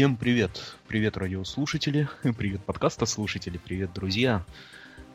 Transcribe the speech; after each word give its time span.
Всем 0.00 0.16
привет. 0.16 0.78
Привет, 0.88 1.18
радиослушатели. 1.18 2.08
Привет, 2.38 2.64
подкаста 2.64 3.04
слушатели. 3.04 3.58
Привет, 3.58 3.92
друзья. 3.92 4.46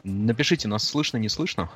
Напишите, 0.04 0.68
нас 0.68 0.88
слышно, 0.88 1.18
не 1.18 1.28
слышно? 1.28 1.72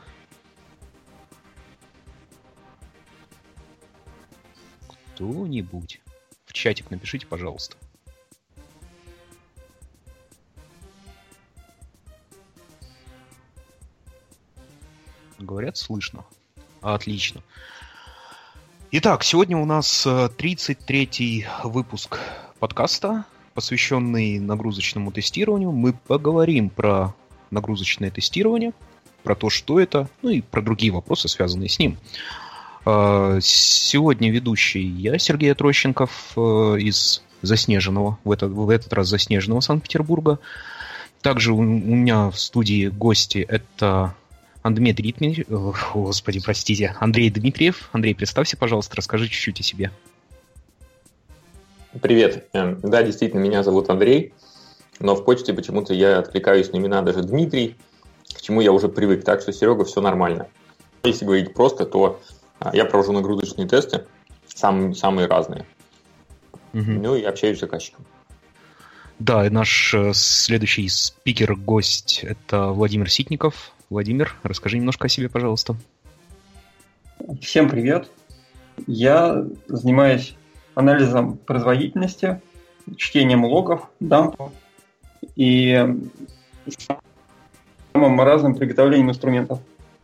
Кто-нибудь. 5.15 6.01
В 6.45 6.53
чатик 6.53 6.91
напишите, 6.91 7.25
пожалуйста. 7.25 7.77
Говорят, 15.39 15.77
слышно. 15.77 16.25
Отлично. 16.81 17.41
Итак, 18.91 19.23
сегодня 19.23 19.57
у 19.57 19.66
нас 19.66 20.05
33-й 20.05 21.41
э, 21.41 21.67
выпуск 21.67 22.19
подкаста, 22.59 23.25
посвященный 23.53 24.39
нагрузочному 24.39 25.11
тестированию. 25.11 25.71
Мы 25.71 25.93
поговорим 25.93 26.69
про 26.69 27.13
нагрузочное 27.51 28.11
тестирование, 28.11 28.73
про 29.23 29.35
то, 29.35 29.49
что 29.49 29.79
это, 29.79 30.09
ну 30.21 30.29
и 30.29 30.41
про 30.41 30.61
другие 30.61 30.91
вопросы, 30.91 31.27
связанные 31.27 31.69
с 31.69 31.79
ним. 31.79 31.97
Э, 32.85 33.39
сегодня 33.41 34.31
ведущий 34.31 34.83
я, 34.83 35.17
Сергей 35.17 35.53
Трощенков, 35.53 36.33
э, 36.35 36.39
из 36.79 37.23
заснеженного, 37.41 38.17
в 38.23 38.31
этот, 38.31 38.51
в 38.51 38.69
этот 38.69 38.91
раз 38.94 39.07
заснеженного 39.07 39.61
Санкт-Петербурга. 39.61 40.39
Также 41.21 41.53
у 41.53 41.61
меня 41.61 42.29
в 42.29 42.39
студии 42.39 42.88
гости 42.88 43.45
это 43.47 44.16
Дмитрий 44.63 45.13
Дмитриев, 45.13 45.47
господи, 45.94 46.41
простите, 46.41 46.95
Андрей 46.99 47.29
Дмитриев. 47.29 47.89
Андрей, 47.91 48.13
представься, 48.13 48.57
пожалуйста, 48.57 48.97
расскажи 48.97 49.27
чуть-чуть 49.27 49.61
о 49.61 49.63
себе. 49.63 49.91
Привет. 52.01 52.47
Эм, 52.53 52.79
да, 52.81 53.01
действительно, 53.01 53.39
меня 53.39 53.63
зовут 53.63 53.89
Андрей, 53.89 54.33
но 54.99 55.15
в 55.15 55.25
почте 55.25 55.53
почему-то 55.53 55.93
я 55.93 56.19
откликаюсь 56.19 56.71
на 56.71 56.77
имена 56.77 57.01
даже 57.01 57.23
Дмитрий, 57.23 57.75
к 58.31 58.41
чему 58.41 58.61
я 58.61 58.71
уже 58.71 58.89
привык, 58.89 59.23
так 59.23 59.41
что, 59.41 59.51
Серега, 59.51 59.85
все 59.85 59.99
нормально. 59.99 60.47
Если 61.03 61.25
говорить 61.25 61.53
просто, 61.55 61.87
то 61.87 62.21
а, 62.59 62.75
я 62.75 62.85
провожу 62.85 63.11
нагрузочные 63.11 63.67
тесты, 63.67 64.05
сам, 64.47 64.93
самые 64.93 65.27
разные. 65.27 65.65
Угу. 66.73 66.91
Ну 66.91 67.15
и 67.15 67.23
общаюсь 67.23 67.57
с 67.57 67.61
заказчиком. 67.61 68.05
Да, 69.17 69.45
и 69.47 69.49
наш 69.49 69.93
э, 69.95 70.11
следующий 70.13 70.87
спикер-гость– 70.87 72.19
это 72.23 72.67
Владимир 72.67 73.09
Ситников, 73.09 73.73
Владимир, 73.89 74.35
расскажи 74.43 74.77
немножко 74.77 75.07
о 75.07 75.09
себе, 75.09 75.27
пожалуйста. 75.27 75.75
Всем 77.41 77.67
привет. 77.67 78.09
Я 78.85 79.44
занимаюсь 79.67 80.35
анализом 80.79 81.35
производительности, 81.38 82.41
чтением 82.95 83.44
логов, 83.44 83.90
дампов 84.00 84.53
и 85.35 85.85
самым 87.94 88.22
разным 88.22 88.56
приготовлением 88.56 89.09
инструментов, 89.09 89.59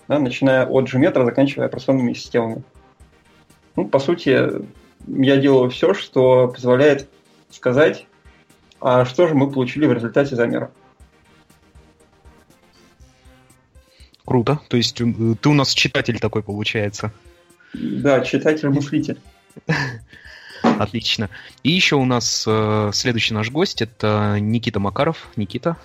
да, 0.09 0.19
начиная 0.19 0.65
от 0.65 0.93
Gmetro, 0.93 1.23
заканчивая 1.23 1.67
операционными 1.67 2.11
системами. 2.11 2.61
Ну, 3.77 3.87
по 3.87 3.99
сути, 3.99 4.37
я 5.07 5.37
делаю 5.37 5.69
все, 5.69 5.93
что 5.93 6.49
позволяет 6.49 7.07
сказать, 7.51 8.05
а 8.81 9.05
что 9.05 9.29
же 9.29 9.33
мы 9.33 9.49
получили 9.49 9.85
в 9.85 9.93
результате 9.93 10.35
замера. 10.35 10.71
Круто. 14.25 14.59
То 14.67 14.75
есть 14.75 14.99
э, 14.99 15.05
ты 15.39 15.49
у 15.49 15.53
нас 15.53 15.73
читатель 15.73 16.19
такой 16.19 16.43
получается. 16.43 17.13
Да, 17.73 18.19
читатель-мыслитель. 18.21 19.19
Отлично. 20.79 21.29
И 21.63 21.71
еще 21.71 21.95
у 21.95 22.05
нас 22.05 22.43
э, 22.47 22.91
следующий 22.93 23.33
наш 23.33 23.49
гость 23.49 23.81
это 23.81 24.37
Никита 24.39 24.79
Макаров. 24.79 25.29
Никита. 25.35 25.77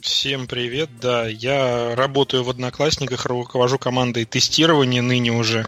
Всем 0.00 0.48
привет, 0.48 0.90
да, 1.00 1.28
я 1.28 1.94
работаю 1.94 2.42
в 2.42 2.50
Одноклассниках, 2.50 3.26
руковожу 3.26 3.78
командой 3.78 4.24
тестирования 4.24 5.02
ныне 5.02 5.30
уже. 5.30 5.66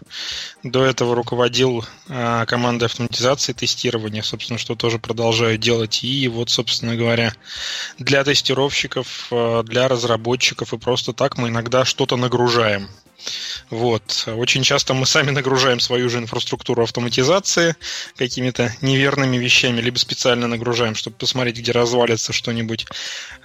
До 0.63 0.83
этого 0.83 1.15
руководил 1.15 1.85
э, 2.09 2.45
командой 2.45 2.85
автоматизации 2.85 3.53
тестирования, 3.53 4.21
собственно, 4.23 4.59
что 4.59 4.75
тоже 4.75 4.99
продолжаю 4.99 5.57
делать. 5.57 6.03
И 6.03 6.27
вот, 6.27 6.49
собственно 6.49 6.97
говоря, 6.97 7.33
для 7.99 8.23
тестировщиков, 8.25 9.27
э, 9.31 9.63
для 9.63 9.87
разработчиков 9.87 10.73
и 10.73 10.77
просто 10.77 11.13
так 11.13 11.37
мы 11.37 11.47
иногда 11.47 11.85
что-то 11.85 12.17
нагружаем. 12.17 12.89
Вот. 13.69 14.25
Очень 14.27 14.63
часто 14.63 14.93
мы 14.93 15.05
сами 15.05 15.31
нагружаем 15.31 15.79
свою 15.79 16.09
же 16.09 16.19
инфраструктуру 16.19 16.83
автоматизации 16.83 17.75
какими-то 18.15 18.73
неверными 18.81 19.37
вещами, 19.37 19.81
либо 19.81 19.97
специально 19.97 20.47
нагружаем, 20.47 20.95
чтобы 20.95 21.17
посмотреть, 21.17 21.57
где 21.57 21.71
развалится 21.71 22.33
что-нибудь. 22.33 22.85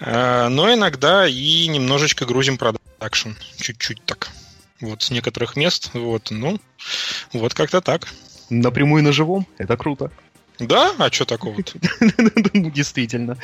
А, 0.00 0.49
но 0.49 0.72
иногда 0.72 1.27
и 1.27 1.66
немножечко 1.66 2.25
грузим 2.25 2.59
продакшн. 2.59 3.31
Чуть-чуть 3.56 4.05
так. 4.05 4.31
Вот, 4.81 5.03
с 5.03 5.11
некоторых 5.11 5.56
мест. 5.56 5.91
Вот, 5.93 6.31
ну, 6.31 6.61
вот 7.32 7.55
как-то 7.55 7.81
так. 7.81 8.09
Напрямую 8.50 9.03
на 9.03 9.12
живом? 9.12 9.47
Это 9.59 9.77
круто. 9.77 10.11
Да? 10.67 10.95
А 10.99 11.11
что 11.11 11.25
такого-то? 11.25 11.78
Действительно. 12.55 13.37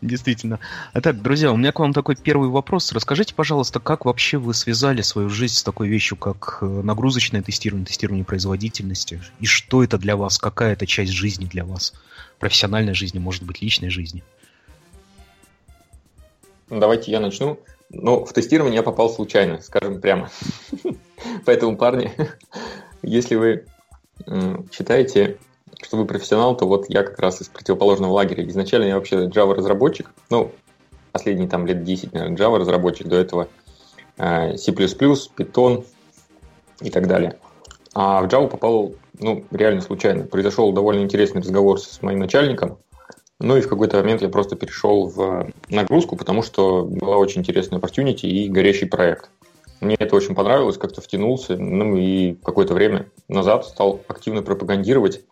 Действительно. 0.00 0.60
А 0.92 1.00
так, 1.00 1.20
друзья, 1.20 1.52
у 1.52 1.56
меня 1.56 1.72
к 1.72 1.78
вам 1.78 1.92
такой 1.92 2.16
первый 2.16 2.48
вопрос. 2.48 2.92
Расскажите, 2.92 3.34
пожалуйста, 3.34 3.80
как 3.80 4.04
вообще 4.04 4.38
вы 4.38 4.54
связали 4.54 5.02
свою 5.02 5.28
жизнь 5.28 5.54
с 5.54 5.62
такой 5.62 5.88
вещью, 5.88 6.16
как 6.16 6.58
э, 6.60 6.66
нагрузочное 6.66 7.42
тестирование, 7.42 7.86
тестирование 7.86 8.24
производительности? 8.24 9.20
И 9.40 9.46
что 9.46 9.82
это 9.82 9.98
для 9.98 10.16
вас? 10.16 10.38
Какая 10.38 10.74
это 10.74 10.86
часть 10.86 11.12
жизни 11.12 11.44
для 11.44 11.64
вас? 11.64 11.94
Профессиональной 12.38 12.94
жизни, 12.94 13.18
может 13.18 13.42
быть, 13.42 13.62
личной 13.62 13.90
жизни? 13.90 14.22
Давайте 16.68 17.10
я 17.10 17.20
начну. 17.20 17.58
Ну, 17.90 18.24
в 18.24 18.32
тестирование 18.32 18.76
я 18.76 18.82
попал 18.84 19.10
случайно, 19.10 19.60
скажем 19.60 20.00
прямо. 20.00 20.30
Поэтому, 21.44 21.76
парни, 21.76 22.12
если 23.02 23.34
вы 23.34 23.66
читаете 24.70 25.38
что 25.82 25.96
вы 25.96 26.04
профессионал, 26.04 26.56
то 26.56 26.66
вот 26.66 26.86
я 26.88 27.02
как 27.02 27.18
раз 27.18 27.40
из 27.40 27.48
противоположного 27.48 28.12
лагеря. 28.12 28.46
Изначально 28.48 28.84
я 28.84 28.94
вообще 28.96 29.26
Java-разработчик, 29.26 30.10
ну, 30.28 30.52
последние 31.12 31.48
там 31.48 31.66
лет 31.66 31.84
10, 31.84 32.12
наверное, 32.12 32.36
Java-разработчик, 32.36 33.08
до 33.08 33.16
этого 33.16 33.48
э, 34.18 34.56
C++, 34.56 34.72
Python 34.72 35.84
и 36.80 36.90
так 36.90 37.06
далее. 37.06 37.38
А 37.94 38.22
в 38.22 38.26
Java 38.26 38.48
попал, 38.48 38.94
ну, 39.18 39.44
реально 39.50 39.80
случайно. 39.80 40.24
Произошел 40.24 40.72
довольно 40.72 41.02
интересный 41.02 41.40
разговор 41.40 41.80
с 41.80 42.02
моим 42.02 42.20
начальником, 42.20 42.78
ну 43.40 43.56
и 43.56 43.62
в 43.62 43.68
какой-то 43.68 43.96
момент 43.96 44.20
я 44.20 44.28
просто 44.28 44.54
перешел 44.54 45.06
в 45.06 45.50
нагрузку, 45.70 46.16
потому 46.16 46.42
что 46.42 46.84
была 46.84 47.16
очень 47.16 47.40
интересная 47.40 47.80
opportunity 47.80 48.26
и 48.26 48.48
горящий 48.48 48.84
проект. 48.84 49.30
Мне 49.80 49.96
это 49.98 50.14
очень 50.14 50.34
понравилось, 50.34 50.76
как-то 50.76 51.00
втянулся, 51.00 51.56
ну 51.56 51.96
и 51.96 52.34
какое-то 52.34 52.74
время 52.74 53.06
назад 53.28 53.64
стал 53.64 54.02
активно 54.08 54.42
пропагандировать 54.42 55.22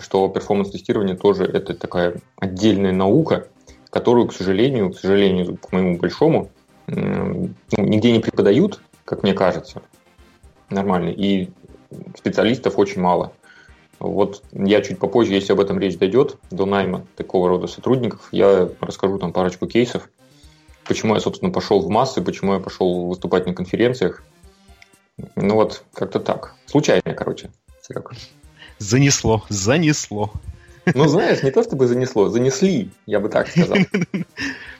что 0.00 0.28
перформанс-тестирование 0.28 1.16
тоже 1.16 1.44
это 1.44 1.74
такая 1.74 2.16
отдельная 2.36 2.92
наука, 2.92 3.48
которую, 3.90 4.28
к 4.28 4.32
сожалению, 4.32 4.92
к 4.92 4.98
сожалению, 4.98 5.56
к 5.56 5.72
моему 5.72 5.98
большому, 5.98 6.50
ну, 6.86 7.50
нигде 7.76 8.12
не 8.12 8.20
преподают, 8.20 8.80
как 9.04 9.22
мне 9.22 9.34
кажется, 9.34 9.82
нормально, 10.70 11.10
и 11.10 11.50
специалистов 12.16 12.78
очень 12.78 13.00
мало. 13.00 13.32
Вот 13.98 14.42
я 14.52 14.80
чуть 14.82 14.98
попозже, 14.98 15.34
если 15.34 15.52
об 15.52 15.60
этом 15.60 15.78
речь 15.78 15.96
дойдет, 15.96 16.36
до 16.50 16.66
найма 16.66 17.06
такого 17.16 17.48
рода 17.48 17.66
сотрудников, 17.66 18.28
я 18.32 18.68
расскажу 18.80 19.18
там 19.18 19.32
парочку 19.32 19.66
кейсов, 19.66 20.08
почему 20.86 21.14
я, 21.14 21.20
собственно, 21.20 21.52
пошел 21.52 21.80
в 21.80 21.88
массы, 21.88 22.20
почему 22.20 22.54
я 22.54 22.60
пошел 22.60 23.06
выступать 23.06 23.46
на 23.46 23.54
конференциях. 23.54 24.24
Ну 25.36 25.54
вот, 25.54 25.84
как-то 25.92 26.18
так. 26.18 26.54
Случайно, 26.66 27.14
короче, 27.14 27.50
Серега. 27.80 28.10
Занесло, 28.82 29.44
занесло. 29.48 30.32
Ну, 30.94 31.06
знаешь, 31.06 31.42
не 31.44 31.52
то 31.52 31.62
чтобы 31.62 31.86
занесло, 31.86 32.28
занесли, 32.28 32.90
я 33.06 33.20
бы 33.20 33.28
так 33.28 33.48
сказал. 33.48 33.78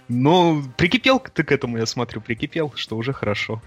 Ну, 0.09 0.65
прикипел 0.77 1.21
ты 1.21 1.45
к 1.45 1.53
этому, 1.53 1.79
я 1.79 1.87
смотрю, 1.87 2.21
прикипел, 2.21 2.73
что 2.75 2.97
уже 2.97 3.13
хорошо. 3.13 3.63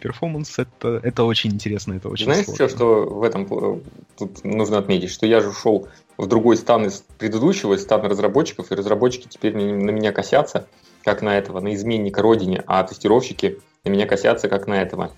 Перформанс 0.00 0.58
это, 0.58 1.00
это 1.02 1.22
очень 1.22 1.52
интересно, 1.52 1.94
это 1.94 2.08
очень 2.08 2.26
Знаешь, 2.26 2.46
все, 2.46 2.68
что 2.68 3.04
в 3.04 3.22
этом 3.22 3.80
тут 4.18 4.44
нужно 4.44 4.76
отметить, 4.78 5.10
что 5.10 5.26
я 5.26 5.40
же 5.40 5.50
ушел 5.50 5.88
в 6.18 6.26
другой 6.26 6.56
стан 6.56 6.86
из 6.86 7.04
предыдущего, 7.18 7.74
из 7.74 7.82
стана 7.82 8.08
разработчиков, 8.08 8.72
и 8.72 8.74
разработчики 8.74 9.28
теперь 9.28 9.56
на 9.56 9.90
меня 9.90 10.12
косятся, 10.12 10.66
как 11.04 11.22
на 11.22 11.38
этого, 11.38 11.60
на 11.60 11.72
изменника 11.74 12.20
родине, 12.20 12.62
а 12.66 12.82
тестировщики 12.82 13.60
на 13.84 13.90
меня 13.90 14.06
косятся, 14.06 14.48
как 14.48 14.66
на 14.66 14.82
этого, 14.82 15.12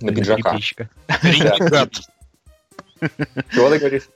на 0.00 0.14
пиджака. 0.14 0.56
Ренегат. 0.56 1.90
Чего 3.52 3.70
ты 3.70 3.78
говоришь? 3.78 4.08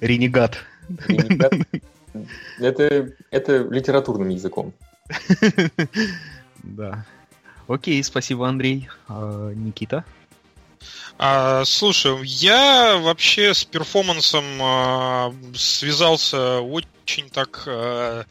Ренегат. 0.00 0.58
Ренегат. 1.06 1.52
Это, 2.58 3.12
это 3.30 3.58
литературным 3.58 4.28
языком. 4.28 4.74
Да. 6.62 7.04
Окей, 7.66 8.02
спасибо, 8.04 8.48
Андрей. 8.48 8.88
А, 9.08 9.50
Никита? 9.52 10.04
А, 11.18 11.64
слушай, 11.64 12.14
я 12.24 12.98
вообще 12.98 13.54
с 13.54 13.64
перформансом 13.64 14.44
а, 14.60 15.34
связался 15.54 16.60
очень 16.60 17.30
так 17.30 17.64
а, 17.66 18.24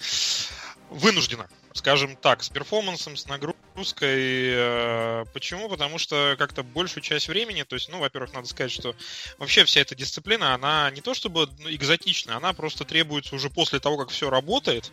вынужденно 0.89 1.47
скажем 1.74 2.15
так, 2.15 2.44
с 2.44 2.50
перформансом, 2.50 3.15
с 3.15 3.27
нагрузкой. 3.27 3.62
Э, 4.01 5.25
почему? 5.33 5.69
Потому 5.69 5.98
что 5.98 6.36
как-то 6.38 6.63
большую 6.63 7.04
часть 7.04 7.28
времени, 7.28 7.63
то 7.63 7.75
есть, 7.75 7.89
ну, 7.89 8.00
во-первых, 8.00 8.33
надо 8.33 8.48
сказать, 8.48 8.72
что 8.72 8.95
вообще 9.38 9.66
вся 9.66 9.81
эта 9.81 9.95
дисциплина, 9.95 10.54
она 10.54 10.89
не 10.92 11.01
то 11.01 11.13
чтобы 11.13 11.50
экзотична, 11.66 12.38
она 12.38 12.54
просто 12.54 12.86
требуется 12.86 13.36
уже 13.36 13.50
после 13.50 13.80
того, 13.80 13.98
как 13.98 14.10
все 14.10 14.30
работает. 14.30 14.92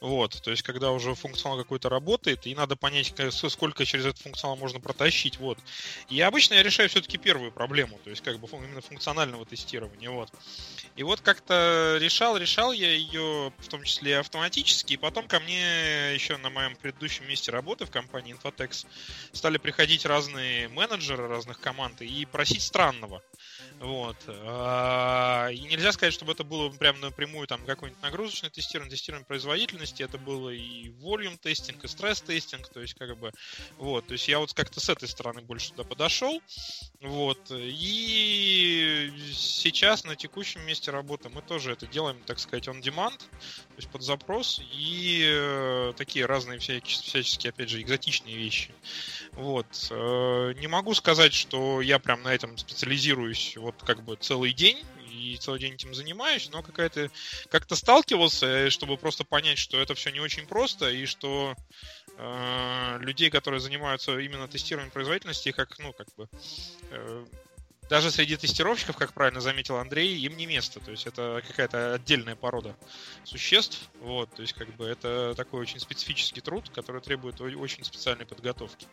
Вот, 0.00 0.40
то 0.42 0.50
есть, 0.50 0.62
когда 0.62 0.90
уже 0.90 1.14
функционал 1.14 1.58
какой-то 1.58 1.88
работает, 1.88 2.46
и 2.46 2.54
надо 2.54 2.76
понять, 2.76 3.12
сколько 3.30 3.84
через 3.84 4.06
этот 4.06 4.22
функционал 4.22 4.56
можно 4.56 4.80
протащить. 4.80 5.38
Вот. 5.38 5.58
И 6.08 6.20
обычно 6.20 6.54
я 6.54 6.62
решаю 6.62 6.88
все-таки 6.88 7.18
первую 7.18 7.52
проблему, 7.52 7.98
то 8.04 8.10
есть, 8.10 8.22
как 8.22 8.38
бы 8.38 8.48
именно 8.48 8.80
функционального 8.80 9.44
тестирования. 9.44 10.10
Вот. 10.10 10.30
И 10.96 11.02
вот 11.02 11.20
как-то 11.20 11.98
решал, 12.00 12.36
решал 12.36 12.72
я 12.72 12.92
ее, 12.92 13.52
в 13.58 13.68
том 13.68 13.82
числе 13.84 14.18
автоматически, 14.18 14.94
и 14.94 14.96
потом 14.96 15.28
ко 15.28 15.40
мне 15.40 16.14
еще 16.14 16.36
на 16.36 16.50
моем 16.50 16.76
предыдущем 16.76 17.28
месте 17.28 17.50
работы 17.50 17.86
в 17.86 17.90
компании 17.90 18.29
Infotex 18.30 18.86
стали 19.32 19.58
приходить 19.58 20.06
разные 20.06 20.68
менеджеры 20.68 21.28
разных 21.28 21.60
команд 21.60 22.00
и 22.02 22.24
просить 22.26 22.62
странного. 22.62 23.22
Вот. 23.78 24.16
А, 24.28 25.48
и 25.48 25.60
нельзя 25.60 25.92
сказать, 25.92 26.14
чтобы 26.14 26.32
это 26.32 26.44
было 26.44 26.68
прям 26.70 27.00
напрямую 27.00 27.46
там 27.46 27.64
какое-нибудь 27.64 28.02
нагрузочное 28.02 28.50
тестирование, 28.50 28.90
тестирование 28.90 29.26
производительности. 29.26 30.02
Это 30.02 30.18
было 30.18 30.50
и 30.50 30.90
volume 30.90 31.38
тестинг, 31.38 31.84
и 31.84 31.88
стресс 31.88 32.20
тестинг. 32.20 32.68
То 32.68 32.80
есть, 32.80 32.94
как 32.94 33.16
бы, 33.18 33.32
вот. 33.78 34.06
То 34.06 34.12
есть, 34.12 34.28
я 34.28 34.38
вот 34.38 34.52
как-то 34.52 34.80
с 34.80 34.88
этой 34.88 35.08
стороны 35.08 35.40
больше 35.40 35.70
туда 35.70 35.84
подошел. 35.84 36.42
Вот. 37.00 37.50
И 37.50 39.12
сейчас 39.32 40.04
на 40.04 40.16
текущем 40.16 40.64
месте 40.66 40.90
работы 40.90 41.28
мы 41.28 41.42
тоже 41.42 41.72
это 41.72 41.86
делаем, 41.86 42.18
так 42.26 42.38
сказать, 42.38 42.68
on 42.68 42.82
demand, 42.82 43.18
то 43.18 43.76
есть 43.76 43.88
под 43.90 44.02
запрос. 44.02 44.60
И 44.72 45.22
э, 45.24 45.92
такие 45.96 46.26
разные 46.26 46.58
всякие, 46.58 46.96
всяческие, 46.96 47.50
опять 47.50 47.70
же, 47.70 47.80
экзотичные 47.80 48.36
вещи. 48.36 48.74
Вот. 49.32 49.66
Э, 49.90 50.52
не 50.58 50.66
могу 50.66 50.94
сказать, 50.94 51.32
что 51.32 51.80
я 51.80 51.98
прям 51.98 52.22
на 52.22 52.34
этом 52.34 52.58
специализируюсь 52.58 53.29
вот 53.56 53.74
как 53.82 54.02
бы 54.02 54.16
целый 54.16 54.52
день 54.52 54.84
и 55.10 55.36
целый 55.36 55.60
день 55.60 55.74
этим 55.74 55.94
занимаюсь, 55.94 56.48
но 56.50 56.62
какая-то 56.62 57.10
как-то 57.50 57.76
сталкивался, 57.76 58.46
э, 58.46 58.70
чтобы 58.70 58.96
просто 58.96 59.24
понять, 59.24 59.58
что 59.58 59.80
это 59.80 59.94
все 59.94 60.10
не 60.10 60.20
очень 60.20 60.46
просто 60.46 60.90
и 60.90 61.06
что 61.06 61.54
э, 62.16 62.98
людей, 63.00 63.30
которые 63.30 63.60
занимаются 63.60 64.18
именно 64.18 64.48
тестированием 64.48 64.92
производительности, 64.92 65.52
как 65.52 65.78
ну 65.78 65.92
как 65.92 66.08
бы 66.16 66.28
э, 66.90 67.26
даже 67.90 68.12
среди 68.12 68.36
тестировщиков, 68.36 68.96
как 68.96 69.12
правильно 69.12 69.40
заметил 69.40 69.76
Андрей, 69.76 70.16
им 70.20 70.36
не 70.36 70.46
место. 70.46 70.78
То 70.78 70.92
есть 70.92 71.08
это 71.08 71.42
какая-то 71.44 71.94
отдельная 71.94 72.36
порода 72.36 72.76
существ. 73.24 73.90
Вот, 74.00 74.32
то 74.32 74.42
есть 74.42 74.54
как 74.54 74.72
бы 74.76 74.86
это 74.86 75.34
такой 75.36 75.60
очень 75.60 75.80
специфический 75.80 76.40
труд, 76.40 76.70
который 76.70 77.00
требует 77.00 77.40
очень 77.40 77.82
специальной 77.82 78.26
подготовки. 78.26 78.86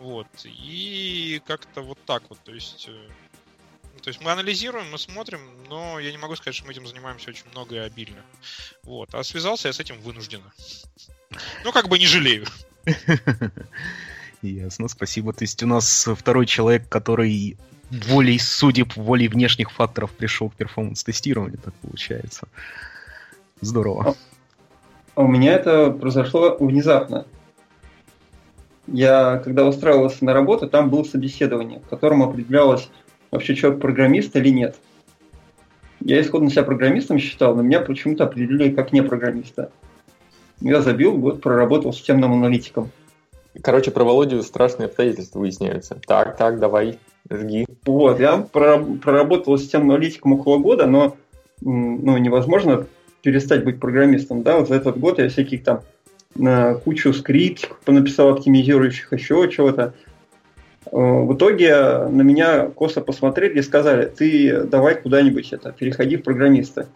Вот. 0.00 0.26
И 0.44 1.40
как-то 1.46 1.82
вот 1.82 2.04
так 2.04 2.24
вот. 2.30 2.40
То 2.42 2.52
есть 2.52 2.86
э, 2.88 3.08
то 4.02 4.08
есть 4.08 4.20
мы 4.20 4.32
анализируем, 4.32 4.90
мы 4.90 4.98
смотрим, 4.98 5.40
но 5.68 6.00
я 6.00 6.10
не 6.10 6.18
могу 6.18 6.34
сказать, 6.34 6.56
что 6.56 6.66
мы 6.66 6.72
этим 6.72 6.86
занимаемся 6.86 7.30
очень 7.30 7.44
много 7.52 7.76
и 7.76 7.78
обильно. 7.78 8.20
Вот. 8.82 9.14
А 9.14 9.22
связался 9.22 9.68
я 9.68 9.72
с 9.72 9.78
этим 9.78 10.00
вынужденно. 10.00 10.52
Ну, 11.64 11.72
как 11.72 11.88
бы 11.88 11.98
не 11.98 12.06
жалею. 12.06 12.46
Ясно, 14.42 14.88
спасибо. 14.88 15.32
То 15.32 15.44
есть 15.44 15.62
у 15.62 15.66
нас 15.68 16.08
второй 16.18 16.46
человек, 16.46 16.88
который 16.88 17.56
волей 17.90 18.38
судеб, 18.40 18.96
волей 18.96 19.28
внешних 19.28 19.70
факторов 19.70 20.10
пришел 20.10 20.50
к 20.50 20.56
перформанс-тестированию, 20.56 21.58
так 21.58 21.74
получается. 21.74 22.48
Здорово. 23.60 24.16
А 25.14 25.22
у 25.22 25.28
меня 25.28 25.52
это 25.52 25.90
произошло 25.90 26.56
внезапно. 26.58 27.26
Я, 28.88 29.38
когда 29.38 29.64
устраивался 29.64 30.24
на 30.24 30.32
работу, 30.32 30.68
там 30.68 30.90
было 30.90 31.04
собеседование, 31.04 31.78
в 31.78 31.88
котором 31.88 32.24
определялось, 32.24 32.88
вообще 33.32 33.56
человек 33.56 33.80
программист 33.80 34.36
или 34.36 34.50
нет. 34.50 34.76
Я 36.00 36.20
исходно 36.20 36.50
себя 36.50 36.62
программистом 36.62 37.18
считал, 37.18 37.56
но 37.56 37.62
меня 37.62 37.80
почему-то 37.80 38.24
определили 38.24 38.72
как 38.72 38.92
не 38.92 39.02
программиста. 39.02 39.72
Я 40.60 40.80
забил, 40.80 41.16
год 41.16 41.40
проработал 41.40 41.92
системным 41.92 42.32
аналитиком. 42.32 42.90
Короче, 43.60 43.90
про 43.90 44.04
Володю 44.04 44.42
страшные 44.42 44.86
обстоятельства 44.86 45.40
выясняются. 45.40 45.98
Так, 46.06 46.36
так, 46.36 46.58
давай, 46.58 46.98
жги. 47.28 47.66
Вот, 47.84 48.20
я 48.20 48.38
проработал 48.38 49.58
системным 49.58 49.92
аналитиком 49.92 50.34
около 50.34 50.58
года, 50.58 50.86
но 50.86 51.16
ну, 51.60 52.16
невозможно 52.18 52.86
перестать 53.22 53.64
быть 53.64 53.80
программистом. 53.80 54.42
Да, 54.42 54.58
вот 54.58 54.68
за 54.68 54.76
этот 54.76 54.98
год 54.98 55.18
я 55.18 55.28
всяких 55.28 55.62
там 55.64 55.82
на 56.34 56.74
кучу 56.74 57.12
скриптов 57.12 57.76
написал 57.86 58.30
оптимизирующих, 58.30 59.12
еще 59.12 59.48
чего-то. 59.50 59.94
Э, 60.86 60.96
в 60.96 61.34
итоге 61.34 62.06
на 62.08 62.22
меня 62.22 62.66
косо 62.66 63.00
посмотрели 63.00 63.58
и 63.58 63.62
сказали, 63.62 64.06
ты 64.06 64.64
давай 64.64 65.00
куда-нибудь 65.00 65.52
это, 65.52 65.72
переходи 65.72 66.16
в 66.16 66.22
программиста. 66.22 66.88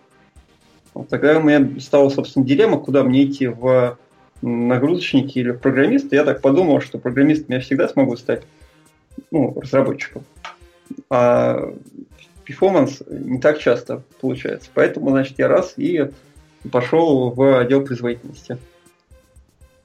Тогда 1.11 1.39
у 1.39 1.43
меня 1.43 1.79
стала, 1.81 2.09
собственно, 2.09 2.47
дилемма, 2.47 2.79
куда 2.79 3.05
мне 3.05 3.25
идти, 3.25 3.47
в 3.49 3.99
нагрузочники 4.43 5.39
или 5.39 5.51
в 5.51 5.59
программисты. 5.59 6.17
Я 6.17 6.25
так 6.25 6.41
подумал, 6.41 6.81
что 6.81 6.99
программистом 6.99 7.55
я 7.55 7.61
всегда 7.61 7.89
смогу 7.89 8.17
стать, 8.17 8.45
ну, 9.31 9.59
разработчиком. 9.61 10.25
А 11.11 11.73
перформанс 12.45 13.03
не 13.09 13.41
так 13.41 13.59
часто 13.59 14.03
получается. 14.21 14.71
Поэтому, 14.73 15.11
значит, 15.11 15.39
я 15.39 15.49
раз 15.49 15.75
и 15.77 16.11
пошел 16.71 17.31
в 17.31 17.59
отдел 17.59 17.85
производительности. 17.85 18.59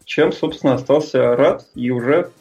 Чем, 0.05 0.31
собственно, 0.31 0.75
остался 0.75 1.36
рад 1.36 1.65
и 1.75 1.89
уже 1.89 2.31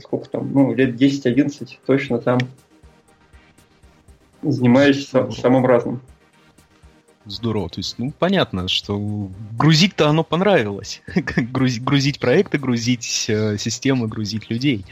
сколько 0.00 0.28
там, 0.28 0.52
ну, 0.52 0.74
лет 0.74 1.00
10-11 1.00 1.78
точно 1.86 2.18
там 2.18 2.38
занимаюсь 4.42 5.08
сам, 5.08 5.32
самым 5.32 5.66
разным. 5.66 6.00
Здорово. 7.26 7.70
То 7.70 7.80
есть, 7.80 7.98
ну, 7.98 8.12
понятно, 8.18 8.68
что 8.68 8.98
грузить-то 9.58 10.08
оно 10.08 10.24
понравилось. 10.24 11.02
грузить, 11.36 11.82
грузить 11.82 12.20
проекты, 12.20 12.58
грузить 12.58 13.26
э, 13.28 13.56
системы, 13.58 14.08
грузить 14.08 14.50
людей. 14.50 14.84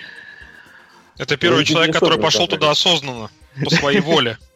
Это 1.19 1.37
первый 1.37 1.59
ну, 1.59 1.65
человек, 1.65 1.95
который 1.95 2.19
пошел 2.19 2.49
туда 2.49 2.71
осознанно, 2.71 3.31
по 3.63 3.71
своей 3.71 4.01
воле. 4.01 4.39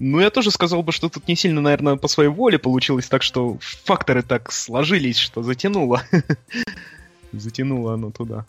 Ну, 0.00 0.18
я 0.18 0.30
тоже 0.30 0.50
сказал 0.50 0.82
бы, 0.82 0.90
что 0.90 1.08
тут 1.08 1.28
не 1.28 1.36
сильно, 1.36 1.60
наверное, 1.60 1.94
по 1.94 2.08
своей 2.08 2.28
воле 2.28 2.58
получилось 2.58 3.06
так, 3.06 3.22
что 3.22 3.58
факторы 3.60 4.24
так 4.24 4.50
сложились, 4.50 5.18
что 5.18 5.44
затянуло. 5.44 6.02
затянуло 7.38 7.94
оно 7.94 8.10
туда. 8.10 8.46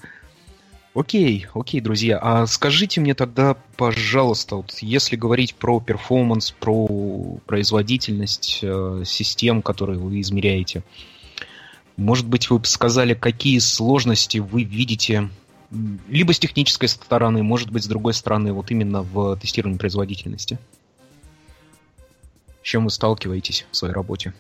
Окей, 0.94 1.46
окей, 1.54 1.82
друзья. 1.82 2.20
А 2.22 2.48
скажите 2.48 3.02
мне 3.02 3.14
тогда, 3.14 3.58
пожалуйста, 3.76 4.56
вот 4.56 4.72
если 4.80 5.18
говорить 5.18 5.56
про 5.56 5.82
перформанс, 5.82 6.52
про 6.52 6.88
производительность 7.46 8.60
э, 8.62 9.04
систем, 9.06 9.62
которые 9.62 10.00
вы 10.00 10.22
измеряете, 10.22 10.84
может 11.98 12.26
быть, 12.28 12.50
вы 12.50 12.60
бы 12.60 12.66
сказали, 12.66 13.14
какие 13.14 13.60
сложности 13.60 14.38
вы 14.38 14.64
видите 14.64 15.30
либо 16.08 16.34
с 16.34 16.40
технической 16.40 16.88
стороны, 16.88 17.44
может 17.44 17.72
быть, 17.72 17.84
с 17.84 17.88
другой 17.88 18.14
стороны, 18.14 18.54
вот 18.54 18.72
именно 18.72 19.02
в 19.02 19.38
тестировании 19.38 19.78
производительности? 19.78 20.58
С 22.62 22.68
чем 22.68 22.86
вы 22.86 22.90
сталкиваетесь 22.90 23.66
в 23.72 23.76
своей 23.76 23.94
работе? 23.94 24.34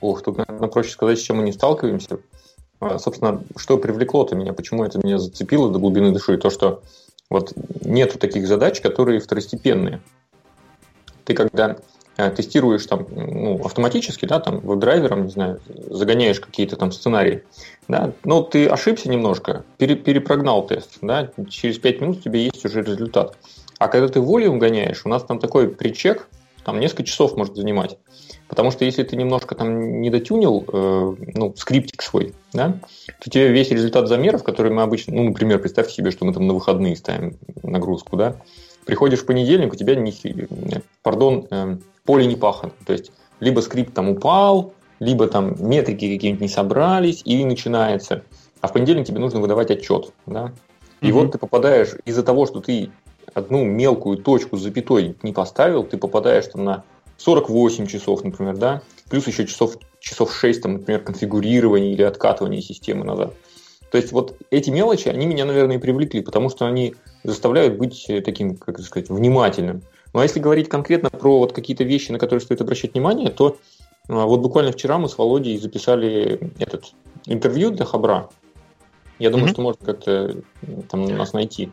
Ох, 0.00 0.22
тут, 0.22 0.38
наверное, 0.38 0.68
проще 0.68 0.90
сказать, 0.90 1.18
с 1.18 1.22
чем 1.22 1.36
мы 1.36 1.44
не 1.44 1.52
сталкиваемся. 1.52 2.18
А, 2.80 2.98
собственно, 2.98 3.44
что 3.56 3.76
привлекло-то 3.76 4.34
меня, 4.34 4.52
почему 4.54 4.84
это 4.84 4.98
меня 5.02 5.18
зацепило 5.18 5.70
до 5.70 5.78
глубины 5.78 6.12
души, 6.12 6.38
то, 6.38 6.48
что 6.48 6.82
вот 7.28 7.52
нету 7.84 8.18
таких 8.18 8.48
задач, 8.48 8.80
которые 8.80 9.20
второстепенные. 9.20 10.00
Ты 11.24 11.34
когда 11.34 11.76
э, 12.16 12.30
тестируешь 12.30 12.86
там 12.86 13.06
ну, 13.10 13.62
автоматически, 13.64 14.24
да, 14.24 14.40
там 14.40 14.60
веб-драйвером, 14.60 15.26
не 15.26 15.30
знаю, 15.30 15.60
загоняешь 15.90 16.40
какие-то 16.40 16.76
там 16.76 16.90
сценарии, 16.90 17.44
да, 17.86 18.14
но 18.24 18.42
ты 18.42 18.66
ошибся 18.66 19.10
немножко, 19.10 19.64
пере, 19.76 19.94
перепрогнал 19.94 20.66
тест, 20.66 20.98
да, 21.02 21.30
через 21.48 21.78
5 21.78 22.00
минут 22.00 22.18
у 22.18 22.20
тебя 22.22 22.40
есть 22.40 22.64
уже 22.64 22.82
результат. 22.82 23.36
А 23.78 23.88
когда 23.88 24.08
ты 24.08 24.20
волю 24.20 24.54
гоняешь, 24.54 25.02
у 25.04 25.08
нас 25.08 25.22
там 25.22 25.38
такой 25.38 25.68
причек, 25.68 26.28
там 26.64 26.80
несколько 26.80 27.04
часов 27.04 27.36
может 27.36 27.56
занимать. 27.56 27.98
Потому 28.48 28.70
что 28.70 28.84
если 28.84 29.02
ты 29.02 29.16
немножко 29.16 29.54
там 29.54 30.00
не 30.00 30.10
дотюнил, 30.10 30.64
э, 30.72 31.14
ну, 31.34 31.54
скриптик 31.56 32.02
свой, 32.02 32.34
да, 32.52 32.80
то 33.20 33.30
тебе 33.30 33.48
весь 33.48 33.70
результат 33.70 34.08
замеров, 34.08 34.42
которые 34.42 34.72
мы 34.72 34.82
обычно, 34.82 35.14
ну, 35.14 35.24
например, 35.24 35.60
представь 35.60 35.90
себе, 35.90 36.10
что 36.10 36.24
мы 36.24 36.32
там 36.32 36.46
на 36.46 36.54
выходные 36.54 36.96
ставим 36.96 37.38
нагрузку, 37.62 38.16
да, 38.16 38.36
приходишь 38.84 39.20
в 39.20 39.26
понедельник, 39.26 39.72
у 39.72 39.76
тебя, 39.76 39.94
не, 39.94 40.12
пардон, 41.02 41.46
э, 41.50 41.78
поле 42.04 42.26
не 42.26 42.36
пахано. 42.36 42.72
То 42.86 42.92
есть, 42.92 43.12
либо 43.38 43.60
скрипт 43.60 43.94
там 43.94 44.08
упал, 44.08 44.74
либо 44.98 45.26
там 45.28 45.54
метрики 45.58 46.12
какие-нибудь 46.12 46.42
не 46.42 46.48
собрались, 46.48 47.22
и 47.24 47.44
начинается. 47.44 48.24
А 48.60 48.68
в 48.68 48.72
понедельник 48.72 49.06
тебе 49.06 49.20
нужно 49.20 49.40
выдавать 49.40 49.70
отчет, 49.70 50.12
да. 50.26 50.52
И 51.00 51.08
mm 51.08 51.12
вот 51.12 51.32
ты 51.32 51.38
попадаешь 51.38 51.94
из-за 52.04 52.22
того, 52.22 52.46
что 52.46 52.60
ты 52.60 52.90
одну 53.34 53.64
мелкую 53.64 54.18
точку 54.18 54.56
с 54.56 54.62
запятой 54.62 55.16
не 55.22 55.32
поставил, 55.32 55.84
ты 55.84 55.96
попадаешь 55.98 56.46
там 56.46 56.64
на 56.64 56.84
48 57.18 57.86
часов, 57.86 58.24
например, 58.24 58.56
да, 58.56 58.82
плюс 59.10 59.26
еще 59.26 59.46
часов, 59.46 59.76
часов 59.98 60.34
6, 60.34 60.62
там, 60.62 60.72
например, 60.74 61.02
конфигурирования 61.02 61.92
или 61.92 62.02
откатывания 62.02 62.60
системы 62.60 63.04
назад. 63.04 63.34
То 63.90 63.98
есть 63.98 64.12
вот 64.12 64.36
эти 64.50 64.70
мелочи, 64.70 65.08
они 65.08 65.26
меня, 65.26 65.44
наверное, 65.44 65.76
и 65.76 65.80
привлекли, 65.80 66.22
потому 66.22 66.48
что 66.48 66.66
они 66.66 66.94
заставляют 67.24 67.76
быть 67.76 68.06
таким, 68.24 68.56
как 68.56 68.80
сказать, 68.80 69.10
внимательным. 69.10 69.82
Ну 70.12 70.20
а 70.20 70.22
если 70.22 70.40
говорить 70.40 70.68
конкретно 70.68 71.10
про 71.10 71.38
вот 71.38 71.52
какие-то 71.52 71.84
вещи, 71.84 72.12
на 72.12 72.18
которые 72.18 72.40
стоит 72.40 72.60
обращать 72.60 72.94
внимание, 72.94 73.30
то 73.30 73.58
а, 74.08 74.26
вот 74.26 74.40
буквально 74.40 74.72
вчера 74.72 74.98
мы 74.98 75.08
с 75.08 75.18
Володей 75.18 75.58
записали 75.58 76.52
этот 76.58 76.92
интервью 77.26 77.70
для 77.70 77.84
Хабра. 77.84 78.28
Я 79.18 79.30
думаю, 79.30 79.48
mm-hmm. 79.48 79.52
что 79.52 79.62
можно 79.62 79.86
как-то 79.86 80.36
там 80.88 81.04
нас 81.04 81.32
найти. 81.32 81.70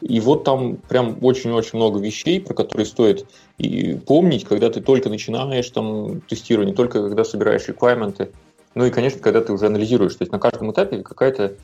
И 0.00 0.20
вот 0.20 0.44
там 0.44 0.76
прям 0.76 1.18
очень-очень 1.22 1.76
много 1.76 1.98
вещей, 1.98 2.40
про 2.40 2.54
которые 2.54 2.86
стоит 2.86 3.26
и 3.58 3.94
помнить, 3.94 4.44
когда 4.44 4.70
ты 4.70 4.80
только 4.80 5.08
начинаешь 5.08 5.68
там 5.70 6.20
тестирование, 6.22 6.74
только 6.74 7.02
когда 7.08 7.24
собираешь 7.24 7.66
реквайменты. 7.66 8.30
Ну 8.74 8.84
и, 8.84 8.90
конечно, 8.90 9.20
когда 9.20 9.40
ты 9.40 9.52
уже 9.52 9.66
анализируешь. 9.66 10.14
То 10.14 10.22
есть 10.22 10.32
на 10.32 10.38
каждом 10.38 10.70
этапе 10.70 11.02
какая-то, 11.02 11.54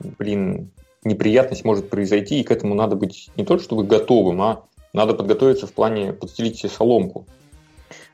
блин, 0.00 0.70
неприятность 1.04 1.64
может 1.64 1.90
произойти, 1.90 2.40
и 2.40 2.44
к 2.44 2.50
этому 2.50 2.74
надо 2.74 2.96
быть 2.96 3.30
не 3.36 3.44
только 3.44 3.62
чтобы 3.62 3.84
готовым, 3.84 4.40
а 4.40 4.64
надо 4.92 5.14
подготовиться 5.14 5.66
в 5.66 5.72
плане 5.72 6.12
подстелить 6.12 6.58
себе 6.58 6.70
соломку. 6.70 7.26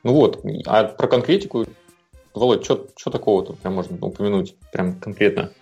Ну 0.03 0.13
вот, 0.13 0.45
а 0.67 0.85
про 0.85 1.07
конкретику, 1.07 1.67
Володь, 2.35 2.65
что 2.65 3.11
такого 3.11 3.45
тут 3.45 3.59
прям 3.59 3.75
можно 3.75 3.97
упомянуть, 4.01 4.57
прям 4.73 4.99
конкретно? 4.99 5.53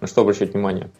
На 0.00 0.06
что 0.06 0.22
обращать 0.22 0.52
внимание? 0.52 0.90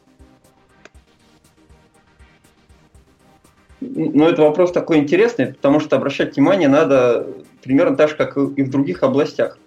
Ну, 3.81 4.29
это 4.29 4.43
вопрос 4.43 4.73
такой 4.73 4.99
интересный, 4.99 5.55
потому 5.55 5.81
что 5.81 5.97
обращать 5.97 6.37
внимание 6.37 6.69
надо 6.69 7.27
примерно 7.63 7.97
так 7.97 8.11
же, 8.11 8.17
как 8.17 8.37
и 8.37 8.63
в 8.63 8.71
других 8.71 9.03
областях. 9.03 9.59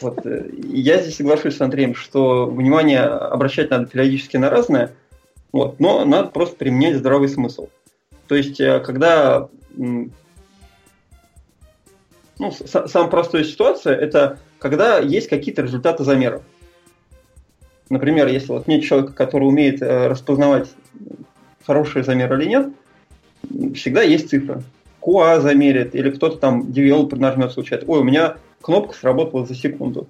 Вот. 0.00 0.26
Э, 0.26 0.48
я 0.52 1.00
здесь 1.00 1.16
соглашусь 1.16 1.56
с 1.56 1.60
Андреем, 1.60 1.94
что 1.94 2.46
внимание 2.46 3.02
обращать 3.02 3.70
надо 3.70 3.86
периодически 3.86 4.36
на 4.36 4.50
разное, 4.50 4.92
вот, 5.52 5.78
но 5.80 6.04
надо 6.04 6.30
просто 6.30 6.56
применять 6.56 6.96
здравый 6.96 7.28
смысл. 7.28 7.68
То 8.26 8.34
есть, 8.34 8.60
э, 8.60 8.80
когда 8.80 9.48
ну, 9.76 10.10
самая 12.64 13.08
простая 13.08 13.44
ситуация, 13.44 13.94
это 13.94 14.38
когда 14.58 14.98
есть 14.98 15.28
какие-то 15.28 15.62
результаты 15.62 16.04
замеров. 16.04 16.42
Например, 17.88 18.26
если 18.26 18.48
вот 18.48 18.66
нет 18.66 18.84
человека, 18.84 19.12
который 19.12 19.44
умеет 19.44 19.82
э, 19.82 20.06
распознавать 20.08 20.70
хороший 21.66 22.02
замер 22.02 22.32
или 22.34 22.48
нет, 22.48 22.68
всегда 23.74 24.02
есть 24.02 24.30
цифра. 24.30 24.62
QA 25.00 25.40
замерит, 25.40 25.94
или 25.94 26.10
кто-то 26.10 26.38
там, 26.38 26.72
девелопер 26.72 27.18
нажмет 27.18 27.52
случайно. 27.52 27.84
Ой, 27.88 28.00
у 28.00 28.04
меня 28.04 28.36
кнопка 28.60 28.94
сработала 28.94 29.44
за 29.44 29.54
секунду. 29.54 30.06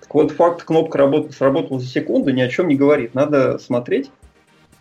Так 0.00 0.14
вот, 0.14 0.32
факт 0.32 0.62
кнопка 0.62 0.98
работ, 0.98 1.32
сработала 1.32 1.80
за 1.80 1.86
секунду 1.86 2.30
ни 2.30 2.40
о 2.40 2.48
чем 2.48 2.68
не 2.68 2.76
говорит. 2.76 3.14
Надо 3.14 3.58
смотреть, 3.58 4.10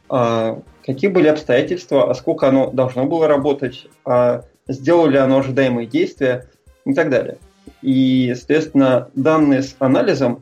а, 0.09 0.61
какие 0.85 1.09
были 1.09 1.27
обстоятельства, 1.27 2.09
а 2.09 2.13
сколько 2.13 2.47
оно 2.47 2.69
должно 2.69 3.05
было 3.05 3.27
работать, 3.27 3.87
а 4.05 4.43
сделало 4.67 5.07
ли 5.07 5.17
оно 5.17 5.39
ожидаемые 5.39 5.87
действия 5.87 6.47
и 6.85 6.93
так 6.93 7.09
далее. 7.09 7.37
И, 7.81 8.33
соответственно, 8.35 9.09
данные 9.15 9.63
с 9.63 9.75
анализом 9.79 10.41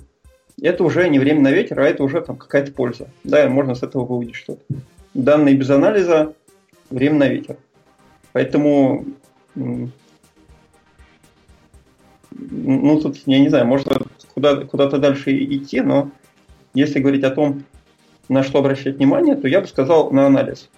это 0.62 0.84
уже 0.84 1.10
не 1.10 1.20
время 1.20 1.42
на 1.42 1.52
ветер, 1.52 1.80
а 1.80 1.88
это 1.88 2.04
уже 2.04 2.22
там 2.22 2.36
какая-то 2.38 2.72
польза. 2.72 3.08
Да, 3.24 3.48
можно 3.50 3.76
с 3.76 3.84
этого 3.84 4.06
выудить 4.06 4.36
что-то. 4.36 4.62
Данные 5.14 5.56
без 5.56 5.70
анализа 5.70 6.34
время 6.92 7.16
на 7.16 7.28
ветер. 7.28 7.58
Поэтому, 8.34 9.06
ну, 9.56 9.90
тут, 13.02 13.18
я 13.26 13.40
не 13.40 13.50
знаю, 13.50 13.66
может 13.66 13.88
куда, 14.34 14.58
куда-то 14.66 14.98
дальше 14.98 15.32
идти, 15.44 15.82
но 15.82 16.12
если 16.74 17.00
говорить 17.00 17.24
о 17.24 17.32
том, 17.32 17.64
на 18.30 18.44
что 18.44 18.60
обращать 18.60 18.96
внимание, 18.96 19.36
то 19.36 19.48
я 19.48 19.62
бы 19.62 19.68
сказал 19.68 20.12
на 20.12 20.28
анализ. 20.28 20.70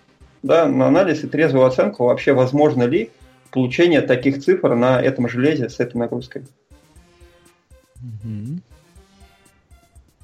Да, 0.41 0.67
на 0.67 0.87
анализ 0.87 1.23
и 1.23 1.27
трезвую 1.27 1.65
оценку 1.65 2.05
вообще 2.05 2.33
возможно 2.33 2.83
ли 2.83 3.11
получение 3.51 4.01
таких 4.01 4.43
цифр 4.43 4.75
на 4.75 4.99
этом 4.99 5.29
железе 5.29 5.69
с 5.69 5.79
этой 5.79 5.97
нагрузкой. 5.97 6.43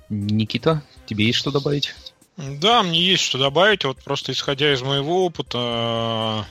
Никита, 0.09 0.81
тебе 1.05 1.25
есть 1.25 1.37
что 1.37 1.51
добавить? 1.51 1.93
Да, 2.39 2.83
мне 2.83 3.01
есть 3.01 3.23
что 3.23 3.37
добавить. 3.37 3.83
Вот 3.83 4.01
просто 4.01 4.31
исходя 4.31 4.73
из 4.73 4.81
моего 4.81 5.25
опыта, 5.25 6.47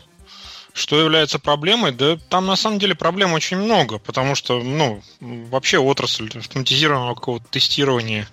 что 0.75 1.01
является 1.01 1.39
проблемой? 1.39 1.93
Да 1.93 2.19
там 2.29 2.47
на 2.47 2.57
самом 2.57 2.79
деле 2.79 2.95
проблем 2.95 3.33
очень 3.33 3.57
много, 3.57 3.99
потому 3.99 4.35
что, 4.35 4.63
ну, 4.63 5.03
вообще 5.21 5.79
отрасль 5.79 6.29
автоматизированного 6.35 7.15
какого-то 7.15 7.47
тестирования, 7.51 8.29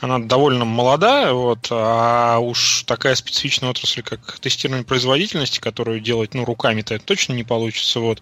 она 0.00 0.18
довольно 0.18 0.64
молодая, 0.64 1.32
вот, 1.32 1.68
а 1.70 2.38
уж 2.38 2.82
такая 2.86 3.14
специфичная 3.14 3.70
отрасль, 3.70 4.02
как 4.02 4.38
тестирование 4.40 4.84
производительности, 4.84 5.60
которую 5.60 6.00
делать, 6.00 6.34
ну, 6.34 6.44
руками-то 6.44 6.94
это 6.94 7.04
точно 7.04 7.34
не 7.34 7.44
получится, 7.44 8.00
вот, 8.00 8.20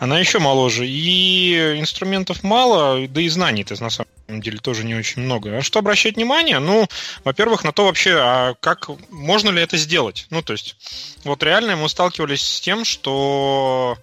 она 0.00 0.18
еще 0.18 0.40
моложе, 0.40 0.86
и 0.86 1.78
инструментов 1.78 2.42
мало, 2.42 3.06
да 3.06 3.20
и 3.20 3.28
знаний-то 3.28 3.80
на 3.82 3.90
самом 3.90 4.08
деле 4.08 4.19
тоже 4.62 4.84
не 4.84 4.94
очень 4.94 5.22
много. 5.22 5.58
А 5.58 5.62
что 5.62 5.78
обращать 5.78 6.16
внимание? 6.16 6.58
Ну, 6.58 6.86
во-первых, 7.24 7.64
на 7.64 7.72
то 7.72 7.86
вообще, 7.86 8.16
а 8.18 8.54
как 8.60 8.88
можно 9.10 9.50
ли 9.50 9.62
это 9.62 9.76
сделать? 9.76 10.26
Ну, 10.30 10.42
то 10.42 10.52
есть, 10.52 10.76
вот 11.24 11.42
реально 11.42 11.76
мы 11.76 11.88
сталкивались 11.88 12.42
с 12.42 12.60
тем, 12.60 12.84
что 12.84 13.98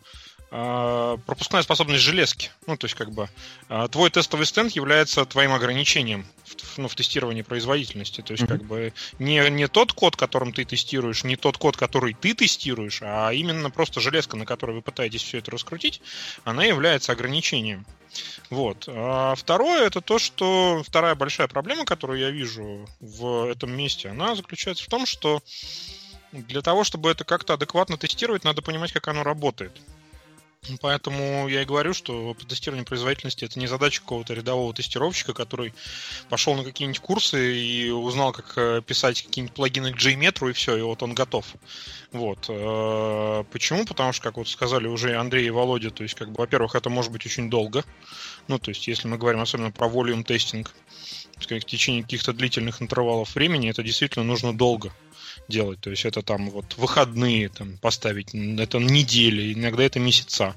э, 0.52 1.18
пропускная 1.26 1.62
способность 1.62 2.04
железки, 2.04 2.52
ну, 2.66 2.78
то 2.78 2.86
есть, 2.86 2.96
как 2.96 3.12
бы, 3.12 3.30
э, 3.70 3.88
твой 3.92 4.10
тестовый 4.10 4.46
стенд 4.46 4.72
является 4.74 5.26
твоим 5.26 5.54
ограничением 5.54 6.26
в, 6.46 6.78
ну, 6.78 6.88
в 6.88 6.96
тестировании 6.96 7.42
производительности. 7.42 8.22
То 8.22 8.34
есть, 8.34 8.44
mm-hmm. 8.44 8.48
как 8.48 8.64
бы, 8.64 8.94
не, 9.20 9.50
не 9.50 9.68
тот 9.68 9.94
код, 9.94 10.16
которым 10.16 10.54
ты 10.54 10.66
тестируешь, 10.66 11.24
не 11.24 11.36
тот 11.36 11.58
код, 11.58 11.78
который 11.78 12.14
ты 12.14 12.34
тестируешь, 12.34 13.00
а 13.02 13.32
именно 13.32 13.70
просто 13.70 14.00
железка, 14.02 14.38
на 14.38 14.46
которой 14.46 14.76
вы 14.76 14.82
пытаетесь 14.82 15.24
все 15.24 15.40
это 15.40 15.52
раскрутить, 15.52 16.02
она 16.44 16.64
является 16.64 17.12
ограничением. 17.12 17.86
Вот. 18.50 18.86
А 18.88 19.36
второе 19.36 19.86
это 19.86 20.02
то, 20.02 20.20
что 20.20 20.82
вторая 20.86 21.16
большая 21.16 21.48
проблема, 21.48 21.86
которую 21.86 22.20
я 22.20 22.30
вижу 22.30 22.88
в 23.00 23.50
этом 23.50 23.72
месте, 23.76 24.10
она 24.10 24.36
заключается 24.36 24.84
в 24.84 24.88
том, 24.88 25.06
что 25.06 25.42
для 26.32 26.62
того, 26.62 26.84
чтобы 26.84 27.10
это 27.10 27.24
как-то 27.24 27.54
адекватно 27.54 27.98
тестировать, 27.98 28.44
надо 28.44 28.62
понимать, 28.62 28.92
как 28.92 29.08
оно 29.08 29.24
работает. 29.24 29.72
Поэтому 30.82 31.48
я 31.48 31.62
и 31.62 31.66
говорю, 31.66 31.94
что 31.94 32.36
тестирование 32.48 32.86
производительности 32.86 33.46
это 33.46 33.60
не 33.60 33.68
задача 33.68 34.02
какого-то 34.02 34.34
рядового 34.34 34.74
тестировщика, 34.74 35.34
который 35.34 35.74
пошел 36.30 36.56
на 36.56 36.64
какие-нибудь 36.64 37.00
курсы 37.00 37.58
и 37.58 37.90
узнал, 37.90 38.34
как 38.34 38.54
э, 38.58 38.82
писать 38.86 39.22
какие-нибудь 39.24 39.56
плагины 39.56 39.94
к 39.94 39.98
JMeter, 39.98 40.50
и 40.50 40.54
все, 40.54 40.76
и 40.76 40.82
вот 40.82 41.04
он 41.04 41.14
готов. 41.14 41.46
Вот. 42.12 42.46
Э, 42.50 43.44
почему? 43.52 43.86
Потому 43.86 44.12
что, 44.12 44.24
как 44.24 44.38
вот 44.38 44.50
сказали 44.50 44.88
уже 44.88 45.16
Андрей 45.16 45.48
и 45.48 45.52
Володя, 45.52 45.92
то 45.92 46.04
есть, 46.04 46.16
как 46.16 46.32
бы, 46.32 46.40
во-первых, 46.40 46.76
это 46.76 46.90
может 46.90 47.12
быть 47.12 47.26
очень 47.26 47.50
долго. 47.50 47.86
Ну, 48.48 48.60
то 48.60 48.70
есть, 48.70 48.88
если 48.88 49.08
мы 49.08 49.18
говорим 49.18 49.42
особенно 49.42 49.72
про 49.72 49.88
volume 49.88 50.24
тестинг, 50.24 50.74
в 51.38 51.46
течение 51.46 52.04
каких-то 52.04 52.34
длительных 52.34 52.82
интервалов 52.82 53.36
времени, 53.36 53.70
это 53.70 53.84
действительно 53.84 54.26
нужно 54.26 54.58
долго 54.58 54.92
делать. 55.48 55.80
То 55.80 55.90
есть 55.90 56.06
это 56.06 56.22
там 56.22 56.50
вот 56.50 56.76
выходные 56.78 57.50
там, 57.50 57.78
поставить, 57.78 58.34
это 58.34 58.80
недели, 58.80 59.54
иногда 59.54 59.84
это 59.84 60.00
месяца. 60.00 60.56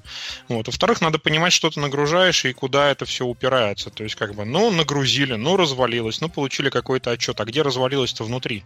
Вот. 0.48 0.66
Во-вторых, 0.66 1.00
надо 1.00 1.18
понимать, 1.18 1.52
что 1.52 1.70
ты 1.70 1.80
нагружаешь 1.80 2.44
и 2.44 2.52
куда 2.52 2.90
это 2.90 3.04
все 3.04 3.26
упирается. 3.26 3.90
То 3.90 4.04
есть 4.04 4.16
как 4.16 4.34
бы, 4.34 4.44
ну, 4.44 4.70
нагрузили, 4.70 5.34
ну, 5.34 5.56
развалилось, 5.56 6.20
ну, 6.20 6.28
получили 6.28 6.70
какой-то 6.70 7.10
отчет. 7.10 7.40
А 7.40 7.44
где 7.44 7.62
развалилось-то 7.62 8.24
внутри? 8.24 8.64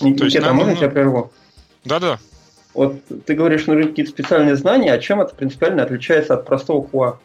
Никита, 0.00 0.18
То 0.18 0.24
есть, 0.24 0.38
надо, 0.38 0.52
можно 0.54 0.72
ну... 0.72 0.78
тебя 0.78 0.90
прерву? 0.90 1.32
Да-да. 1.84 2.18
Вот 2.74 3.02
ты 3.26 3.34
говоришь, 3.34 3.66
нужны 3.66 3.88
какие-то 3.88 4.10
специальные 4.10 4.56
знания, 4.56 4.92
а 4.92 4.98
чем 4.98 5.20
это 5.20 5.34
принципиально 5.34 5.82
отличается 5.82 6.34
от 6.34 6.46
простого 6.46 6.86
QA? 6.86 7.18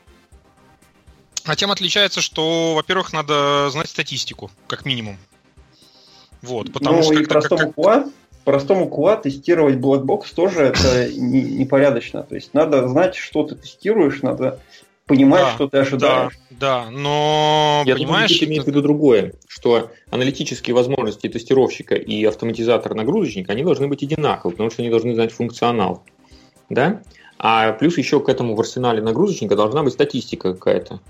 А 1.45 1.55
тем 1.55 1.71
отличается, 1.71 2.21
что, 2.21 2.73
во-первых, 2.75 3.11
надо 3.11 3.69
знать 3.69 3.89
статистику, 3.89 4.49
как 4.67 4.85
минимум. 4.85 5.17
Вот, 6.41 6.71
потому 6.73 6.97
ну, 6.97 7.03
что 7.03 7.13
и 7.13 7.25
простому 7.25 7.71
как, 7.71 7.77
QA 7.77 8.11
простому 8.43 8.89
QA 8.89 9.21
тестировать 9.21 9.77
black 9.77 10.11
box 10.11 10.31
тоже 10.31 10.61
это 10.61 11.09
непорядочно. 11.13 12.19
Не 12.19 12.23
То 12.27 12.35
есть 12.35 12.53
надо 12.53 12.87
знать, 12.87 13.15
что 13.15 13.43
ты 13.43 13.55
тестируешь, 13.55 14.21
надо 14.21 14.59
понимать, 15.05 15.43
да, 15.43 15.51
что 15.51 15.67
ты 15.67 15.77
ожидаешь. 15.77 16.33
Да, 16.49 16.85
да 16.85 16.91
но 16.91 17.83
Я 17.85 17.95
понимаешь, 17.95 18.31
думаю, 18.31 18.49
имеет 18.49 18.63
в 18.63 18.67
виду 18.67 18.81
другое, 18.81 19.33
что 19.47 19.91
аналитические 20.09 20.75
возможности 20.75 21.27
тестировщика 21.27 21.95
и 21.95 22.23
автоматизатор 22.23 22.93
нагрузочника, 22.95 23.51
они 23.51 23.63
должны 23.63 23.87
быть 23.87 24.03
одинаковы, 24.03 24.51
потому 24.51 24.69
что 24.69 24.81
они 24.81 24.89
должны 24.89 25.13
знать 25.15 25.31
функционал. 25.31 26.03
Да? 26.69 27.01
А 27.37 27.73
плюс 27.73 27.97
еще 27.97 28.19
к 28.19 28.29
этому 28.29 28.55
в 28.55 28.59
арсенале 28.59 29.01
нагрузочника 29.01 29.55
должна 29.55 29.83
быть 29.83 29.93
статистика 29.93 30.53
какая-то. 30.53 31.01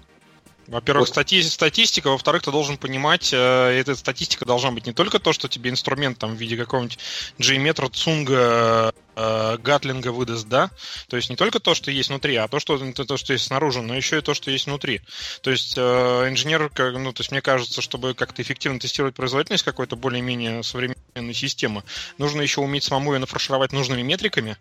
Во-первых, 0.68 1.08
вот. 1.08 1.14
стати- 1.14 1.42
статистика, 1.44 2.10
во-вторых, 2.10 2.44
ты 2.44 2.52
должен 2.52 2.78
понимать, 2.78 3.32
э, 3.34 3.38
эта 3.38 3.96
статистика 3.96 4.46
должна 4.46 4.72
быть 4.72 4.86
не 4.86 4.94
только 4.94 5.20
то, 5.20 5.34
что 5.34 5.48
тебе 5.48 5.70
инструмент 5.70 6.20
там 6.20 6.36
в 6.36 6.40
виде 6.40 6.56
какого-нибудь 6.56 6.98
G-метра, 7.38 7.90
Цунга, 7.90 8.94
э, 9.16 9.58
Гатлинга 9.58 10.12
выдаст, 10.12 10.48
да? 10.48 10.72
То 11.10 11.18
есть 11.18 11.30
не 11.30 11.36
только 11.36 11.60
то, 11.60 11.76
что 11.76 11.92
есть 11.92 12.10
внутри, 12.10 12.36
а 12.38 12.48
то, 12.48 12.60
что, 12.60 12.78
то, 12.94 13.18
что 13.18 13.34
есть 13.34 13.46
снаружи, 13.46 13.82
но 13.82 13.96
еще 13.96 14.20
и 14.20 14.22
то, 14.22 14.34
что 14.34 14.52
есть 14.52 14.68
внутри. 14.68 15.02
То 15.42 15.52
есть 15.52 15.74
э, 15.78 15.82
инженер, 16.30 16.72
ну, 16.78 17.12
то 17.12 17.22
есть 17.22 17.32
мне 17.32 17.42
кажется, 17.42 17.82
чтобы 17.82 18.14
как-то 18.14 18.42
эффективно 18.42 18.80
тестировать 18.80 19.16
производительность 19.16 19.66
какой-то 19.66 19.96
более-менее 19.96 20.64
современной 20.64 21.34
системы, 21.34 21.84
нужно 22.18 22.42
еще 22.42 22.62
уметь 22.62 22.84
самому 22.84 23.14
ее 23.14 23.20
нафаршировать 23.20 23.74
нужными 23.74 24.02
метриками, 24.02 24.58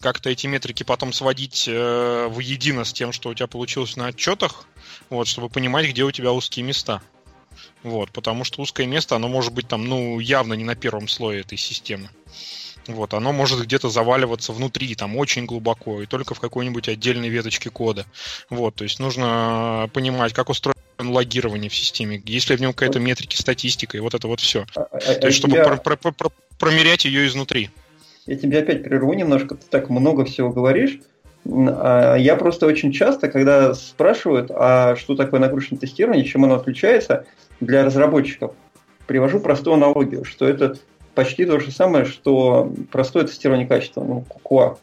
как-то 0.00 0.30
эти 0.30 0.46
метрики 0.46 0.82
потом 0.82 1.12
сводить 1.12 1.66
э, 1.68 2.28
воедино 2.30 2.84
с 2.84 2.92
тем, 2.92 3.12
что 3.12 3.28
у 3.28 3.34
тебя 3.34 3.46
получилось 3.46 3.96
на 3.96 4.06
отчетах, 4.06 4.66
вот, 5.10 5.28
чтобы 5.28 5.48
понимать, 5.48 5.88
где 5.88 6.04
у 6.04 6.10
тебя 6.10 6.32
узкие 6.32 6.64
места. 6.64 7.02
Вот, 7.82 8.10
потому 8.10 8.44
что 8.44 8.62
узкое 8.62 8.86
место, 8.86 9.16
оно 9.16 9.28
может 9.28 9.52
быть 9.52 9.68
там, 9.68 9.84
ну, 9.86 10.18
явно 10.18 10.54
не 10.54 10.64
на 10.64 10.74
первом 10.74 11.08
слое 11.08 11.40
этой 11.40 11.58
системы. 11.58 12.08
Вот, 12.86 13.14
оно 13.14 13.32
может 13.32 13.62
где-то 13.62 13.88
заваливаться 13.88 14.52
внутри, 14.52 14.94
там 14.94 15.16
очень 15.16 15.46
глубоко, 15.46 16.02
и 16.02 16.06
только 16.06 16.34
в 16.34 16.40
какой-нибудь 16.40 16.88
отдельной 16.88 17.28
веточке 17.28 17.70
кода. 17.70 18.06
Вот, 18.50 18.74
то 18.74 18.84
есть 18.84 19.00
нужно 19.00 19.88
понимать, 19.92 20.34
как 20.34 20.50
устроено 20.50 20.74
логирование 20.98 21.70
в 21.70 21.74
системе, 21.74 22.22
есть 22.24 22.50
ли 22.50 22.56
в 22.56 22.60
нем 22.60 22.72
какая-то 22.72 23.00
метрика, 23.00 23.36
статистика, 23.36 23.96
и 23.96 24.00
вот 24.00 24.14
это 24.14 24.28
вот 24.28 24.40
все. 24.40 24.66
А, 24.74 24.82
а, 24.82 25.14
то 25.14 25.26
есть, 25.26 25.38
чтобы 25.38 25.56
я... 25.56 25.64
про- 25.64 25.96
про- 25.96 26.12
про- 26.12 26.32
промерять 26.58 27.04
ее 27.04 27.26
изнутри. 27.26 27.70
Я 28.26 28.36
тебе 28.36 28.58
опять 28.58 28.82
прерву 28.82 29.12
немножко, 29.12 29.54
ты 29.54 29.66
так 29.68 29.90
много 29.90 30.24
всего 30.24 30.50
говоришь. 30.50 30.98
А, 31.46 32.16
я 32.16 32.36
просто 32.36 32.66
очень 32.66 32.92
часто, 32.92 33.28
когда 33.28 33.74
спрашивают, 33.74 34.50
а 34.54 34.96
что 34.96 35.14
такое 35.14 35.40
нагрузочное 35.40 35.78
тестирование, 35.78 36.24
чем 36.24 36.44
оно 36.44 36.54
отличается 36.56 37.26
для 37.60 37.84
разработчиков, 37.84 38.52
привожу 39.06 39.40
простую 39.40 39.74
аналогию, 39.74 40.24
что 40.24 40.48
это 40.48 40.76
почти 41.14 41.44
то 41.44 41.58
же 41.60 41.70
самое, 41.70 42.04
что 42.04 42.72
простое 42.90 43.24
тестирование 43.24 43.66
качества, 43.66 44.02
ну, 44.02 44.24
QA. 44.44 44.76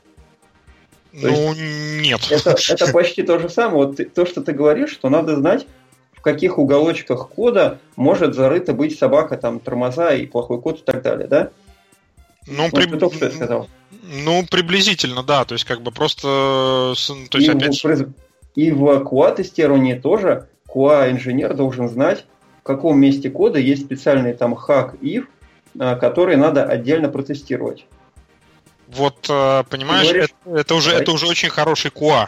То 1.20 1.28
ну, 1.28 1.54
нет. 2.02 2.22
Это, 2.30 2.56
это 2.70 2.92
почти 2.94 3.24
то 3.24 3.38
же 3.38 3.50
самое. 3.50 3.86
Вот 3.86 3.98
ты, 3.98 4.06
то, 4.06 4.26
что 4.26 4.42
ты 4.42 4.54
говоришь, 4.54 4.92
что 4.92 5.10
надо 5.10 5.36
знать, 5.36 5.68
в 6.14 6.22
каких 6.22 6.58
уголочках 6.58 7.30
кода 7.30 7.80
может 7.96 8.36
зарыта 8.36 8.74
быть 8.74 8.98
собака, 8.98 9.38
там, 9.38 9.60
тормоза 9.60 10.14
и 10.14 10.26
плохой 10.26 10.62
код 10.62 10.80
и 10.80 10.84
так 10.84 11.02
далее, 11.02 11.28
да? 11.28 11.50
Ну, 12.48 12.64
вот 12.64 12.72
при... 12.72 12.98
только 12.98 13.16
что 13.16 13.26
я 13.26 13.32
сказал. 13.32 13.70
Ну, 14.04 14.46
приблизительно, 14.50 15.24
да. 15.24 15.46
То 15.46 15.54
есть, 15.54 15.66
как 15.66 15.82
бы 15.82 15.92
просто... 15.92 16.94
То 17.30 17.38
есть, 17.38 17.48
и, 17.48 17.52
опять... 17.52 17.84
в, 17.84 18.14
и 18.56 18.72
в 18.72 18.84
QA-тестировании 19.04 19.96
тоже 19.96 20.48
QA-инженер 20.68 21.54
должен 21.54 21.88
знать, 21.90 22.26
в 22.60 22.64
каком 22.64 23.00
месте 23.00 23.30
кода 23.30 23.60
есть 23.60 23.86
специальный 23.86 24.34
там 24.34 24.56
хак 24.56 24.96
if, 25.02 25.26
а, 25.80 25.96
который 25.96 26.36
надо 26.36 26.64
отдельно 26.64 27.10
протестировать. 27.10 27.86
Вот, 28.94 29.26
э, 29.30 29.64
понимаешь, 29.70 30.10
говоришь, 30.10 30.30
это, 30.46 30.60
это, 30.60 30.76
уже, 30.76 30.92
это 30.92 31.12
уже 31.12 31.26
очень 31.26 31.50
хороший 31.50 31.92
QA. 31.92 32.28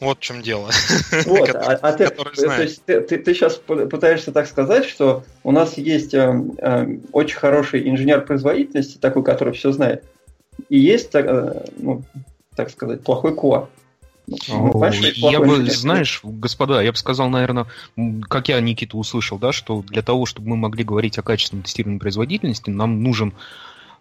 Вот 0.00 0.18
в 0.18 0.20
чем 0.20 0.42
дело. 0.42 0.70
Вот, 1.26 1.46
который, 1.46 1.76
а, 1.76 1.78
а 1.80 1.92
ты, 1.92 2.08
то 2.08 2.62
есть 2.62 2.84
ты, 2.84 3.00
ты, 3.02 3.18
ты 3.18 3.34
сейчас 3.34 3.56
пытаешься 3.56 4.32
так 4.32 4.48
сказать, 4.48 4.84
что 4.84 5.24
у 5.44 5.52
нас 5.52 5.78
есть 5.78 6.12
э, 6.14 6.42
э, 6.58 6.96
очень 7.12 7.36
хороший 7.36 7.88
инженер 7.88 8.24
производительности, 8.24 8.98
такой, 8.98 9.22
который 9.22 9.54
все 9.54 9.70
знает, 9.70 10.02
и 10.68 10.78
есть, 10.78 11.14
э, 11.14 11.64
ну, 11.76 12.02
так 12.56 12.70
сказать, 12.70 13.04
плохой 13.04 13.32
QA. 13.32 13.68
Ну, 14.26 14.84
я 15.14 15.40
бы, 15.40 15.70
знаешь, 15.70 16.20
господа, 16.24 16.82
я 16.82 16.90
бы 16.92 16.98
сказал, 16.98 17.28
наверное, 17.28 17.66
как 18.28 18.48
я 18.48 18.60
Никиту 18.60 18.98
услышал, 18.98 19.38
да, 19.38 19.52
что 19.52 19.82
для 19.82 20.02
того, 20.02 20.26
чтобы 20.26 20.48
мы 20.48 20.56
могли 20.56 20.84
говорить 20.84 21.18
о 21.18 21.22
качественном 21.22 21.62
тестировании 21.64 21.98
производительности, 21.98 22.70
нам 22.70 23.02
нужен 23.02 23.34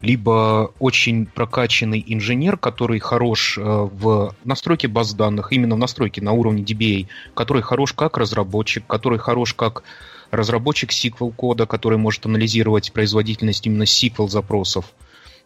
либо 0.01 0.73
очень 0.79 1.25
прокачанный 1.27 2.03
инженер, 2.07 2.57
который 2.57 2.99
хорош 2.99 3.57
э, 3.57 3.61
в 3.61 4.35
настройке 4.43 4.87
баз 4.87 5.13
данных, 5.13 5.51
именно 5.51 5.75
в 5.75 5.77
настройке 5.77 6.21
на 6.21 6.31
уровне 6.31 6.63
DBA, 6.63 7.07
который 7.35 7.61
хорош 7.61 7.93
как 7.93 8.17
разработчик, 8.17 8.85
который 8.87 9.19
хорош 9.19 9.53
как 9.53 9.83
разработчик 10.31 10.91
SQL 10.91 11.33
кода, 11.33 11.65
который 11.65 11.97
может 11.97 12.25
анализировать 12.25 12.91
производительность 12.91 13.65
именно 13.67 13.83
SQL 13.83 14.27
запросов. 14.27 14.85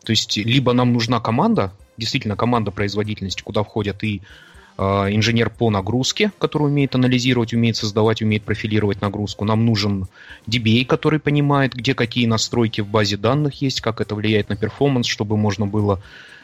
То 0.06 0.12
есть 0.12 0.38
либо 0.38 0.74
нам 0.74 0.94
нужна 0.94 1.20
команда, 1.20 1.74
действительно 1.98 2.36
команда 2.36 2.72
производительности, 2.72 3.41
куда 3.41 3.63
входят 3.63 4.04
и 4.04 4.22
инженер 4.78 5.50
по 5.50 5.70
нагрузке, 5.70 6.32
который 6.38 6.68
умеет 6.68 6.96
анализировать, 6.96 7.54
умеет 7.54 7.78
создавать, 7.78 8.22
умеет 8.22 8.44
профилировать 8.44 9.02
нагрузку. 9.02 9.46
Нам 9.46 9.66
нужен 9.66 10.08
DBA, 10.48 10.86
который 10.86 11.20
понимает, 11.20 11.74
где 11.74 11.94
какие 11.94 12.26
настройки 12.26 12.82
в 12.82 12.88
базе 12.88 13.16
данных 13.18 13.62
есть, 13.62 13.82
как 13.82 14.02
это 14.02 14.16
влияет 14.16 14.50
на 14.50 14.58
перформанс, 14.58 15.08
чтобы 15.08 15.38
можно 15.38 15.66
было 15.66 16.02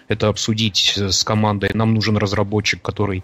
это 0.08 0.28
обсудить 0.28 0.94
с 0.98 1.24
командой. 1.24 1.72
Нам 1.74 1.94
нужен 1.94 2.18
разработчик, 2.18 2.82
который 2.82 3.24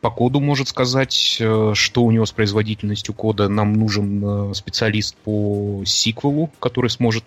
по 0.00 0.10
коду 0.10 0.40
может 0.40 0.68
сказать, 0.68 1.36
э, 1.40 1.72
что 1.74 2.02
у 2.02 2.10
него 2.10 2.24
с 2.24 2.32
производительностью 2.32 3.14
кода. 3.14 3.48
Нам 3.48 3.74
нужен 3.74 4.50
э, 4.50 4.54
специалист 4.54 5.14
по 5.16 5.82
SQL, 5.84 6.48
который 6.58 6.88
сможет 6.88 7.24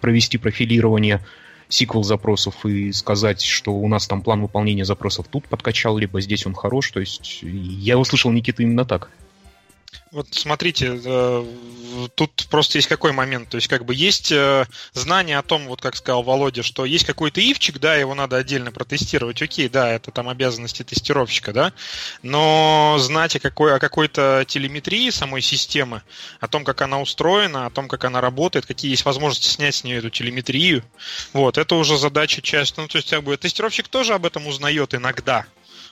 провести 0.00 0.38
профилирование 0.38 1.20
сиквел 1.68 2.04
запросов 2.04 2.64
и 2.64 2.92
сказать, 2.92 3.42
что 3.42 3.72
у 3.72 3.88
нас 3.88 4.06
там 4.06 4.22
план 4.22 4.42
выполнения 4.42 4.84
запросов 4.84 5.26
тут 5.30 5.48
подкачал, 5.48 5.98
либо 5.98 6.20
здесь 6.20 6.46
он 6.46 6.54
хорош. 6.54 6.90
То 6.90 7.00
есть 7.00 7.40
я 7.42 7.98
услышал 7.98 8.30
Никита 8.30 8.62
именно 8.62 8.84
так. 8.84 9.10
Вот 10.12 10.28
смотрите, 10.30 11.00
э, 11.04 12.08
тут 12.14 12.46
просто 12.50 12.78
есть 12.78 12.88
какой 12.88 13.12
момент. 13.12 13.48
То 13.48 13.56
есть, 13.56 13.68
как 13.68 13.84
бы 13.84 13.94
есть 13.94 14.32
э, 14.32 14.66
знание 14.92 15.38
о 15.38 15.42
том, 15.42 15.66
вот 15.66 15.80
как 15.80 15.96
сказал 15.96 16.22
Володя, 16.22 16.62
что 16.62 16.84
есть 16.84 17.04
какой-то 17.04 17.40
ивчик, 17.40 17.78
да, 17.78 17.96
его 17.96 18.14
надо 18.14 18.36
отдельно 18.36 18.72
протестировать. 18.72 19.42
Окей, 19.42 19.68
да, 19.68 19.90
это 19.90 20.10
там 20.10 20.28
обязанности 20.28 20.82
тестировщика, 20.82 21.52
да. 21.52 21.72
Но 22.22 22.96
знать 22.98 23.36
о, 23.36 23.40
какой, 23.40 23.74
о 23.74 23.78
какой-то 23.78 24.44
телеметрии 24.46 25.10
самой 25.10 25.42
системы, 25.42 26.02
о 26.40 26.48
том, 26.48 26.64
как 26.64 26.82
она 26.82 27.00
устроена, 27.00 27.66
о 27.66 27.70
том, 27.70 27.88
как 27.88 28.04
она 28.04 28.20
работает, 28.20 28.66
какие 28.66 28.90
есть 28.90 29.04
возможности 29.04 29.48
снять 29.48 29.74
с 29.74 29.84
нее 29.84 29.98
эту 29.98 30.10
телеметрию, 30.10 30.82
вот, 31.32 31.58
это 31.58 31.74
уже 31.74 31.98
задача 31.98 32.42
часть. 32.42 32.76
Ну, 32.76 32.88
то 32.88 32.98
есть, 32.98 33.10
как 33.10 33.22
бы, 33.22 33.36
тестировщик 33.36 33.88
тоже 33.88 34.14
об 34.14 34.24
этом 34.24 34.46
узнает 34.46 34.94
иногда. 34.94 35.46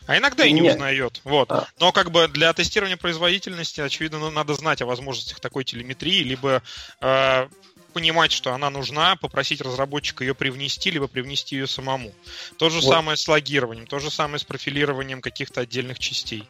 А 0.06 0.18
иногда 0.18 0.44
и 0.44 0.52
не 0.52 0.60
Нет. 0.60 0.74
узнает. 0.74 1.20
Вот. 1.24 1.50
А. 1.50 1.66
Но 1.80 1.92
как 1.92 2.10
бы 2.10 2.28
для 2.28 2.52
тестирования 2.52 2.96
производительности, 2.96 3.80
очевидно, 3.80 4.18
ну, 4.18 4.30
надо 4.30 4.54
знать 4.54 4.82
о 4.82 4.86
возможностях 4.86 5.40
такой 5.40 5.64
телеметрии, 5.64 6.22
либо 6.22 6.62
э, 7.00 7.46
понимать, 7.94 8.32
что 8.32 8.52
она 8.52 8.68
нужна, 8.68 9.16
попросить 9.16 9.62
разработчика 9.62 10.24
ее 10.24 10.34
привнести, 10.34 10.90
либо 10.90 11.06
привнести 11.06 11.56
ее 11.56 11.66
самому. 11.66 12.12
То 12.58 12.68
же 12.68 12.80
вот. 12.80 12.90
самое 12.90 13.16
с 13.16 13.26
логированием, 13.26 13.86
то 13.86 13.98
же 13.98 14.10
самое 14.10 14.38
с 14.38 14.44
профилированием 14.44 15.22
каких-то 15.22 15.62
отдельных 15.62 15.98
частей. 15.98 16.46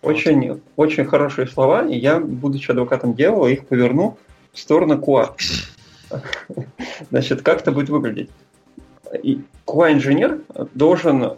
Очень, 0.00 0.48
вот. 0.48 0.62
очень 0.74 1.04
хорошие 1.04 1.46
слова, 1.46 1.86
и 1.86 1.96
я, 1.96 2.18
будучи 2.18 2.72
адвокатом 2.72 3.14
дьявола, 3.14 3.46
их 3.46 3.68
поверну 3.68 4.18
в 4.52 4.58
сторону 4.58 4.98
QA. 4.98 5.36
Значит, 7.10 7.42
как 7.42 7.60
это 7.60 7.70
будет 7.70 7.88
выглядеть? 7.88 8.30
QA-инженер 9.66 10.40
должен 10.74 11.24
э, 11.24 11.34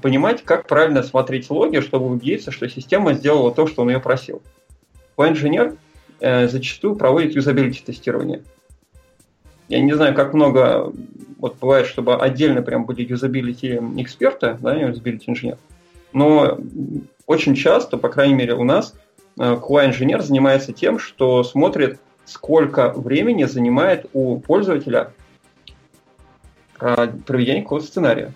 понимать, 0.00 0.42
как 0.42 0.66
правильно 0.66 1.02
смотреть 1.02 1.50
логи, 1.50 1.80
чтобы 1.80 2.06
убедиться, 2.06 2.50
что 2.50 2.68
система 2.68 3.12
сделала 3.12 3.52
то, 3.52 3.66
что 3.66 3.82
он 3.82 3.90
ее 3.90 4.00
просил. 4.00 4.42
QA-инженер 5.16 5.76
э, 6.20 6.48
зачастую 6.48 6.96
проводит 6.96 7.34
юзабилити-тестирование. 7.34 8.42
Я 9.68 9.80
не 9.80 9.92
знаю, 9.92 10.14
как 10.14 10.32
много 10.32 10.92
вот 11.38 11.58
бывает, 11.58 11.86
чтобы 11.86 12.16
отдельно 12.16 12.62
прям 12.62 12.86
были 12.86 13.02
юзабилити 13.02 13.78
эксперты, 13.98 14.56
да, 14.60 14.74
юзабилити 14.74 15.30
инженер. 15.30 15.58
Но 16.12 16.58
очень 17.26 17.54
часто, 17.54 17.98
по 17.98 18.08
крайней 18.08 18.34
мере 18.34 18.54
у 18.54 18.64
нас, 18.64 18.94
QA-инженер 19.36 20.20
э, 20.20 20.22
занимается 20.22 20.72
тем, 20.72 20.98
что 20.98 21.44
смотрит, 21.44 22.00
сколько 22.24 22.92
времени 22.92 23.44
занимает 23.44 24.06
у 24.12 24.40
пользователя 24.40 25.12
проведения 26.78 27.62
какого-то 27.62 27.86
сценария. 27.86 28.32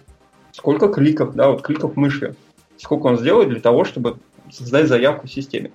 Сколько 0.52 0.88
кликов, 0.88 1.34
да, 1.34 1.48
вот 1.48 1.62
кликов 1.62 1.96
мыши, 1.96 2.34
сколько 2.76 3.06
он 3.06 3.18
сделает 3.18 3.48
для 3.48 3.60
того, 3.60 3.84
чтобы 3.84 4.18
создать 4.50 4.88
заявку 4.88 5.26
в 5.26 5.32
системе. 5.32 5.72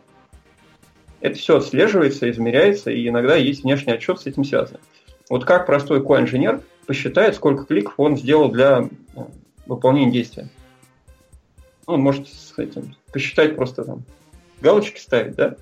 Это 1.19 1.37
все 1.37 1.57
отслеживается, 1.57 2.29
измеряется, 2.29 2.91
и 2.91 3.07
иногда 3.07 3.35
есть 3.35 3.63
внешний 3.63 3.93
отчет 3.93 4.19
с 4.19 4.27
этим 4.27 4.43
связан. 4.43 4.77
Вот 5.29 5.45
как 5.45 5.65
простой 5.65 6.01
QA-инженер 6.01 6.61
посчитает, 6.85 7.35
сколько 7.35 7.65
кликов 7.65 7.95
он 7.97 8.17
сделал 8.17 8.49
для 8.49 8.87
ну, 9.15 9.31
выполнения 9.65 10.11
действия. 10.11 10.49
Ну, 11.87 11.93
он 11.93 12.01
может 12.01 12.27
с 12.27 12.57
этим 12.57 12.95
посчитать 13.11 13.55
просто 13.55 13.83
там 13.83 14.03
галочки 14.61 14.99
ставить, 14.99 15.35
да? 15.35 15.55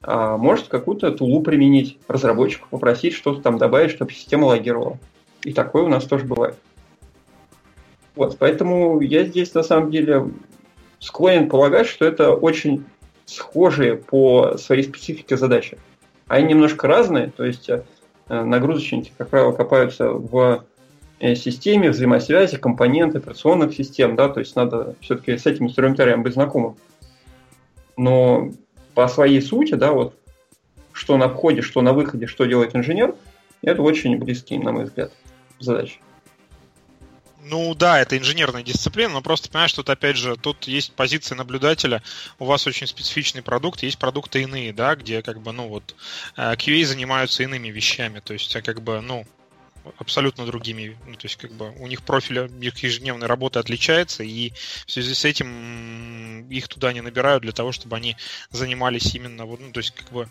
А 0.00 0.36
может 0.36 0.68
какую-то 0.68 1.12
тулу 1.12 1.42
применить, 1.42 1.98
разработчику 2.08 2.68
попросить 2.70 3.14
что-то 3.14 3.40
там 3.40 3.58
добавить, 3.58 3.92
чтобы 3.92 4.12
система 4.12 4.46
логировала. 4.46 4.98
И 5.44 5.52
такое 5.52 5.82
у 5.82 5.88
нас 5.88 6.04
тоже 6.04 6.24
бывает. 6.24 6.56
Вот, 8.14 8.36
поэтому 8.38 9.00
я 9.00 9.24
здесь 9.24 9.54
на 9.54 9.62
самом 9.62 9.90
деле 9.90 10.30
склонен 10.98 11.48
полагать, 11.48 11.86
что 11.86 12.04
это 12.04 12.32
очень 12.32 12.84
схожие 13.24 13.96
по 13.96 14.56
своей 14.58 14.82
специфике 14.82 15.36
задачи. 15.36 15.78
Они 16.28 16.48
немножко 16.48 16.86
разные, 16.86 17.30
то 17.30 17.44
есть 17.44 17.68
э, 17.68 17.82
нагрузочники, 18.28 19.12
как 19.16 19.28
правило, 19.28 19.52
копаются 19.52 20.10
в 20.10 20.64
э, 21.20 21.34
системе 21.34 21.90
взаимосвязи, 21.90 22.58
компоненты 22.58 23.18
операционных 23.18 23.74
систем, 23.74 24.16
да, 24.16 24.28
то 24.28 24.40
есть 24.40 24.54
надо 24.56 24.94
все-таки 25.00 25.36
с 25.36 25.46
этим 25.46 25.66
инструментарием 25.66 26.22
быть 26.22 26.34
знакомым. 26.34 26.76
Но 27.96 28.50
по 28.94 29.08
своей 29.08 29.40
сути, 29.40 29.74
да, 29.74 29.92
вот 29.92 30.14
что 30.92 31.16
на 31.16 31.28
входе, 31.28 31.62
что 31.62 31.80
на 31.80 31.92
выходе, 31.92 32.26
что 32.26 32.44
делает 32.44 32.76
инженер, 32.76 33.14
это 33.62 33.82
очень 33.82 34.18
близкие, 34.18 34.60
на 34.60 34.72
мой 34.72 34.84
взгляд, 34.84 35.12
задачи. 35.64 35.98
Ну 37.44 37.74
да, 37.74 38.00
это 38.00 38.16
инженерная 38.16 38.62
дисциплина, 38.62 39.12
но 39.12 39.20
просто 39.20 39.50
понимаешь, 39.50 39.72
что 39.72 39.82
опять 39.82 40.16
же, 40.16 40.36
тут 40.36 40.68
есть 40.68 40.92
позиция 40.92 41.34
наблюдателя, 41.34 42.00
у 42.38 42.44
вас 42.44 42.68
очень 42.68 42.86
специфичный 42.86 43.42
продукт, 43.42 43.82
есть 43.82 43.98
продукты 43.98 44.42
иные, 44.42 44.72
да, 44.72 44.94
где 44.94 45.22
как 45.22 45.40
бы, 45.40 45.50
ну 45.52 45.66
вот, 45.66 45.96
э, 46.36 46.54
QA 46.54 46.84
занимаются 46.84 47.42
иными 47.42 47.68
вещами, 47.68 48.20
то 48.20 48.32
есть 48.32 48.54
а 48.54 48.62
как 48.62 48.80
бы, 48.80 49.00
ну, 49.00 49.26
абсолютно 49.98 50.46
другими. 50.46 50.96
Ну, 51.06 51.14
то 51.14 51.26
есть, 51.26 51.36
как 51.36 51.52
бы 51.52 51.70
у 51.78 51.86
них 51.86 52.02
профиль 52.02 52.50
их 52.60 52.78
ежедневной 52.78 53.26
работы 53.26 53.58
отличается, 53.58 54.22
и 54.22 54.52
в 54.86 54.92
связи 54.92 55.14
с 55.14 55.24
этим 55.24 56.48
их 56.48 56.68
туда 56.68 56.92
не 56.92 57.00
набирают 57.00 57.42
для 57.42 57.52
того, 57.52 57.72
чтобы 57.72 57.96
они 57.96 58.16
занимались 58.50 59.14
именно 59.14 59.44
вот, 59.44 59.60
ну, 59.60 59.72
то 59.72 59.78
есть, 59.78 59.92
как 59.92 60.10
бы 60.12 60.28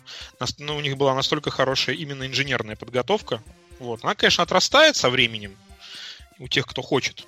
ну, 0.58 0.76
у 0.76 0.80
них 0.80 0.96
была 0.96 1.14
настолько 1.14 1.50
хорошая 1.50 1.96
именно 1.96 2.26
инженерная 2.26 2.76
подготовка. 2.76 3.42
Вот. 3.78 4.04
Она, 4.04 4.14
конечно, 4.14 4.42
отрастает 4.42 4.96
со 4.96 5.10
временем, 5.10 5.56
у 6.38 6.48
тех, 6.48 6.66
кто 6.66 6.82
хочет, 6.82 7.26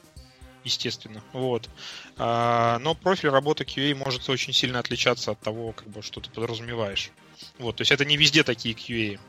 естественно. 0.64 1.22
Вот. 1.32 1.68
А, 2.16 2.78
но 2.80 2.94
профиль 2.94 3.30
работы 3.30 3.64
QA 3.64 3.94
может 3.94 4.28
очень 4.28 4.52
сильно 4.52 4.78
отличаться 4.78 5.32
от 5.32 5.40
того, 5.40 5.72
как 5.72 5.88
бы, 5.88 6.02
что 6.02 6.20
ты 6.20 6.30
подразумеваешь. 6.30 7.10
Вот, 7.58 7.76
то 7.76 7.82
есть 7.82 7.92
это 7.92 8.04
не 8.04 8.16
везде 8.16 8.42
такие 8.42 8.74
QA. 8.74 9.20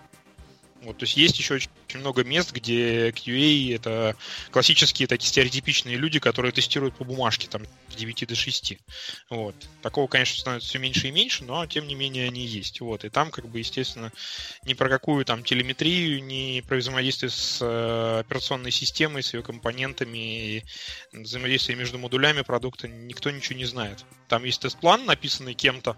Вот, 0.82 0.98
то 0.98 1.04
есть 1.04 1.18
есть 1.18 1.40
еще 1.40 1.56
очень 1.56 1.70
много 1.96 2.24
мест, 2.24 2.52
где 2.52 3.10
QA 3.10 3.76
это 3.76 4.16
классические 4.52 5.08
такие 5.08 5.30
стереотипичные 5.30 5.96
люди, 5.96 6.20
которые 6.20 6.52
тестируют 6.52 6.96
по 6.96 7.06
бумажке 7.06 7.48
там 7.48 7.64
с 7.90 7.96
9 7.96 8.28
до 8.28 8.36
6. 8.36 8.78
Вот. 9.30 9.56
Такого, 9.82 10.08
конечно, 10.08 10.38
становится 10.38 10.70
все 10.70 10.80
меньше 10.80 11.08
и 11.08 11.12
меньше, 11.12 11.46
но 11.46 11.66
тем 11.66 11.88
не 11.88 11.96
менее 11.96 12.28
они 12.28 12.46
есть. 12.46 12.82
Вот. 12.82 13.06
И 13.06 13.10
там, 13.10 13.32
как 13.32 13.48
бы, 13.48 13.60
естественно, 13.60 14.12
ни 14.66 14.74
про 14.74 14.90
какую 14.90 15.24
там 15.26 15.44
телеметрию, 15.44 16.24
ни 16.24 16.62
про 16.62 16.78
взаимодействие 16.78 17.30
с 17.30 17.60
э, 17.62 18.20
операционной 18.20 18.72
системой, 18.72 19.24
с 19.24 19.34
ее 19.34 19.42
компонентами, 19.42 20.18
и 20.58 20.64
взаимодействие 21.14 21.78
между 21.78 21.98
модулями 21.98 22.42
продукта 22.42 22.88
никто 22.88 23.32
ничего 23.32 23.58
не 23.58 23.66
знает. 23.66 24.06
Там 24.28 24.44
есть 24.44 24.62
тест-план, 24.62 25.06
написанный 25.06 25.54
кем-то, 25.54 25.98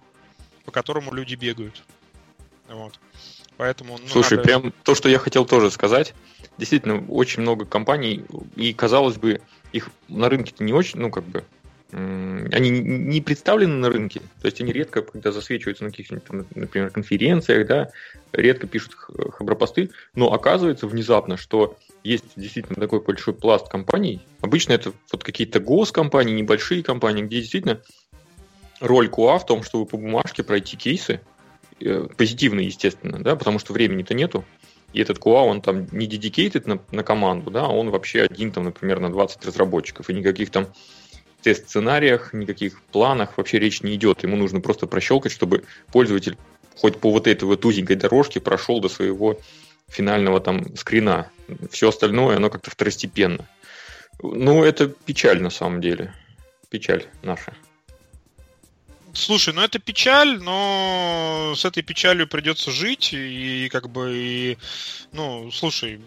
по 0.65 0.71
которому 0.71 1.13
люди 1.13 1.35
бегают. 1.35 1.83
Вот. 2.69 2.99
Поэтому, 3.57 3.97
ну, 3.97 4.07
Слушай, 4.07 4.37
надо... 4.37 4.43
прям 4.43 4.73
то, 4.83 4.95
что 4.95 5.09
я 5.09 5.19
хотел 5.19 5.45
тоже 5.45 5.71
сказать. 5.71 6.13
Действительно, 6.57 7.05
очень 7.07 7.41
много 7.41 7.65
компаний, 7.65 8.23
и 8.55 8.73
казалось 8.73 9.17
бы, 9.17 9.41
их 9.73 9.89
на 10.07 10.29
рынке-то 10.29 10.63
не 10.63 10.73
очень, 10.73 10.99
ну, 10.99 11.11
как 11.11 11.23
бы, 11.23 11.43
они 11.91 12.69
не 12.69 13.21
представлены 13.21 13.75
на 13.75 13.89
рынке, 13.89 14.19
то 14.41 14.45
есть 14.45 14.59
они 14.59 14.73
редко, 14.73 15.01
когда 15.01 15.31
засвечиваются 15.31 15.85
на 15.85 15.91
каких-нибудь, 15.91 16.55
например, 16.55 16.89
конференциях, 16.89 17.65
да, 17.65 17.89
редко 18.33 18.67
пишут 18.67 18.93
хабропосты, 18.95 19.91
но 20.13 20.33
оказывается 20.33 20.85
внезапно, 20.87 21.37
что 21.37 21.77
есть 22.03 22.25
действительно 22.35 22.79
такой 22.79 22.99
большой 23.01 23.33
пласт 23.33 23.69
компаний. 23.69 24.21
Обычно 24.41 24.73
это 24.73 24.91
вот 25.11 25.23
какие-то 25.23 25.59
госкомпании, 25.59 26.33
небольшие 26.33 26.83
компании, 26.83 27.23
где 27.23 27.39
действительно 27.39 27.81
роль 28.81 29.07
QA 29.07 29.39
в 29.39 29.45
том, 29.45 29.63
чтобы 29.63 29.85
по 29.85 29.97
бумажке 29.97 30.43
пройти 30.43 30.75
кейсы, 30.75 31.21
позитивный, 32.17 32.65
естественно, 32.65 33.21
да, 33.21 33.35
потому 33.35 33.59
что 33.59 33.73
времени-то 33.73 34.13
нету. 34.13 34.45
И 34.93 35.01
этот 35.01 35.17
QA, 35.17 35.43
он 35.43 35.61
там 35.61 35.87
не 35.91 36.07
dedicated 36.07 36.63
на, 36.65 36.79
на 36.91 37.03
команду, 37.03 37.51
да, 37.51 37.67
он 37.67 37.89
вообще 37.89 38.21
один 38.21 38.51
там, 38.51 38.63
например, 38.63 38.99
на 38.99 39.11
20 39.11 39.45
разработчиков. 39.45 40.09
И 40.09 40.13
никаких 40.13 40.49
там 40.49 40.67
тест-сценариях, 41.41 42.33
никаких 42.33 42.81
планах 42.91 43.37
вообще 43.37 43.59
речь 43.59 43.81
не 43.81 43.95
идет. 43.95 44.23
Ему 44.23 44.37
нужно 44.37 44.61
просто 44.61 44.87
прощелкать, 44.87 45.31
чтобы 45.31 45.63
пользователь 45.91 46.37
хоть 46.77 46.99
по 46.99 47.11
вот 47.11 47.27
этой 47.27 47.43
вот 47.43 47.65
узенькой 47.65 47.95
дорожке 47.95 48.39
прошел 48.39 48.79
до 48.79 48.89
своего 48.89 49.39
финального 49.87 50.39
там 50.39 50.75
скрина. 50.75 51.29
Все 51.71 51.89
остальное, 51.89 52.37
оно 52.37 52.49
как-то 52.49 52.71
второстепенно. 52.71 53.47
Ну, 54.21 54.63
это 54.63 54.87
печаль 54.87 55.41
на 55.41 55.49
самом 55.49 55.81
деле. 55.81 56.13
Печаль 56.69 57.05
наша. 57.23 57.53
Слушай, 59.17 59.56
ну 59.56 59.62
это 59.62 59.80
печаль, 59.80 60.39
но 60.39 61.53
с 61.56 61.65
этой 61.65 61.82
печалью 61.82 62.27
придется 62.27 62.69
жить, 62.69 63.13
и 63.13 63.67
как 63.71 63.89
бы, 63.89 64.15
и, 64.15 64.58
ну, 65.12 65.49
слушай, 65.51 65.99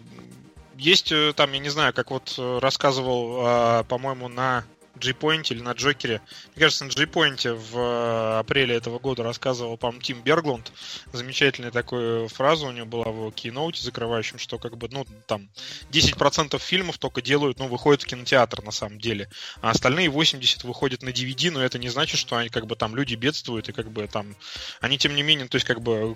есть 0.77 1.11
э, 1.11 1.33
там, 1.35 1.51
я 1.51 1.59
не 1.59 1.67
знаю, 1.67 1.93
как 1.93 2.09
вот 2.09 2.33
э, 2.37 2.59
рассказывал, 2.59 3.41
а, 3.41 3.83
по-моему, 3.83 4.29
на 4.29 4.63
G-Point 5.01 5.47
или 5.49 5.61
на 5.61 5.71
Джокере. 5.71 6.21
Мне 6.55 6.63
кажется, 6.63 6.85
на 6.85 6.91
G-Point 6.91 7.53
в 7.53 7.77
э, 7.77 8.39
апреле 8.39 8.75
этого 8.75 8.99
года 8.99 9.23
рассказывал, 9.23 9.77
по-моему, 9.77 10.01
Тим 10.01 10.21
Берглунд. 10.21 10.71
Замечательная 11.11 11.71
такая 11.71 12.27
фраза 12.27 12.67
у 12.67 12.71
него 12.71 12.85
была 12.85 13.05
в 13.05 13.31
киноуте 13.31 13.81
закрывающем, 13.81 14.39
что 14.39 14.57
как 14.57 14.77
бы, 14.77 14.87
ну, 14.91 15.05
там, 15.27 15.49
10% 15.91 16.57
фильмов 16.59 16.97
только 16.97 17.21
делают, 17.21 17.59
ну, 17.59 17.67
выходят 17.67 18.03
в 18.03 18.05
кинотеатр 18.05 18.63
на 18.63 18.71
самом 18.71 18.99
деле, 18.99 19.29
а 19.61 19.71
остальные 19.71 20.09
80 20.09 20.63
выходят 20.63 21.01
на 21.01 21.09
DVD, 21.09 21.51
но 21.51 21.63
это 21.63 21.79
не 21.79 21.89
значит, 21.89 22.19
что 22.19 22.37
они 22.37 22.49
как 22.49 22.67
бы 22.67 22.75
там 22.75 22.95
люди 22.95 23.15
бедствуют 23.15 23.69
и 23.69 23.73
как 23.73 23.91
бы 23.91 24.07
там, 24.07 24.35
они 24.79 24.97
тем 24.97 25.15
не 25.15 25.23
менее, 25.23 25.47
то 25.47 25.55
есть 25.55 25.67
как 25.67 25.81
бы 25.81 26.15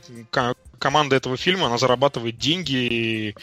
команда 0.79 1.15
этого 1.15 1.37
фильма, 1.37 1.67
она 1.67 1.77
зарабатывает 1.77 2.37
деньги 2.37 2.75
и, 2.75 3.35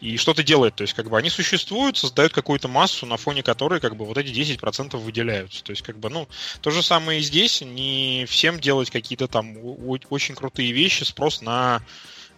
и 0.00 0.16
что-то 0.16 0.42
делает. 0.42 0.74
То 0.74 0.82
есть, 0.82 0.94
как 0.94 1.08
бы 1.08 1.18
они 1.18 1.30
существуют, 1.30 1.96
создают 1.96 2.32
какую-то 2.32 2.68
массу, 2.68 3.06
на 3.06 3.16
фоне 3.16 3.42
которой, 3.42 3.80
как 3.80 3.96
бы, 3.96 4.04
вот 4.04 4.16
эти 4.18 4.28
10% 4.28 4.96
выделяются. 4.96 5.62
То 5.62 5.70
есть, 5.70 5.82
как 5.82 5.98
бы, 5.98 6.08
ну, 6.10 6.28
то 6.62 6.70
же 6.70 6.82
самое 6.82 7.20
и 7.20 7.22
здесь. 7.22 7.60
Не 7.60 8.26
всем 8.28 8.58
делать 8.58 8.90
какие-то 8.90 9.28
там 9.28 9.56
очень 10.10 10.34
крутые 10.34 10.72
вещи, 10.72 11.04
спрос 11.04 11.42
на 11.42 11.82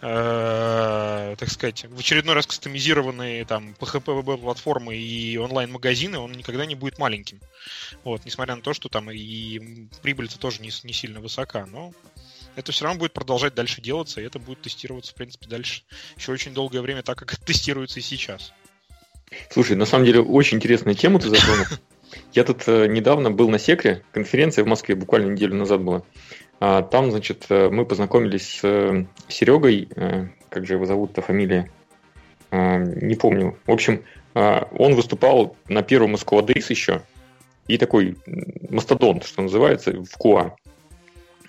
э, 0.03 1.37
так 1.39 1.49
сказать, 1.49 1.85
в 1.85 1.99
очередной 1.99 2.35
раз 2.35 2.47
кастомизированные 2.47 3.45
там 3.45 3.75
PHP 3.79 4.39
платформы 4.39 4.97
и 4.97 5.39
онлайн-магазины, 5.39 6.19
он 6.19 6.33
никогда 6.33 6.67
не 6.67 6.75
будет 6.75 6.99
маленьким. 6.99 7.41
Вот, 8.05 8.25
несмотря 8.25 8.57
на 8.57 8.63
то, 8.63 8.75
что 8.75 8.89
там 8.89 9.11
и 9.11 9.87
прибыль-то 10.03 10.39
тоже 10.39 10.61
не, 10.61 10.71
не 10.83 10.93
сильно 10.93 11.21
высока, 11.21 11.67
но 11.67 11.93
это 12.57 12.73
все 12.73 12.85
равно 12.85 13.01
будет 13.01 13.13
продолжать 13.13 13.55
дальше 13.55 13.81
делаться, 13.81 14.21
и 14.21 14.25
это 14.25 14.39
будет 14.39 14.63
тестироваться, 14.63 15.13
в 15.13 15.15
принципе, 15.15 15.47
дальше 15.49 15.83
еще 16.17 16.33
очень 16.33 16.55
долгое 16.55 16.81
время, 16.81 17.03
так 17.03 17.19
как 17.19 17.37
тестируется 17.37 18.01
и 18.01 18.03
сейчас. 18.03 18.53
Слушай, 19.51 19.77
на 19.77 19.87
самом 19.87 20.05
деле 20.05 20.21
очень 20.21 20.59
интересная 20.59 20.95
тема 20.95 21.19
ты 21.19 21.29
затронул. 21.29 21.65
Я 22.33 22.45
тут 22.45 22.65
э, 22.67 22.87
недавно 22.89 23.31
был 23.31 23.49
на 23.49 23.59
Секре, 23.59 24.05
конференция 24.13 24.65
в 24.65 24.69
Москве 24.69 24.95
буквально 24.95 25.33
неделю 25.33 25.55
назад 25.55 25.81
была. 25.81 26.03
А, 26.61 26.83
там, 26.83 27.11
значит, 27.11 27.47
э, 27.49 27.71
мы 27.71 27.87
познакомились 27.87 28.61
с 28.61 28.65
э, 28.65 29.07
Серегой, 29.29 29.89
как 30.51 30.67
же 30.67 30.75
его 30.75 30.85
зовут-то, 30.85 31.23
фамилия, 31.23 31.71
а, 32.53 32.77
не 32.77 33.15
помню. 33.15 33.59
В 33.67 33.73
общем, 33.73 34.05
а, 34.35 34.69
он 34.73 34.95
выступал 34.95 35.57
на 35.69 35.83
первом 35.83 36.15
Days 36.15 36.67
еще, 36.69 37.03
и 37.67 37.79
такой 37.79 38.19
мастодонт, 38.69 39.25
что 39.25 39.43
называется, 39.43 39.93
в 39.93 40.19
КУА. 40.19 40.55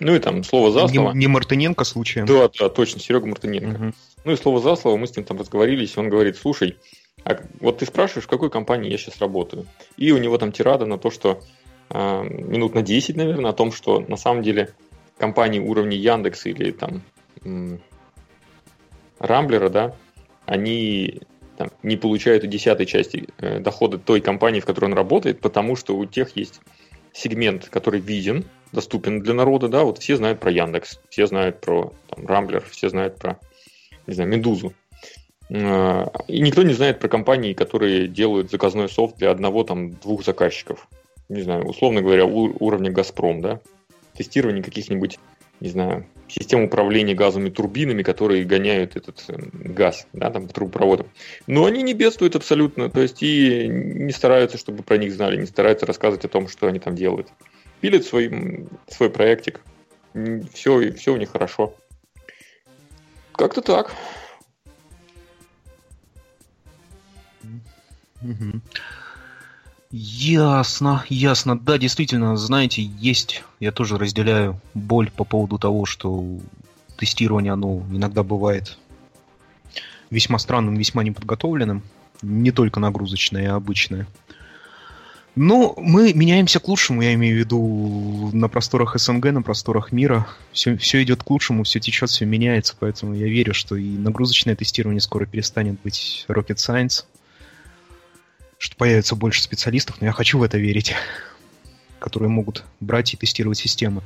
Ну 0.00 0.14
и 0.14 0.18
там 0.18 0.42
слово 0.44 0.70
за 0.70 0.88
слово. 0.88 1.12
Не, 1.12 1.20
не 1.20 1.26
Мартыненко 1.26 1.84
случаем? 1.84 2.26
Да, 2.26 2.50
да, 2.58 2.68
точно, 2.68 3.00
Серега 3.00 3.26
Мартыненко. 3.26 3.82
Угу. 3.82 3.92
Ну 4.24 4.32
и 4.32 4.36
слово 4.36 4.60
за 4.60 4.76
слово 4.76 4.96
мы 4.96 5.06
с 5.06 5.16
ним 5.16 5.24
там 5.24 5.38
разговорились, 5.38 5.96
он 5.96 6.08
говорит, 6.08 6.36
слушай, 6.36 6.78
а 7.24 7.38
вот 7.60 7.78
ты 7.78 7.86
спрашиваешь, 7.86 8.24
в 8.24 8.28
какой 8.28 8.50
компании 8.50 8.90
я 8.90 8.98
сейчас 8.98 9.18
работаю? 9.20 9.66
И 9.96 10.12
у 10.12 10.18
него 10.18 10.36
там 10.38 10.52
тирада 10.52 10.86
на 10.86 10.98
то, 10.98 11.10
что 11.10 11.42
э, 11.90 12.22
минут 12.22 12.74
на 12.74 12.82
10, 12.82 13.16
наверное, 13.16 13.50
о 13.50 13.54
том, 13.54 13.72
что 13.72 14.00
на 14.00 14.16
самом 14.16 14.42
деле 14.42 14.74
компании 15.18 15.60
уровня 15.60 15.96
Яндекс 15.96 16.46
или 16.46 16.72
там 16.72 17.02
Рамблера, 19.18 19.68
да, 19.68 19.96
они 20.44 21.20
там, 21.56 21.70
не 21.82 21.96
получают 21.96 22.44
и 22.44 22.48
десятой 22.48 22.86
части 22.86 23.28
э, 23.38 23.60
дохода 23.60 23.98
той 23.98 24.20
компании, 24.20 24.60
в 24.60 24.66
которой 24.66 24.86
он 24.86 24.94
работает, 24.94 25.40
потому 25.40 25.76
что 25.76 25.96
у 25.96 26.04
тех 26.04 26.36
есть 26.36 26.60
сегмент, 27.14 27.68
который 27.70 28.00
виден, 28.00 28.44
доступен 28.72 29.20
для 29.20 29.32
народа, 29.32 29.68
да, 29.68 29.84
вот 29.84 29.98
все 29.98 30.16
знают 30.16 30.40
про 30.40 30.50
Яндекс, 30.50 31.00
все 31.08 31.26
знают 31.26 31.60
про 31.60 31.94
там, 32.08 32.26
Рамблер, 32.26 32.62
все 32.68 32.90
знают 32.90 33.16
про, 33.16 33.38
не 34.06 34.14
знаю, 34.14 34.28
Медузу. 34.28 34.74
А, 35.50 36.10
и 36.26 36.40
никто 36.40 36.62
не 36.62 36.74
знает 36.74 36.98
про 36.98 37.08
компании, 37.08 37.54
которые 37.54 38.08
делают 38.08 38.50
заказной 38.50 38.88
софт 38.88 39.16
для 39.16 39.30
одного, 39.30 39.62
там, 39.62 39.92
двух 39.92 40.24
заказчиков. 40.24 40.88
Не 41.28 41.42
знаю, 41.42 41.64
условно 41.66 42.02
говоря, 42.02 42.26
уровня 42.26 42.90
Газпром, 42.90 43.40
да. 43.40 43.60
Тестирование 44.14 44.62
каких-нибудь, 44.62 45.18
не 45.60 45.68
знаю, 45.68 46.06
систем 46.38 46.62
управления 46.62 47.14
газовыми 47.14 47.50
турбинами, 47.50 48.02
которые 48.02 48.44
гоняют 48.44 48.96
этот 48.96 49.24
э, 49.28 49.36
газ, 49.52 50.06
да, 50.12 50.30
там, 50.30 50.48
трубопроводом. 50.48 51.08
Но 51.46 51.64
они 51.64 51.82
не 51.82 51.94
бедствуют 51.94 52.36
абсолютно, 52.36 52.90
то 52.90 53.00
есть 53.00 53.22
и 53.22 53.66
не 53.68 54.12
стараются, 54.12 54.58
чтобы 54.58 54.82
про 54.82 54.96
них 54.98 55.12
знали, 55.12 55.36
не 55.40 55.46
стараются 55.46 55.86
рассказывать 55.86 56.24
о 56.24 56.28
том, 56.28 56.48
что 56.48 56.66
они 56.66 56.78
там 56.78 56.94
делают 56.94 57.28
пилит 57.84 58.06
свой, 58.06 58.66
свой 58.88 59.10
проектик, 59.10 59.60
все, 60.54 60.90
все 60.92 61.12
у 61.12 61.18
них 61.18 61.30
хорошо. 61.30 61.74
Как-то 63.32 63.60
так. 63.60 63.92
Угу. 68.22 68.60
Ясно, 69.96 71.04
ясно. 71.08 71.56
Да, 71.56 71.78
действительно, 71.78 72.36
знаете, 72.36 72.82
есть, 72.82 73.44
я 73.60 73.70
тоже 73.70 73.96
разделяю 73.96 74.60
боль 74.74 75.08
по 75.08 75.22
поводу 75.22 75.56
того, 75.56 75.86
что 75.86 76.40
тестирование, 76.96 77.52
оно 77.52 77.84
иногда 77.92 78.24
бывает 78.24 78.76
весьма 80.10 80.40
странным, 80.40 80.74
весьма 80.74 81.04
неподготовленным. 81.04 81.84
Не 82.22 82.50
только 82.50 82.80
нагрузочное, 82.80 83.52
а 83.52 83.54
обычное. 83.54 84.08
Но 85.36 85.76
мы 85.76 86.12
меняемся 86.12 86.58
к 86.58 86.66
лучшему, 86.66 87.02
я 87.02 87.14
имею 87.14 87.36
в 87.36 87.38
виду 87.38 88.30
на 88.32 88.48
просторах 88.48 88.98
СНГ, 88.98 89.26
на 89.26 89.42
просторах 89.42 89.92
мира. 89.92 90.26
Все, 90.50 90.76
все 90.76 91.04
идет 91.04 91.22
к 91.22 91.30
лучшему, 91.30 91.62
все 91.62 91.78
течет, 91.78 92.10
все 92.10 92.24
меняется, 92.24 92.74
поэтому 92.76 93.14
я 93.14 93.28
верю, 93.28 93.54
что 93.54 93.76
и 93.76 93.96
нагрузочное 93.96 94.56
тестирование 94.56 95.00
скоро 95.00 95.24
перестанет 95.24 95.80
быть 95.84 96.24
rocket 96.28 96.56
science 96.56 97.04
что 98.58 98.76
появится 98.76 99.16
больше 99.16 99.42
специалистов, 99.42 100.00
но 100.00 100.06
я 100.06 100.12
хочу 100.12 100.38
в 100.38 100.42
это 100.42 100.58
верить, 100.58 100.94
которые 101.98 102.28
могут 102.28 102.64
брать 102.80 103.14
и 103.14 103.16
тестировать 103.16 103.58
системы. 103.58 104.02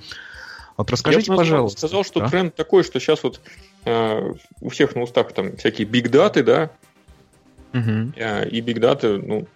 Вот 0.77 0.91
расскажите, 0.91 1.33
я 1.33 1.37
пожалуйста. 1.37 1.81
сказал, 1.81 2.05
что 2.05 2.21
да? 2.21 2.29
тренд 2.29 2.55
такой, 2.55 2.85
что 2.85 3.01
сейчас 3.01 3.25
вот 3.25 3.41
э, 3.85 4.33
у 4.61 4.69
всех 4.69 4.95
на 4.95 5.03
устах 5.03 5.33
там 5.33 5.57
всякие 5.57 5.87
бигдаты, 5.87 6.45
да, 6.45 6.71
угу. 7.73 8.13
э, 8.15 8.49
и 8.49 8.61
бигдаты, 8.61 9.19
ну, 9.19 9.47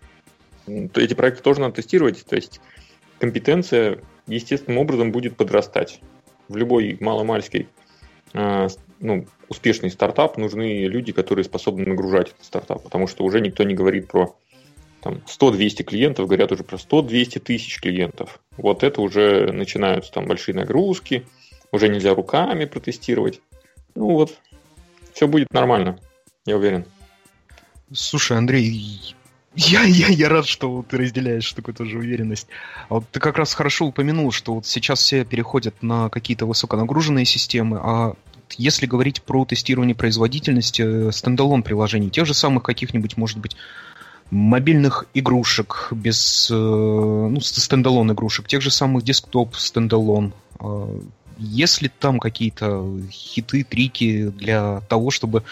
эти 0.67 1.15
проекты 1.15 1.43
тоже 1.43 1.61
надо 1.61 1.75
тестировать, 1.75 2.25
то 2.25 2.35
есть 2.35 2.61
компетенция 3.21 4.01
естественным 4.27 4.79
образом 4.79 5.13
будет 5.13 5.37
подрастать. 5.37 6.01
В 6.49 6.57
любой 6.57 6.97
маломальский 6.99 7.69
э, 8.35 8.69
ну, 8.99 9.27
успешный 9.49 9.91
стартап 9.91 10.39
нужны 10.39 10.87
люди, 10.87 11.13
которые 11.13 11.45
способны 11.45 11.87
нагружать 11.87 12.31
этот 12.31 12.45
стартап, 12.45 12.83
потому 12.83 13.07
что 13.07 13.25
уже 13.25 13.41
никто 13.41 13.63
не 13.65 13.75
говорит 13.75 14.09
про 14.09 14.35
там 15.03 15.23
100-200 15.27 15.83
клиентов, 15.83 16.27
говорят 16.27 16.53
уже 16.53 16.65
про 16.65 16.77
100-200 16.77 17.41
тысяч 17.41 17.81
клиентов. 17.81 18.41
Вот 18.57 18.83
это 18.83 19.01
уже 19.01 19.53
начинаются 19.53 20.13
там 20.13 20.27
большие 20.27 20.55
нагрузки, 20.55 21.27
уже 21.73 21.89
нельзя 21.89 22.15
руками 22.15 22.65
протестировать. 22.65 23.41
Ну 23.95 24.07
вот, 24.07 24.39
все 25.13 25.27
будет 25.27 25.53
нормально, 25.53 25.99
я 26.47 26.57
уверен. 26.57 26.85
Слушай, 27.93 28.39
Андрей, 28.39 29.15
я, 29.55 29.83
я, 29.83 30.09
я 30.09 30.29
рад, 30.29 30.47
что 30.47 30.85
ты 30.89 30.97
разделяешь 30.97 31.53
такую 31.53 31.75
тоже 31.75 31.99
уверенность. 31.99 32.47
А 32.89 32.95
вот 32.95 33.05
ты 33.11 33.21
как 33.21 33.37
раз 33.37 33.53
хорошо 33.53 33.87
упомянул, 33.87 34.33
что 34.33 34.55
вот 34.55 34.67
сейчас 34.67 35.01
все 35.01 35.25
переходят 35.25 35.83
на 35.83 36.09
какие-то 36.09 36.47
высоконагруженные 36.47 37.27
системы, 37.27 37.79
а 37.83 38.15
если 38.59 38.87
говорить 38.87 39.23
про 39.23 39.45
тестирование 39.45 39.95
производительности 39.95 40.83
э, 41.09 41.13
standalone 41.13 41.63
приложений, 41.63 42.11
тех 42.11 42.27
же 42.27 42.35
самых 42.35 42.63
каких-нибудь, 42.63 43.17
может 43.17 43.39
быть, 43.39 43.57
мобильных 44.33 45.05
игрушек 45.13 45.89
без 45.91 46.51
э, 46.51 46.55
ну, 46.55 47.39
standalone 47.41 48.13
игрушек, 48.13 48.49
тех 48.49 48.63
же 48.63 48.71
самых 48.71 49.05
desktop 49.05 49.55
standalone. 49.57 50.33
А, 50.59 50.89
есть 51.37 51.83
ли 51.83 51.91
там 51.91 52.19
какие-то 52.19 52.99
hint 53.11 53.63
ы, 53.63 53.79
trick 53.79 54.20
и 54.20 54.29
для 54.29 54.81
того, 54.89 55.11
чтобы 55.11 55.45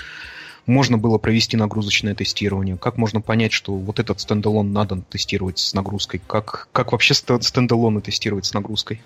можно 0.64 0.96
было 0.96 1.18
провести 1.18 1.58
нагрузочное 1.58 2.14
тестирование? 2.14 2.78
Как 2.78 2.96
можно 2.96 3.20
понять, 3.20 3.52
что 3.52 3.74
вот 3.74 4.00
этот 4.00 4.18
standalone 4.18 4.72
надо 4.72 5.02
тестировать 5.10 5.58
с 5.58 5.74
нагрузкой? 5.74 6.22
Как, 6.26 6.68
как 6.72 6.92
вообще 6.92 7.12
standalone 7.12 7.92
ы 7.92 8.00
тестировать 8.00 8.46
с 8.46 8.54
нагрузкой? 8.54 9.02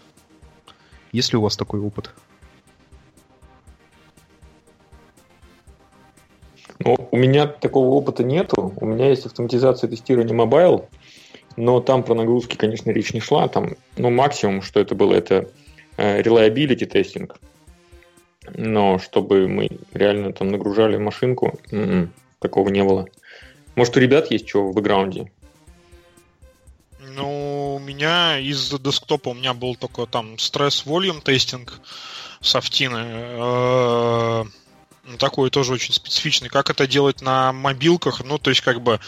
Есть 1.11 1.33
ли 1.33 1.39
у 1.39 1.43
вас 1.43 1.57
такой 1.57 1.81
опыт? 1.81 2.15
Ну, 6.81 6.97
у 7.11 7.17
меня 7.17 7.47
такого 7.47 7.95
опыта 7.95 8.25
нету. 8.25 8.73
У 8.77 8.87
меня 8.87 9.09
есть 9.09 9.27
автоматизация 9.27 9.89
тестирования 9.89 10.35
mobile, 10.35 10.89
но 11.57 11.81
там 11.81 12.03
про 12.03 12.15
нагрузки, 12.15 12.57
конечно, 12.57 12.91
речь 12.91 13.13
не 13.13 13.21
шла. 13.21 13.49
Там, 13.49 13.77
ну, 13.97 14.11
максимум, 14.11 14.63
что 14.63 14.81
это 14.81 14.95
было, 14.95 15.15
это 15.15 15.49
э, 15.97 16.23
reliability 16.23 16.87
тестинг. 16.87 17.37
Но 18.55 18.99
чтобы 18.99 19.49
мы 19.49 19.69
реально 19.93 20.33
там 20.33 20.49
нагружали 20.49 20.97
машинку, 20.97 21.59
м-м, 21.71 22.13
такого 22.41 22.69
не 22.69 22.83
было. 22.83 23.07
Может, 23.75 23.97
у 23.97 24.01
ребят 24.01 24.31
есть 24.31 24.49
что 24.49 24.67
в 24.67 24.75
бэкграунде? 24.75 25.31
Ну, 27.17 27.77
у 27.77 27.79
меня 27.79 28.39
из 28.39 28.71
десктопа 28.81 29.31
у 29.31 29.35
меня 29.35 29.55
был 29.55 29.77
только 29.77 30.07
там 30.07 30.39
стресс-волюм 30.39 31.21
тестинг 31.21 31.81
софтины. 32.41 34.45
Ну, 35.07 35.19
такой 35.19 35.51
тоже 35.51 35.75
очень 35.75 35.93
специфичный. 35.93 36.49
Как 36.49 36.71
это 36.71 36.87
делать 36.87 37.21
на 37.21 37.53
мобилках? 37.53 38.25
Ну, 38.25 38.39
то 38.39 38.49
есть, 38.49 38.63
как 38.63 38.81
бы, 38.81 39.01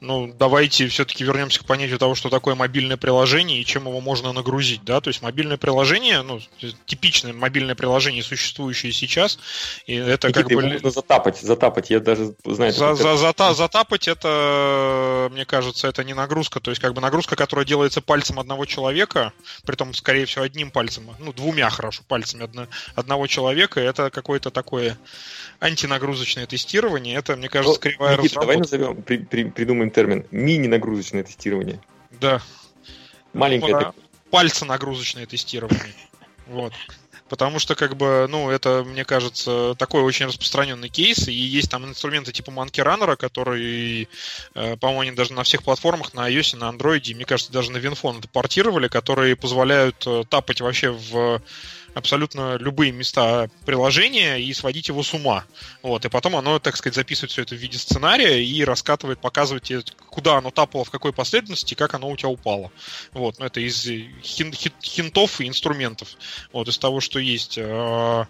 ну, 0.00 0.32
давайте 0.38 0.88
все-таки 0.88 1.24
вернемся 1.24 1.60
к 1.60 1.66
понятию 1.66 1.98
того, 1.98 2.14
что 2.14 2.30
такое 2.30 2.54
мобильное 2.54 2.96
приложение 2.96 3.60
и 3.60 3.64
чем 3.66 3.86
его 3.86 4.00
можно 4.00 4.32
нагрузить, 4.32 4.82
да, 4.84 5.02
то 5.02 5.08
есть 5.08 5.20
мобильное 5.20 5.58
приложение, 5.58 6.22
ну, 6.22 6.40
типичное 6.86 7.34
мобильное 7.34 7.74
приложение, 7.74 8.22
существующее 8.22 8.92
сейчас, 8.92 9.38
и 9.86 9.94
это 9.94 10.28
Никита, 10.28 10.42
как 10.42 10.52
бы... 10.56 10.62
можно 10.62 10.90
затапать, 10.90 11.38
затапать, 11.40 11.90
я 11.90 12.00
даже 12.00 12.34
знаю... 12.44 12.72
За, 12.72 12.94
за, 12.94 13.16
зата, 13.16 13.52
затапать 13.52 14.08
это, 14.08 15.28
мне 15.32 15.44
кажется, 15.44 15.86
это 15.86 16.02
не 16.02 16.14
нагрузка, 16.14 16.60
то 16.60 16.70
есть, 16.70 16.80
как 16.80 16.94
бы 16.94 17.02
нагрузка, 17.02 17.36
которая 17.36 17.66
делается 17.66 18.00
пальцем 18.00 18.40
одного 18.40 18.64
человека, 18.64 19.34
при 19.66 19.76
том, 19.76 19.92
скорее 19.92 20.24
всего, 20.24 20.44
одним 20.44 20.70
пальцем, 20.70 21.10
ну, 21.18 21.34
двумя, 21.34 21.68
хорошо, 21.68 22.02
пальцами 22.08 22.44
одно, 22.44 22.68
одного 22.94 23.26
человека, 23.26 23.80
это 23.80 24.08
какое-то 24.10 24.50
такое 24.50 24.96
антинагрузочное 25.62 26.46
тестирование. 26.46 27.16
Это, 27.16 27.36
мне 27.36 27.48
кажется, 27.48 27.78
ну, 27.82 27.90
кривая 27.90 28.18
Никита, 28.18 28.40
давай 28.40 28.56
назовем, 28.56 29.00
при, 29.02 29.18
при, 29.18 29.44
придумаем 29.44 29.90
термин 29.90 30.26
мини-нагрузочное 30.32 31.22
тестирование. 31.22 31.80
Да. 32.20 32.42
Маленькое. 33.32 33.92
Ну, 34.32 34.66
нагрузочное 34.66 35.26
тестирование. 35.26 35.80
Вот. 36.48 36.72
Потому 37.28 37.58
что, 37.60 37.74
как 37.76 37.96
бы, 37.96 38.26
ну, 38.28 38.50
это, 38.50 38.84
мне 38.84 39.06
кажется, 39.06 39.74
такой 39.78 40.02
очень 40.02 40.26
распространенный 40.26 40.90
кейс, 40.90 41.28
и 41.28 41.32
есть 41.32 41.70
там 41.70 41.86
инструменты 41.86 42.30
типа 42.30 42.50
Monkey 42.50 42.84
Runner, 42.84 43.16
которые, 43.16 44.08
э, 44.54 44.76
по-моему, 44.76 45.00
они 45.00 45.10
даже 45.12 45.32
на 45.32 45.42
всех 45.42 45.62
платформах, 45.62 46.12
на 46.12 46.28
iOS, 46.30 46.56
на 46.56 46.68
Android, 46.68 47.00
и, 47.04 47.14
мне 47.14 47.24
кажется, 47.24 47.50
даже 47.50 47.70
на 47.70 47.78
WinPhone 47.78 48.18
это 48.18 48.28
портировали, 48.28 48.88
которые 48.88 49.34
позволяют 49.34 50.04
э, 50.06 50.24
тапать 50.28 50.60
вообще 50.60 50.90
в 50.90 51.40
абсолютно 51.94 52.56
любые 52.56 52.92
места 52.92 53.48
приложения 53.64 54.38
и 54.38 54.52
сводить 54.52 54.88
его 54.88 55.02
с 55.02 55.12
ума. 55.14 55.44
Вот, 55.82 56.04
и 56.04 56.08
потом 56.08 56.36
оно, 56.36 56.58
так 56.58 56.76
сказать, 56.76 56.94
записывает 56.94 57.30
все 57.30 57.42
это 57.42 57.54
в 57.54 57.58
виде 57.58 57.78
сценария 57.78 58.44
и 58.44 58.64
раскатывает, 58.64 59.20
показывает 59.20 59.64
тебе, 59.64 59.82
куда 60.08 60.38
оно 60.38 60.50
тапало, 60.50 60.84
в 60.84 60.90
какой 60.90 61.12
последовательности, 61.12 61.74
как 61.74 61.94
оно 61.94 62.08
у 62.08 62.16
тебя 62.16 62.28
упало. 62.28 62.70
Вот, 63.12 63.38
ну, 63.38 63.46
это 63.46 63.60
из 63.60 63.84
хин, 63.84 64.52
хин, 64.52 64.72
хинтов 64.82 65.40
и 65.40 65.48
инструментов. 65.48 66.16
Вот, 66.52 66.68
из 66.68 66.78
того, 66.78 67.00
что 67.00 67.18
есть. 67.18 67.58
А, 67.60 68.26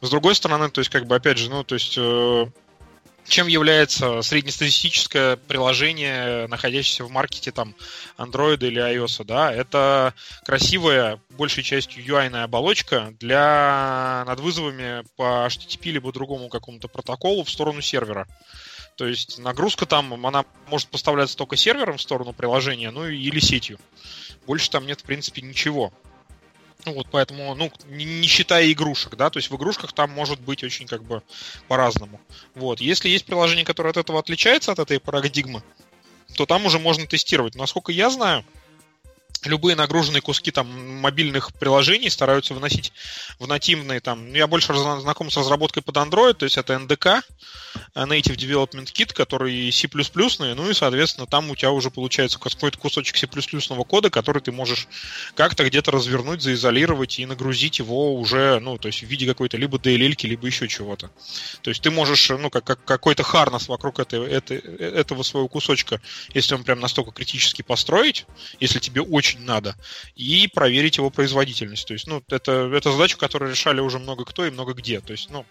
с 0.00 0.10
другой 0.10 0.34
стороны, 0.34 0.70
то 0.70 0.80
есть, 0.80 0.90
как 0.90 1.06
бы, 1.06 1.16
опять 1.16 1.38
же, 1.38 1.50
ну, 1.50 1.64
то 1.64 1.74
есть 1.74 1.94
э, 1.98 2.46
чем 3.26 3.46
является 3.46 4.22
среднестатистическое 4.22 5.36
приложение, 5.36 6.46
находящееся 6.48 7.04
в 7.04 7.10
маркете 7.10 7.52
там 7.52 7.74
Android 8.18 8.58
или 8.66 8.82
iOS, 8.82 9.24
да, 9.24 9.52
это 9.52 10.14
красивая, 10.44 11.20
большей 11.30 11.62
частью 11.62 12.04
UI-ная 12.04 12.44
оболочка 12.44 13.14
для 13.18 14.24
над 14.26 14.40
вызовами 14.40 15.04
по 15.16 15.46
HTTP 15.46 15.92
либо 15.92 16.12
другому 16.12 16.48
какому-то 16.48 16.88
протоколу 16.88 17.44
в 17.44 17.50
сторону 17.50 17.80
сервера. 17.80 18.26
То 18.96 19.06
есть 19.06 19.38
нагрузка 19.38 19.86
там, 19.86 20.26
она 20.26 20.44
может 20.68 20.88
поставляться 20.88 21.36
только 21.36 21.56
сервером 21.56 21.96
в 21.96 22.02
сторону 22.02 22.32
приложения, 22.32 22.90
ну 22.90 23.06
или 23.06 23.40
сетью. 23.40 23.78
Больше 24.46 24.68
там 24.70 24.86
нет, 24.86 25.00
в 25.00 25.04
принципе, 25.04 25.40
ничего. 25.40 25.92
Ну 26.86 26.94
вот 26.94 27.06
поэтому, 27.10 27.54
ну, 27.54 27.70
не, 27.88 28.26
считая 28.26 28.70
игрушек, 28.72 29.16
да, 29.16 29.30
то 29.30 29.38
есть 29.38 29.50
в 29.50 29.56
игрушках 29.56 29.92
там 29.92 30.10
может 30.10 30.40
быть 30.40 30.64
очень 30.64 30.86
как 30.86 31.02
бы 31.02 31.22
по-разному. 31.68 32.20
Вот. 32.54 32.80
Если 32.80 33.08
есть 33.08 33.26
приложение, 33.26 33.64
которое 33.64 33.90
от 33.90 33.96
этого 33.96 34.18
отличается, 34.18 34.72
от 34.72 34.78
этой 34.78 34.98
парадигмы, 34.98 35.62
то 36.36 36.46
там 36.46 36.66
уже 36.66 36.78
можно 36.78 37.06
тестировать. 37.06 37.54
Насколько 37.54 37.92
я 37.92 38.10
знаю, 38.10 38.44
любые 39.44 39.76
нагруженные 39.76 40.20
куски 40.20 40.50
там 40.50 41.00
мобильных 41.00 41.52
приложений 41.54 42.10
стараются 42.10 42.54
выносить 42.54 42.92
в 43.38 43.46
нативные 43.46 44.00
там. 44.00 44.30
Ну, 44.30 44.36
я 44.36 44.46
больше 44.46 44.74
знаком 44.74 45.30
с 45.30 45.36
разработкой 45.36 45.82
под 45.82 45.96
Android, 45.96 46.34
то 46.34 46.44
есть 46.44 46.58
это 46.58 46.74
NDK, 46.74 47.22
э, 47.94 48.04
Native 48.04 48.36
Development 48.36 48.92
Kit, 48.92 49.14
который 49.14 49.70
C++, 49.72 49.88
ну 50.54 50.70
и, 50.70 50.74
соответственно, 50.74 51.26
там 51.26 51.50
у 51.50 51.56
тебя 51.56 51.70
уже 51.70 51.90
получается 51.90 52.38
какой-то 52.38 52.78
кусочек 52.78 53.16
C++ 53.16 53.26
кода, 53.84 54.10
который 54.10 54.42
ты 54.42 54.52
можешь 54.52 54.88
как-то 55.34 55.64
где-то 55.64 55.90
развернуть, 55.90 56.42
заизолировать 56.42 57.18
и 57.18 57.26
нагрузить 57.26 57.78
его 57.78 58.14
уже, 58.14 58.60
ну, 58.60 58.78
то 58.78 58.88
есть 58.88 59.02
в 59.02 59.06
виде 59.06 59.26
какой-то 59.26 59.56
либо 59.56 59.78
DLL, 59.78 60.14
либо 60.22 60.46
еще 60.46 60.68
чего-то. 60.68 61.10
То 61.62 61.70
есть 61.70 61.82
ты 61.82 61.90
можешь, 61.90 62.28
ну, 62.30 62.50
как, 62.50 62.64
как 62.64 62.84
какой-то 62.84 63.22
харнес 63.22 63.68
вокруг 63.68 63.98
этой, 63.98 64.26
этой, 64.26 64.58
этого 64.58 65.22
своего 65.22 65.48
кусочка, 65.48 66.00
если 66.34 66.54
он 66.54 66.64
прям 66.64 66.80
настолько 66.80 67.12
критически 67.12 67.62
построить, 67.62 68.26
если 68.60 68.78
тебе 68.78 69.00
очень 69.20 69.44
надо, 69.44 69.76
и 70.14 70.48
проверить 70.48 70.96
его 70.96 71.10
производительность. 71.10 71.86
То 71.86 71.92
есть, 71.92 72.06
ну, 72.06 72.22
это, 72.28 72.70
это 72.74 72.90
задача, 72.90 73.18
которую 73.18 73.50
решали 73.50 73.80
уже 73.80 73.98
много 73.98 74.24
кто 74.24 74.46
и 74.46 74.50
много 74.50 74.72
где. 74.72 75.00
То 75.00 75.12
есть, 75.12 75.30
ну, 75.30 75.44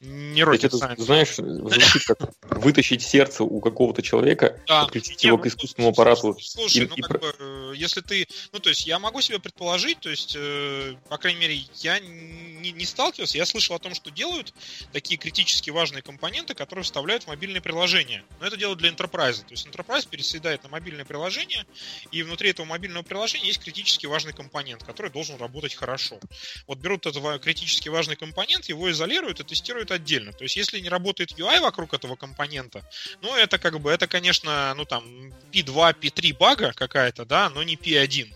не 0.00 0.42
rocket 0.42 0.70
science. 0.70 1.00
Знаешь, 1.00 1.34
звучит 1.34 2.04
как 2.04 2.18
вытащить 2.42 3.02
сердце 3.02 3.42
у 3.42 3.60
какого-то 3.60 4.00
человека, 4.00 4.60
да. 4.68 4.84
подключить 4.84 5.24
его 5.24 5.38
к 5.38 5.44
ну, 5.44 5.48
искусственному 5.48 5.92
аппарату. 5.92 6.36
Слушай, 6.40 6.84
и, 6.84 6.88
ну 6.88 6.94
и... 6.94 7.00
как 7.00 7.20
бы, 7.20 7.34
э, 7.38 7.72
если 7.74 8.00
ты, 8.00 8.26
ну 8.52 8.60
то 8.60 8.68
есть 8.68 8.86
я 8.86 9.00
могу 9.00 9.20
себе 9.20 9.40
предположить, 9.40 9.98
то 9.98 10.08
есть, 10.08 10.34
э, 10.38 10.94
по 11.08 11.18
крайней 11.18 11.40
мере, 11.40 11.64
я 11.76 11.98
не, 11.98 12.70
не 12.70 12.84
сталкивался, 12.84 13.38
я 13.38 13.46
слышал 13.46 13.74
о 13.74 13.80
том, 13.80 13.94
что 13.94 14.10
делают 14.10 14.54
такие 14.92 15.18
критически 15.18 15.70
важные 15.70 16.02
компоненты, 16.02 16.54
которые 16.54 16.84
вставляют 16.84 17.24
в 17.24 17.26
мобильное 17.26 17.60
приложение. 17.60 18.22
Но 18.40 18.46
это 18.46 18.56
делают 18.56 18.78
для 18.78 18.90
Enterprise. 18.90 19.38
То 19.38 19.50
есть 19.50 19.66
Enterprise 19.66 20.08
переседает 20.08 20.62
на 20.62 20.68
мобильное 20.68 21.04
приложение, 21.04 21.66
и 22.12 22.22
внутри 22.22 22.50
этого 22.50 22.66
мобильного 22.66 23.02
приложения 23.02 23.48
есть 23.48 23.60
критически 23.60 24.06
важный 24.06 24.32
компонент, 24.32 24.84
который 24.84 25.10
должен 25.10 25.38
работать 25.38 25.74
хорошо. 25.74 26.20
Вот 26.68 26.78
берут 26.78 27.06
этот 27.06 27.42
критически 27.42 27.88
важный 27.88 28.14
компонент, 28.14 28.66
его 28.66 28.88
изолируют 28.90 29.40
и 29.40 29.44
тестируют 29.44 29.87
работает 29.88 29.90
отдельно. 29.90 30.32
То 30.32 30.44
есть, 30.44 30.56
если 30.56 30.80
не 30.80 30.88
работает 30.88 31.32
UI 31.38 31.60
вокруг 31.60 31.94
этого 31.94 32.16
компонента, 32.16 32.82
ну, 33.22 33.34
это 33.36 33.58
как 33.58 33.80
бы, 33.80 33.90
это, 33.90 34.06
конечно, 34.06 34.74
ну, 34.76 34.84
там, 34.84 35.32
P2, 35.52 35.94
P3 36.00 36.36
бага 36.38 36.72
какая-то, 36.74 37.24
да, 37.24 37.50
но 37.50 37.62
не 37.62 37.76
P1 37.76 38.28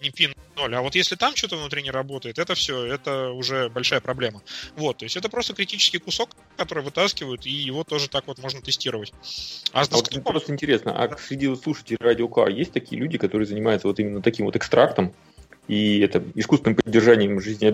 не 0.00 0.10
пин 0.10 0.32
0. 0.56 0.74
А 0.74 0.80
вот 0.80 0.94
если 0.94 1.16
там 1.16 1.34
что-то 1.34 1.56
внутри 1.56 1.82
не 1.82 1.90
работает, 1.90 2.38
это 2.38 2.54
все, 2.54 2.84
это 2.84 3.30
уже 3.30 3.68
большая 3.68 4.00
проблема. 4.00 4.40
Вот, 4.76 4.98
то 4.98 5.04
есть 5.04 5.16
это 5.16 5.28
просто 5.28 5.54
критический 5.54 5.98
кусок, 5.98 6.30
который 6.56 6.84
вытаскивают, 6.84 7.46
и 7.46 7.50
его 7.50 7.82
тоже 7.82 8.08
так 8.08 8.28
вот 8.28 8.38
можно 8.38 8.60
тестировать. 8.60 9.12
А, 9.72 9.82
а 9.82 9.86
вот 9.90 10.24
просто 10.24 10.52
интересно, 10.52 10.92
а 10.92 11.18
среди 11.18 11.52
слушателей 11.56 11.98
радио 12.00 12.28
К 12.28 12.48
есть 12.48 12.72
такие 12.72 13.00
люди, 13.00 13.18
которые 13.18 13.48
занимаются 13.48 13.88
вот 13.88 13.98
именно 13.98 14.22
таким 14.22 14.46
вот 14.46 14.54
экстрактом, 14.54 15.12
и 15.68 16.00
это 16.00 16.22
искусственным 16.34 16.76
поддержанием 16.76 17.40
жизни, 17.40 17.72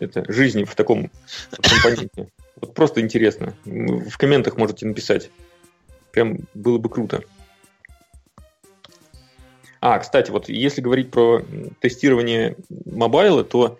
это, 0.00 0.32
жизни 0.32 0.64
в 0.64 0.74
таком 0.74 1.10
компоненте. 1.50 2.28
Вот 2.60 2.74
просто 2.74 3.00
интересно. 3.00 3.54
В 3.64 4.16
комментах 4.18 4.56
можете 4.56 4.86
написать. 4.86 5.30
Прям 6.12 6.38
было 6.54 6.78
бы 6.78 6.88
круто. 6.88 7.22
А, 9.80 9.98
кстати, 9.98 10.30
вот 10.30 10.48
если 10.48 10.80
говорить 10.80 11.10
про 11.10 11.42
тестирование 11.80 12.56
мобайла, 12.86 13.42
то 13.42 13.78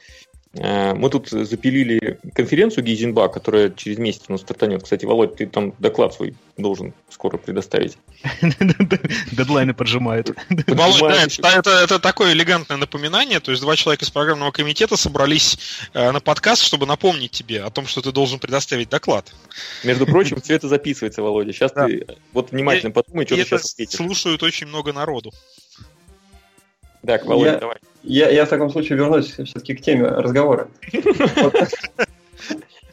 мы 0.55 1.09
тут 1.09 1.31
запилили 1.31 2.19
конференцию 2.35 2.85
Гейзенба, 2.85 3.29
которая 3.29 3.71
через 3.71 3.99
месяц 3.99 4.23
у 4.29 4.33
нас 4.33 4.43
стартанет. 4.43 4.83
Кстати, 4.83 5.07
Володь, 5.07 5.37
ты 5.37 5.47
там 5.47 5.73
доклад 5.79 6.13
свой 6.13 6.35
должен 6.57 6.93
скоро 7.09 7.39
предоставить. 7.39 7.97
Дедлайны 9.33 9.75
поджимают. 9.75 10.31
Володь, 10.67 11.39
да, 11.41 11.59
это, 11.59 11.71
это 11.71 11.99
такое 11.99 12.33
элегантное 12.33 12.77
напоминание. 12.77 13.41
То 13.41 13.51
есть 13.51 13.63
два 13.63 13.77
человека 13.77 14.05
из 14.05 14.11
программного 14.11 14.51
комитета 14.51 14.97
собрались 14.97 15.59
э, 15.95 16.11
на 16.11 16.21
подкаст, 16.21 16.63
чтобы 16.63 16.87
напомнить 16.87 17.31
тебе 17.31 17.63
о 17.63 17.71
том, 17.71 17.87
что 17.87 18.03
ты 18.03 18.13
должен 18.13 18.39
предоставить 18.39 18.91
доклад. 18.91 19.33
Между 19.85 20.07
прочим, 20.07 20.41
все 20.41 20.55
это 20.55 20.69
записывается, 20.69 21.23
Володя. 21.23 21.53
Сейчас 21.53 21.73
ты 21.73 22.07
вот 22.33 22.53
внимательно 22.53 22.93
подумай, 22.93 23.27
что 23.27 23.37
ты 23.37 23.45
сейчас 23.45 23.73
ответишь. 23.73 23.97
слушают 23.97 24.43
очень 24.43 24.67
много 24.67 24.93
народу. 24.93 25.33
Так, 27.07 27.27
Володя, 27.27 27.59
давай. 27.59 27.77
Я, 28.03 28.31
я 28.31 28.45
в 28.45 28.49
таком 28.49 28.71
случае 28.71 28.99
вернусь 28.99 29.33
все-таки 29.33 29.75
к 29.75 29.81
теме 29.81 30.07
разговора. 30.07 30.69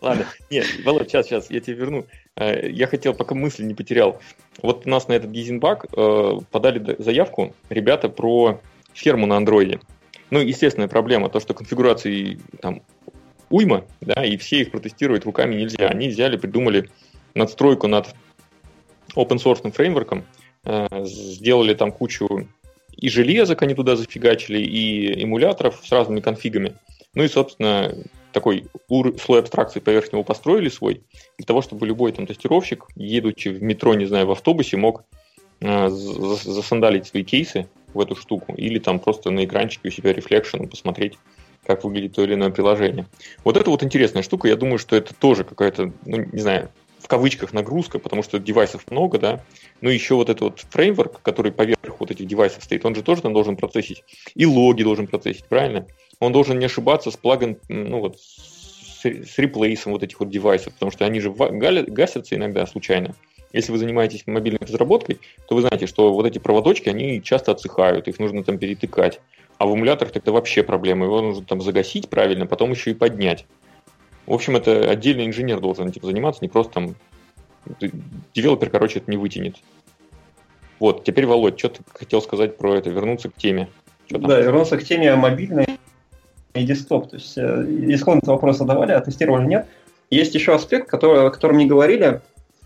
Ладно, 0.01 0.25
нет, 0.49 0.65
Володь, 0.85 1.09
сейчас, 1.09 1.27
сейчас, 1.27 1.51
я 1.51 1.59
тебе 1.59 1.75
верну. 1.75 2.05
Э, 2.35 2.69
я 2.69 2.87
хотел, 2.87 3.13
пока 3.13 3.35
мысли 3.35 3.63
не 3.63 3.73
потерял. 3.73 4.19
Вот 4.61 4.85
у 4.85 4.89
нас 4.89 5.07
на 5.07 5.13
этот 5.13 5.31
Гизенбак 5.31 5.87
э, 5.95 6.31
подали 6.51 6.95
заявку 6.99 7.53
ребята 7.69 8.07
про 8.09 8.61
ферму 8.93 9.25
на 9.27 9.37
андроиде. 9.37 9.79
Ну, 10.31 10.39
естественная 10.39 10.87
проблема, 10.87 11.29
то, 11.29 11.39
что 11.39 11.53
конфигурации 11.53 12.39
там 12.61 12.81
уйма, 13.49 13.85
да, 13.99 14.23
и 14.25 14.37
все 14.37 14.61
их 14.61 14.71
протестировать 14.71 15.25
руками 15.25 15.55
нельзя. 15.55 15.87
Они 15.87 16.07
взяли, 16.07 16.37
придумали 16.37 16.89
надстройку 17.33 17.87
над 17.87 18.15
open 19.15 19.37
source 19.37 19.69
фреймворком, 19.71 20.23
э, 20.63 20.87
сделали 21.03 21.73
там 21.73 21.91
кучу 21.91 22.47
и 22.99 23.09
железок 23.09 23.61
они 23.61 23.73
туда 23.73 23.95
зафигачили, 23.95 24.59
и 24.59 25.23
эмуляторов 25.23 25.79
с 25.83 25.91
разными 25.91 26.19
конфигами. 26.19 26.75
Ну 27.13 27.23
и, 27.23 27.27
собственно, 27.27 27.95
такой 28.33 28.65
слой 29.23 29.39
абстракции 29.39 29.79
поверх 29.79 30.11
него 30.11 30.23
построили 30.23 30.69
свой, 30.69 31.01
для 31.37 31.45
того, 31.45 31.61
чтобы 31.61 31.87
любой 31.87 32.11
там 32.11 32.27
тестировщик, 32.27 32.85
едучи 32.95 33.47
в 33.49 33.63
метро, 33.63 33.93
не 33.93 34.05
знаю, 34.05 34.27
в 34.27 34.31
автобусе, 34.31 34.77
мог 34.77 35.05
э, 35.61 35.89
засандалить 35.89 37.07
свои 37.07 37.23
кейсы 37.23 37.67
в 37.93 38.01
эту 38.01 38.15
штуку, 38.15 38.53
или 38.55 38.79
там 38.79 38.99
просто 38.99 39.31
на 39.31 39.45
экранчике 39.45 39.87
у 39.87 39.91
себя 39.91 40.13
рефлекшеном 40.13 40.67
посмотреть, 40.67 41.17
как 41.65 41.83
выглядит 41.83 42.15
то 42.15 42.23
или 42.23 42.33
иное 42.33 42.49
приложение. 42.49 43.07
Вот 43.43 43.55
это 43.55 43.69
вот 43.69 43.81
интересная 43.81 44.23
штука, 44.23 44.49
я 44.49 44.57
думаю, 44.57 44.77
что 44.77 44.95
это 44.95 45.13
тоже 45.13 45.45
какая-то, 45.45 45.93
ну, 46.05 46.25
не 46.31 46.41
знаю, 46.41 46.69
в 46.99 47.07
кавычках 47.07 47.53
нагрузка, 47.53 47.99
потому 47.99 48.23
что 48.23 48.39
девайсов 48.39 48.89
много, 48.91 49.17
да, 49.17 49.43
но 49.81 49.89
еще 49.89 50.15
вот 50.15 50.29
этот 50.29 50.41
вот 50.41 50.59
фреймворк, 50.69 51.21
который 51.21 51.51
поверх 51.51 51.99
вот 51.99 52.11
этих 52.11 52.27
девайсов 52.27 52.63
стоит, 52.63 52.85
он 52.85 52.95
же 52.95 53.03
тоже 53.03 53.21
там 53.21 53.33
должен 53.33 53.55
процессить, 53.55 54.03
и 54.35 54.45
логи 54.45 54.83
должен 54.83 55.07
процессить, 55.07 55.45
правильно? 55.45 55.87
Он 56.19 56.31
должен 56.33 56.59
не 56.59 56.65
ошибаться 56.65 57.11
с 57.11 57.17
плагом, 57.17 57.57
ну 57.69 57.99
вот, 57.99 58.19
с, 58.19 59.05
с 59.05 59.37
реплейсом 59.37 59.93
вот 59.93 60.03
этих 60.03 60.19
вот 60.19 60.29
девайсов, 60.29 60.73
потому 60.73 60.91
что 60.91 61.05
они 61.05 61.19
же 61.19 61.31
гасятся 61.31 62.35
иногда 62.35 62.65
случайно. 62.67 63.15
Если 63.51 63.71
вы 63.71 63.79
занимаетесь 63.79 64.27
мобильной 64.27 64.59
разработкой, 64.61 65.19
то 65.47 65.55
вы 65.55 65.61
знаете, 65.61 65.87
что 65.87 66.13
вот 66.13 66.25
эти 66.25 66.37
проводочки, 66.37 66.89
они 66.89 67.23
часто 67.23 67.51
отсыхают, 67.51 68.07
их 68.07 68.19
нужно 68.19 68.43
там 68.43 68.59
перетыкать. 68.59 69.21
А 69.57 69.65
в 69.65 69.75
эмуляторах 69.75 70.15
это 70.15 70.31
вообще 70.31 70.63
проблема. 70.63 71.05
Его 71.05 71.21
нужно 71.21 71.43
там 71.43 71.59
загасить 71.59 72.09
правильно, 72.09 72.45
потом 72.45 72.71
еще 72.71 72.91
и 72.91 72.93
поднять. 72.93 73.45
В 74.29 74.33
общем, 74.33 74.55
это 74.55 74.87
отдельный 74.87 75.25
инженер 75.25 75.59
должен 75.59 75.87
этим 75.87 76.03
заниматься, 76.03 76.43
не 76.43 76.49
просто 76.49 76.73
там... 76.73 76.95
Девелопер, 78.35 78.69
короче, 78.69 78.99
это 78.99 79.09
не 79.09 79.17
вытянет. 79.17 79.55
Вот, 80.79 81.03
теперь, 81.03 81.25
Володь, 81.25 81.57
что 81.57 81.69
ты 81.69 81.81
хотел 81.91 82.21
сказать 82.21 82.55
про 82.55 82.75
это? 82.75 82.91
Вернуться 82.91 83.29
к 83.29 83.33
теме. 83.33 83.69
Да, 84.11 84.39
вернуться 84.39 84.77
к 84.77 84.83
теме 84.83 85.15
мобильной 85.15 85.79
и 86.53 86.63
desktop. 86.63 87.09
То 87.09 87.15
есть 87.15 87.39
э, 87.39 87.65
исходно 87.87 88.21
вопрос 88.31 88.59
задавали, 88.59 88.91
а 88.91 89.01
тестировали 89.01 89.47
нет. 89.47 89.67
Есть 90.11 90.35
еще 90.35 90.53
аспект, 90.53 90.87
который, 90.87 91.25
о 91.25 91.31
котором 91.31 91.57
не 91.57 91.65
говорили, 91.65 92.21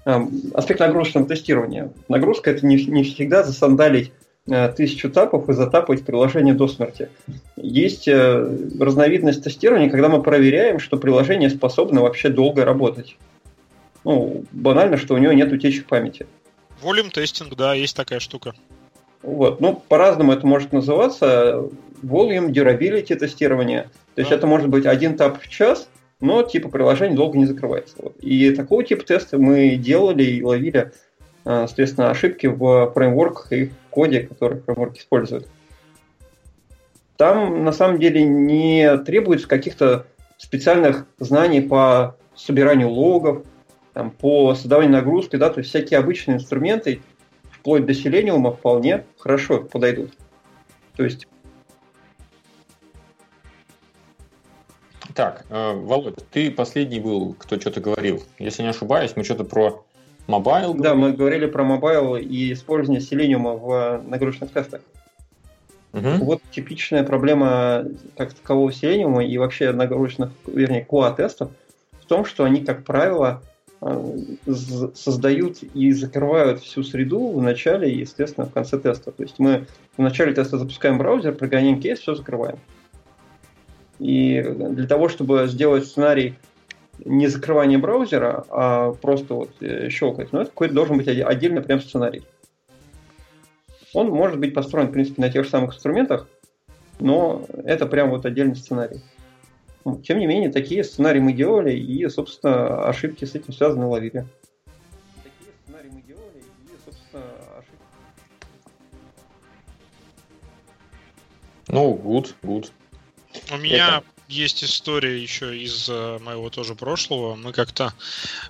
э, 0.06 0.20
аспект 0.54 0.82
нагрузочного 0.82 1.26
тестирования. 1.26 1.94
Нагрузка 2.10 2.52
это 2.52 2.66
не, 2.66 2.76
не 2.88 3.04
всегда 3.04 3.42
засандалить 3.42 4.12
тысячу 4.46 5.10
тапов 5.10 5.50
и 5.50 5.54
затапать 5.54 6.04
приложение 6.04 6.54
до 6.54 6.68
смерти. 6.68 7.10
Есть 7.56 8.08
э, 8.08 8.58
разновидность 8.80 9.44
тестирования, 9.44 9.90
когда 9.90 10.10
мы 10.10 10.22
проверяем, 10.22 10.80
что 10.80 10.98
приложение 10.98 11.50
способно 11.50 12.02
вообще 12.02 12.30
долго 12.30 12.66
работать. 12.66 13.18
Ну, 14.04 14.44
банально, 14.52 14.98
что 14.98 15.16
у 15.16 15.18
него 15.18 15.32
нет 15.32 15.52
утечек 15.54 15.88
памяти. 15.88 16.28
Volume 16.82 17.10
тестинг, 17.10 17.56
да, 17.56 17.74
есть 17.74 17.96
такая 17.96 18.20
штука. 18.20 18.54
Вот, 19.22 19.62
ну, 19.62 19.82
по-разному 19.88 20.34
это 20.34 20.46
может 20.46 20.74
называться. 20.74 21.70
Volume, 22.02 22.50
durability 22.50 23.16
тестирование. 23.16 23.84
То 23.84 23.90
да. 24.18 24.22
есть 24.24 24.32
это 24.34 24.46
может 24.46 24.68
быть 24.68 24.86
один 24.86 25.16
тап 25.16 25.42
в 25.42 25.48
час, 25.48 25.88
но 26.20 26.44
типа 26.44 26.68
приложение 26.68 27.16
долго 27.16 27.38
не 27.38 27.46
закрывается. 27.46 27.96
Вот. 27.98 28.18
И 28.20 28.52
такого 28.52 28.84
типа 28.84 29.06
теста 29.06 29.38
мы 29.38 29.78
делали 29.78 30.24
и 30.24 30.44
ловили 30.44 30.92
Э, 31.13 31.13
соответственно, 31.44 32.10
ошибки 32.10 32.48
в 32.48 32.92
фреймворках 32.94 33.52
и 33.52 33.66
в 33.66 33.74
коде, 33.90 34.22
который 34.22 34.62
фреймворк 34.62 34.98
использует. 34.98 35.48
Там 37.18 37.64
на 37.64 37.72
самом 37.72 38.00
деле 38.00 38.24
не 38.24 38.98
требуется 38.98 39.48
каких-то 39.48 40.08
специальных 40.38 41.06
знаний 41.20 41.62
по 41.62 42.18
собиранию 42.36 42.90
логов, 42.90 43.44
там, 43.94 44.10
по 44.10 44.56
создаванию 44.56 44.94
нагрузки, 44.94 45.36
да, 45.36 45.50
то 45.50 45.60
есть 45.60 45.70
всякие 45.70 46.00
обычные 46.00 46.38
инструменты, 46.38 47.02
вплоть 47.52 47.86
до 47.86 47.94
селениума, 47.94 48.52
вполне 48.52 49.06
хорошо 49.20 49.62
подойдут. 49.62 50.12
То 50.96 51.04
есть 51.04 51.28
Так, 55.16 55.46
э, 55.50 55.74
Володь, 55.74 56.28
ты 56.32 56.50
последний 56.50 57.00
был, 57.00 57.36
кто 57.36 57.60
что-то 57.60 57.80
говорил. 57.82 58.24
Если 58.40 58.64
не 58.64 58.70
ошибаюсь, 58.70 59.14
мы 59.16 59.24
что-то 59.24 59.44
про 59.44 59.86
Mobile? 60.28 60.74
Да, 60.74 60.96
мы 60.96 61.14
говорили 61.14 61.46
про 61.48 61.64
mobile 61.64 62.16
и 62.16 62.54
использование 62.54 63.02
Selenium 63.02 63.48
а 63.48 63.54
в 63.54 64.02
нагрузочных 64.08 64.52
тестах. 64.52 64.82
Угу. 65.94 66.26
Вот 66.26 66.42
типичная 66.52 67.04
проблема 67.04 67.86
как 68.18 68.34
такового 68.34 68.72
Selenium 68.72 69.18
а 69.18 69.24
и 69.24 69.38
вообще 69.38 69.72
нагрузочных, 69.72 70.32
вернее, 70.48 70.86
QA-тестов 70.90 71.52
в 72.02 72.06
том, 72.06 72.26
что 72.26 72.46
они, 72.46 72.66
как 72.66 72.84
правило, 72.84 73.44
э, 73.82 74.16
создают 74.96 75.62
и 75.62 75.92
закрывают 75.92 76.62
всю 76.62 76.84
среду 76.84 77.32
в 77.32 77.42
начале 77.42 77.92
и, 77.92 78.00
естественно, 78.00 78.48
в 78.48 78.52
конце 78.52 78.80
теста. 78.80 79.12
То 79.12 79.24
есть 79.24 79.38
мы 79.38 79.68
в 79.96 80.02
начале 80.02 80.34
теста 80.34 80.58
запускаем 80.58 80.98
браузер, 80.98 81.36
прогоняем 81.36 81.80
кейс, 81.80 82.00
все 82.00 82.16
закрываем. 82.16 82.60
И 84.00 84.42
для 84.42 84.88
того, 84.88 85.10
чтобы 85.10 85.48
сделать 85.48 85.86
сценарий 85.86 86.36
не 87.06 87.28
закрывание 87.28 87.78
браузера, 87.78 88.46
а 88.50 88.94
просто 88.94 89.34
вот 89.34 89.52
э, 89.62 89.90
щелкать. 89.90 90.32
Но 90.32 90.42
это 90.42 90.50
какой-то 90.50 90.74
должен 90.74 90.98
быть 90.98 91.08
отдельный 91.08 91.62
прям 91.62 91.82
сценарий. 91.82 92.24
Он 93.94 94.10
может 94.10 94.40
быть 94.40 94.54
построен, 94.54 94.88
в 94.88 94.92
принципе, 94.92 95.22
на 95.22 95.30
тех 95.30 95.44
же 95.44 95.50
самых 95.50 95.76
инструментах, 95.76 96.28
но 97.00 97.46
это 97.64 97.86
прям 97.86 98.10
вот 98.10 98.26
отдельный 98.26 98.56
сценарий. 98.56 99.02
Тем 100.04 100.20
не 100.20 100.28
менее, 100.28 100.52
такие 100.52 100.84
сценарии 100.84 101.20
мы 101.20 101.34
делали, 101.34 101.74
и, 101.74 102.08
собственно, 102.08 102.88
ошибки 102.88 103.26
с 103.26 103.36
этим 103.36 103.54
связаны 103.54 103.86
ловили. 103.86 104.26
Такие 105.24 105.52
сценарии 105.62 105.90
мы 105.90 106.02
делали, 106.02 106.38
и, 106.38 106.86
собственно, 106.86 107.24
ошибки. 107.58 107.78
Ну, 111.68 112.02
good, 112.02 112.34
good. 112.42 112.72
У 113.54 113.58
меня 113.58 113.98
это... 113.98 114.13
есть 114.34 114.64
история 114.64 115.22
еще 115.22 115.58
из 115.58 115.88
э, 115.90 116.20
моего 116.20 116.50
тоже 116.50 116.76
прошлого. 116.76 117.36
Мы 117.36 117.54
как-то 117.54 117.94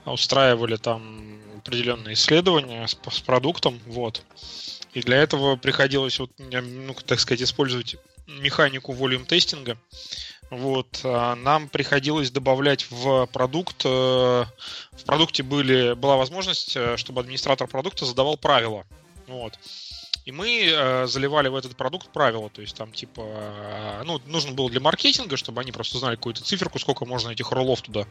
устраивали 0.06 0.78
там 0.78 1.42
определенные 1.58 2.14
исследования 2.14 2.88
с, 2.88 2.98
с 3.10 3.20
продуктом, 3.20 3.80
вот. 3.86 4.24
И 4.94 5.02
для 5.02 5.18
этого 5.18 5.56
приходилось, 5.56 6.20
вот, 6.20 6.32
ну, 6.38 6.96
так 7.06 7.20
сказать, 7.20 7.42
использовать 7.42 7.98
механику 8.28 8.94
volume 8.94 9.26
тестинга. 9.26 9.78
Вот, 10.50 11.02
а 11.04 11.36
нам 11.36 11.68
приходилось 11.68 12.30
добавлять 12.30 12.86
в 12.92 13.26
продукт, 13.28 13.84
э, 13.86 13.90
в 13.90 15.04
продукте 15.06 15.42
были, 15.42 15.94
была 15.94 16.16
возможность, 16.16 16.76
э, 16.76 16.96
чтобы 16.98 17.22
администратор 17.22 17.68
продукта 17.68 18.06
задавал 18.06 18.38
правила. 18.38 18.86
Вот. 19.28 19.58
И 20.26 20.32
мы 20.32 20.70
э, 20.72 21.06
заливали 21.08 21.50
в 21.50 21.56
этот 21.56 21.76
продукт 21.76 22.08
правила, 22.10 22.50
то 22.50 22.62
есть 22.62 22.78
там 22.78 22.94
типа, 22.94 23.22
э, 23.22 24.04
ну, 24.06 24.22
нужно 24.26 24.54
было 24.54 24.70
для 24.70 24.80
маркетинга, 24.80 25.36
чтобы 25.36 25.60
они 25.60 25.74
просто 25.74 25.98
знали 25.98 26.16
какую-то 26.16 26.44
циферку, 26.44 26.80
сколько 26.80 27.06
можно 27.06 27.32
этих 27.32 27.52
роллов 27.52 27.82
туда 27.82 28.08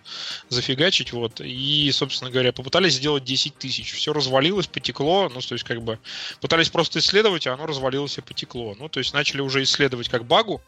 зафигачить, 0.51 1.13
вот. 1.13 1.41
И, 1.41 1.91
собственно 1.93 2.31
говоря, 2.31 2.53
попытались 2.53 2.95
сделать 2.95 3.25
10 3.25 3.57
тысяч. 3.57 3.93
Все 3.93 4.13
развалилось, 4.13 4.67
потекло, 4.67 5.31
ну, 5.31 5.41
то 5.41 5.55
есть 5.55 5.65
как 5.65 5.83
бы 5.83 5.99
пытались 6.43 6.69
просто 6.69 6.99
исследовать, 6.99 7.47
а 7.47 7.55
оно 7.55 7.67
развалилось 7.67 8.19
и 8.19 8.21
потекло. 8.21 8.77
Ну, 8.79 8.91
то 8.91 8.99
есть 8.99 9.15
начали 9.15 9.41
уже 9.41 9.63
исследовать 9.63 10.11
как 10.11 10.27
багу, 10.27 10.61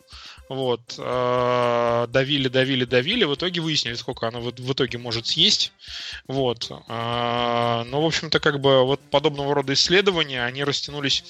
вот, 0.49 0.97
э, 0.99 2.07
давили, 2.11 2.49
давили, 2.49 2.85
давили, 2.85 3.25
в 3.25 3.35
итоге 3.35 3.61
выяснили, 3.61 3.95
сколько 3.95 4.29
оно 4.29 4.41
в, 4.41 4.73
итоге 4.73 4.99
может 4.99 5.27
съесть, 5.27 5.73
вот. 6.27 6.71
Э, 6.89 7.85
ну, 7.87 8.01
в 8.03 8.07
общем-то, 8.07 8.41
как 8.41 8.61
бы 8.61 8.85
вот 8.85 9.01
подобного 9.11 9.55
рода 9.55 9.73
исследования, 9.73 10.45
они 10.45 10.63
растянулись, 10.65 11.25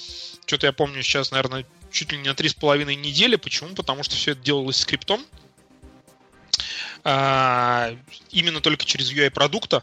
что-то 0.45 0.67
я 0.67 0.73
помню 0.73 1.01
сейчас, 1.01 1.31
наверное, 1.31 1.65
чуть 1.91 2.11
ли 2.11 2.17
не 2.17 2.27
на 2.27 2.35
три 2.35 2.49
с 2.49 2.53
половиной 2.53 2.95
недели. 2.95 3.37
Почему? 3.37 3.73
Потому 3.73 4.03
что 4.03 4.15
все 4.15 4.31
это 4.31 4.41
делалось 4.41 4.77
скриптом, 4.77 5.25
э, 7.05 7.97
именно 8.31 8.59
только 8.59 8.85
через 8.85 9.11
UI 9.11 9.31
продукта, 9.31 9.81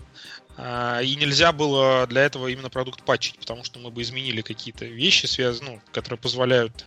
и 0.59 1.16
нельзя 1.18 1.51
было 1.51 2.07
для 2.07 2.20
этого 2.24 2.49
именно 2.49 2.68
продукт 2.68 3.03
патчить, 3.03 3.39
потому 3.39 3.64
что 3.64 3.78
мы 3.78 3.91
бы 3.91 4.03
изменили 4.03 4.43
какие-то 4.43 4.85
вещи, 4.85 5.24
связанные, 5.24 5.76
ну, 5.76 5.83
которые 5.93 6.18
позволяют 6.18 6.85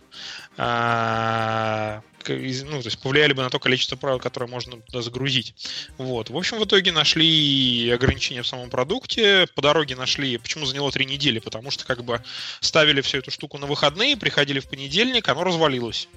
ну, 2.28 2.82
то 2.82 2.86
есть 2.86 2.98
повлияли 2.98 3.32
бы 3.32 3.42
на 3.42 3.50
то 3.50 3.58
количество 3.58 3.96
правил, 3.96 4.18
которое 4.18 4.46
можно 4.46 4.80
туда 4.80 5.02
загрузить. 5.02 5.54
Вот. 5.98 6.30
В 6.30 6.36
общем, 6.36 6.58
в 6.58 6.64
итоге 6.64 6.92
нашли 6.92 7.90
ограничения 7.90 8.42
в 8.42 8.46
самом 8.46 8.70
продукте, 8.70 9.46
по 9.54 9.62
дороге 9.62 9.96
нашли, 9.96 10.36
почему 10.38 10.66
заняло 10.66 10.90
три 10.90 11.06
недели, 11.06 11.38
потому 11.38 11.70
что 11.70 11.84
как 11.84 12.04
бы 12.04 12.22
ставили 12.60 13.00
всю 13.00 13.18
эту 13.18 13.30
штуку 13.30 13.58
на 13.58 13.66
выходные, 13.66 14.16
приходили 14.16 14.60
в 14.60 14.68
понедельник, 14.68 15.28
оно 15.28 15.44
развалилось. 15.44 16.08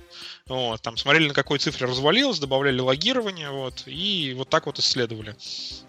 Вот, 0.47 0.81
там 0.81 0.97
смотрели, 0.97 1.27
на 1.27 1.33
какой 1.33 1.59
цифре 1.59 1.85
развалилось, 1.85 2.39
добавляли 2.39 2.79
логирование, 2.79 3.51
вот, 3.51 3.83
и 3.85 4.33
вот 4.35 4.49
так 4.49 4.65
вот 4.65 4.79
исследовали. 4.79 5.35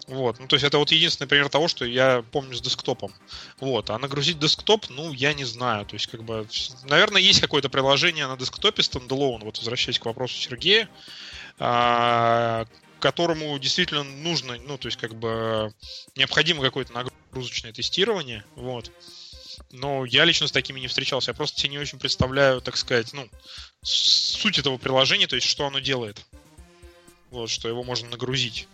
Вот, 0.07 0.39
ну, 0.39 0.47
то 0.47 0.55
есть 0.55 0.63
это 0.63 0.77
вот 0.77 0.91
единственный 0.91 1.27
пример 1.27 1.49
того, 1.49 1.67
что 1.67 1.83
я 1.83 2.23
помню 2.31 2.55
с 2.55 2.61
десктопом. 2.61 3.11
Вот, 3.59 3.89
а 3.89 3.97
нагрузить 3.97 4.37
десктоп, 4.37 4.85
ну, 4.89 5.13
я 5.13 5.33
не 5.33 5.45
знаю. 5.45 5.85
То 5.85 5.95
есть, 5.95 6.07
как 6.07 6.23
бы, 6.23 6.47
наверное, 6.83 7.21
есть 7.21 7.41
какое-то 7.41 7.69
приложение 7.69 8.27
на 8.27 8.37
десктопе 8.37 8.83
стендалон, 8.83 9.41
вот 9.43 9.57
возвращаясь 9.57 9.97
к 9.97 10.05
вопросу 10.05 10.35
Сергея, 10.35 10.89
а, 11.57 12.65
которому 12.99 13.57
действительно 13.57 14.03
нужно, 14.03 14.57
ну, 14.67 14.77
то 14.77 14.87
есть, 14.87 14.99
как 14.99 15.15
бы, 15.15 15.73
необходимо 16.15 16.61
какое-то 16.61 16.93
нагрузочное 16.93 17.73
тестирование, 17.73 18.43
вот. 18.55 18.91
Но 19.71 20.05
я 20.05 20.25
лично 20.25 20.47
с 20.47 20.51
такими 20.51 20.79
не 20.79 20.87
встречался. 20.87 21.31
Я 21.31 21.35
просто 21.35 21.59
себе 21.59 21.71
не 21.71 21.79
очень 21.79 21.99
представляю, 21.99 22.61
так 22.61 22.77
сказать, 22.77 23.13
ну, 23.13 23.27
суть 23.83 24.59
этого 24.59 24.77
приложения, 24.77 25.27
то 25.27 25.35
есть 25.35 25.47
что 25.47 25.65
оно 25.65 25.79
делает. 25.79 26.25
Вот, 27.29 27.49
что 27.49 27.69
его 27.69 27.83
можно 27.83 28.09
нагрузить. 28.09 28.67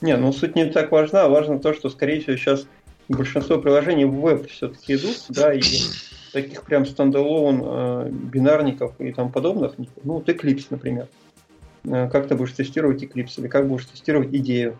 Не, 0.00 0.16
ну 0.16 0.32
суть 0.32 0.54
не 0.54 0.66
так 0.66 0.92
важна. 0.92 1.28
Важно 1.28 1.58
то, 1.58 1.72
что, 1.74 1.88
скорее 1.88 2.20
всего, 2.20 2.36
сейчас 2.36 2.66
большинство 3.08 3.58
приложений 3.58 4.04
в 4.06 4.20
веб 4.20 4.50
все-таки 4.50 4.94
идут, 4.94 5.16
да, 5.28 5.52
и 5.52 5.62
таких 6.32 6.64
прям 6.64 6.84
стендалон 6.84 7.62
э, 7.64 8.08
бинарников 8.10 9.00
и 9.00 9.12
там 9.12 9.32
подобных, 9.32 9.74
ну, 9.78 10.14
вот 10.14 10.28
Eclipse, 10.28 10.66
например. 10.70 11.08
Э, 11.84 12.08
как 12.10 12.28
ты 12.28 12.34
будешь 12.34 12.52
тестировать 12.52 13.02
Eclipse 13.02 13.34
или 13.38 13.48
как 13.48 13.68
будешь 13.68 13.86
тестировать 13.86 14.34
идею? 14.34 14.78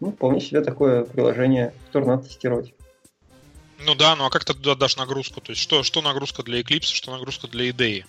Ну, 0.00 0.12
вполне 0.12 0.40
себе 0.40 0.60
такое 0.60 1.04
приложение, 1.04 1.72
которое 1.86 2.06
надо 2.06 2.24
тестировать. 2.24 2.74
Ну 3.80 3.94
да, 3.94 4.16
ну 4.16 4.24
а 4.24 4.30
как 4.30 4.44
ты 4.44 4.54
туда 4.54 4.74
дашь 4.74 4.96
нагрузку? 4.96 5.40
То 5.40 5.50
есть 5.50 5.60
что, 5.60 5.82
что 5.82 6.00
нагрузка 6.00 6.42
для 6.42 6.60
Eclipse, 6.60 6.92
что 6.92 7.10
нагрузка 7.10 7.48
для 7.48 7.70
идеи? 7.70 8.06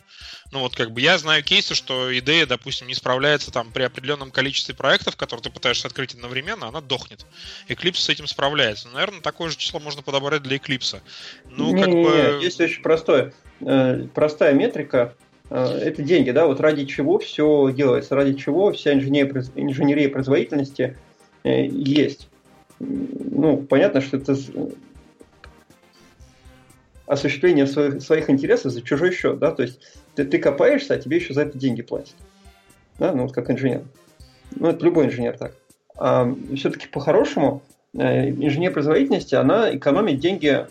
Ну 0.51 0.59
вот 0.59 0.75
как 0.75 0.91
бы 0.91 1.01
я 1.01 1.17
знаю 1.17 1.43
кейсы, 1.43 1.75
что 1.75 2.17
идея, 2.19 2.45
допустим, 2.45 2.87
не 2.87 2.93
справляется 2.93 3.51
там 3.51 3.71
при 3.71 3.83
определенном 3.83 4.31
количестве 4.31 4.75
проектов, 4.75 5.15
которые 5.15 5.43
ты 5.43 5.49
пытаешься 5.49 5.87
открыть 5.87 6.13
одновременно, 6.13 6.67
она 6.67 6.81
дохнет. 6.81 7.25
Eclipse 7.67 7.97
с 7.97 8.09
этим 8.09 8.27
справляется. 8.27 8.87
Ну, 8.87 8.93
наверное, 8.93 9.21
такое 9.21 9.49
же 9.49 9.57
число 9.57 9.79
можно 9.79 10.01
подобрать 10.01 10.43
для 10.43 10.57
Eclipse. 10.57 11.01
Ну, 11.49 11.73
не, 11.73 11.81
как 11.81 11.91
не, 11.91 12.03
бы... 12.03 12.39
Есть 12.41 12.61
очень 12.61 12.81
простое, 12.81 13.33
э, 13.61 14.07
простая 14.13 14.53
метрика, 14.53 15.15
э, 15.49 15.79
это 15.83 16.03
деньги, 16.03 16.31
да, 16.31 16.45
вот 16.45 16.59
ради 16.59 16.85
чего 16.85 17.17
все 17.19 17.71
делается, 17.71 18.15
ради 18.15 18.35
чего 18.35 18.71
вся 18.71 18.93
инженерия, 18.93 19.43
инженерия 19.55 20.09
производительности 20.09 20.97
э, 21.43 21.65
есть. 21.65 22.29
Ну, 22.79 23.57
понятно, 23.57 24.01
что 24.01 24.17
это 24.17 24.35
осуществление 27.07 27.67
своих, 27.67 28.01
своих 28.01 28.29
интересов 28.29 28.71
за 28.71 28.81
чужой 28.81 29.11
счет, 29.11 29.39
да, 29.39 29.51
то 29.51 29.63
есть 29.63 29.79
ты, 30.15 30.25
ты 30.25 30.39
копаешься, 30.39 30.95
а 30.95 30.97
тебе 30.97 31.17
еще 31.17 31.33
за 31.33 31.43
это 31.43 31.57
деньги 31.57 31.81
платят, 31.81 32.15
да, 32.99 33.11
ну 33.13 33.23
вот 33.23 33.33
как 33.33 33.49
инженер. 33.51 33.83
Ну, 34.55 34.69
это 34.69 34.83
любой 34.85 35.07
инженер 35.07 35.37
так. 35.37 35.53
А 35.97 36.31
все-таки 36.55 36.87
по-хорошему 36.87 37.61
э, 37.93 38.29
инженер 38.29 38.73
производительности, 38.73 39.35
она 39.35 39.75
экономит 39.75 40.19
деньги 40.19 40.65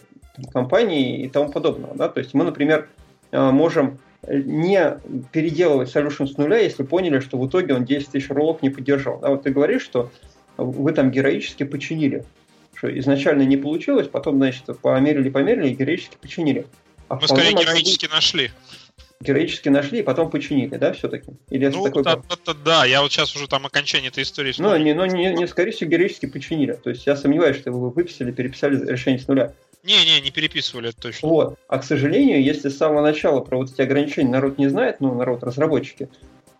компании 0.52 1.24
и 1.24 1.28
тому 1.28 1.50
подобного, 1.50 1.94
да, 1.94 2.08
то 2.08 2.18
есть 2.18 2.34
мы, 2.34 2.44
например, 2.44 2.88
э, 3.30 3.50
можем 3.50 3.98
не 4.28 4.98
переделывать 5.32 5.94
solution 5.94 6.26
с 6.26 6.36
нуля, 6.36 6.58
если 6.58 6.82
поняли, 6.82 7.20
что 7.20 7.38
в 7.38 7.46
итоге 7.46 7.74
он 7.74 7.84
10 7.84 8.08
тысяч 8.08 8.30
роллов 8.30 8.62
не 8.62 8.70
поддержал. 8.70 9.18
Да, 9.20 9.30
вот 9.30 9.42
ты 9.42 9.50
говоришь, 9.50 9.82
что 9.82 10.10
вы 10.56 10.92
там 10.92 11.10
героически 11.10 11.64
починили 11.64 12.24
что 12.84 12.98
изначально 12.98 13.42
не 13.42 13.56
получилось, 13.56 14.08
потом, 14.08 14.36
значит, 14.36 14.64
померили, 14.82 15.30
померили 15.30 15.68
и 15.68 15.74
героически 15.74 16.18
починили. 16.20 16.66
А 17.08 17.16
Мы 17.16 17.26
скорее 17.26 17.52
героически 17.52 18.06
быть... 18.06 18.14
нашли. 18.14 18.50
Героически 19.20 19.70
нашли 19.70 20.00
и 20.00 20.02
потом 20.02 20.28
починили, 20.28 20.76
да, 20.76 20.92
все-таки? 20.92 21.32
Или 21.48 21.68
ну, 21.68 21.84
такой 21.84 22.02
да, 22.02 22.20
да, 22.44 22.54
да, 22.62 22.84
я 22.84 23.00
вот 23.00 23.10
сейчас 23.10 23.34
уже 23.36 23.48
там 23.48 23.64
окончание 23.64 24.08
этой 24.08 24.22
истории 24.22 24.52
Ну, 24.58 24.76
не, 24.76 24.92
ну 24.92 25.06
не, 25.06 25.32
не, 25.32 25.46
скорее 25.46 25.70
всего, 25.70 25.88
героически 25.88 26.26
починили. 26.26 26.72
То 26.72 26.90
есть 26.90 27.06
я 27.06 27.16
сомневаюсь, 27.16 27.56
что 27.56 27.72
вы 27.72 27.88
выписали, 27.88 28.32
переписали 28.32 28.84
решение 28.86 29.18
с 29.18 29.26
нуля. 29.28 29.54
Не-не, 29.82 30.20
не 30.20 30.30
переписывали, 30.30 30.90
это 30.90 31.00
точно. 31.00 31.28
Вот. 31.28 31.58
А, 31.68 31.78
к 31.78 31.84
сожалению, 31.84 32.42
если 32.42 32.68
с 32.68 32.76
самого 32.76 33.00
начала 33.00 33.40
про 33.40 33.56
вот 33.56 33.70
эти 33.70 33.80
ограничения 33.80 34.30
народ 34.30 34.58
не 34.58 34.68
знает, 34.68 35.00
ну, 35.00 35.14
народ, 35.14 35.42
разработчики, 35.42 36.10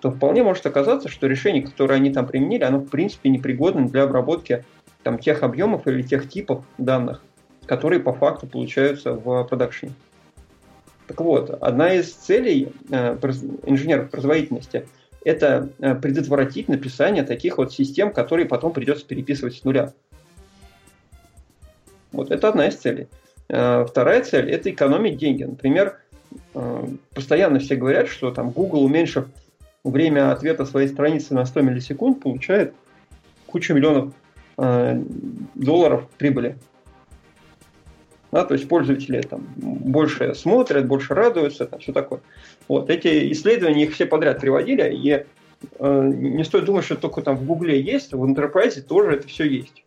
то 0.01 0.11
вполне 0.11 0.43
может 0.43 0.65
оказаться, 0.65 1.09
что 1.09 1.27
решение, 1.27 1.63
которое 1.63 1.95
они 1.95 2.13
там 2.13 2.27
применили, 2.27 2.63
оно 2.63 2.79
в 2.79 2.89
принципе 2.89 3.29
непригодно 3.31 3.89
для 3.89 4.05
обработки 4.05 4.65
там, 5.05 5.19
тех 5.19 5.43
объемов 5.43 5.87
или 5.87 6.03
тех 6.03 6.29
типов 6.29 6.65
данных, 6.79 7.23
которые 7.67 8.01
по 8.01 8.13
факту 8.13 8.47
получаются 8.47 9.13
в 9.13 9.45
продакшене. 9.45 9.93
Так 11.07 11.21
вот, 11.21 11.51
одна 11.61 11.95
из 11.95 12.13
целей 12.13 12.73
э, 12.91 13.17
инженеров 13.67 14.11
производительности– 14.11 14.89
это 15.25 15.71
э, 15.79 15.95
предотвратить 15.95 16.69
написание 16.69 17.23
таких 17.23 17.59
вот 17.59 17.73
систем, 17.73 18.13
которые 18.13 18.47
потом 18.47 18.73
придется 18.73 19.07
переписывать 19.07 19.57
с 19.57 19.65
нуля. 19.65 19.93
Вот 22.13 22.31
это 22.31 22.49
одна 22.49 22.69
из 22.69 22.77
целей. 22.77 23.09
Э, 23.49 23.85
вторая 23.87 24.23
цель– 24.23 24.51
это 24.51 24.71
экономить 24.71 25.19
деньги. 25.19 25.45
Например, 25.45 25.99
э, 26.55 26.87
постоянно 27.15 27.59
все 27.59 27.77
говорят, 27.77 28.09
что 28.09 28.31
там 28.31 28.51
Google, 28.51 28.85
уменьшив 28.85 29.27
время 29.83 30.33
ответа 30.33 30.65
своей 30.65 30.89
страницы 30.89 31.35
на 31.35 31.45
100 31.45 31.61
миллисекунд, 31.61 32.23
получает 32.23 32.75
кучу 33.47 33.75
миллионов 33.75 34.15
долларов 34.57 36.09
прибыли. 36.19 36.57
Да, 38.35 38.45
то 38.45 38.55
есть 38.55 38.69
пользователи 38.69 39.21
там 39.21 39.47
больше 39.57 40.35
смотрят, 40.35 40.89
больше 40.89 41.15
радуются, 41.15 41.67
там, 41.67 41.79
все 41.79 41.93
такое. 41.93 42.21
Вот 42.67 42.91
эти 42.91 43.31
исследования 43.31 43.85
их 43.85 43.93
все 43.93 44.07
подряд 44.07 44.41
приводили, 44.41 44.93
и 44.93 45.25
э, 45.79 46.11
не 46.13 46.43
стоит 46.43 46.65
думать, 46.65 46.85
что 46.85 46.97
только 46.97 47.23
там 47.23 47.37
в 47.37 47.45
Гугле 47.45 47.81
есть, 47.81 48.13
в 48.13 48.25
Enterprise 48.25 48.81
тоже 48.81 49.13
это 49.13 49.29
все 49.29 49.45
есть. 49.45 49.85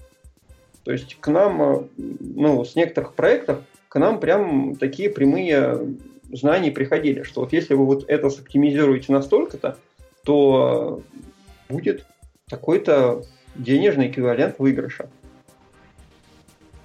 То 0.85 0.93
есть 0.93 1.17
к 1.19 1.27
нам, 1.27 1.61
э, 1.61 1.81
ну, 1.97 2.63
с 2.63 2.77
некоторых 2.77 3.15
проектов, 3.15 3.63
к 3.89 3.99
нам 3.99 4.17
прям 4.17 4.77
такие 4.77 5.09
прямые 5.09 5.97
знаний 6.31 6.71
приходили, 6.71 7.23
что 7.23 7.41
вот 7.41 7.51
если 7.51 7.73
вы 7.73 7.85
вот 7.85 8.05
это 8.07 8.29
соптимизируете 8.29 9.11
настолько-то, 9.11 9.77
то 10.23 11.01
будет 11.67 12.05
такой-то 12.49 13.23
денежный 13.57 14.07
эквивалент 14.07 14.59
выигрыша. 14.59 15.09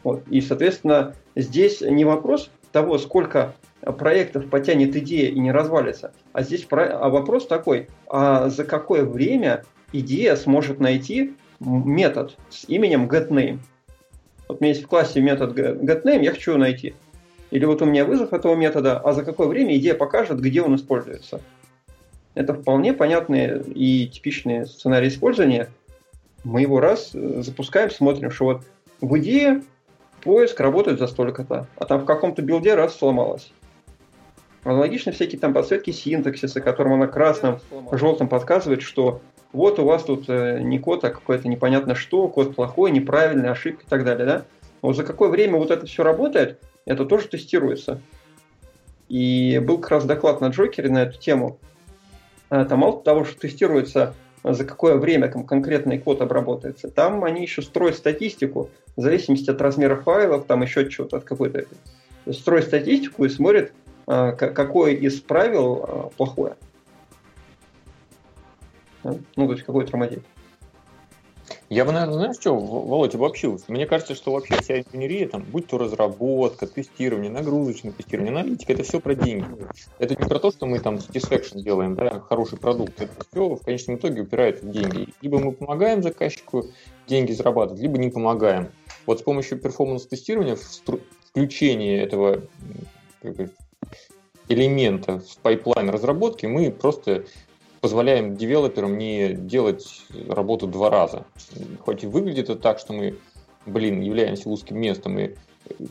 Вот. 0.03 0.27
И, 0.29 0.41
соответственно, 0.41 1.15
здесь 1.37 1.81
не 1.81 2.05
вопрос 2.05 2.51
того, 2.73 2.99
сколько 2.99 3.55
проектов 3.99 4.49
потянет 4.49 4.97
идея 4.97 5.29
и 5.31 5.39
не 5.39 5.53
развалится, 5.53 6.13
а 6.33 6.43
здесь 6.43 6.65
про... 6.65 6.99
а 6.99 7.09
вопрос 7.09 7.47
такой, 7.47 7.89
а 8.09 8.49
за 8.49 8.65
какое 8.65 9.05
время 9.05 9.65
идея 9.93 10.37
сможет 10.37 10.81
найти 10.81 11.35
метод 11.61 12.37
с 12.49 12.65
именем 12.69 13.09
getName. 13.09 13.59
Вот 14.49 14.61
у 14.61 14.65
меня 14.65 14.73
есть 14.73 14.85
в 14.85 14.89
классе 14.89 15.21
метод 15.21 15.57
getName, 15.57 16.25
я 16.25 16.31
хочу 16.33 16.53
его 16.53 16.61
найти. 16.61 16.95
Или 17.51 17.65
вот 17.65 17.83
у 17.83 17.85
меня 17.85 18.05
вызов 18.05 18.33
этого 18.33 18.55
метода, 18.55 18.99
а 18.99 19.13
за 19.13 19.25
какое 19.25 19.47
время 19.47 19.77
идея 19.77 19.95
покажет, 19.95 20.41
где 20.41 20.63
он 20.63 20.77
используется. 20.77 21.41
Это 22.35 22.55
вполне 22.55 22.95
понятные 22.95 23.63
и 23.63 24.07
типичные 24.07 24.65
сценарии 24.65 25.09
использования. 25.09 25.69
Мы 26.45 26.63
его 26.63 26.81
раз 26.81 27.11
э, 27.15 27.43
запускаем, 27.43 27.91
смотрим, 27.91 28.31
что 28.31 28.45
вот 28.45 28.63
в 29.01 29.19
идее 29.19 29.63
поиск 30.23 30.59
работает 30.61 30.99
за 30.99 31.07
столько-то, 31.07 31.67
а 31.77 31.85
там 31.85 32.01
в 32.01 32.05
каком-то 32.05 32.43
билде 32.43 32.75
раз 32.75 32.97
сломалось. 32.97 33.53
Аналогично 34.65 35.11
всякие 35.13 35.41
там 35.41 35.53
подсветки 35.53 35.91
синтаксиса, 35.91 36.61
которым 36.61 36.95
она 36.95 37.09
красным, 37.09 37.59
желтым 37.91 38.29
подсказывает, 38.29 38.83
что 38.83 39.21
вот 39.53 39.79
у 39.79 39.85
вас 39.85 40.05
тут 40.05 40.29
э, 40.29 40.61
не 40.61 40.79
код, 40.79 41.05
а 41.05 41.11
какое-то 41.11 41.49
непонятно 41.49 41.95
что, 41.95 42.29
код 42.29 42.55
плохой, 42.55 42.91
неправильный, 42.91 43.51
ошибка 43.51 43.85
и 43.85 43.89
так 43.89 44.05
далее, 44.05 44.25
да? 44.25 44.45
Вот 44.81 44.97
за 44.97 45.05
какое 45.05 45.29
время 45.29 45.59
вот 45.59 45.71
это 45.71 45.87
все 45.87 46.03
работает, 46.03 46.61
это 46.87 47.05
тоже 47.05 47.29
тестируется. 47.29 48.01
И 49.09 49.61
был 49.63 49.79
как 49.79 49.91
раз 49.91 50.05
доклад 50.05 50.41
на 50.41 50.49
Джокере 50.49 50.91
на 50.91 51.03
эту 51.03 51.19
тему. 51.19 51.59
А, 52.51 52.65
там 52.65 52.81
мало 52.81 53.03
того, 53.03 53.25
что 53.25 53.39
тестируется 53.39 54.15
за 54.45 54.65
какое 54.65 54.97
время 54.97 55.29
конкретный 55.29 55.99
код 55.99 56.21
обработается, 56.21 56.89
там 56.89 57.25
они 57.25 57.43
еще 57.43 57.63
строят 57.63 57.97
статистику 57.97 58.71
в 58.97 59.01
зависимости 59.01 59.51
от 59.51 59.61
размера 59.61 59.97
файлов, 59.97 60.47
там 60.47 60.63
еще 60.63 60.89
что-то 60.91 61.19
от 61.19 61.25
какой-то... 61.25 61.65
Строят 62.31 62.67
статистику 62.67 63.25
и 63.25 63.29
смотрят, 63.29 63.73
а, 64.07 64.33
какое 64.33 64.93
из 64.93 65.21
правил 65.21 65.85
а, 65.87 66.11
плохое. 66.17 66.55
Ну, 69.03 69.19
то 69.35 69.53
есть 69.53 69.65
какой 69.65 69.87
тормозит. 69.87 70.23
Я 71.73 71.87
бы, 71.87 71.93
наверное, 71.93 72.17
знаешь, 72.17 72.37
что, 72.37 72.55
Володь, 72.55 73.15
обобщил? 73.15 73.59
Мне 73.67 73.87
кажется, 73.87 74.15
что 74.15 74.33
вообще 74.33 74.61
вся 74.61 74.81
инженерия, 74.81 75.27
там, 75.27 75.43
будь 75.43 75.69
то 75.69 75.79
разработка, 75.79 76.67
тестирование, 76.67 77.31
нагрузочное 77.31 77.93
тестирование, 77.93 78.31
аналитика, 78.31 78.75
это 78.75 78.83
все 78.83 79.01
про 79.01 79.15
деньги. 79.15 79.47
Это 79.99 80.15
не 80.15 80.29
про 80.29 80.39
то, 80.39 80.51
что 80.51 80.67
мы 80.67 80.81
там 80.81 80.97
satisfaction 80.97 81.63
делаем, 81.63 81.95
да, 81.95 82.21
хороший 82.21 82.59
продукт. 82.59 83.01
Это 83.01 83.25
все 83.27 83.55
в 83.55 83.65
конечном 83.65 83.97
итоге 83.97 84.21
упирается 84.21 84.67
в 84.67 84.71
деньги. 84.71 85.09
Либо 85.23 85.39
мы 85.39 85.53
помогаем 85.53 86.03
заказчику 86.03 86.67
деньги 87.07 87.33
зарабатывать, 87.33 87.81
либо 87.81 87.97
не 87.97 88.11
помогаем. 88.11 88.69
Вот 89.07 89.21
с 89.21 89.23
помощью 89.23 89.59
перформанс-тестирования, 89.59 90.59
включения 91.31 92.03
этого 92.03 92.43
элемента 94.47 95.21
в 95.21 95.39
pipeline 95.39 95.89
разработки, 95.89 96.45
мы 96.45 96.71
просто 96.71 97.25
позволяем 97.83 98.37
девелоперам 98.37 98.97
не 98.97 99.35
делать 99.35 100.03
работу 100.29 100.69
два 100.69 100.89
раза. 100.89 101.27
Хоть 101.81 102.05
и 102.05 102.07
выглядит 102.07 102.49
это 102.49 102.55
так, 102.55 102.79
что 102.79 102.93
мы, 102.93 103.19
блин, 103.67 104.01
являемся 104.01 104.49
узким 104.49 104.79
местом, 104.79 105.19
и 105.19 105.35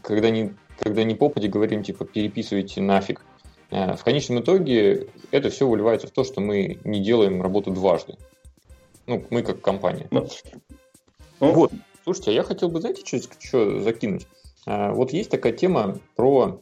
когда 0.01 0.29
не, 0.29 0.55
когда 0.79 1.03
не 1.03 1.15
попади 1.15 1.49
говорим, 1.49 1.83
типа, 1.83 2.05
переписывайте 2.05 2.81
нафиг. 2.81 3.25
Э, 3.71 3.95
в 3.95 4.03
конечном 4.03 4.39
итоге 4.39 5.09
это 5.31 5.49
все 5.49 5.67
выливается 5.67 6.07
в 6.07 6.11
то, 6.11 6.23
что 6.23 6.39
мы 6.39 6.79
не 6.85 7.01
делаем 7.01 7.41
работу 7.41 7.71
дважды. 7.71 8.15
Ну, 9.05 9.25
мы 9.29 9.43
как 9.43 9.61
компания. 9.61 10.07
Ну, 10.11 10.27
ну. 11.41 11.51
Вот. 11.51 11.73
Слушайте, 12.03 12.31
а 12.31 12.33
я 12.33 12.43
хотел 12.43 12.69
бы, 12.69 12.79
знаете, 12.79 13.05
что, 13.05 13.19
что 13.37 13.79
закинуть? 13.81 14.27
Э, 14.65 14.93
вот 14.93 15.11
есть 15.11 15.29
такая 15.29 15.51
тема 15.51 15.99
про 16.15 16.61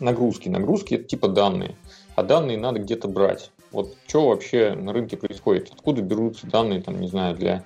нагрузки. 0.00 0.48
Нагрузки 0.48 0.94
это 0.94 1.04
типа 1.04 1.28
данные. 1.28 1.76
А 2.16 2.22
данные 2.22 2.56
надо 2.56 2.80
где-то 2.80 3.08
брать. 3.08 3.50
Вот 3.72 3.96
что 4.06 4.28
вообще 4.28 4.74
на 4.74 4.92
рынке 4.92 5.16
происходит? 5.16 5.70
Откуда 5.72 6.02
берутся 6.02 6.46
данные, 6.46 6.82
там, 6.82 7.00
не 7.00 7.08
знаю, 7.08 7.34
для, 7.34 7.64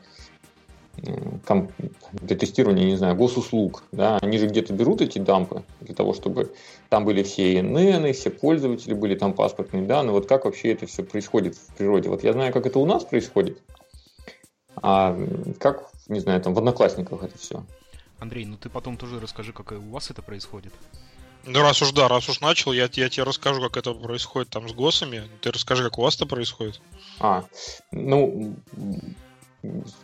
для 0.97 2.37
тестирования, 2.37 2.85
не 2.85 2.97
знаю, 2.97 3.17
госуслуг? 3.17 3.83
Да? 3.93 4.19
Они 4.23 4.39
же 4.39 4.47
где-то 4.47 4.73
берут 4.73 5.01
эти 5.01 5.19
дампы 5.19 5.65
для 5.81 5.95
того, 5.95 6.15
чтобы 6.15 6.53
там 6.89 7.05
были 7.05 7.23
все 7.23 7.59
ИНН, 7.59 8.13
все 8.13 8.31
пользователи, 8.31 8.95
были 8.95 9.17
там 9.17 9.33
паспортные 9.33 9.85
данные. 9.85 10.13
Вот 10.13 10.27
как 10.27 10.45
вообще 10.45 10.73
это 10.73 10.87
все 10.87 11.03
происходит 11.03 11.57
в 11.57 11.75
природе? 11.75 12.09
Вот 12.09 12.23
я 12.23 12.33
знаю, 12.33 12.53
как 12.53 12.67
это 12.67 12.79
у 12.79 12.87
нас 12.87 13.05
происходит, 13.05 13.61
а 14.77 15.19
как, 15.59 15.91
не 16.07 16.21
знаю, 16.21 16.41
там 16.41 16.55
в 16.55 16.59
Одноклассниках 16.59 17.23
это 17.25 17.37
все. 17.37 17.65
Андрей, 18.19 18.47
ну 18.47 18.57
ты 18.57 18.71
потом 18.71 18.97
тоже 18.97 19.21
расскажи, 19.21 19.53
как 19.53 19.73
у 19.73 19.91
вас 19.91 20.11
это 20.11 20.23
происходит. 20.23 20.73
Ну, 21.47 21.61
раз 21.61 21.81
уж 21.81 21.93
да, 21.93 22.09
раз 22.09 22.29
уж 22.29 22.41
начал, 22.41 22.73
я, 22.73 22.89
я 22.93 23.09
тебе 23.09 23.23
расскажу, 23.23 23.61
как 23.61 23.77
это 23.77 23.95
происходит 23.95 24.51
там 24.51 24.69
с 24.69 24.73
ГОСами. 24.73 25.23
Ты 25.41 25.53
расскажи, 25.53 25.85
как 25.85 25.99
у 25.99 26.03
вас 26.03 26.17
это 26.17 26.27
происходит. 26.27 26.81
А, 27.21 27.45
ну, 27.93 28.57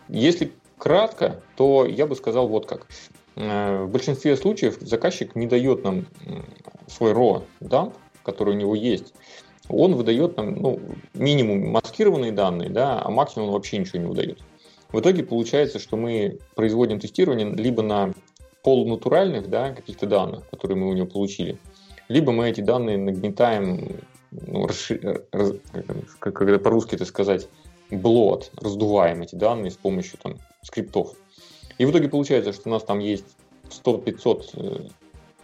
если 0.07 0.53
кратко, 0.77 1.41
то 1.57 1.85
я 1.85 2.07
бы 2.07 2.15
сказал 2.15 2.47
вот 2.47 2.65
как. 2.65 2.87
Э, 3.35 3.83
в 3.83 3.89
большинстве 3.89 4.37
случаев 4.37 4.77
заказчик 4.79 5.35
не 5.35 5.47
дает 5.47 5.83
нам 5.83 6.05
свой 6.87 7.11
RAW 7.11 7.43
дамп, 7.59 7.95
который 8.23 8.53
у 8.53 8.57
него 8.57 8.75
есть. 8.75 9.13
Он 9.67 9.95
выдает 9.95 10.37
нам 10.37 10.55
ну, 10.55 10.81
минимум 11.13 11.71
маскированные 11.71 12.31
данные, 12.31 12.69
да, 12.69 13.01
а 13.03 13.09
максимум 13.09 13.49
он 13.49 13.53
вообще 13.53 13.77
ничего 13.77 13.99
не 13.99 14.07
выдает. 14.07 14.39
В 14.91 14.99
итоге 14.99 15.23
получается, 15.23 15.79
что 15.79 15.97
мы 15.97 16.37
производим 16.55 16.99
тестирование 16.99 17.49
либо 17.49 17.81
на 17.81 18.13
полунатуральных 18.63 19.49
да, 19.49 19.71
каких-то 19.71 20.07
данных, 20.07 20.49
которые 20.49 20.77
мы 20.77 20.89
у 20.89 20.93
него 20.93 21.07
получили, 21.07 21.57
либо 22.07 22.31
мы 22.31 22.49
эти 22.49 22.61
данные 22.61 22.97
нагнетаем, 22.97 23.99
ну, 24.31 24.67
расшир... 24.67 25.25
раз... 25.31 25.53
как, 26.19 26.33
как 26.33 26.63
по-русски 26.63 26.95
это 26.95 27.05
сказать, 27.05 27.47
блот, 27.91 28.51
раздуваем 28.59 29.21
эти 29.21 29.35
данные 29.35 29.71
с 29.71 29.77
помощью 29.77 30.17
там, 30.21 30.37
скриптов. 30.61 31.15
И 31.77 31.85
в 31.85 31.91
итоге 31.91 32.09
получается, 32.09 32.53
что 32.53 32.69
у 32.69 32.71
нас 32.71 32.83
там 32.83 32.99
есть 32.99 33.25
100-500 33.69 34.49
э, 34.53 34.89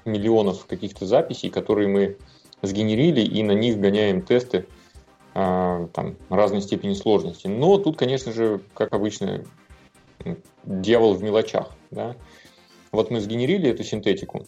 миллионов 0.05 0.65
каких-то 0.65 1.05
записей, 1.05 1.49
которые 1.49 1.87
мы 1.87 2.17
сгенерили, 2.61 3.21
и 3.21 3.43
на 3.43 3.53
них 3.53 3.79
гоняем 3.79 4.21
тесты 4.21 4.65
э, 5.33 5.87
там, 5.93 6.15
разной 6.29 6.61
степени 6.61 6.93
сложности. 6.93 7.47
Но 7.47 7.77
тут, 7.77 7.97
конечно 7.97 8.31
же, 8.31 8.61
как 8.73 8.93
обычно, 8.93 9.43
дьявол 10.63 11.13
в 11.13 11.23
мелочах. 11.23 11.71
Да? 11.91 12.15
Вот 12.91 13.11
мы 13.11 13.19
сгенерили 13.19 13.69
эту 13.69 13.83
синтетику 13.83 14.47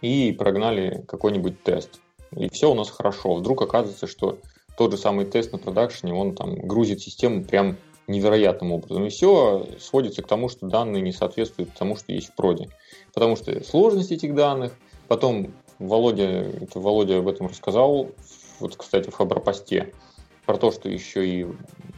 и 0.00 0.32
прогнали 0.32 1.04
какой-нибудь 1.06 1.62
тест. 1.62 2.00
И 2.36 2.48
все 2.50 2.70
у 2.70 2.74
нас 2.74 2.90
хорошо. 2.90 3.34
Вдруг 3.34 3.62
оказывается, 3.62 4.06
что 4.06 4.38
тот 4.76 4.92
же 4.92 4.98
самый 4.98 5.24
тест 5.24 5.52
на 5.52 5.58
продакшене, 5.58 6.14
он 6.14 6.34
там 6.34 6.54
грузит 6.56 7.00
систему 7.00 7.44
прям 7.44 7.76
невероятным 8.06 8.72
образом. 8.72 9.06
И 9.06 9.10
все 9.10 9.66
сводится 9.78 10.22
к 10.22 10.26
тому, 10.26 10.48
что 10.48 10.66
данные 10.66 11.02
не 11.02 11.12
соответствуют 11.12 11.74
тому, 11.74 11.96
что 11.96 12.12
есть 12.12 12.28
в 12.28 12.34
проде. 12.34 12.68
Потому 13.14 13.36
что 13.36 13.62
сложность 13.64 14.12
этих 14.12 14.34
данных, 14.34 14.72
потом 15.08 15.52
Володя, 15.78 16.24
это 16.24 16.80
Володя 16.80 17.18
об 17.18 17.28
этом 17.28 17.46
рассказал, 17.46 18.10
вот, 18.60 18.76
кстати, 18.76 19.10
в 19.10 19.14
Хабропосте, 19.14 19.92
про 20.44 20.56
то, 20.56 20.72
что 20.72 20.88
еще 20.88 21.28
и 21.28 21.46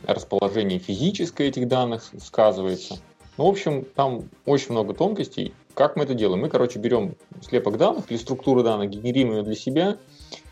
расположение 0.06 0.78
физическое 0.78 1.48
этих 1.48 1.68
данных 1.68 2.10
сказывается– 2.18 2.98
ну, 3.40 3.46
в 3.46 3.48
общем, 3.48 3.86
там 3.94 4.28
очень 4.44 4.72
много 4.72 4.92
тонкостей. 4.92 5.54
Как 5.72 5.96
мы 5.96 6.04
это 6.04 6.12
делаем? 6.12 6.42
Мы, 6.42 6.50
короче, 6.50 6.78
берем 6.78 7.14
слепок 7.40 7.78
данных 7.78 8.10
или 8.10 8.18
структуру 8.18 8.62
данных, 8.62 8.90
генерируем 8.90 9.38
ее 9.38 9.42
для 9.42 9.54
себя, 9.54 9.96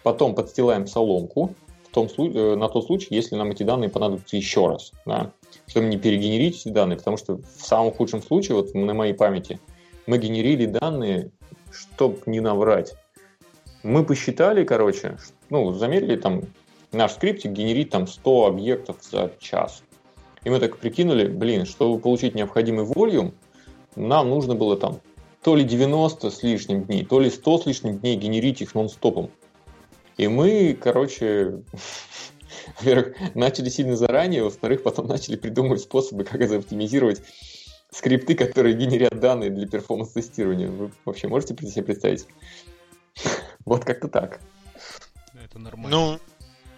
потом 0.03 0.35
подстилаем 0.35 0.87
соломку 0.87 1.55
в 1.85 1.89
том, 1.93 2.09
э, 2.17 2.55
на 2.55 2.67
тот 2.71 2.87
случай, 2.87 3.09
если 3.11 3.37
нам 3.37 3.51
эти 3.51 3.63
данные 3.63 3.91
понадобятся 3.91 4.39
еще 4.39 4.69
раз, 4.69 4.93
да, 5.05 5.33
чтобы 5.67 5.89
не 5.89 5.99
перегенерить 5.99 6.63
эти 6.63 6.71
данные, 6.71 6.97
потому 6.97 7.19
что 7.19 7.37
в 7.37 7.61
самом 7.61 7.93
худшем 7.93 8.23
случае, 8.23 8.57
вот 8.57 8.73
на 8.73 8.95
моей 8.95 9.13
памяти, 9.13 9.61
мы 10.07 10.17
генерили 10.17 10.65
данные, 10.65 11.31
чтобы 11.71 12.21
не 12.25 12.41
наврать. 12.41 12.95
Мы 13.83 14.03
посчитали, 14.03 14.65
короче, 14.65 15.19
ну, 15.51 15.75
замерили 15.75 16.17
там 16.17 16.41
наш 16.93 17.13
скриптик 17.13 17.51
генерит 17.51 17.91
там 17.91 18.07
100 18.07 18.47
объектов 18.47 18.97
за 19.03 19.31
час. 19.41 19.83
И 20.49 20.51
мы 20.51 20.61
так 20.61 20.79
прикинули, 20.79 21.27
блин, 21.29 21.67
чтобы 21.67 22.01
получить 22.01 22.35
необходимый 22.35 22.87
волюм, 22.87 23.35
нам 23.97 24.31
нужно 24.31 24.55
было 24.55 24.79
там 24.79 25.03
то 25.43 25.55
ли 25.55 25.63
90 25.63 26.31
с 26.31 26.43
лишним 26.43 26.85
дней, 26.85 27.05
то 27.05 27.21
ли 27.21 27.29
100 27.29 27.59
с 27.59 27.67
лишним 27.67 27.99
дней 27.99 28.17
генерить 28.17 28.63
их 28.63 28.75
нон-стопом. 28.75 29.31
И 30.17 30.27
мы, 30.27 30.73
короче, 30.73 31.65
во-первых, 32.79 33.15
начали 33.35 33.69
сильно 33.69 33.95
заранее, 33.95 34.43
во-вторых, 34.43 34.83
потом 34.83 35.07
начали 35.07 35.37
придумывать 35.37 35.83
способы, 35.83 36.25
как 36.25 36.41
это 36.41 36.57
оптимизировать 36.57 37.21
скрипты, 37.91 38.35
которые 38.35 38.75
генерят 38.75 39.21
данные 39.21 39.51
для 39.51 39.67
перформанс-тестирования. 39.67 40.69
Вы 40.71 40.91
вообще 41.05 41.29
можете 41.29 41.55
себе 41.69 41.85
представить? 41.85 42.27
Вот 43.67 43.85
как-то 43.85 44.09
так. 44.09 44.41
Это 45.35 45.59
нормально. 45.59 45.91
Ну, 45.91 46.19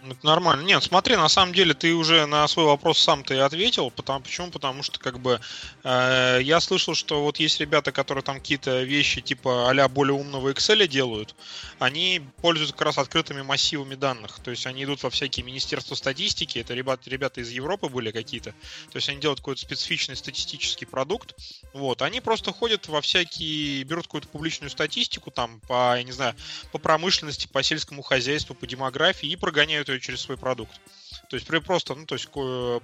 это 0.09 0.25
нормально. 0.27 0.63
Нет, 0.63 0.83
смотри, 0.83 1.17
на 1.17 1.29
самом 1.29 1.53
деле 1.53 1.75
ты 1.75 1.95
уже 1.95 2.27
на 2.27 2.47
свой 2.49 2.67
вопрос 2.67 2.99
сам 2.99 3.23
ты 3.23 3.39
ответил. 3.39 3.91
Потому, 3.91 4.21
почему? 4.21 4.51
Потому 4.51 4.83
что 4.83 4.99
как 4.99 5.21
бы 5.21 5.41
э, 5.85 6.39
я 6.43 6.61
слышал, 6.61 6.95
что 6.95 7.23
вот 7.23 7.39
есть 7.39 7.61
ребята, 7.61 7.93
которые 7.93 8.25
там 8.25 8.37
какие-то 8.37 8.83
вещи 8.83 9.21
типа 9.21 9.71
а 9.71 9.89
более 9.89 10.15
умного 10.15 10.51
Excel 10.53 10.87
делают, 10.87 11.35
они 11.79 12.23
пользуются 12.41 12.75
как 12.75 12.87
раз 12.87 12.99
открытыми 12.99 13.43
массивами 13.43 13.95
данных. 13.95 14.41
То 14.43 14.51
есть 14.51 14.67
они 14.67 14.85
идут 14.85 15.03
во 15.03 15.11
всякие 15.11 15.45
министерства 15.45 15.95
статистики, 15.95 16.59
это 16.59 16.75
ребята, 16.75 17.11
ребята 17.11 17.41
из 17.41 17.51
Европы 17.51 17.89
были 17.89 18.11
какие-то. 18.11 18.51
То 18.91 18.97
есть 18.97 19.09
они 19.09 19.21
делают 19.21 19.41
какой-то 19.41 19.61
специфичный 19.61 20.17
статистический 20.17 20.87
продукт. 20.87 21.35
Вот, 21.73 22.03
они 22.03 22.21
просто 22.21 22.53
ходят 22.53 22.89
во 22.89 23.01
всякие, 23.01 23.85
берут 23.85 24.07
какую-то 24.07 24.29
публичную 24.29 24.71
статистику 24.71 25.31
там 25.31 25.61
по, 25.61 25.97
я 25.97 26.03
не 26.03 26.13
знаю, 26.13 26.35
по 26.73 26.79
промышленности, 26.79 27.47
по 27.47 27.63
сельскому 27.63 28.03
хозяйству, 28.03 28.55
по 28.55 28.67
демографии 28.67 29.29
и 29.29 29.37
прогоняют 29.37 29.90
ее 29.93 30.01
через 30.01 30.21
свой 30.21 30.37
продукт. 30.37 30.81
То 31.29 31.37
есть 31.37 31.47
просто, 31.65 31.95
ну, 31.95 32.07
то 32.07 32.15
есть 32.15 32.29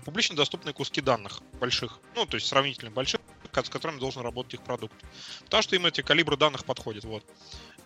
публично 0.05 0.37
доступные 0.37 0.73
куски 0.73 1.01
данных 1.01 1.41
больших, 1.61 1.99
ну, 2.15 2.27
то 2.27 2.37
есть 2.37 2.47
сравнительно 2.47 2.91
больших, 2.91 3.21
с 3.53 3.71
которыми 3.71 3.99
должен 3.99 4.23
работать 4.23 4.55
их 4.55 4.63
продукт. 4.63 4.95
Потому 5.45 5.63
что 5.63 5.77
им 5.77 5.87
эти 5.87 6.03
калибры 6.03 6.37
данных 6.37 6.65
подходят, 6.65 7.05
вот. 7.05 7.25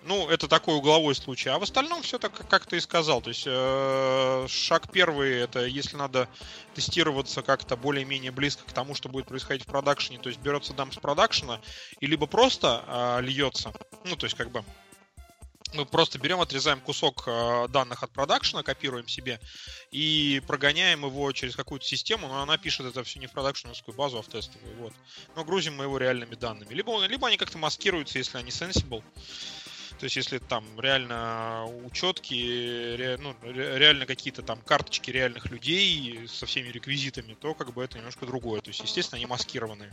Ну, 0.02 0.28
это 0.28 0.48
такой 0.48 0.76
угловой 0.76 1.14
случай. 1.14 1.50
А 1.50 1.58
в 1.58 1.62
остальном 1.62 2.02
все 2.02 2.18
так, 2.18 2.32
как 2.48 2.66
ты 2.66 2.78
и 2.78 2.80
сказал. 2.80 3.20
То 3.20 3.28
есть 3.28 3.44
э, 3.46 4.46
шаг 4.48 4.90
первый 4.90 5.38
это 5.40 5.66
если 5.66 5.96
надо 5.96 6.28
тестироваться 6.74 7.42
как-то 7.42 7.76
более-менее 7.76 8.30
близко 8.30 8.64
к 8.64 8.72
тому, 8.72 8.94
что 8.94 9.10
будет 9.10 9.26
происходить 9.26 9.64
в 9.64 9.66
продакшене, 9.66 10.18
то 10.18 10.30
есть 10.30 10.40
берется 10.40 10.72
дам 10.72 10.90
с 10.90 10.96
продакшена 10.96 11.60
и 12.00 12.06
либо 12.06 12.26
просто 12.26 12.84
э, 12.86 13.22
льется, 13.22 13.72
ну, 14.04 14.16
то 14.16 14.24
есть 14.24 14.36
как 14.36 14.50
бы 14.50 14.64
мы 15.74 15.86
просто 15.86 16.18
берем, 16.18 16.40
отрезаем 16.40 16.80
кусок 16.80 17.24
э, 17.26 17.66
данных 17.68 18.02
от 18.02 18.10
продакшена, 18.10 18.62
копируем 18.62 19.08
себе 19.08 19.40
и 19.90 20.42
прогоняем 20.46 21.04
его 21.04 21.30
через 21.32 21.56
какую-то 21.56 21.86
систему, 21.86 22.28
но 22.28 22.42
она 22.42 22.58
пишет 22.58 22.86
это 22.86 23.02
все 23.04 23.20
не 23.20 23.26
в 23.26 23.32
продакшеновскую 23.32 23.96
базу, 23.96 24.18
а 24.18 24.22
в 24.22 24.28
тестовую. 24.28 24.76
Вот. 24.76 24.92
Но 25.36 25.44
грузим 25.44 25.76
мы 25.76 25.84
его 25.84 25.98
реальными 25.98 26.34
данными. 26.34 26.72
Либо, 26.72 27.04
либо 27.06 27.28
они 27.28 27.36
как-то 27.36 27.58
маскируются, 27.58 28.18
если 28.18 28.38
они 28.38 28.50
sensible. 28.50 29.02
То 30.00 30.04
есть, 30.04 30.16
если 30.16 30.38
там 30.38 30.64
реально 30.80 31.66
учетки, 31.84 32.34
ре, 32.96 33.18
ну, 33.18 33.36
реально 33.42 34.06
какие-то 34.06 34.42
там 34.42 34.62
карточки 34.62 35.10
реальных 35.10 35.50
людей 35.50 36.26
со 36.26 36.46
всеми 36.46 36.68
реквизитами, 36.68 37.34
то 37.34 37.52
как 37.52 37.74
бы 37.74 37.84
это 37.84 37.98
немножко 37.98 38.24
другое. 38.24 38.62
То 38.62 38.70
есть, 38.70 38.80
естественно, 38.80 39.16
они 39.18 39.26
маскированные. 39.26 39.92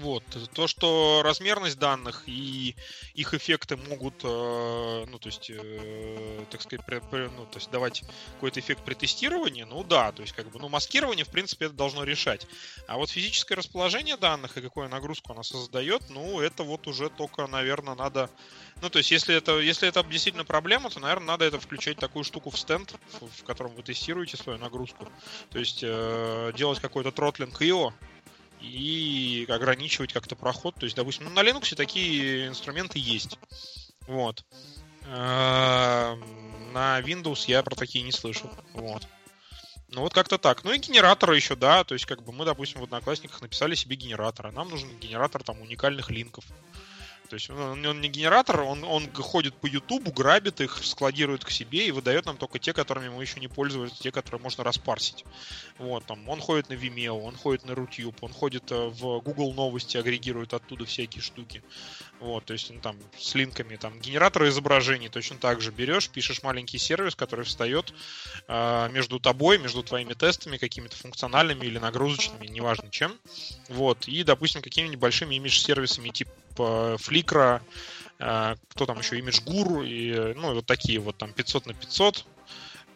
Вот. 0.00 0.24
То, 0.52 0.66
что 0.66 1.22
размерность 1.24 1.78
данных 1.78 2.24
и 2.26 2.74
их 3.14 3.34
эффекты 3.34 3.76
могут, 3.76 4.14
э, 4.24 5.04
ну, 5.08 5.18
то 5.18 5.28
есть, 5.28 5.50
э, 5.50 6.44
так 6.50 6.62
сказать, 6.62 6.84
при, 6.84 6.98
при, 6.98 7.28
ну, 7.28 7.46
то 7.46 7.58
есть 7.58 7.70
давать 7.70 8.02
какой-то 8.34 8.60
эффект 8.60 8.84
при 8.84 8.94
тестировании, 8.94 9.62
ну 9.62 9.84
да, 9.84 10.12
то 10.12 10.22
есть, 10.22 10.34
как 10.34 10.50
бы, 10.50 10.58
ну, 10.58 10.68
маскирование, 10.68 11.24
в 11.24 11.30
принципе, 11.30 11.66
это 11.66 11.74
должно 11.74 12.04
решать. 12.04 12.46
А 12.86 12.96
вот 12.96 13.10
физическое 13.10 13.54
расположение 13.54 14.16
данных 14.16 14.56
и 14.56 14.60
какую 14.60 14.88
нагрузку 14.88 15.32
она 15.32 15.42
создает, 15.42 16.02
ну, 16.10 16.40
это 16.40 16.62
вот 16.62 16.86
уже 16.86 17.08
только, 17.08 17.46
наверное, 17.46 17.94
надо 17.94 18.30
ну, 18.82 18.90
то 18.90 18.98
есть, 18.98 19.10
если 19.10 19.34
это, 19.34 19.58
если 19.58 19.88
это 19.88 20.04
действительно 20.04 20.44
проблема, 20.44 20.90
то, 20.90 21.00
наверное, 21.00 21.28
надо 21.28 21.46
это 21.46 21.58
включать 21.58 21.96
такую 21.96 22.24
штуку 22.24 22.50
в 22.50 22.58
стенд, 22.58 22.94
в, 23.20 23.40
в 23.40 23.44
котором 23.44 23.74
вы 23.74 23.82
тестируете 23.82 24.36
свою 24.36 24.58
нагрузку. 24.58 25.08
То 25.50 25.58
есть, 25.58 25.80
э, 25.82 26.52
делать 26.54 26.80
какой-то 26.80 27.10
тротлинг 27.10 27.60
IO, 27.62 27.94
и 28.66 29.46
ограничивать 29.48 30.12
как-то 30.12 30.36
проход. 30.36 30.74
То 30.76 30.84
есть, 30.84 30.96
допустим, 30.96 31.24
ну, 31.24 31.30
на 31.30 31.40
Linux 31.40 31.74
такие 31.74 32.48
инструменты 32.48 32.98
есть. 32.98 33.38
Вот. 34.06 34.44
Эм, 35.06 36.72
на 36.72 37.00
Windows 37.00 37.44
я 37.46 37.62
про 37.62 37.74
такие 37.74 38.04
не 38.04 38.12
слышал. 38.12 38.50
Вот. 38.74 39.06
Ну 39.88 40.00
вот 40.02 40.12
как-то 40.12 40.36
так. 40.36 40.64
Ну 40.64 40.72
и 40.72 40.78
генераторы 40.78 41.36
еще, 41.36 41.54
да. 41.54 41.84
То 41.84 41.94
есть, 41.94 42.06
как 42.06 42.22
бы 42.22 42.32
мы, 42.32 42.44
допустим, 42.44 42.80
в 42.80 42.84
Одноклассниках 42.84 43.40
написали 43.40 43.74
себе 43.74 43.96
генератор. 43.96 44.50
Нам 44.52 44.68
нужен 44.68 44.88
генератор 44.98 45.42
там 45.42 45.60
уникальных 45.60 46.10
линков. 46.10 46.44
То 47.26 47.34
есть 47.34 47.50
он, 47.50 47.84
он 47.84 48.00
не 48.00 48.08
генератор, 48.08 48.60
он, 48.60 48.84
он 48.84 49.12
ходит 49.12 49.54
по 49.54 49.66
Ютубу, 49.66 50.12
грабит 50.12 50.60
их, 50.60 50.78
складирует 50.82 51.44
к 51.44 51.50
себе 51.50 51.86
и 51.86 51.90
выдает 51.90 52.26
нам 52.26 52.36
только 52.36 52.58
те, 52.58 52.72
которыми 52.72 53.08
мы 53.08 53.22
еще 53.22 53.40
не 53.40 53.48
пользовались, 53.48 53.92
те, 53.92 54.10
которые 54.10 54.40
можно 54.40 54.64
распарсить. 54.64 55.24
Вот, 55.78 56.04
там, 56.06 56.28
он 56.28 56.40
ходит 56.40 56.68
на 56.68 56.74
Vimeo, 56.74 57.20
он 57.20 57.36
ходит 57.36 57.64
на 57.64 57.72
Rutube, 57.72 58.16
он 58.20 58.32
ходит 58.32 58.70
э, 58.70 58.88
в 58.88 59.20
Google 59.20 59.52
новости, 59.52 59.96
агрегирует 59.96 60.54
оттуда 60.54 60.84
всякие 60.84 61.22
штуки. 61.22 61.62
Вот, 62.20 62.44
то 62.44 62.52
есть, 62.52 62.70
ну, 62.70 62.80
там, 62.80 62.96
с 63.18 63.34
линками, 63.34 63.76
там, 63.76 63.98
генераторы 64.00 64.48
изображений 64.48 65.08
точно 65.08 65.36
так 65.36 65.60
же 65.60 65.70
берешь, 65.70 66.08
пишешь 66.08 66.42
маленький 66.42 66.78
сервис, 66.78 67.14
который 67.14 67.44
встает 67.44 67.92
э, 68.48 68.88
между 68.90 69.20
тобой, 69.20 69.58
между 69.58 69.82
твоими 69.82 70.14
тестами, 70.14 70.56
какими-то 70.56 70.96
функциональными 70.96 71.66
или 71.66 71.78
нагрузочными, 71.78 72.46
неважно 72.46 72.90
чем. 72.90 73.18
Вот, 73.68 74.08
и, 74.08 74.22
допустим, 74.22 74.62
какими-нибудь 74.62 74.98
большими 74.98 75.34
имидж-сервисами 75.34 76.08
типа 76.08 76.30
Flickr, 76.62 77.60
э, 78.18 78.54
кто 78.68 78.86
там 78.86 78.98
еще, 78.98 79.18
ImageGuru, 79.18 79.86
и, 79.86 80.34
ну, 80.34 80.54
вот 80.54 80.66
такие 80.66 80.98
вот 80.98 81.16
там 81.16 81.32
500 81.32 81.66
на 81.66 81.74
500, 81.74 82.24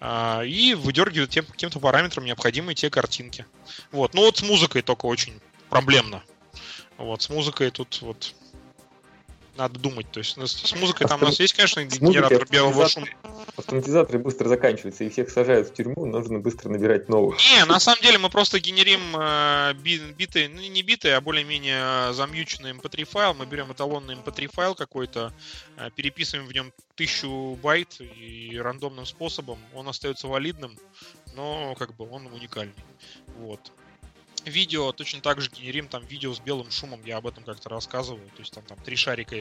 э, 0.01 0.47
и 0.47 0.75
выдергивает 0.75 1.31
тем 1.31 1.45
каким-то 1.45 1.81
параметрам 1.81 2.25
необходимые 2.25 2.75
те 2.75 2.91
картинки. 2.91 3.47
Вот. 3.93 4.15
Ну 4.15 4.23
вот 4.23 4.39
с 4.39 4.43
музыкой 4.43 4.83
только 4.83 5.07
очень 5.07 5.41
проблемно. 5.69 6.23
Вот, 6.99 7.23
с 7.23 7.31
музыкой 7.31 7.71
тут 7.71 8.03
вот 8.03 8.35
надо 9.61 9.79
думать. 9.79 10.11
То 10.11 10.19
есть 10.19 10.37
ну, 10.37 10.47
с 10.47 10.75
музыкой 10.75 11.07
там 11.07 11.23
у 11.23 11.27
нас 11.27 11.39
есть, 11.39 11.53
конечно, 11.55 11.85
генератор 11.85 12.47
белого 12.49 12.89
шума. 12.89 13.07
Автоматизаторы 13.57 14.19
быстро 14.19 14.49
заканчиваются, 14.49 15.05
и 15.05 15.11
всех 15.11 15.31
сажают 15.31 15.69
в 15.69 15.75
тюрьму, 15.75 16.07
нужно 16.07 16.39
быстро 16.39 16.71
набирать 16.71 17.09
новых. 17.09 17.39
Не, 17.39 17.65
на 17.67 17.79
самом 17.79 18.01
деле 18.03 18.19
мы 18.19 18.31
просто 18.31 18.59
генерим 18.59 19.01
э, 19.19 19.75
биты, 19.75 20.49
ну 20.49 20.61
не 20.63 20.83
биты, 20.83 21.11
а 21.11 21.21
более-менее 21.21 22.13
замьюченный 22.15 22.73
mp3 22.73 23.05
файл. 23.05 23.35
Мы 23.35 23.47
берем 23.47 23.71
эталонный 23.71 24.15
mp3 24.15 24.51
файл 24.53 24.75
какой-то, 24.75 25.33
э, 25.77 25.91
переписываем 25.95 26.47
в 26.49 26.53
нем 26.53 26.73
тысячу 26.95 27.59
байт 27.63 28.01
и 28.01 28.59
рандомным 28.59 29.05
способом. 29.05 29.59
Он 29.75 29.89
остается 29.89 30.27
валидным, 30.27 30.77
но 31.35 31.75
как 31.79 31.95
бы 31.97 32.11
он 32.11 32.27
уникальный. 32.27 32.75
Вот. 33.39 33.73
Видео 34.45 34.93
точно 34.93 35.20
так 35.20 35.41
же 35.41 35.51
генерим 35.51 35.86
там 35.88 36.05
видео 36.05 36.32
с 36.32 36.41
белым 36.41 36.70
шумом, 36.70 37.05
я 37.05 37.18
об 37.18 37.26
этом 37.26 37.45
как-то 37.45 37.68
рассказывал. 37.68 38.20
То 38.34 38.41
есть 38.41 38.53
там, 38.53 38.64
там 38.64 38.78
три 38.78 38.97
шарика 38.97 39.36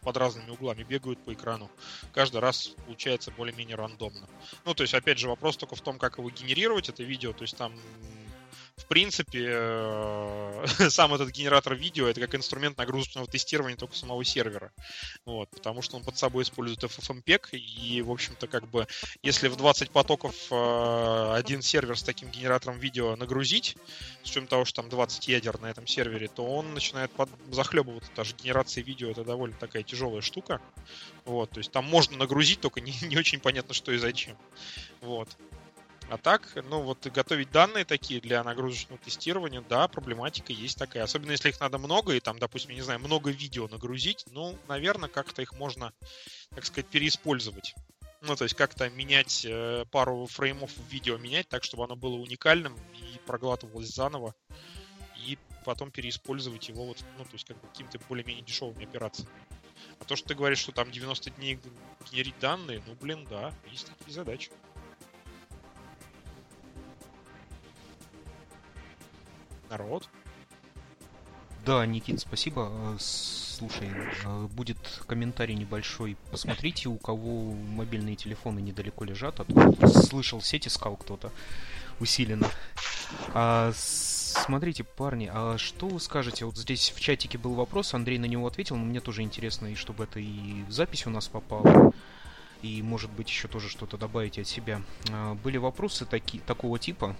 под 0.00 0.16
разными 0.16 0.50
углами 0.50 0.82
бегают 0.82 1.18
по 1.24 1.32
экрану. 1.32 1.70
Каждый 2.12 2.40
раз 2.40 2.72
получается 2.86 3.30
более-менее 3.30 3.76
рандомно. 3.76 4.28
Ну, 4.64 4.74
то 4.74 4.82
есть, 4.82 4.94
опять 4.94 5.18
же, 5.18 5.28
вопрос 5.28 5.56
только 5.56 5.76
в 5.76 5.80
том, 5.80 5.98
как 5.98 6.18
его 6.18 6.30
генерировать, 6.30 6.88
это 6.88 7.02
видео. 7.02 7.32
То 7.32 7.42
есть 7.42 7.56
там 7.56 7.72
в 8.80 8.86
принципе, 8.86 9.46
э, 9.50 10.66
сам 10.90 11.14
этот 11.14 11.30
генератор 11.30 11.74
видео 11.74 12.08
это 12.08 12.20
как 12.20 12.34
инструмент 12.34 12.78
нагрузочного 12.78 13.26
тестирования 13.26 13.76
только 13.76 13.94
самого 13.94 14.24
сервера. 14.24 14.72
Вот, 15.24 15.50
потому 15.50 15.82
что 15.82 15.96
он 15.96 16.04
под 16.04 16.16
собой 16.16 16.44
использует 16.44 16.82
FFmpeg, 16.82 17.50
и, 17.52 18.02
в 18.02 18.10
общем-то, 18.10 18.46
как 18.46 18.68
бы, 18.68 18.86
если 19.22 19.48
в 19.48 19.56
20 19.56 19.90
потоков 19.90 20.34
э, 20.50 21.32
один 21.34 21.62
сервер 21.62 21.98
с 21.98 22.02
таким 22.02 22.30
генератором 22.30 22.78
видео 22.78 23.14
нагрузить, 23.16 23.76
с 24.22 24.30
учетом 24.30 24.48
того, 24.48 24.64
что 24.64 24.82
там 24.82 24.90
20 24.90 25.28
ядер 25.28 25.60
на 25.60 25.66
этом 25.66 25.86
сервере, 25.86 26.28
то 26.28 26.44
он 26.44 26.74
начинает 26.74 27.10
под... 27.12 27.28
захлебываться. 27.50 28.10
Даже 28.16 28.34
генерация 28.34 28.82
видео 28.82 29.10
это 29.10 29.24
довольно 29.24 29.56
такая 29.56 29.82
тяжелая 29.82 30.22
штука. 30.22 30.60
Вот, 31.24 31.50
то 31.50 31.58
есть 31.58 31.70
там 31.70 31.84
можно 31.84 32.16
нагрузить, 32.16 32.60
только 32.60 32.80
не, 32.80 32.94
не 33.02 33.16
очень 33.16 33.40
понятно, 33.40 33.74
что 33.74 33.92
и 33.92 33.98
зачем. 33.98 34.36
Вот. 35.00 35.28
А 36.10 36.18
так, 36.18 36.56
ну 36.56 36.82
вот 36.82 37.06
готовить 37.06 37.52
данные 37.52 37.84
такие 37.84 38.20
для 38.20 38.42
нагрузочного 38.42 39.00
тестирования, 39.00 39.60
да, 39.68 39.86
проблематика 39.86 40.52
есть 40.52 40.76
такая. 40.76 41.04
Особенно 41.04 41.30
если 41.30 41.50
их 41.50 41.60
надо 41.60 41.78
много, 41.78 42.12
и 42.14 42.18
там, 42.18 42.36
допустим, 42.40 42.74
не 42.74 42.80
знаю, 42.80 42.98
много 42.98 43.30
видео 43.30 43.68
нагрузить, 43.68 44.24
ну, 44.32 44.58
наверное, 44.66 45.08
как-то 45.08 45.40
их 45.40 45.52
можно, 45.52 45.92
так 46.52 46.64
сказать, 46.64 46.88
переиспользовать. 46.88 47.76
Ну, 48.22 48.34
то 48.34 48.42
есть 48.42 48.56
как-то 48.56 48.90
менять 48.90 49.46
э, 49.48 49.84
пару 49.92 50.26
фреймов 50.26 50.72
в 50.72 50.92
видео 50.92 51.16
менять 51.16 51.48
так, 51.48 51.62
чтобы 51.62 51.84
оно 51.84 51.94
было 51.94 52.16
уникальным 52.16 52.76
и 52.94 53.20
проглатывалось 53.24 53.94
заново. 53.94 54.34
И 55.28 55.38
потом 55.64 55.92
переиспользовать 55.92 56.68
его 56.68 56.86
вот, 56.86 56.98
ну, 57.18 57.24
то 57.24 57.34
есть 57.34 57.46
как 57.46 57.56
бы 57.60 57.68
какими-то 57.68 58.00
более-менее 58.08 58.42
дешевыми 58.44 58.82
операциями. 58.82 59.30
А 60.00 60.04
то, 60.04 60.16
что 60.16 60.26
ты 60.26 60.34
говоришь, 60.34 60.58
что 60.58 60.72
там 60.72 60.90
90 60.90 61.30
дней 61.30 61.60
генерить 62.10 62.38
данные, 62.40 62.82
ну, 62.84 62.94
блин, 63.00 63.24
да, 63.30 63.54
есть 63.70 63.86
такие 63.86 64.12
задачи. 64.12 64.50
Народ. 69.70 70.08
Да, 71.64 71.86
Никит, 71.86 72.20
спасибо. 72.20 72.68
Э, 72.70 72.96
слушай, 72.98 73.88
э, 74.24 74.46
будет 74.52 74.78
комментарий 75.06 75.54
небольшой. 75.54 76.16
Посмотрите, 76.30 76.88
у 76.88 76.96
кого 76.96 77.52
мобильные 77.52 78.16
телефоны 78.16 78.60
недалеко 78.60 79.04
лежат. 79.04 79.40
А 79.40 79.44
то 79.44 79.86
слышал, 79.86 80.40
сеть 80.40 80.66
искал 80.66 80.96
кто-то 80.96 81.30
усиленно. 82.00 82.48
А, 83.34 83.72
смотрите, 83.74 84.84
парни, 84.84 85.30
а 85.32 85.58
что 85.58 85.88
вы 85.88 86.00
скажете? 86.00 86.46
Вот 86.46 86.56
здесь 86.56 86.92
в 86.94 87.00
чатике 87.00 87.36
был 87.36 87.54
вопрос, 87.54 87.94
Андрей 87.94 88.18
на 88.18 88.24
него 88.24 88.46
ответил, 88.46 88.76
но 88.76 88.84
мне 88.84 89.00
тоже 89.00 89.22
интересно, 89.22 89.66
и 89.66 89.74
чтобы 89.74 90.04
это 90.04 90.18
и 90.18 90.62
в 90.64 90.72
запись 90.72 91.06
у 91.06 91.10
нас 91.10 91.28
попало. 91.28 91.92
И, 92.62 92.82
может 92.82 93.10
быть, 93.10 93.28
еще 93.28 93.48
тоже 93.48 93.68
что-то 93.68 93.96
добавите 93.96 94.42
от 94.42 94.46
себя. 94.46 94.82
А, 95.10 95.34
были 95.34 95.56
вопросы 95.56 96.04
таки, 96.04 96.40
такого 96.40 96.78
типа. 96.78 97.16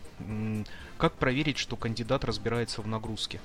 Как 0.99 1.15
проверить, 1.15 1.59
что 1.59 1.77
кандидат 1.77 2.25
разбирается 2.25 2.83
в 2.83 2.87
нагрузке? 2.87 3.41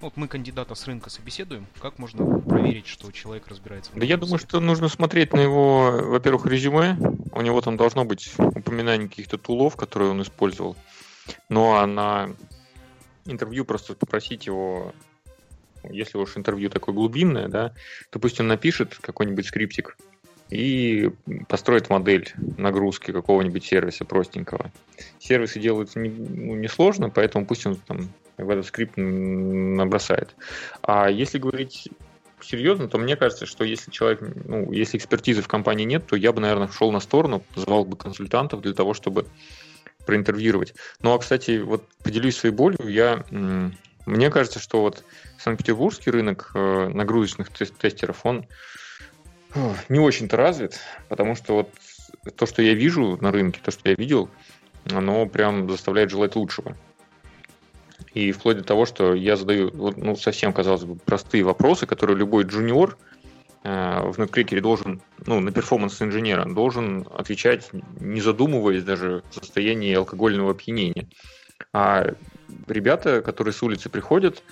Вот 0.00 0.16
мы 0.16 0.28
кандидата 0.28 0.74
с 0.74 0.86
рынка 0.86 1.08
собеседуем. 1.08 1.66
Как 1.80 1.98
можно 1.98 2.40
проверить, 2.40 2.86
что 2.86 3.10
человек 3.10 3.48
разбирается 3.48 3.90
в 3.90 3.94
нагрузке? 3.94 4.08
Да 4.08 4.14
я 4.14 4.20
думаю, 4.20 4.38
что 4.38 4.60
нужно 4.60 4.88
смотреть 4.88 5.32
на 5.32 5.40
его, 5.40 5.90
во-первых, 5.90 6.46
резюме. 6.46 6.98
У 7.32 7.40
него 7.40 7.60
там 7.62 7.76
должно 7.76 8.04
быть 8.04 8.34
упоминание 8.38 9.08
каких-то 9.08 9.38
тулов, 9.38 9.76
которые 9.76 10.10
он 10.10 10.20
использовал. 10.22 10.76
Ну 11.48 11.74
а 11.74 11.86
на 11.86 12.30
интервью 13.24 13.64
просто 13.64 13.94
попросить 13.94 14.46
его 14.46 14.94
если 15.90 16.18
уж 16.18 16.36
интервью 16.36 16.68
такое 16.68 16.94
глубинное, 16.94 17.48
да, 17.48 17.72
то 18.10 18.18
пусть 18.18 18.40
он 18.40 18.48
напишет 18.48 18.98
какой-нибудь 19.00 19.46
скриптик 19.46 19.96
и 20.50 21.10
построит 21.48 21.90
модель 21.90 22.32
нагрузки 22.56 23.10
какого-нибудь 23.10 23.64
сервиса 23.64 24.04
простенького. 24.04 24.70
Сервисы 25.18 25.58
делаются 25.58 25.98
не, 25.98 26.10
ну, 26.10 27.10
поэтому 27.10 27.46
пусть 27.46 27.66
он 27.66 27.76
там 27.76 28.10
в 28.36 28.50
этот 28.50 28.66
скрипт 28.66 28.96
набросает. 28.96 30.34
А 30.82 31.10
если 31.10 31.38
говорить 31.38 31.88
серьезно, 32.40 32.88
то 32.88 32.98
мне 32.98 33.16
кажется, 33.16 33.46
что 33.46 33.64
если 33.64 33.90
человек, 33.90 34.20
ну, 34.44 34.70
если 34.72 34.98
экспертизы 34.98 35.42
в 35.42 35.48
компании 35.48 35.84
нет, 35.84 36.06
то 36.06 36.16
я 36.16 36.32
бы, 36.32 36.40
наверное, 36.40 36.68
шел 36.68 36.92
на 36.92 37.00
сторону, 37.00 37.42
звал 37.54 37.84
бы 37.84 37.96
консультантов 37.96 38.60
для 38.60 38.74
того, 38.74 38.94
чтобы 38.94 39.26
проинтервьюировать. 40.06 40.74
Ну, 41.00 41.12
а, 41.12 41.18
кстати, 41.18 41.58
вот 41.58 41.84
поделюсь 42.04 42.36
своей 42.36 42.54
болью, 42.54 42.88
я, 42.88 43.24
мне 43.30 44.30
кажется, 44.30 44.60
что 44.60 44.82
вот 44.82 45.02
Санкт-Петербургский 45.38 46.10
рынок 46.10 46.52
э, 46.54 46.88
нагрузочных 46.88 47.50
тестеров, 47.50 48.24
он 48.24 48.46
не 49.88 49.98
очень-то 49.98 50.36
развит, 50.36 50.80
потому 51.08 51.34
что 51.34 51.54
вот 51.54 51.70
то, 52.36 52.46
что 52.46 52.62
я 52.62 52.74
вижу 52.74 53.18
на 53.20 53.32
рынке, 53.32 53.60
то, 53.62 53.70
что 53.70 53.88
я 53.88 53.94
видел, 53.94 54.28
оно 54.90 55.26
прям 55.26 55.70
заставляет 55.70 56.10
желать 56.10 56.36
лучшего. 56.36 56.76
И 58.14 58.32
вплоть 58.32 58.58
до 58.58 58.64
того, 58.64 58.86
что 58.86 59.14
я 59.14 59.36
задаю 59.36 59.70
ну, 59.96 60.16
совсем, 60.16 60.52
казалось 60.52 60.84
бы, 60.84 60.96
простые 60.96 61.44
вопросы, 61.44 61.86
которые 61.86 62.16
любой 62.16 62.44
джуниор 62.44 62.96
э, 63.62 64.00
в 64.10 64.18
NetCracker 64.18 64.60
должен, 64.60 65.02
ну, 65.26 65.40
на 65.40 65.52
перформанс 65.52 66.00
инженера, 66.00 66.46
должен 66.46 67.06
отвечать, 67.14 67.68
не 68.00 68.20
задумываясь 68.20 68.84
даже 68.84 69.22
в 69.30 69.34
состоянии 69.34 69.94
алкогольного 69.94 70.52
опьянения. 70.52 71.08
А 71.72 72.14
ребята, 72.68 73.20
которые 73.22 73.52
с 73.52 73.62
улицы 73.62 73.88
приходят, 73.90 74.42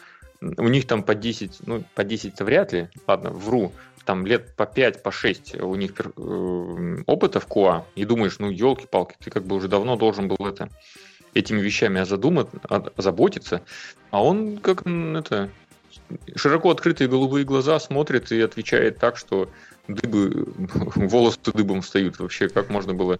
у 0.57 0.69
них 0.69 0.87
там 0.87 1.03
по 1.03 1.15
10, 1.15 1.67
ну, 1.67 1.85
по 1.95 2.03
10-то 2.03 2.45
вряд 2.45 2.73
ли, 2.73 2.89
ладно, 3.07 3.31
вру, 3.31 3.73
там 4.05 4.27
лет 4.27 4.55
по 4.55 4.67
5, 4.67 5.03
по 5.03 5.11
6 5.11 5.61
у 5.61 5.75
них 5.75 5.93
э, 5.99 7.03
опыта 7.07 7.41
в 7.41 7.47
КУА, 7.47 7.87
и 7.95 8.05
думаешь, 8.05 8.39
ну, 8.39 8.51
елки-палки, 8.51 9.17
ты 9.19 9.31
как 9.31 9.45
бы 9.45 9.57
уже 9.57 9.69
давно 9.69 9.97
должен 9.97 10.29
был 10.29 10.47
это 10.47 10.69
этими 11.33 11.61
вещами 11.61 12.01
озадумать, 12.01 12.49
озаботиться, 12.97 13.63
а 14.11 14.23
он 14.23 14.59
как 14.59 14.87
это 14.87 15.51
широко 16.37 16.71
открытые 16.71 17.09
голубые 17.09 17.45
глаза 17.45 17.81
смотрит 17.81 18.31
и 18.31 18.41
отвечает 18.41 18.99
так, 18.99 19.17
что 19.17 19.49
дыбы, 19.89 20.47
волосы 20.95 21.39
дыбом 21.53 21.83
встают. 21.83 22.19
Вообще, 22.19 22.49
как 22.49 22.71
можно 22.71 22.95
было 22.95 23.19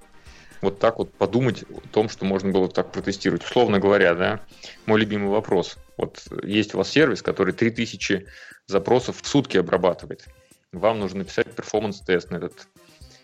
вот 0.61 0.79
так 0.79 0.99
вот 0.99 1.13
подумать 1.13 1.65
о 1.65 1.81
том, 1.93 2.09
что 2.09 2.25
можно 2.25 2.51
было 2.51 2.69
так 2.69 2.93
протестировать. 2.93 3.45
Условно 3.45 3.79
говоря, 3.81 4.15
да, 4.15 4.41
мой 4.87 5.01
любимый 5.01 5.29
вопрос. 5.29 5.77
Вот 5.97 6.23
есть 6.43 6.75
у 6.75 6.79
вас 6.79 6.91
сервис, 6.91 7.23
который 7.23 7.53
3000 7.53 8.27
запросов 8.67 9.21
в 9.21 9.27
сутки 9.27 9.57
обрабатывает. 9.57 10.27
Вам 10.73 10.99
нужно 10.99 11.21
написать 11.21 11.53
performance-тест 11.55 12.31
на 12.31 12.37
этот 12.37 12.69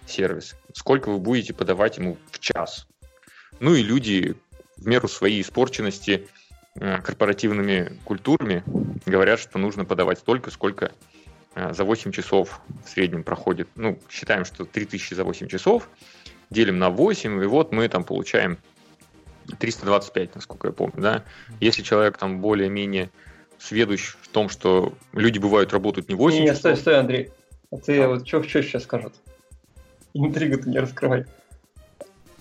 сервис. 0.07 0.55
Сколько 0.73 1.11
вы 1.11 1.19
будете 1.19 1.53
подавать 1.53 1.99
ему 1.99 2.17
в 2.31 2.39
час? 2.39 2.87
Ну 3.59 3.75
и 3.75 3.83
люди 3.83 4.37
в 4.77 4.87
меру 4.87 5.09
своей 5.09 5.41
испорченности 5.41 6.29
э, 6.77 7.01
корпоративными 7.03 7.99
культурами 8.05 8.63
говорят, 9.05 9.41
что 9.41 9.59
нужно 9.59 9.85
подавать 9.85 10.21
столько, 10.21 10.51
сколько 10.51 10.93
э, 11.55 11.75
за 11.75 11.85
8 11.85 12.13
часов 12.13 12.61
в 12.85 12.89
среднем 12.89 13.25
проходит. 13.25 13.69
Ну, 13.75 13.99
считаем, 14.09 14.45
что 14.45 14.65
3000 14.65 15.15
за 15.15 15.25
8 15.25 15.49
часов– 15.49 15.89
делим 16.51 16.79
на 16.79 16.91
8, 16.91 17.43
и 17.43 17.47
вот 17.47 17.73
мы 17.73 17.89
там 17.89 18.05
получаем 18.05 18.59
325, 19.59 20.35
насколько 20.35 20.69
я 20.69 20.73
помню, 20.73 21.01
да. 21.01 21.25
Если 21.61 21.83
человек 21.83 22.19
там 22.19 22.41
более-менее 22.41 23.11
сведущ 23.59 24.17
в 24.21 24.29
том, 24.29 24.49
что 24.49 24.95
люди 25.13 25.39
бывают 25.39 25.73
работают 25.73 26.09
не 26.09 26.15
8 26.15 26.39
не, 26.39 26.45
не, 26.45 26.55
стой, 26.55 26.77
стой, 26.77 26.99
Андрей. 26.99 27.31
А 27.71 27.77
ты 27.77 28.01
а. 28.01 28.09
вот 28.09 28.27
что, 28.27 28.43
что 28.43 28.63
сейчас 28.63 28.85
скажут? 28.85 29.15
Интригу 30.15 30.63
ты 30.63 30.71
не 30.71 30.79
раскрывай. 30.79 31.27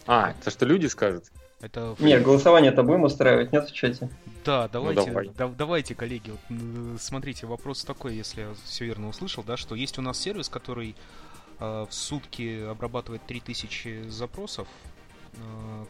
А, 0.08 0.34
это 0.40 0.50
что 0.50 0.66
люди 0.66 0.88
скажут? 0.88 1.26
Это... 1.62 1.96
Нет, 2.00 2.24
голосование-то 2.24 2.84
будем 2.84 3.04
устраивать, 3.04 3.52
нет 3.52 3.70
в 3.70 3.74
чате? 3.74 4.10
Да, 4.46 4.70
давайте, 4.70 5.02
ну, 5.02 5.08
давай. 5.08 5.30
да, 5.38 5.48
давайте, 5.50 5.94
коллеги, 5.94 6.32
вот, 6.32 7.02
смотрите, 7.02 7.46
вопрос 7.48 7.84
такой, 7.84 8.16
если 8.16 8.42
я 8.42 8.48
все 8.64 8.86
верно 8.86 9.10
услышал, 9.10 9.44
да, 9.44 9.58
что 9.58 9.76
есть 9.76 10.00
у 10.00 10.02
нас 10.02 10.18
сервис, 10.18 10.48
который 10.48 10.96
Э, 11.60 11.86
в 11.90 11.94
сутки 11.94 12.64
обрабатывает 12.70 13.22
3000 13.28 14.10
запросов, 14.10 14.68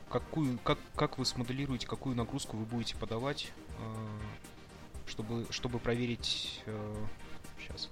какую, 0.09 0.57
как, 0.59 0.77
как 0.95 1.17
вы 1.17 1.25
смоделируете, 1.25 1.87
какую 1.87 2.15
нагрузку 2.15 2.57
вы 2.57 2.65
будете 2.65 2.95
подавать, 2.95 3.51
э, 3.79 3.83
чтобы, 5.07 5.45
чтобы 5.49 5.79
проверить... 5.79 6.61
Сейчас. 7.59 7.89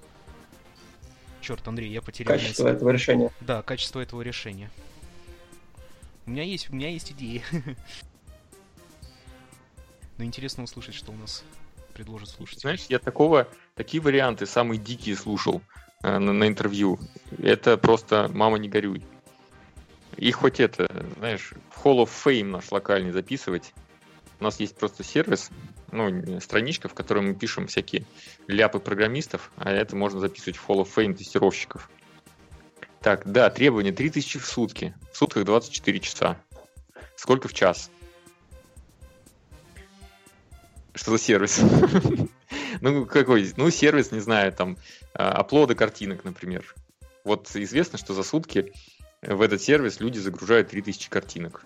Черт, 1.42 1.68
Андрей, 1.68 1.92
я 1.92 2.02
потерял... 2.02 2.34
Качество 2.34 2.64
мысль. 2.64 2.76
этого 2.76 2.90
решения. 2.90 3.32
Да, 3.42 3.62
качество 3.62 4.00
этого 4.00 4.22
решения. 4.22 4.70
У 6.26 6.32
меня 6.32 6.44
есть, 6.44 6.70
у 6.70 6.76
меня 6.76 6.90
есть 6.90 7.12
идеи. 7.12 7.44
Но 10.18 10.24
интересно 10.24 10.64
услышать, 10.64 10.96
что 10.96 11.12
у 11.12 11.16
нас 11.16 11.44
предложит 11.94 12.30
слушать. 12.30 12.60
Знаешь, 12.60 12.86
я 12.90 13.00
такого, 13.00 13.48
такие 13.76 14.02
варианты 14.02 14.46
самые 14.46 14.80
дикие 14.80 15.16
слушал. 15.16 15.62
Э, 16.04 16.20
на, 16.20 16.34
на 16.34 16.48
интервью. 16.48 17.00
Это 17.40 17.78
просто 17.78 18.30
мама 18.34 18.58
не 18.58 18.70
горюй. 18.70 19.04
И 20.18 20.32
хоть 20.32 20.60
это, 20.60 20.88
знаешь, 21.18 21.54
в 21.70 21.86
Hall 21.86 22.04
of 22.04 22.10
Fame 22.10 22.46
наш 22.46 22.72
локальный 22.72 23.12
записывать. 23.12 23.74
У 24.40 24.44
нас 24.44 24.60
есть 24.60 24.76
просто 24.76 25.04
сервис, 25.04 25.50
ну, 25.92 26.40
страничка, 26.42 26.88
в 26.90 26.94
которой 26.94 27.24
мы 27.24 27.34
пишем 27.34 27.68
всякие 27.68 28.06
ляпы 28.48 28.80
программистов, 28.80 29.52
а 29.58 29.72
это 29.72 29.96
можно 29.96 30.20
записывать 30.20 30.58
в 30.58 30.68
Hall 30.68 30.84
of 30.84 30.90
Fame 30.96 31.14
тестировщиков. 31.14 31.90
Так, 33.02 33.32
да, 33.32 33.50
требования 33.50 33.92
3000 33.92 34.40
в 34.40 34.46
сутки. 34.46 34.96
В 35.12 35.18
сутках 35.18 35.46
24 35.46 36.00
часа. 36.00 36.38
Сколько 37.16 37.48
в 37.48 37.54
час? 37.54 37.90
Что 40.94 41.12
за 41.12 41.20
сервис? 41.20 41.62
Ну, 42.80 43.08
какой? 43.08 43.52
Ну, 43.58 43.72
сервис, 43.72 44.12
не 44.12 44.20
знаю, 44.20 44.52
там, 44.52 44.78
а, 45.14 45.32
оплоды 45.32 45.74
картинок, 45.74 46.24
например. 46.24 46.76
Вот 47.24 47.50
известно, 47.56 47.98
что 47.98 48.14
за 48.14 48.22
сутки 48.22 48.72
в 49.22 49.42
этот 49.42 49.62
сервис 49.62 50.00
люди 50.00 50.20
загружают 50.20 50.70
3000 50.70 51.10
картинок. 51.10 51.66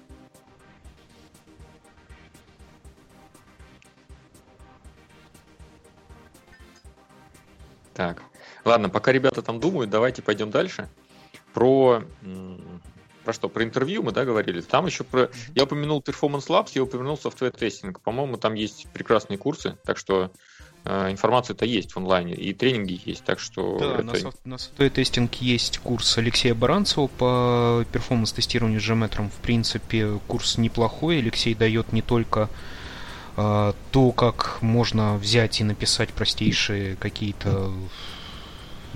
Так, 7.93 8.23
ладно, 8.63 8.89
пока 8.89 9.11
ребята 9.11 9.41
там 9.41 9.59
думают, 9.59 9.89
давайте 9.89 10.21
пойдем 10.21 10.49
дальше. 10.49 10.89
Про 11.53 12.03
про 13.23 13.33
что? 13.33 13.49
Про 13.49 13.63
интервью 13.63 14.01
мы, 14.01 14.11
да, 14.11 14.25
говорили. 14.25 14.61
Там 14.61 14.87
еще 14.87 15.03
про... 15.03 15.29
Я 15.53 15.65
упомянул 15.65 16.01
Performance 16.01 16.47
Labs, 16.47 16.71
я 16.73 16.83
упомянул 16.83 17.19
Software 17.23 17.55
Testing. 17.55 17.95
По-моему, 18.03 18.37
там 18.37 18.55
есть 18.55 18.87
прекрасные 18.93 19.37
курсы, 19.37 19.77
так 19.83 19.97
что 19.97 20.31
информация-то 20.85 21.65
есть 21.65 21.91
в 21.91 21.97
онлайне, 21.97 22.33
и 22.33 22.53
тренинги 22.53 22.99
есть, 23.05 23.23
так 23.23 23.39
что... 23.39 23.77
Да, 23.79 23.93
это... 23.95 24.03
на, 24.03 24.15
софт, 24.15 24.45
на 24.45 24.55
Software 24.55 24.91
Testing 24.91 25.29
есть 25.39 25.77
курс 25.77 26.17
Алексея 26.17 26.55
Баранцева 26.55 27.07
по 27.07 27.85
перформанс-тестированию 27.91 28.81
с 28.81 28.83
Geometry. 28.83 29.29
В 29.29 29.41
принципе, 29.41 30.19
курс 30.27 30.57
неплохой. 30.57 31.19
Алексей 31.19 31.53
дает 31.53 31.93
не 31.93 32.01
только 32.01 32.49
э, 33.37 33.73
то, 33.91 34.11
как 34.11 34.57
можно 34.61 35.17
взять 35.17 35.61
и 35.61 35.63
написать 35.63 36.09
простейшие 36.09 36.95
какие-то 36.95 37.71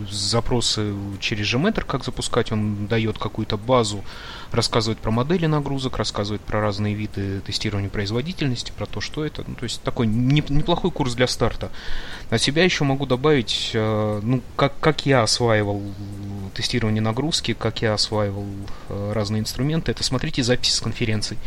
запросы 0.09 0.93
через 1.19 1.53
Gmeter, 1.53 1.85
как 1.85 2.03
запускать, 2.03 2.51
он 2.51 2.87
дает 2.87 3.17
какую-то 3.17 3.57
базу 3.57 4.03
рассказывает 4.55 4.99
про 4.99 5.11
модели 5.11 5.45
нагрузок, 5.45 5.97
рассказывает 5.97 6.41
про 6.41 6.61
разные 6.61 6.95
виды 6.95 7.41
тестирования 7.41 7.89
производительности, 7.89 8.71
про 8.75 8.85
то, 8.85 9.01
что 9.01 9.25
это. 9.25 9.43
Ну, 9.45 9.55
то 9.55 9.63
есть 9.63 9.81
такой 9.81 10.07
неплохой 10.07 10.91
курс 10.91 11.13
для 11.13 11.27
старта. 11.27 11.71
От 12.29 12.41
себя 12.41 12.63
еще 12.63 12.83
могу 12.83 13.05
добавить, 13.05 13.71
э, 13.73 14.19
ну, 14.23 14.41
как, 14.55 14.79
как 14.79 15.05
я 15.05 15.23
осваивал 15.23 15.81
тестирование 16.53 17.01
нагрузки, 17.01 17.53
как 17.53 17.81
я 17.81 17.93
осваивал 17.93 18.47
э, 18.89 19.11
разные 19.13 19.41
инструменты, 19.41 19.91
это 19.91 20.03
смотрите 20.03 20.41
записи 20.41 20.71
с 20.71 20.79
конференций. 20.79 21.37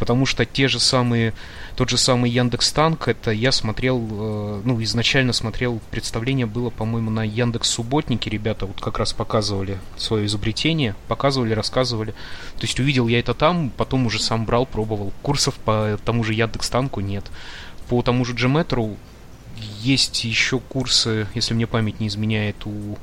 Потому 0.00 0.24
что 0.24 0.46
те 0.46 0.66
же 0.66 0.80
самые, 0.80 1.34
тот 1.76 1.90
же 1.90 1.98
самый 1.98 2.30
Яндекс 2.30 2.72
Танк, 2.72 3.06
это 3.06 3.32
я 3.32 3.52
смотрел, 3.52 4.00
э, 4.10 4.62
ну, 4.64 4.82
изначально 4.82 5.34
смотрел, 5.34 5.78
представление 5.90 6.46
было, 6.46 6.70
по-моему, 6.70 7.10
на 7.10 7.22
Яндекс 7.22 7.68
Субботнике, 7.68 8.30
ребята 8.30 8.64
вот 8.64 8.80
как 8.80 8.98
раз 8.98 9.12
показывали 9.12 9.78
свое 9.98 10.24
изобретение, 10.24 10.96
показывали, 11.06 11.52
рассказывали. 11.52 12.12
То 12.56 12.62
есть 12.62 12.80
увидел 12.80 13.08
я 13.08 13.20
это 13.20 13.34
там, 13.34 13.70
потом 13.76 14.06
уже 14.06 14.22
сам 14.22 14.46
брал, 14.46 14.64
пробовал. 14.64 15.12
Курсов 15.20 15.56
по 15.56 15.98
тому 16.02 16.24
же 16.24 16.32
Яндекс 16.32 16.70
Танку 16.70 17.00
нет. 17.00 17.26
По 17.90 18.00
тому 18.00 18.24
же 18.24 18.32
Gmetrу 18.32 18.96
есть 19.82 20.24
еще 20.24 20.60
курсы, 20.60 21.26
если 21.34 21.52
мне 21.52 21.66
память 21.66 22.00
не 22.00 22.08
изменяет, 22.08 22.64
у 22.64 22.96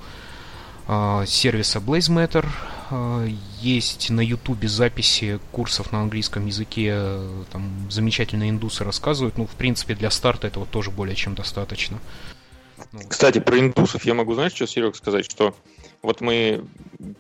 сервиса 1.25 1.79
BlazeMatter. 1.79 2.45
Э, 2.89 3.27
есть 3.61 4.09
на 4.09 4.21
Ютубе 4.21 4.67
записи 4.67 5.39
курсов 5.51 5.91
на 5.91 6.01
английском 6.01 6.45
языке. 6.45 7.19
Там 7.51 7.89
замечательные 7.89 8.49
индусы 8.49 8.83
рассказывают. 8.83 9.37
Ну, 9.37 9.45
в 9.45 9.55
принципе, 9.55 9.95
для 9.95 10.09
старта 10.09 10.47
этого 10.47 10.65
тоже 10.65 10.91
более 10.91 11.15
чем 11.15 11.35
достаточно. 11.35 11.99
Ну, 12.91 12.99
Кстати, 13.07 13.39
про 13.39 13.59
индусов 13.59 14.05
я 14.05 14.13
могу, 14.13 14.33
знаешь, 14.33 14.53
что, 14.53 14.67
Серег, 14.67 14.95
сказать, 14.95 15.29
что 15.29 15.55
вот 16.01 16.21
мы 16.21 16.63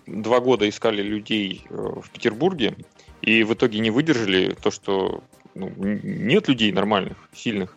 два 0.05 0.39
года 0.39 0.67
искали 0.69 1.01
людей 1.01 1.65
э, 1.69 1.73
в 1.75 2.09
Петербурге, 2.11 2.75
и 3.21 3.43
в 3.43 3.53
итоге 3.53 3.79
не 3.79 3.89
выдержали 3.89 4.55
то, 4.61 4.71
что 4.71 5.23
ну, 5.55 5.71
нет 5.75 6.47
людей 6.47 6.71
нормальных, 6.71 7.17
сильных. 7.33 7.76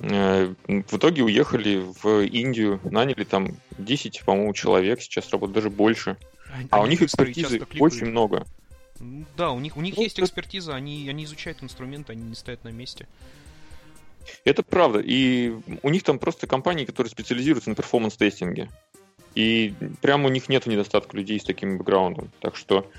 Э, 0.00 0.54
в 0.66 0.96
итоге 0.96 1.22
уехали 1.22 1.84
в 2.02 2.24
Индию, 2.24 2.80
наняли 2.84 3.24
там 3.24 3.56
10, 3.78 4.22
по-моему, 4.24 4.52
человек, 4.54 5.02
сейчас 5.02 5.30
работают 5.30 5.54
даже 5.54 5.70
больше. 5.70 6.16
Они, 6.52 6.68
а 6.70 6.80
у 6.80 6.86
них 6.86 7.02
экспертизы 7.02 7.60
очень 7.78 8.06
много. 8.06 8.46
Да, 9.36 9.50
у 9.52 9.60
них, 9.60 9.76
у 9.76 9.80
них 9.80 9.96
ну, 9.96 10.02
есть 10.02 10.20
экспертиза, 10.20 10.74
они, 10.74 11.08
они 11.08 11.24
изучают 11.24 11.62
инструменты, 11.62 12.12
они 12.12 12.22
не 12.22 12.34
стоят 12.34 12.64
на 12.64 12.68
месте. 12.68 13.06
Это 14.44 14.62
правда. 14.62 15.00
И 15.00 15.54
у 15.82 15.90
них 15.90 16.02
там 16.02 16.18
просто 16.18 16.46
компании, 16.46 16.84
которые 16.84 17.10
специализируются 17.10 17.70
на 17.70 17.76
перформанс-тестинге. 17.76 18.70
И 19.34 19.74
прямо 20.02 20.26
у 20.26 20.30
них 20.30 20.48
нет 20.48 20.66
недостатка 20.66 21.16
людей 21.16 21.38
с 21.38 21.44
таким 21.44 21.78
бэкграундом. 21.78 22.30
Так 22.40 22.56
что 22.56 22.90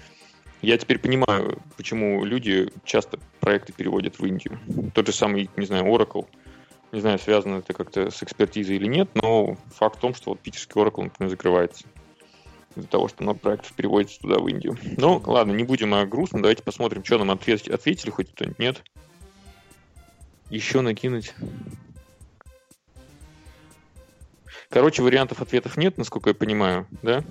я 0.61 0.77
теперь 0.77 0.99
понимаю, 0.99 1.59
почему 1.77 2.23
люди 2.23 2.69
часто 2.85 3.19
проекты 3.39 3.73
переводят 3.73 4.19
в 4.19 4.25
Индию. 4.25 4.59
Тот 4.93 5.07
же 5.07 5.13
самый, 5.13 5.49
не 5.55 5.65
знаю, 5.65 5.85
Oracle. 5.85 6.27
Не 6.91 6.99
знаю, 6.99 7.19
связано 7.19 7.57
это 7.57 7.73
как-то 7.73 8.11
с 8.11 8.21
экспертизой 8.21 8.75
или 8.75 8.87
нет, 8.87 9.09
но 9.13 9.55
факт 9.75 9.97
в 9.97 10.01
том, 10.01 10.13
что 10.13 10.31
вот 10.31 10.39
питерский 10.39 10.81
Oracle, 10.81 11.03
например, 11.05 11.29
закрывается 11.29 11.85
из-за 12.75 12.87
того, 12.87 13.07
что 13.07 13.23
много 13.23 13.39
проектов 13.39 13.73
переводится 13.73 14.19
туда, 14.19 14.39
в 14.39 14.47
Индию. 14.47 14.77
Ну, 14.97 15.21
ладно, 15.25 15.53
не 15.53 15.63
будем 15.63 15.93
о 15.93 16.05
грустном, 16.05 16.41
давайте 16.41 16.63
посмотрим, 16.63 17.03
что 17.03 17.17
нам 17.17 17.31
ответ... 17.31 17.67
ответили, 17.67 18.09
хоть 18.09 18.31
кто-нибудь 18.31 18.59
нет. 18.59 18.83
Еще 20.49 20.81
накинуть. 20.81 21.33
Короче, 24.69 25.01
вариантов 25.01 25.41
ответов 25.41 25.77
нет, 25.77 25.97
насколько 25.97 26.29
я 26.29 26.33
понимаю, 26.33 26.87
да? 27.01 27.23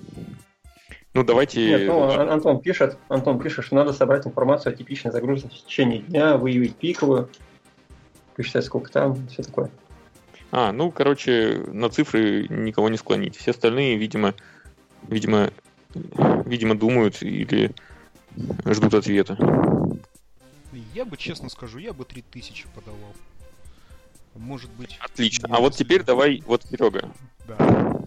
Ну, 1.13 1.23
давайте... 1.23 1.65
Нет, 1.65 1.87
ну, 1.87 2.03
Антон 2.03 2.61
пишет, 2.61 2.97
Антон 3.09 3.39
пишет, 3.39 3.65
что 3.65 3.75
надо 3.75 3.93
собрать 3.93 4.25
информацию 4.25 4.73
о 4.73 4.75
типичной 4.75 5.11
загрузке 5.11 5.49
в 5.49 5.65
течение 5.65 5.99
дня, 5.99 6.37
выявить 6.37 6.75
пиковую, 6.75 7.29
посчитать, 8.41 8.65
сколько 8.65 8.91
там, 8.91 9.27
все 9.27 9.43
такое. 9.43 9.69
А, 10.51 10.71
ну, 10.71 10.91
короче, 10.91 11.63
на 11.67 11.89
цифры 11.89 12.47
никого 12.49 12.89
не 12.89 12.97
склонить. 12.97 13.37
Все 13.37 13.51
остальные, 13.51 13.97
видимо, 13.97 14.33
видимо, 15.07 15.51
видимо, 15.93 16.75
думают 16.75 17.21
или 17.21 17.71
ждут 18.65 18.93
ответа. 18.93 19.37
Я 20.93 21.05
бы, 21.05 21.17
честно 21.17 21.49
скажу, 21.49 21.77
я 21.77 21.93
бы 21.93 22.03
3000 22.03 22.67
подавал. 22.75 23.13
Может 24.35 24.71
быть... 24.71 24.97
Отлично. 25.01 25.49
А 25.51 25.59
вот 25.59 25.75
теперь 25.75 26.03
давай, 26.03 26.41
вот, 26.45 26.63
Серега. 26.63 27.09
Да. 27.47 28.01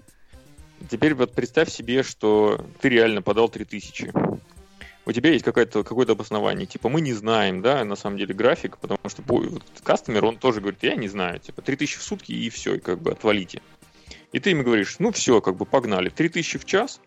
Теперь 0.91 1.15
вот 1.15 1.33
представь 1.33 1.71
себе, 1.71 2.03
что 2.03 2.65
ты 2.81 2.89
реально 2.89 3.23
подал 3.23 3.49
3000. 3.49 4.13
У 5.07 5.13
тебя 5.13 5.31
есть 5.31 5.45
какое-то 5.45 5.85
какое 5.85 6.07
обоснование. 6.07 6.67
Типа, 6.67 6.89
мы 6.89 7.01
не 7.01 7.13
знаем, 7.13 7.61
да, 7.61 7.85
на 7.85 7.97
самом 7.97 8.17
деле, 8.17 8.35
график, 8.35 8.79
потому 8.79 9.01
что 9.07 9.23
вот, 9.27 9.63
кастомер, 9.83 10.25
он 10.25 10.39
тоже 10.39 10.61
говорит, 10.61 10.83
я 10.83 10.95
не 10.95 11.09
знаю. 11.09 11.41
Типа, 11.41 11.61
3000 11.61 11.99
в 11.99 12.03
сутки 12.03 12.33
и 12.33 12.49
все, 12.49 12.77
и 12.77 12.79
как 12.79 13.01
бы 13.01 13.13
отвалите. 13.13 13.61
И 14.33 14.41
ты 14.41 14.51
им 14.51 14.63
говоришь, 14.63 14.97
ну 14.99 15.13
все, 15.13 15.41
как 15.41 15.57
бы 15.57 15.67
погнали, 15.67 16.09
3000 16.09 16.59
в 16.59 16.65
час. 16.65 17.01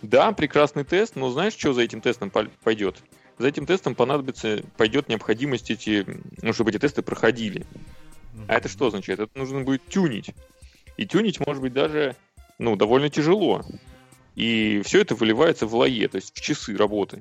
Да, 0.00 0.32
прекрасный 0.32 0.84
тест, 0.84 1.16
но 1.16 1.30
знаешь, 1.30 1.54
что 1.54 1.72
за 1.72 1.82
этим 1.82 2.00
тестом 2.00 2.30
пойдет? 2.30 3.02
За 3.38 3.48
этим 3.48 3.66
тестом 3.66 3.94
понадобится, 3.94 4.62
пойдет 4.76 5.08
необходимость 5.08 5.70
эти, 5.70 6.06
ну, 6.40 6.52
чтобы 6.52 6.70
эти 6.70 6.78
тесты 6.78 7.02
проходили. 7.02 7.66
А 8.46 8.54
это 8.54 8.68
что 8.68 8.86
означает? 8.86 9.20
Это 9.20 9.38
нужно 9.38 9.62
будет 9.62 9.86
тюнить. 9.88 10.30
И 10.96 11.06
тюнить 11.06 11.40
может 11.44 11.62
быть 11.62 11.72
даже, 11.72 12.16
ну, 12.58 12.76
довольно 12.76 13.10
тяжело. 13.10 13.64
И 14.34 14.82
все 14.84 15.00
это 15.00 15.14
выливается 15.14 15.66
в 15.66 15.74
лае, 15.74 16.08
то 16.08 16.16
есть 16.16 16.36
в 16.36 16.40
часы 16.40 16.76
работы. 16.76 17.20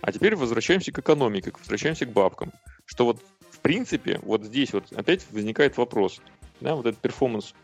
А 0.00 0.12
теперь 0.12 0.36
возвращаемся 0.36 0.92
к 0.92 0.98
экономике, 0.98 1.52
возвращаемся 1.58 2.06
к 2.06 2.12
бабкам. 2.12 2.52
Что 2.86 3.04
вот, 3.04 3.22
в 3.50 3.58
принципе, 3.58 4.18
вот 4.22 4.44
здесь 4.44 4.72
вот 4.72 4.90
опять 4.92 5.26
возникает 5.30 5.76
вопрос. 5.76 6.20
Да, 6.60 6.74
вот 6.74 6.86
этот 6.86 7.00
перформанс 7.00 7.54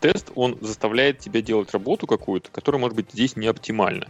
тест, 0.00 0.30
он 0.34 0.58
заставляет 0.60 1.18
тебя 1.18 1.40
делать 1.40 1.72
работу 1.72 2.06
какую-то, 2.06 2.50
которая, 2.50 2.80
может 2.80 2.96
быть, 2.96 3.10
здесь 3.12 3.36
не 3.36 3.46
оптимальна. 3.46 4.08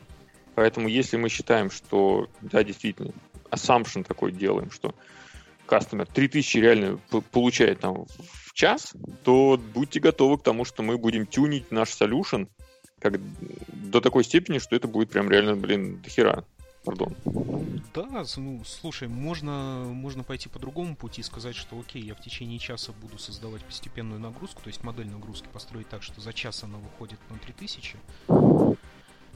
Поэтому 0.55 0.89
если 0.89 1.17
мы 1.17 1.29
считаем, 1.29 1.71
что, 1.71 2.29
да, 2.41 2.63
действительно, 2.63 3.13
assumption 3.51 4.05
такой 4.05 4.33
делаем, 4.33 4.71
что 4.71 4.95
кастомер 5.67 6.07
3000 6.07 6.59
реально 6.59 6.99
получает 7.31 7.81
там 7.81 8.05
в 8.05 8.53
час, 8.53 8.93
то 9.25 9.59
будьте 9.75 10.01
готовы 10.01 10.39
к 10.39 10.43
тому, 10.43 10.65
что 10.65 10.83
мы 10.83 10.99
будем 10.99 11.27
тюнить 11.27 11.71
наш 11.71 11.91
solution 11.91 12.49
как 13.03 13.15
до 13.69 14.01
такой 14.01 14.23
степени, 14.23 14.59
что 14.59 14.77
это 14.77 14.87
будет 14.87 15.11
прям 15.11 15.29
реально, 15.29 15.57
блин, 15.57 16.01
дохера. 16.01 16.45
Пардон. 16.85 17.15
Да, 17.95 18.25
ну, 18.37 18.63
слушай, 18.65 19.07
можно, 19.07 19.85
можно 19.87 20.25
пойти 20.25 20.49
по 20.49 20.59
другому 20.59 20.97
пути 20.97 21.21
и 21.21 21.25
сказать, 21.25 21.55
что 21.55 21.79
окей, 21.79 22.03
я 22.03 22.17
в 22.17 22.21
течение 22.21 22.59
часа 22.59 22.93
буду 23.01 23.19
создавать 23.19 23.63
постепенную 23.63 24.19
нагрузку, 24.19 24.63
то 24.63 24.69
есть 24.69 24.83
модель 24.83 25.09
нагрузки 25.09 25.47
построить 25.53 25.89
так, 25.89 26.03
что 26.03 26.21
за 26.21 26.33
час 26.33 26.65
она 26.65 26.79
выходит 26.79 27.21
на 27.31 27.39
3000, 27.39 27.97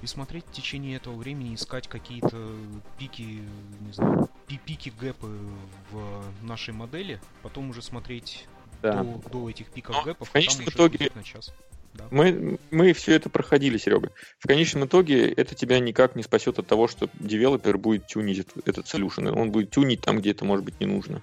и 0.02 0.06
смотреть 0.06 0.44
в 0.46 0.52
течение 0.52 0.96
этого 0.96 1.14
времени, 1.14 1.54
искать 1.54 1.86
какие-то 1.86 2.50
пики, 2.98 3.42
не 3.80 3.92
знаю, 3.92 4.28
пики 4.48 4.92
гэпы 5.00 5.38
в 5.92 6.24
нашей 6.42 6.74
модели, 6.74 7.20
потом 7.42 7.70
уже 7.70 7.80
смотреть 7.80 8.48
да. 8.82 9.04
до, 9.04 9.30
до 9.30 9.50
этих 9.50 9.68
пиков 9.68 9.96
Но 9.96 10.02
гэпов, 10.02 10.28
в 10.28 10.32
конечном 10.32 10.68
итоге 10.68 11.12
на 11.14 11.22
час. 11.22 11.52
Мы, 12.10 12.58
мы 12.70 12.92
все 12.92 13.14
это 13.14 13.30
проходили, 13.30 13.78
Серега. 13.78 14.10
В 14.38 14.46
конечном 14.46 14.86
итоге 14.86 15.28
это 15.28 15.54
тебя 15.54 15.78
никак 15.78 16.16
не 16.16 16.22
спасет 16.22 16.58
от 16.58 16.66
того, 16.66 16.88
что 16.88 17.08
девелопер 17.14 17.78
будет 17.78 18.06
тюнить 18.06 18.46
этот 18.64 18.86
solution. 18.86 19.30
Он 19.30 19.50
будет 19.50 19.70
тюнить 19.70 20.00
там, 20.00 20.18
где 20.18 20.30
это 20.30 20.44
может 20.44 20.64
быть 20.64 20.80
не 20.80 20.86
нужно. 20.86 21.22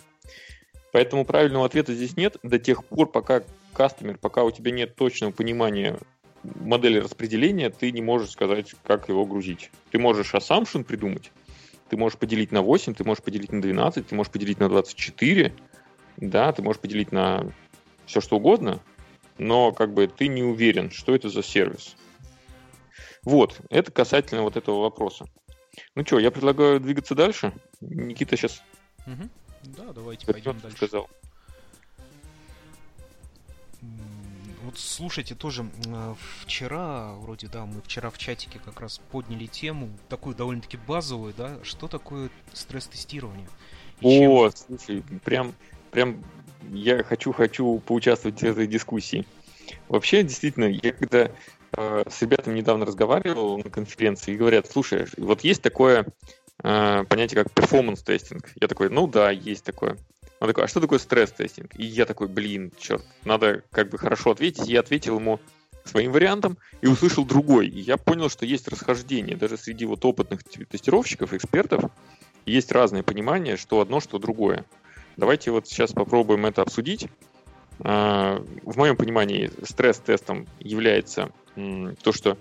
Поэтому 0.91 1.25
правильного 1.25 1.65
ответа 1.65 1.93
здесь 1.93 2.17
нет 2.17 2.37
до 2.43 2.59
тех 2.59 2.85
пор, 2.85 3.11
пока 3.11 3.43
кастомер, 3.73 4.17
пока 4.17 4.43
у 4.43 4.51
тебя 4.51 4.71
нет 4.71 4.95
точного 4.95 5.31
понимания 5.31 5.99
модели 6.43 6.99
распределения, 6.99 7.69
ты 7.69 7.91
не 7.91 8.01
можешь 8.01 8.31
сказать, 8.31 8.75
как 8.83 9.09
его 9.09 9.25
грузить. 9.25 9.71
Ты 9.91 9.97
можешь 9.97 10.33
assumption 10.33 10.83
придумать, 10.83 11.31
ты 11.89 11.97
можешь 11.97 12.19
поделить 12.19 12.51
на 12.51 12.61
8, 12.61 12.93
ты 12.93 13.03
можешь 13.03 13.23
поделить 13.23 13.51
на 13.51 13.61
12, 13.61 14.07
ты 14.07 14.15
можешь 14.15 14.31
поделить 14.31 14.59
на 14.59 14.69
24, 14.69 15.53
да, 16.17 16.51
ты 16.51 16.61
можешь 16.61 16.81
поделить 16.81 17.11
на 17.11 17.51
все 18.05 18.21
что 18.21 18.37
угодно, 18.37 18.79
но 19.37 19.71
как 19.71 19.93
бы 19.93 20.07
ты 20.07 20.27
не 20.27 20.43
уверен, 20.43 20.91
что 20.91 21.15
это 21.15 21.29
за 21.29 21.43
сервис. 21.43 21.95
Вот, 23.23 23.59
это 23.69 23.91
касательно 23.91 24.43
вот 24.43 24.57
этого 24.57 24.81
вопроса. 24.81 25.25
Ну 25.95 26.05
что, 26.05 26.19
я 26.19 26.31
предлагаю 26.31 26.79
двигаться 26.79 27.15
дальше. 27.15 27.53
Никита 27.81 28.37
сейчас... 28.37 28.61
Угу. 29.07 29.29
Да, 29.77 29.93
давайте 29.93 30.25
пойдем 30.25 30.59
дальше. 30.59 30.77
Сказал. 30.77 31.09
Вот 34.63 34.77
слушайте, 34.77 35.35
тоже 35.35 35.69
э, 35.85 36.15
вчера, 36.41 37.15
вроде, 37.15 37.47
да, 37.47 37.65
мы 37.65 37.81
вчера 37.81 38.09
в 38.09 38.17
чатике 38.17 38.59
как 38.63 38.79
раз 38.79 38.99
подняли 39.11 39.45
тему, 39.45 39.89
такую 40.07 40.35
довольно-таки 40.35 40.77
базовую, 40.77 41.33
да, 41.37 41.59
что 41.63 41.89
такое 41.89 42.29
стресс-тестирование? 42.53 43.47
О, 44.01 44.49
чем... 44.49 44.51
слушай, 44.55 45.03
прям, 45.25 45.53
прям 45.91 46.23
я 46.71 47.03
хочу, 47.03 47.31
хочу 47.31 47.79
поучаствовать 47.79 48.39
в 48.39 48.43
этой 48.43 48.67
дискуссии. 48.67 49.25
Вообще, 49.87 50.23
действительно, 50.23 50.65
я 50.65 50.91
когда 50.91 51.31
э, 51.77 52.03
с 52.09 52.21
ребятами 52.21 52.59
недавно 52.59 52.85
разговаривал 52.85 53.57
на 53.57 53.69
конференции 53.69 54.33
и 54.33 54.37
говорят, 54.37 54.69
слушай, 54.69 55.05
вот 55.17 55.41
есть 55.41 55.61
такое 55.61 56.05
э, 56.63 57.03
понятие, 57.07 57.43
как 57.43 57.53
performance 57.53 58.10
testing. 58.10 58.51
Я 58.59 58.67
такой, 58.67 58.89
ну 58.89 59.07
да, 59.07 59.31
есть 59.31 59.63
такое. 59.63 59.97
Он 60.39 60.47
такой, 60.47 60.65
а 60.65 60.67
что 60.67 60.81
такое 60.81 60.99
стресс-тестинг? 60.99 61.71
И 61.75 61.85
я 61.85 62.05
такой, 62.05 62.27
блин, 62.27 62.71
черт, 62.77 63.05
надо 63.23 63.63
как 63.71 63.89
бы 63.89 63.97
хорошо 63.97 64.31
ответить. 64.31 64.67
Я 64.67 64.81
ответил 64.81 65.17
ему 65.17 65.39
своим 65.85 66.11
вариантом 66.11 66.57
и 66.81 66.87
услышал 66.87 67.25
другой. 67.25 67.67
И 67.67 67.79
я 67.79 67.97
понял, 67.97 68.29
что 68.29 68.45
есть 68.45 68.67
расхождение 68.67 69.35
даже 69.35 69.57
среди 69.57 69.85
вот 69.85 70.03
опытных 70.05 70.43
тестировщиков, 70.43 71.33
экспертов. 71.33 71.91
Есть 72.45 72.71
разное 72.71 73.03
понимание, 73.03 73.57
что 73.57 73.79
одно, 73.79 73.99
что 73.99 74.19
другое. 74.19 74.65
Давайте 75.17 75.51
вот 75.51 75.67
сейчас 75.67 75.91
попробуем 75.91 76.45
это 76.45 76.61
обсудить. 76.61 77.07
А, 77.79 78.43
в 78.63 78.77
моем 78.77 78.95
понимании 78.95 79.51
стресс-тестом 79.63 80.47
является 80.59 81.31
то, 81.55 82.11
что 82.11 82.37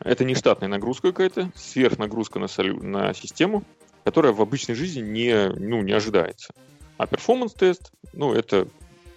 это 0.00 0.24
не 0.24 0.34
штатная 0.34 0.68
нагрузка 0.68 1.08
какая-то, 1.08 1.50
сверхнагрузка 1.54 2.38
на, 2.38 2.48
солю, 2.48 2.82
на 2.82 3.12
систему, 3.14 3.64
которая 4.04 4.32
в 4.32 4.40
обычной 4.40 4.74
жизни 4.74 5.00
не, 5.00 5.48
ну, 5.48 5.82
не 5.82 5.92
ожидается. 5.92 6.52
А 6.96 7.06
performance 7.06 7.65
test, 7.65 7.92
ну, 8.12 8.32
это 8.32 8.68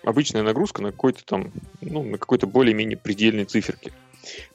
обычная 0.03 0.43
нагрузка 0.43 0.81
на 0.81 0.91
какой-то 0.91 1.25
там, 1.25 1.51
ну, 1.81 2.03
на 2.03 2.17
какой-то 2.17 2.47
более-менее 2.47 2.97
предельной 2.97 3.45
циферке. 3.45 3.91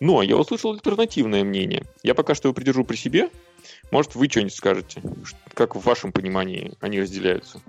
Но 0.00 0.22
я 0.22 0.36
услышал 0.36 0.72
альтернативное 0.72 1.44
мнение. 1.44 1.84
Я 2.02 2.14
пока 2.14 2.34
что 2.34 2.48
его 2.48 2.54
придержу 2.54 2.84
при 2.84 2.96
себе. 2.96 3.30
Может, 3.90 4.14
вы 4.14 4.28
что-нибудь 4.28 4.54
скажете, 4.54 5.02
как 5.54 5.76
в 5.76 5.80
вашем 5.80 6.12
понимании 6.12 6.72
они 6.80 7.00
разделяются? 7.00 7.60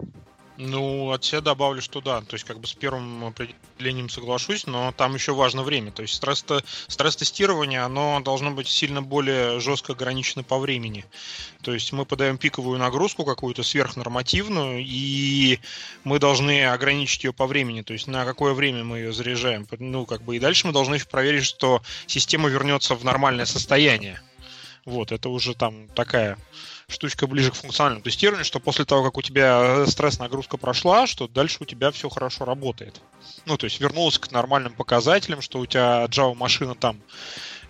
Ну, 0.63 1.11
от 1.11 1.23
себя 1.25 1.41
добавлю, 1.41 1.81
что 1.81 2.01
да. 2.01 2.21
То 2.21 2.35
есть, 2.35 2.45
как 2.45 2.59
бы 2.59 2.67
с 2.67 2.73
первым 2.73 3.25
определением 3.25 4.09
соглашусь, 4.09 4.67
но 4.67 4.91
там 4.91 5.15
еще 5.15 5.33
важно 5.33 5.63
время. 5.63 5.91
То 5.91 6.03
есть 6.03 6.13
стресс-то, 6.13 6.63
стресс-тестирование, 6.87 7.81
оно 7.81 8.19
должно 8.19 8.51
быть 8.51 8.67
сильно 8.67 9.01
более 9.01 9.59
жестко 9.59 9.93
ограничено 9.93 10.43
по 10.43 10.59
времени. 10.59 11.05
То 11.63 11.73
есть 11.73 11.91
мы 11.93 12.05
подаем 12.05 12.37
пиковую 12.37 12.77
нагрузку 12.77 13.25
какую-то 13.25 13.63
сверхнормативную, 13.63 14.83
и 14.85 15.59
мы 16.03 16.19
должны 16.19 16.65
ограничить 16.65 17.23
ее 17.23 17.33
по 17.33 17.47
времени. 17.47 17.81
То 17.81 17.93
есть 17.93 18.05
на 18.05 18.23
какое 18.23 18.53
время 18.53 18.83
мы 18.83 18.99
ее 18.99 19.13
заряжаем. 19.13 19.67
Ну, 19.79 20.05
как 20.05 20.21
бы 20.21 20.35
и 20.35 20.39
дальше 20.39 20.67
мы 20.67 20.73
должны 20.73 20.99
проверить, 20.99 21.45
что 21.45 21.81
система 22.05 22.49
вернется 22.49 22.93
в 22.93 23.03
нормальное 23.03 23.45
состояние. 23.45 24.21
Вот, 24.85 25.11
это 25.11 25.29
уже 25.29 25.55
там 25.55 25.87
такая 25.89 26.37
штучка 26.91 27.27
ближе 27.27 27.51
к 27.51 27.55
функциональному 27.55 28.03
тестированию, 28.03 28.45
что 28.45 28.59
после 28.59 28.85
того, 28.85 29.03
как 29.03 29.17
у 29.17 29.21
тебя 29.21 29.85
стресс-нагрузка 29.87 30.57
прошла, 30.57 31.07
что 31.07 31.27
дальше 31.27 31.57
у 31.61 31.65
тебя 31.65 31.91
все 31.91 32.09
хорошо 32.09 32.45
работает. 32.45 33.01
Ну, 33.45 33.57
то 33.57 33.65
есть 33.65 33.79
вернулась 33.79 34.17
к 34.19 34.31
нормальным 34.31 34.73
показателям, 34.73 35.41
что 35.41 35.59
у 35.59 35.65
тебя 35.65 36.05
Java-машина 36.05 36.75
там 36.75 37.01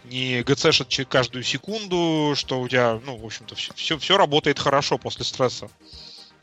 не 0.04 0.44
гцшит 0.44 1.08
каждую 1.08 1.44
секунду, 1.44 2.34
что 2.36 2.60
у 2.60 2.68
тебя, 2.68 3.00
ну, 3.06 3.18
в 3.18 3.26
общем-то, 3.26 3.56
все, 3.56 3.98
все 3.98 4.18
работает 4.18 4.60
хорошо 4.60 4.98
после 4.98 5.26
стресса. 5.26 5.70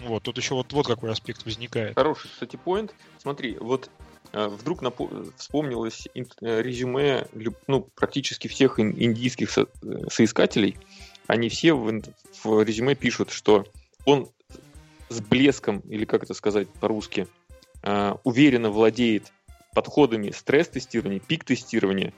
Вот, 0.01 0.23
тут 0.23 0.39
еще 0.39 0.55
вот, 0.55 0.73
вот 0.73 0.87
какой 0.87 1.11
аспект 1.11 1.45
возникает. 1.45 1.97
Хороший, 1.97 2.31
кстати, 2.31 2.57
поинт. 2.57 2.95
Смотри, 3.21 3.57
вот 3.59 3.91
э, 4.33 4.47
вдруг 4.47 4.83
напо- 4.83 5.33
вспомнилось 5.37 6.07
э, 6.15 6.63
резюме 6.63 7.27
ну, 7.67 7.81
практически 7.97 8.47
всех 8.47 8.79
индийских 8.79 9.51
со- 9.51 9.67
э, 9.83 10.09
соискателей, 10.11 10.77
они 11.29 11.51
все 11.51 11.75
в, 11.75 12.03
в 12.43 12.63
резюме 12.63 12.97
пишут, 12.97 13.31
что 13.31 13.67
он 14.05 14.29
с 15.11 15.21
блеском, 15.21 15.81
или 15.81 16.05
как 16.05 16.25
это 16.25 16.35
сказать 16.35 16.69
по-русски, 16.81 17.29
э, 17.83 18.15
уверенно 18.25 18.71
владеет 18.71 19.33
подходами 19.75 20.31
стресс-тестирования, 20.31 21.21
peak-тестирования, 21.21 22.13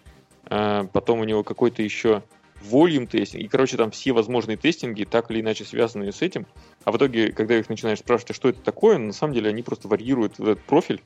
э, 0.48 0.84
потом 0.92 1.20
у 1.20 1.24
него 1.24 1.42
какой-то 1.42 1.82
еще 1.82 2.22
volume 2.62 3.06
testing, 3.06 3.42
и, 3.42 3.48
короче, 3.48 3.76
там 3.76 3.90
все 3.90 4.12
возможные 4.12 4.56
testing 4.56 4.98
и 4.98 5.04
так 5.04 5.30
или 5.30 5.40
иначе 5.40 5.64
связанные 5.64 6.12
с 6.12 6.22
этим, 6.22 6.46
а 6.84 6.92
в 6.92 6.96
итоге, 6.96 7.32
когда 7.32 7.58
их 7.58 7.68
начинаешь 7.68 7.98
спрашивать, 7.98 8.30
а 8.30 8.34
что 8.34 8.48
это 8.48 8.60
такое, 8.60 8.96
на 8.98 9.12
самом 9.12 9.34
деле 9.34 9.50
они 9.50 9.62
просто 9.62 9.88
варьируют 9.88 10.38
этот 10.38 10.62
профиль, 10.62 11.02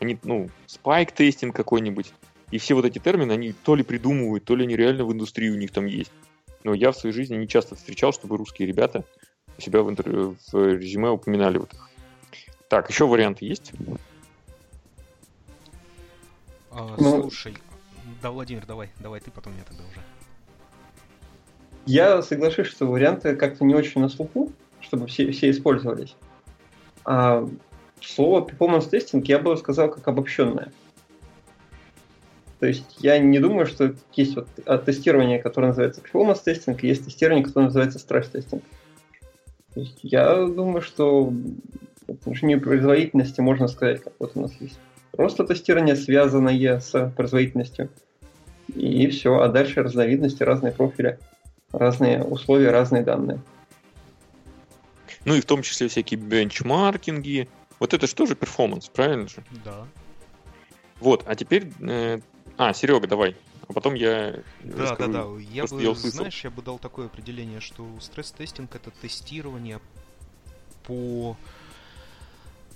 они, 0.00 0.18
ну, 0.22 0.48
spike 0.66 1.03
testing 1.03 1.54
какой-нибудь, 1.54 2.14
и 2.50 2.56
все 2.56 2.74
вот 2.74 2.86
эти 2.86 2.98
термины, 2.98 3.32
они 3.32 3.52
то 3.52 3.74
ли 3.74 3.82
придумывают, 3.82 4.44
то 4.44 4.56
ли 4.56 4.64
они 4.64 4.74
реально 4.74 5.04
в 5.04 5.12
индустрии 5.12 5.50
у 5.50 5.56
них 5.56 5.70
там 5.70 5.84
есть. 5.84 6.12
Но 6.64 6.74
я 6.74 6.92
в 6.92 6.96
своей 6.96 7.14
жизни 7.14 7.36
не 7.36 7.48
часто 7.48 7.74
встречал, 7.74 8.12
чтобы 8.12 8.36
русские 8.36 8.68
ребята 8.68 9.04
у 9.58 9.60
себя 9.60 9.82
в, 9.82 9.90
интервью, 9.90 10.36
в 10.52 10.54
резюме 10.54 11.10
упоминали 11.10 11.58
вот 11.58 11.72
их. 11.72 11.88
Так, 12.68 12.88
еще 12.88 13.06
варианты 13.06 13.44
есть? 13.44 13.72
А, 16.70 16.94
ну, 16.98 17.20
слушай, 17.22 17.54
да, 18.22 18.30
Владимир, 18.30 18.64
давай, 18.66 18.90
давай 19.00 19.20
ты, 19.20 19.30
потом 19.30 19.52
я 19.58 19.64
тогда 19.64 19.82
уже. 19.84 20.00
Я 21.84 22.22
соглашусь, 22.22 22.68
что 22.68 22.86
варианты 22.86 23.36
как-то 23.36 23.64
не 23.64 23.74
очень 23.74 24.00
на 24.00 24.08
слуху, 24.08 24.52
чтобы 24.80 25.06
все, 25.06 25.30
все 25.32 25.50
использовались. 25.50 26.16
А 27.04 27.46
слово 28.00 28.46
performance 28.46 28.88
тестинг 28.88 29.26
я 29.26 29.38
бы 29.38 29.56
сказал 29.56 29.90
как 29.90 30.06
обобщенное. 30.06 30.72
То 32.62 32.68
есть 32.68 32.98
я 33.00 33.18
не 33.18 33.40
думаю, 33.40 33.66
что 33.66 33.92
есть 34.12 34.36
вот 34.36 34.46
тестирование, 34.84 35.40
которое 35.40 35.66
называется 35.66 36.00
performance 36.00 36.42
тестинг, 36.44 36.84
и 36.84 36.86
есть 36.86 37.04
тестирование, 37.04 37.44
которое 37.44 37.64
называется 37.64 37.98
стресс 37.98 38.28
тестинг. 38.28 38.62
То 39.74 39.80
есть 39.80 39.98
я 40.04 40.46
думаю, 40.46 40.80
что 40.80 41.24
в 42.06 42.12
отношении 42.12 42.54
производительности 42.54 43.40
можно 43.40 43.66
сказать, 43.66 44.04
как 44.04 44.12
вот 44.20 44.36
у 44.36 44.42
нас 44.42 44.52
есть 44.60 44.78
просто 45.10 45.44
тестирование, 45.44 45.96
связанное 45.96 46.78
с 46.78 47.12
производительностью. 47.16 47.88
И 48.76 49.08
все, 49.08 49.40
а 49.40 49.48
дальше 49.48 49.82
разновидности, 49.82 50.44
разные 50.44 50.70
профили, 50.72 51.18
разные 51.72 52.22
условия, 52.22 52.70
разные 52.70 53.02
данные. 53.02 53.40
Ну 55.24 55.34
и 55.34 55.40
в 55.40 55.46
том 55.46 55.62
числе 55.62 55.88
всякие 55.88 56.20
бенчмаркинги. 56.20 57.48
Вот 57.80 57.92
это 57.92 58.06
же 58.06 58.14
тоже 58.14 58.36
перформанс, 58.36 58.88
правильно 58.88 59.26
же? 59.26 59.42
Да. 59.64 59.84
Вот, 61.00 61.24
а 61.26 61.34
теперь 61.34 61.72
э, 61.80 62.20
а, 62.56 62.72
Серега, 62.72 63.06
давай. 63.06 63.36
А 63.68 63.72
потом 63.72 63.94
я 63.94 64.42
Да, 64.62 64.82
расскажу, 64.82 65.12
да, 65.12 65.24
да. 65.24 65.40
Я 65.40 65.64
бы, 65.66 65.82
я 65.82 65.94
знаешь, 65.94 66.44
я 66.44 66.50
бы 66.50 66.62
дал 66.62 66.78
такое 66.78 67.06
определение, 67.06 67.60
что 67.60 67.86
стресс-тестинг 68.00 68.74
это 68.74 68.90
тестирование 68.90 69.80
по 70.84 71.36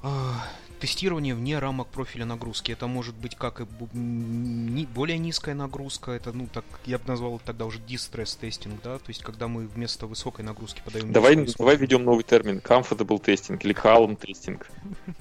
э, 0.03 0.33
тестирование 0.81 1.35
вне 1.35 1.59
рамок 1.59 1.89
профиля 1.89 2.25
нагрузки. 2.25 2.73
Это 2.73 2.87
может 2.87 3.15
быть 3.15 3.35
как 3.35 3.61
и 3.61 3.65
более 3.65 5.19
низкая 5.19 5.55
нагрузка, 5.55 6.13
это, 6.13 6.33
ну, 6.33 6.47
так, 6.53 6.65
я 6.85 6.99
бы 6.99 7.05
назвал 7.07 7.41
тогда 7.45 7.67
уже 7.67 7.79
дистресс-тестинг, 7.81 8.81
да, 8.83 8.99
то 8.99 9.09
есть 9.09 9.23
когда 9.23 9.49
мы 9.49 9.67
вместо 9.67 10.07
высокой 10.07 10.45
нагрузки 10.45 10.83
подаем... 10.85 11.13
Давай, 11.13 11.37
давай 11.59 11.77
введем 11.77 12.05
новый 12.05 12.25
термин, 12.25 12.59
comfortable 12.59 13.23
testing 13.23 13.61
или 13.63 13.75
calm 13.75 14.19
testing. 14.19 14.63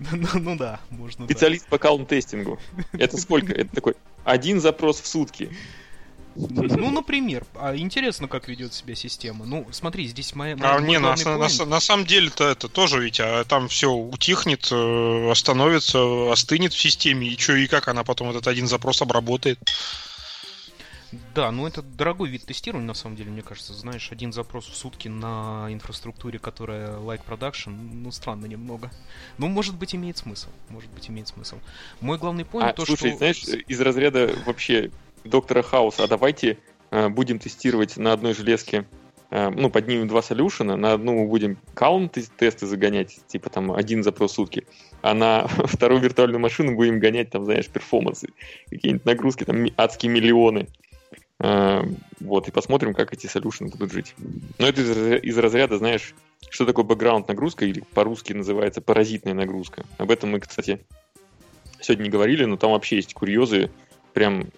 Ну, 0.12 0.28
ну 0.34 0.56
да, 0.56 0.80
можно. 0.90 1.26
Специалист 1.26 1.66
по 1.66 1.78
калм-тестингу. 1.78 2.58
Это 2.92 3.16
сколько? 3.18 3.52
Это 3.52 3.74
такой 3.74 3.94
один 4.24 4.60
запрос 4.60 5.00
в 5.00 5.06
сутки. 5.06 5.50
Ну, 6.36 6.90
например, 6.90 7.44
а 7.56 7.76
интересно, 7.76 8.28
как 8.28 8.48
ведет 8.48 8.72
себя 8.72 8.94
система. 8.94 9.44
Ну, 9.44 9.66
смотри, 9.72 10.06
здесь 10.06 10.34
моя. 10.34 10.56
моя 10.56 10.76
а, 10.76 10.80
не, 10.80 10.98
на, 10.98 11.16
на, 11.16 11.64
на 11.66 11.80
самом 11.80 12.06
деле-то 12.06 12.48
это 12.48 12.68
тоже 12.68 13.02
ведь, 13.02 13.18
а 13.20 13.44
там 13.44 13.68
все 13.68 13.90
утихнет, 13.90 14.68
э, 14.70 15.30
остановится, 15.30 16.32
остынет 16.32 16.72
в 16.72 16.80
системе, 16.80 17.28
и 17.28 17.36
что, 17.36 17.56
и 17.56 17.66
как 17.66 17.88
она 17.88 18.04
потом 18.04 18.30
этот 18.30 18.46
один 18.46 18.68
запрос 18.68 19.02
обработает. 19.02 19.58
Да, 21.34 21.50
ну 21.50 21.66
это 21.66 21.82
дорогой 21.82 22.28
вид 22.28 22.44
тестирования, 22.44 22.86
на 22.86 22.94
самом 22.94 23.16
деле, 23.16 23.30
мне 23.30 23.42
кажется. 23.42 23.74
Знаешь, 23.74 24.12
один 24.12 24.32
запрос 24.32 24.66
в 24.66 24.76
сутки 24.76 25.08
на 25.08 25.66
инфраструктуре, 25.70 26.38
которая 26.38 26.98
like 26.98 27.22
production, 27.26 27.70
ну 27.70 28.10
странно 28.12 28.46
немного. 28.46 28.90
Ну, 29.38 29.48
может 29.48 29.76
быть, 29.76 29.94
имеет 29.94 30.18
смысл. 30.18 30.48
Может 30.68 30.90
быть, 30.90 31.10
имеет 31.10 31.28
смысл. 31.28 31.56
Мой 32.00 32.18
главный 32.18 32.44
point 32.44 32.70
а, 32.70 32.72
то, 32.72 32.84
слушай, 32.86 33.08
что... 33.08 33.18
знаешь, 33.18 33.42
из 33.42 33.80
разряда 33.80 34.30
вообще 34.46 34.90
доктора 35.24 35.62
Хауса, 35.62 36.04
а 36.04 36.08
давайте 36.08 36.58
э, 36.90 37.08
будем 37.08 37.38
тестировать 37.38 37.96
на 37.96 38.12
одной 38.12 38.34
железке 38.34 38.86
э, 39.30 39.50
ну, 39.50 39.70
поднимем 39.70 40.08
два 40.08 40.22
солюшена, 40.22 40.76
на 40.76 40.92
одну 40.92 41.22
мы 41.22 41.28
будем 41.28 41.58
каунт 41.74 42.18
тесты 42.36 42.66
загонять, 42.66 43.20
типа 43.26 43.50
там 43.50 43.72
один 43.72 44.02
запрос 44.02 44.32
в 44.32 44.34
сутки, 44.34 44.66
а 45.02 45.14
на 45.14 45.46
вторую 45.64 46.00
виртуальную 46.00 46.40
машину 46.40 46.74
будем 46.74 46.98
гонять, 47.00 47.30
там, 47.30 47.44
знаешь, 47.44 47.68
перформансы, 47.68 48.28
какие-нибудь 48.70 49.04
нагрузки, 49.04 49.44
там, 49.44 49.66
адские 49.76 50.12
миллионы. 50.12 50.68
Э, 51.40 51.82
вот, 52.20 52.48
и 52.48 52.50
посмотрим, 52.50 52.92
как 52.92 53.14
эти 53.14 53.26
солюшены 53.26 53.70
будут 53.70 53.92
жить. 53.92 54.14
Но 54.58 54.66
это 54.66 54.82
из, 54.82 55.24
из 55.24 55.38
разряда, 55.38 55.78
знаешь, 55.78 56.14
что 56.50 56.66
такое 56.66 56.84
бэкграунд 56.84 57.28
нагрузка, 57.28 57.64
или 57.64 57.82
по-русски 57.94 58.34
называется 58.34 58.82
паразитная 58.82 59.34
нагрузка. 59.34 59.84
Об 59.96 60.10
этом 60.10 60.30
мы, 60.30 60.40
кстати, 60.40 60.84
сегодня 61.80 62.04
не 62.04 62.10
говорили, 62.10 62.44
но 62.44 62.56
там 62.56 62.72
вообще 62.72 62.96
есть 62.96 63.14
курьезы 63.14 63.70
прям 64.12 64.48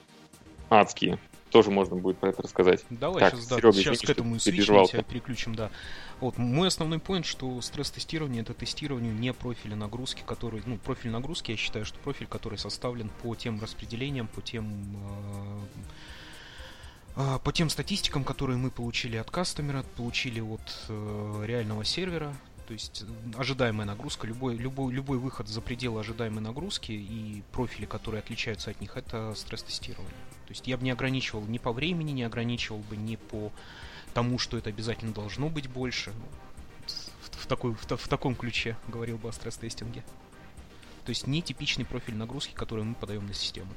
адские. 0.70 1.18
тоже 1.50 1.70
можно 1.70 1.94
будет 1.96 2.18
про 2.18 2.30
это 2.30 2.42
рассказать. 2.42 2.84
Давай 2.90 3.20
так, 3.20 3.34
сейчас, 3.34 3.46
да, 3.46 3.56
Серега, 3.56 3.72
сейчас 3.74 3.96
извини, 3.98 4.06
к 4.06 4.10
этому 4.10 4.40
свичнем 4.40 4.86
тебя 4.86 5.02
переключим, 5.02 5.54
да. 5.54 5.70
Вот, 6.18 6.38
мой 6.38 6.66
основной 6.66 6.98
поинт, 6.98 7.26
что 7.26 7.60
стресс-тестирование 7.60 8.42
это 8.42 8.54
тестирование 8.54 9.12
не 9.12 9.32
профиля 9.32 9.76
нагрузки, 9.76 10.22
который, 10.26 10.62
ну, 10.66 10.78
профиль 10.78 11.10
нагрузки, 11.10 11.52
я 11.52 11.56
считаю, 11.56 11.84
что 11.84 11.98
профиль, 12.00 12.26
который 12.26 12.58
составлен 12.58 13.10
по 13.22 13.36
тем 13.36 13.60
распределениям, 13.60 14.26
по 14.26 14.40
тем 14.40 14.96
э, 14.96 15.82
по 17.14 17.52
тем 17.52 17.68
статистикам, 17.68 18.24
которые 18.24 18.56
мы 18.56 18.70
получили 18.70 19.16
от 19.16 19.30
кастомера, 19.30 19.84
получили 19.96 20.40
от 20.40 20.86
э, 20.88 21.44
реального 21.46 21.84
сервера, 21.84 22.34
то 22.66 22.72
есть 22.72 23.04
ожидаемая 23.36 23.86
нагрузка, 23.86 24.26
любой, 24.26 24.56
любой, 24.56 24.94
любой 24.94 25.18
выход 25.18 25.46
за 25.46 25.60
пределы 25.60 26.00
ожидаемой 26.00 26.40
нагрузки 26.40 26.92
и 26.92 27.42
профили, 27.52 27.84
которые 27.84 28.20
отличаются 28.20 28.70
от 28.70 28.80
них, 28.80 28.96
это 28.96 29.34
стресс-тестирование. 29.34 30.14
То 30.46 30.52
есть 30.52 30.66
я 30.66 30.78
бы 30.78 30.84
не 30.84 30.90
ограничивал 30.90 31.44
ни 31.44 31.58
по 31.58 31.72
времени, 31.72 32.12
не 32.12 32.22
ограничивал 32.22 32.78
бы 32.78 32.96
ни 32.96 33.16
по 33.16 33.52
тому, 34.14 34.38
что 34.38 34.56
это 34.56 34.70
обязательно 34.70 35.12
должно 35.12 35.48
быть 35.48 35.68
больше. 35.68 36.12
В, 36.86 37.42
в, 37.42 37.46
такой, 37.46 37.74
в, 37.74 37.84
в 37.84 38.08
таком 38.08 38.34
ключе 38.34 38.76
говорил 38.88 39.18
бы 39.18 39.28
о 39.28 39.32
стресс-тестинге. 39.32 40.02
То 41.04 41.10
есть 41.10 41.26
не 41.26 41.42
типичный 41.42 41.84
профиль 41.84 42.14
нагрузки, 42.14 42.54
который 42.54 42.84
мы 42.84 42.94
подаем 42.94 43.26
на 43.26 43.34
систему. 43.34 43.70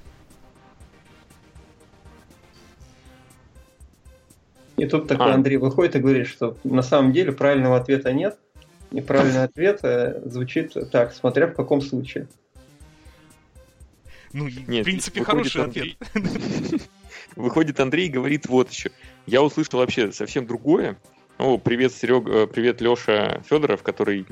И 4.78 4.86
тут 4.86 5.08
такой 5.08 5.32
а. 5.32 5.36
Андрей 5.36 5.58
выходит 5.58 5.96
и 5.96 6.00
говорит, 6.00 6.28
что 6.28 6.58
на 6.64 6.82
самом 6.82 7.14
деле 7.14 7.32
правильного 7.32 7.78
ответа 7.78 8.12
нет, 8.12 8.38
Неправильный 8.92 9.44
ответ 9.44 9.80
э, 9.84 10.22
звучит 10.26 10.74
так, 10.92 11.14
смотря 11.14 11.48
в 11.48 11.54
каком 11.54 11.82
случае. 11.82 12.28
Ну, 14.34 14.48
Нет, 14.68 14.82
в 14.82 14.84
принципе, 14.84 15.24
хороший 15.24 15.64
Андрей... 15.64 15.98
ответ. 16.14 16.82
Выходит, 17.36 17.80
Андрей 17.80 18.10
говорит 18.10 18.48
вот 18.48 18.70
еще. 18.70 18.92
Я 19.26 19.42
услышал 19.42 19.80
вообще 19.80 20.12
совсем 20.12 20.46
другое. 20.46 20.98
О, 21.38 21.58
привет, 21.58 21.94
Серега, 21.94 22.44
э, 22.44 22.48
привет, 22.48 22.82
Леша 22.82 23.42
Федоров, 23.50 23.84
который 23.84 24.26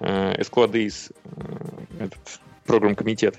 э, 0.00 0.40
Esquadis, 0.40 1.12
э, 1.24 2.04
этот 2.04 2.40
программ-комитет. 2.66 3.38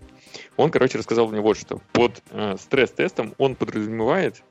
Он, 0.56 0.72
короче, 0.72 0.98
рассказал 0.98 1.28
мне 1.28 1.42
вот 1.42 1.58
что. 1.58 1.82
Под 1.92 2.24
э, 2.32 2.56
стресс-тестом 2.60 3.34
он 3.38 3.56
подразумевает, 3.56 4.44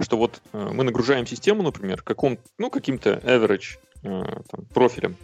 что 0.00 0.16
вот 0.16 0.40
э, 0.52 0.70
мы 0.72 0.84
нагружаем 0.84 1.26
систему, 1.26 1.62
например, 1.62 2.02
каком, 2.02 2.38
ну, 2.58 2.70
каким-то 2.70 3.20
average 3.24 3.78
Э, 4.06 4.24
там, 4.50 4.64
профилем. 4.72 5.16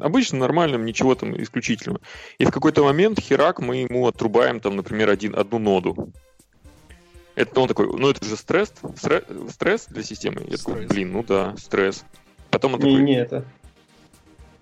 Обычно 0.00 0.38
нормальным, 0.38 0.84
ничего 0.84 1.14
там 1.16 1.40
исключительного. 1.40 2.00
И 2.38 2.44
в 2.44 2.52
какой-то 2.52 2.84
момент 2.84 3.18
херак 3.18 3.60
мы 3.60 3.78
ему 3.78 4.06
отрубаем, 4.06 4.60
там, 4.60 4.76
например, 4.76 5.10
один, 5.10 5.34
одну 5.36 5.58
ноду. 5.58 6.12
Это 7.34 7.60
он 7.60 7.68
такой, 7.68 7.86
ну 7.86 8.10
это 8.10 8.24
же 8.24 8.36
стресс, 8.36 8.72
стресс, 8.96 9.24
стресс 9.50 9.86
для 9.86 10.02
системы. 10.02 10.44
Я 10.46 10.56
такой, 10.56 10.86
блин, 10.86 11.12
ну 11.12 11.24
да, 11.24 11.56
стресс. 11.56 12.04
Потом 12.50 12.74
он 12.74 12.80
не, 12.80 12.90
такой, 12.90 13.02
не 13.02 13.16
это. 13.16 13.44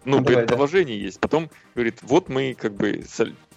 Ну, 0.04 0.18
ну 0.18 0.24
предположение 0.24 0.98
да. 0.98 1.04
есть. 1.04 1.20
Потом 1.20 1.50
говорит, 1.74 1.98
вот 2.02 2.28
мы 2.28 2.56
как 2.58 2.74
бы 2.74 3.04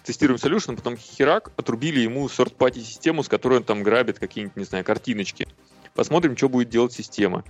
тестируем 0.04 0.38
solution, 0.38 0.76
потом 0.76 0.96
херак 0.96 1.52
отрубили 1.56 2.00
ему 2.00 2.28
сорт-пати 2.28 2.80
систему, 2.80 3.22
с 3.22 3.28
которой 3.28 3.58
он 3.58 3.64
там 3.64 3.82
грабит 3.82 4.18
какие-нибудь, 4.18 4.56
не 4.56 4.64
знаю, 4.64 4.84
картиночки. 4.84 5.46
Посмотрим, 5.94 6.36
что 6.36 6.48
будет 6.48 6.68
делать 6.68 6.92
система. 6.92 7.44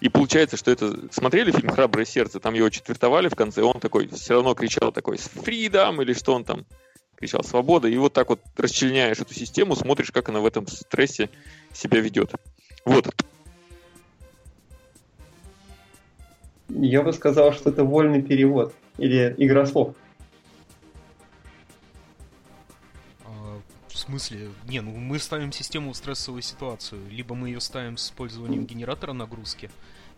И 0.00 0.08
получается, 0.08 0.56
что 0.56 0.70
это... 0.70 1.12
Смотрели 1.12 1.52
фильм 1.52 1.70
«Храброе 1.70 2.04
сердце»? 2.04 2.40
Там 2.40 2.54
его 2.54 2.68
четвертовали 2.70 3.28
в 3.28 3.36
конце, 3.36 3.62
он 3.62 3.78
такой 3.78 4.08
все 4.08 4.34
равно 4.34 4.54
кричал 4.54 4.90
такой 4.90 5.16
«Фридом!» 5.16 6.02
или 6.02 6.12
что 6.12 6.34
он 6.34 6.44
там 6.44 6.66
кричал 7.14 7.44
«Свобода!» 7.44 7.86
И 7.86 7.96
вот 7.96 8.12
так 8.12 8.28
вот 8.30 8.40
расчленяешь 8.56 9.20
эту 9.20 9.32
систему, 9.34 9.76
смотришь, 9.76 10.10
как 10.10 10.28
она 10.28 10.40
в 10.40 10.46
этом 10.46 10.66
стрессе 10.66 11.30
себя 11.72 12.00
ведет. 12.00 12.32
Вот. 12.84 13.14
Я 16.68 17.02
бы 17.02 17.12
сказал, 17.12 17.52
что 17.52 17.70
это 17.70 17.84
вольный 17.84 18.22
перевод 18.22 18.74
или 18.98 19.34
игра 19.38 19.66
слов. 19.66 19.94
В 23.92 23.98
смысле? 23.98 24.50
Не, 24.66 24.80
ну 24.80 24.90
мы 24.92 25.18
ставим 25.18 25.52
систему 25.52 25.92
в 25.92 25.96
стрессовую 25.96 26.42
ситуацию. 26.42 27.00
Либо 27.10 27.34
мы 27.34 27.48
ее 27.48 27.60
ставим 27.60 27.96
с 27.96 28.06
использованием 28.06 28.64
генератора 28.64 29.12
нагрузки, 29.12 29.70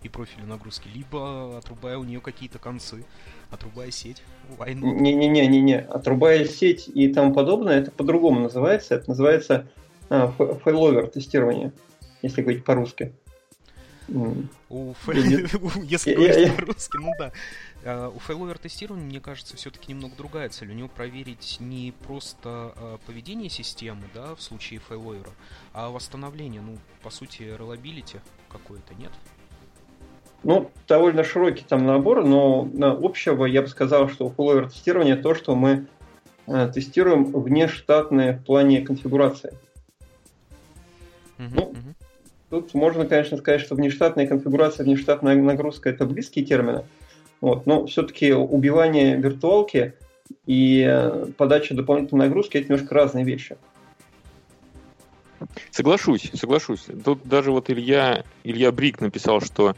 и 0.05 0.09
профиля 0.09 0.45
нагрузки, 0.45 0.89
либо 0.95 1.59
отрубая 1.59 1.99
у 1.99 2.05
нее 2.05 2.20
какие-то 2.20 2.59
концы, 2.59 3.05
отрубая 3.51 3.91
сеть. 3.91 4.22
Не-не-не-не-не, 4.59 5.81
отрубая 5.81 6.45
сеть 6.45 6.89
и 6.89 7.12
тому 7.12 7.33
подобное, 7.33 7.81
это 7.81 7.91
по-другому 7.91 8.41
называется. 8.41 8.97
Это 8.97 9.09
называется 9.09 9.66
а, 10.11 10.31
failover 10.64 11.09
тестирование, 11.09 11.72
если 12.22 12.43
говорить 12.43 12.64
по-русски. 12.64 13.12
У 14.68 14.95
Если 15.85 16.14
говорить 16.14 16.55
по-русски, 16.57 16.97
ну 16.99 17.12
да. 17.18 17.33
А, 17.85 18.09
у 18.09 18.18
failover 18.18 18.59
тестирования, 18.59 19.07
мне 19.07 19.20
кажется, 19.20 19.57
все-таки 19.57 19.93
немного 19.93 20.16
другая 20.16 20.49
цель. 20.49 20.70
У 20.70 20.74
него 20.74 20.89
проверить 20.89 21.59
не 21.61 21.93
просто 22.07 22.72
а, 22.76 22.99
поведение 23.07 23.51
системы, 23.51 24.03
да, 24.14 24.35
в 24.35 24.43
случае 24.43 24.80
failover 24.80 25.20
а, 25.20 25.30
а 25.72 25.91
восстановление, 25.91 26.62
ну, 26.62 26.78
по 27.03 27.11
сути, 27.11 27.43
reliability 27.43 28.20
какое-то, 28.49 28.95
нет? 28.95 29.11
Ну, 30.43 30.70
довольно 30.87 31.24
широкий 31.24 31.64
там 31.64 31.87
набор, 31.87 32.24
но 32.24 32.68
общего 33.03 33.47
я 33.47 33.62
бы 33.62 33.68
сказал, 33.68 34.09
что 34.09 34.26
у 34.26 34.30
фулловер 34.30 34.70
тестирования 34.70 35.16
то, 35.16 35.35
что 35.35 35.55
мы 35.55 35.87
э, 36.47 36.70
тестируем 36.72 37.24
внештатные 37.24 38.35
в 38.35 38.45
плане 38.45 38.82
конфигурации. 38.82 39.55
Uh-huh, 41.39 41.51
ну, 41.51 41.72
uh-huh. 41.72 41.95
Тут 42.51 42.74
можно, 42.74 43.07
конечно, 43.07 43.39
сказать, 43.39 43.62
что 43.62 43.74
внештатная 43.74 44.26
конфигурация, 44.26 44.85
внештатная 44.85 45.35
нагрузка 45.35 45.89
это 45.89 46.05
близкие 46.05 46.45
термины. 46.45 46.85
Вот, 47.45 47.66
но 47.66 47.86
все-таки 47.86 48.32
убивание 48.32 49.16
виртуалки 49.16 49.95
и 50.47 50.84
э, 50.88 51.26
подача 51.36 51.74
дополнительной 51.74 52.26
нагрузки 52.26 52.57
это 52.57 52.72
немножко 52.72 52.95
разные 52.95 53.24
вещи. 53.24 53.57
Соглашусь, 55.70 56.30
соглашусь. 56.34 56.86
Тут 57.05 57.20
даже 57.24 57.51
вот 57.51 57.68
Илья, 57.68 58.24
Илья 58.45 58.72
Брик 58.72 59.01
написал, 59.01 59.40
что 59.40 59.74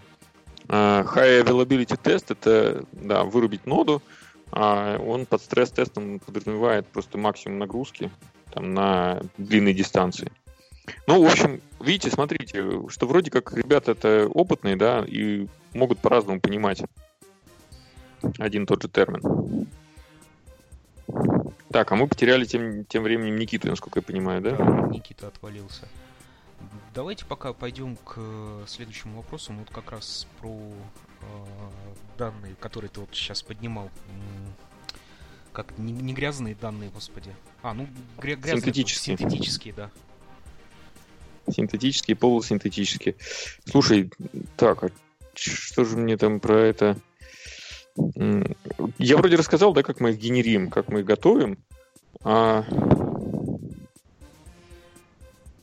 Э, 0.69 1.05
high 1.05 1.45
Availability 1.45 1.99
тест 2.03 2.31
это 2.31 2.85
да, 2.93 3.25
вырубить 3.25 3.67
ноду, 3.67 4.03
а 4.51 4.99
он 4.99 5.27
под 5.27 5.43
стресс-тестом 5.43 6.19
подразумевает 6.19 6.87
просто 6.89 7.19
максимум 7.19 7.59
нагрузки 7.59 8.11
там, 8.53 8.75
на 8.75 9.23
длинной 9.39 9.75
дистанции. 9.75 10.33
Ну, 11.07 11.23
в 11.23 11.31
общем, 11.31 11.61
видите, 11.81 12.11
смотрите, 12.11 12.65
что 12.89 13.07
вроде 13.07 13.31
как 13.31 13.53
ребята 13.53 13.93
это 13.93 14.29
опытные, 14.29 14.77
да, 14.77 15.05
и 15.07 15.47
могут 15.75 15.99
по-разному 15.99 16.41
понимать 16.41 16.83
один 18.39 18.65
и 18.65 18.67
тот 18.67 18.83
же 18.83 18.89
термин. 18.89 19.67
Так, 21.71 21.93
а 21.93 21.97
мы 21.97 22.07
потеряли 22.09 22.45
тем, 22.45 22.85
тем 22.85 23.03
временем 23.03 23.37
Никиту, 23.37 23.69
насколько 23.69 23.99
я 23.99 24.03
понимаю, 24.03 24.41
да? 24.41 24.57
Да, 24.57 24.89
Никита 24.89 25.29
отвалился. 25.29 25.89
Давайте 26.95 27.27
пока 27.27 27.53
пойдем 27.53 27.97
к 27.97 28.19
следующему 28.67 29.19
вопросу. 29.19 29.53
Вот 29.53 29.69
как 29.71 29.93
раз 29.93 30.27
про 30.41 30.49
э, 30.57 31.25
данные, 32.17 32.55
которые 32.61 32.89
ты 32.89 33.01
вот 33.01 33.11
сейчас 33.13 33.43
поднимал. 33.43 33.91
Как 35.53 35.77
не, 35.79 35.93
не 35.93 36.15
грязные 36.15 36.55
данные, 36.55 36.91
господи. 36.91 37.31
А, 37.63 37.75
ну 37.75 37.89
гря- 38.17 38.37
грязные. 38.37 38.63
Синтетические. 38.63 39.19
Синтетические, 39.19 39.75
да. 39.75 39.91
Синтетические, 41.51 42.17
полусинтетические. 42.17 43.17
Слушай, 43.67 44.11
так, 44.57 44.85
а 44.85 44.91
что 45.35 45.85
же 45.85 45.97
мне 45.97 46.17
там 46.17 46.41
про 46.41 46.59
это... 46.59 46.97
Я 48.99 49.17
вроде 49.17 49.37
рассказал, 49.37 49.73
да, 49.73 49.83
как 49.83 50.01
мы 50.01 50.11
их 50.11 50.19
генерим, 50.19 50.71
как 50.71 50.89
мы 50.89 51.01
их 51.01 51.07
готовим. 51.07 51.59
А 52.23 52.65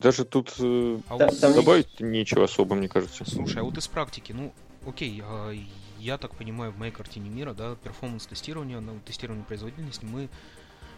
даже 0.03 0.25
тут 0.25 0.53
э, 0.59 0.99
а 1.07 1.15
вот 1.15 1.39
добавить 1.39 1.87
есть... 1.87 2.01
нечего 2.01 2.43
особо, 2.43 2.75
мне 2.75 2.89
кажется. 2.89 3.23
Слушай, 3.25 3.61
а 3.61 3.63
вот 3.63 3.77
из 3.77 3.87
практики, 3.87 4.33
ну, 4.33 4.53
окей, 4.85 5.21
а, 5.23 5.53
я 5.97 6.17
так 6.17 6.35
понимаю, 6.35 6.73
в 6.73 6.77
моей 6.77 6.91
картине 6.91 7.29
мира, 7.29 7.53
да, 7.53 7.75
performance-тестирование, 7.75 8.81
ну, 8.81 8.99
тестирование 9.05 9.45
производительности, 9.45 10.03
мы, 10.03 10.27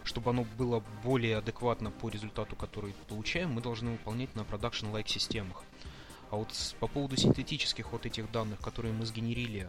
чтобы 0.02 0.30
оно 0.30 0.44
было 0.58 0.82
более 1.04 1.38
адекватно 1.38 1.92
по 1.92 2.08
результату, 2.08 2.56
который 2.56 2.94
получаем, 3.08 3.52
мы 3.52 3.60
должны 3.60 3.92
выполнять 3.92 4.34
на 4.34 4.42
production-like 4.42 5.06
системах. 5.06 5.62
А 6.30 6.36
вот 6.36 6.48
по 6.80 6.88
поводу 6.88 7.16
синтетических 7.16 7.92
вот 7.92 8.06
этих 8.06 8.32
данных, 8.32 8.58
которые 8.58 8.92
мы 8.92 9.06
сгенерили, 9.06 9.68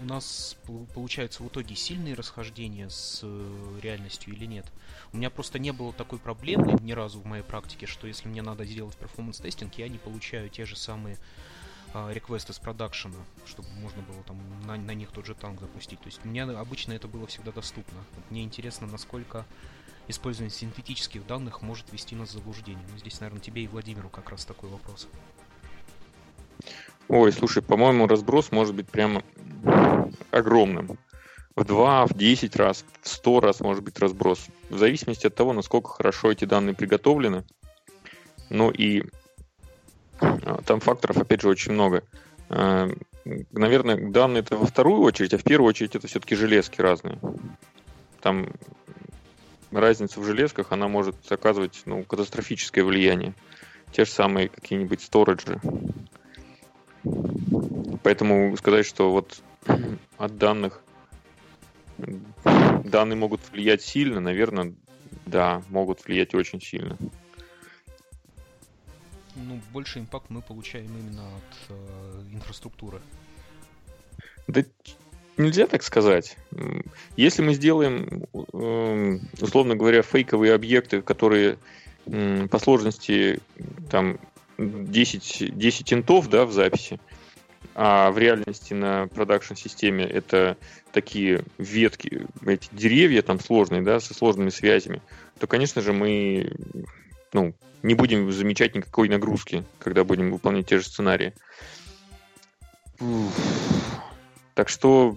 у 0.00 0.04
нас 0.04 0.56
получаются 0.94 1.42
в 1.42 1.48
итоге 1.48 1.74
сильные 1.76 2.14
расхождения 2.14 2.88
с 2.88 3.20
э, 3.22 3.78
реальностью 3.82 4.32
или 4.32 4.46
нет? 4.46 4.66
У 5.12 5.16
меня 5.16 5.30
просто 5.30 5.58
не 5.58 5.72
было 5.72 5.92
такой 5.92 6.18
проблемы 6.18 6.78
ни 6.80 6.92
разу 6.92 7.20
в 7.20 7.26
моей 7.26 7.42
практике, 7.42 7.86
что 7.86 8.06
если 8.06 8.28
мне 8.28 8.42
надо 8.42 8.64
сделать 8.64 8.96
performance 8.96 9.41
testing, 9.41 9.74
я 9.78 9.88
не 9.88 9.98
получаю 9.98 10.48
те 10.48 10.64
же 10.64 10.76
самые 10.76 11.18
а, 11.92 12.12
request 12.12 12.47
ы 12.47 12.52
с 12.52 12.58
продакшена, 12.58 13.16
чтобы 13.46 13.68
можно 13.80 14.02
было 14.02 14.22
там 14.22 14.38
на, 14.66 14.76
на 14.76 14.92
них 14.92 15.10
тот 15.10 15.26
же 15.26 15.34
танк 15.34 15.60
запустить. 15.60 16.00
То 16.00 16.06
есть 16.06 16.24
мне 16.24 16.44
обычно 16.44 16.92
это 16.92 17.08
было 17.08 17.26
всегда 17.26 17.52
доступно. 17.52 17.98
Мне 18.30 18.42
интересно, 18.42 18.86
насколько 18.86 19.44
использование 20.08 20.54
синтетических 20.54 21.26
данных 21.26 21.62
может 21.62 21.92
вести 21.92 22.14
нас 22.14 22.30
в 22.30 22.32
заблуждение. 22.32 22.84
Ну, 22.90 22.98
здесь, 22.98 23.20
наверное, 23.20 23.42
тебе 23.42 23.64
и 23.64 23.66
Владимиру 23.66 24.08
как 24.08 24.30
раз 24.30 24.44
такой 24.44 24.70
вопрос. 24.70 25.08
Ой, 27.12 27.32
слушай, 27.32 27.60
по-моему, 27.60 28.06
разброс 28.06 28.52
может 28.52 28.72
быть 28.76 28.88
прямо 28.88 29.24
огромным. 30.30 30.96
В 31.56 31.64
2, 31.64 32.06
в 32.06 32.14
10 32.14 32.54
раз, 32.54 32.84
в 33.02 33.08
100 33.08 33.40
раз 33.40 33.58
может 33.58 33.82
быть 33.82 33.98
разброс. 33.98 34.46
В 34.68 34.78
зависимости 34.78 35.26
от 35.26 35.34
того, 35.34 35.52
насколько 35.52 35.88
хорошо 35.90 36.30
эти 36.30 36.44
данные 36.44 36.76
приготовлены. 36.76 37.42
Ну 38.48 38.70
и 38.70 39.02
а, 40.20 40.62
там 40.64 40.78
факторов, 40.78 41.16
опять 41.16 41.40
же, 41.40 41.48
очень 41.48 41.72
много. 41.72 42.04
А, 42.48 42.88
наверное, 43.24 44.12
данные 44.12 44.42
это 44.42 44.56
во 44.56 44.66
вторую 44.66 45.00
очередь, 45.00 45.34
а 45.34 45.38
в 45.38 45.42
первую 45.42 45.70
очередь 45.70 45.96
это 45.96 46.06
все-таки 46.06 46.36
железки 46.36 46.80
разные. 46.80 47.18
Там 48.20 48.50
разница 49.72 50.20
в 50.20 50.24
железках, 50.24 50.70
она 50.70 50.86
может 50.86 51.16
оказывать 51.32 51.82
ну, 51.86 52.04
катастрофическое 52.04 52.84
влияние. 52.84 53.34
Те 53.90 54.04
же 54.04 54.12
самые 54.12 54.48
какие-нибудь 54.48 55.02
сториджи. 55.02 55.60
Поэтому 58.02 58.56
сказать, 58.56 58.86
что 58.86 59.10
вот 59.10 59.42
от 60.18 60.38
данных 60.38 60.82
данные 62.84 63.16
могут 63.16 63.40
влиять 63.52 63.82
сильно, 63.82 64.20
наверное, 64.20 64.74
да, 65.26 65.62
могут 65.68 66.04
влиять 66.04 66.34
очень 66.34 66.60
сильно. 66.60 66.96
Ну, 69.36 69.60
больше 69.72 70.00
импакт 70.00 70.28
мы 70.28 70.42
получаем 70.42 70.86
именно 70.86 71.22
от 71.22 71.56
э, 71.68 72.22
инфраструктуры. 72.32 73.00
Да 74.46 74.64
нельзя 75.36 75.66
так 75.66 75.82
сказать. 75.82 76.36
Если 77.16 77.42
мы 77.42 77.54
сделаем, 77.54 78.24
эм, 78.52 79.20
условно 79.40 79.76
говоря, 79.76 80.02
фейковые 80.02 80.54
объекты, 80.54 81.02
которые 81.02 81.58
по 82.04 82.58
сложности 82.58 83.40
там 83.90 84.18
10, 84.60 85.56
10 85.56 85.92
интов 85.92 86.28
да, 86.28 86.44
в 86.44 86.52
записи, 86.52 87.00
а 87.74 88.10
в 88.10 88.18
реальности 88.18 88.74
на 88.74 89.06
продакшн-системе 89.08 90.04
это 90.04 90.56
такие 90.92 91.44
ветки, 91.58 92.26
эти 92.44 92.68
деревья 92.72 93.22
там 93.22 93.40
сложные, 93.40 93.82
да, 93.82 94.00
со 94.00 94.12
сложными 94.12 94.50
связями, 94.50 95.02
то, 95.38 95.46
конечно 95.46 95.80
же, 95.80 95.92
мы 95.92 96.52
ну, 97.32 97.54
не 97.82 97.94
будем 97.94 98.30
замечать 98.32 98.74
никакой 98.74 99.08
нагрузки, 99.08 99.64
когда 99.78 100.04
будем 100.04 100.32
выполнять 100.32 100.66
те 100.66 100.78
же 100.78 100.84
сценарии. 100.84 101.32
Так 104.54 104.68
что 104.68 105.16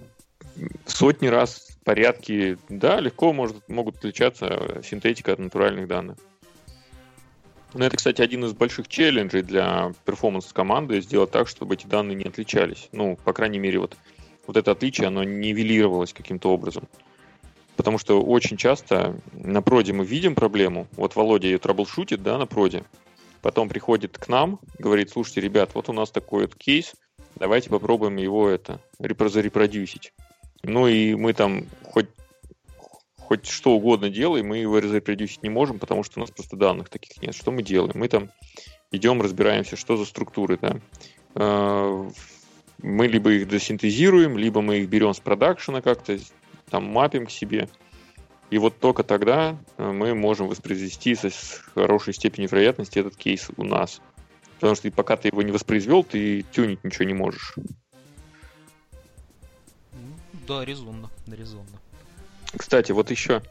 сотни 0.86 1.28
раз 1.28 1.78
порядки, 1.84 2.58
да, 2.70 3.00
легко 3.00 3.34
может, 3.34 3.68
могут 3.68 3.98
отличаться 3.98 4.82
синтетика 4.84 5.34
от 5.34 5.40
натуральных 5.40 5.88
данных. 5.88 6.18
Но 7.74 7.86
это, 7.86 7.98
кстати, 7.98 8.22
один 8.22 8.46
из 8.46 8.54
больших 8.54 8.88
челленджей 8.88 9.42
для 9.42 9.94
перформанс-команды 10.06 11.02
сделать 11.02 11.32
так, 11.32 11.48
чтобы 11.48 11.74
эти 11.74 11.88
данные 11.88 12.16
не 12.16 12.26
отличались. 12.26 12.90
Ну, 12.92 13.18
по 13.24 13.34
крайней 13.34 13.60
мере, 13.60 13.80
вот, 13.80 13.98
вот 14.46 14.58
это 14.58 14.72
отличие, 14.72 15.08
оно 15.08 15.24
нивелировалось 15.24 16.14
каким-то 16.14 16.52
образом. 16.52 16.88
Потому 17.76 17.98
что 17.98 18.22
очень 18.22 18.58
часто 18.58 19.20
на 19.32 19.64
проде 19.64 19.94
мы 19.94 20.06
видим 20.06 20.36
проблему. 20.36 20.88
Вот 20.92 21.16
Володя 21.16 21.48
ее 21.48 21.58
траблшутит, 21.58 22.22
да, 22.22 22.38
на 22.38 22.46
проде. 22.46 22.84
Потом 23.42 23.68
приходит 23.68 24.18
к 24.18 24.28
нам, 24.28 24.60
говорит, 24.78 25.10
слушайте, 25.10 25.42
ребят, 25.42 25.72
вот 25.74 25.90
у 25.90 25.94
нас 25.94 26.12
такой 26.12 26.44
вот 26.44 26.56
кейс, 26.56 26.94
давайте 27.36 27.70
попробуем 27.70 28.18
его 28.18 28.48
это 28.48 28.80
зарепродюсить. 29.00 30.14
Ну 30.62 30.88
и 30.88 31.16
мы 31.16 31.34
там 31.34 31.66
хоть 31.84 32.08
хоть 33.28 33.48
что 33.48 33.72
угодно 33.72 34.10
делаем, 34.10 34.48
мы 34.48 34.58
его 34.58 34.80
запродюсить 34.82 35.44
не 35.44 35.50
можем, 35.50 35.80
потому 35.80 36.04
что 36.04 36.20
у 36.20 36.22
нас 36.22 36.32
просто 36.32 36.56
данных 36.56 36.90
таких 36.90 37.22
нет. 37.22 37.36
Что 37.36 37.52
мы 37.52 37.64
делаем? 37.64 37.94
Мы 37.96 38.08
там 38.08 38.30
идем, 38.92 39.22
разбираемся, 39.22 39.76
что 39.76 39.98
за 39.98 40.06
структуры, 40.06 40.58
да. 40.62 40.80
А, 41.36 42.10
мы 42.82 43.08
либо 43.08 43.32
их 43.32 43.48
досинтезируем, 43.48 44.38
либо 44.38 44.62
мы 44.62 44.80
их 44.80 44.90
берем 44.90 45.14
с 45.14 45.20
продакшена 45.20 45.82
как-то, 45.82 46.20
там 46.70 46.86
мапим 46.86 47.26
к 47.26 47.32
себе. 47.32 47.70
И 48.50 48.58
вот 48.58 48.78
только 48.80 49.04
тогда 49.04 49.58
э, 49.78 49.92
мы 49.92 50.14
можем 50.14 50.48
воспроизвести 50.48 51.16
с 51.16 51.64
хорошей 51.74 52.14
степенью 52.14 52.50
вероятности 52.50 53.00
этот 53.00 53.16
кейс 53.16 53.50
у 53.58 53.64
нас. 53.64 54.00
Потому 54.60 54.76
что 54.76 54.92
пока 54.92 55.18
ты 55.18 55.30
его 55.30 55.42
не 55.42 55.52
воспроизвел, 55.52 56.04
ты 56.04 56.44
тюнить 56.52 56.84
ничего 56.84 57.06
не 57.06 57.14
можешь. 57.14 57.56
Да, 60.48 60.64
резонно, 60.64 61.10
резонно. 61.26 61.80
Кстати, 62.56 62.92
вот 62.92 63.12
еще 63.12 63.42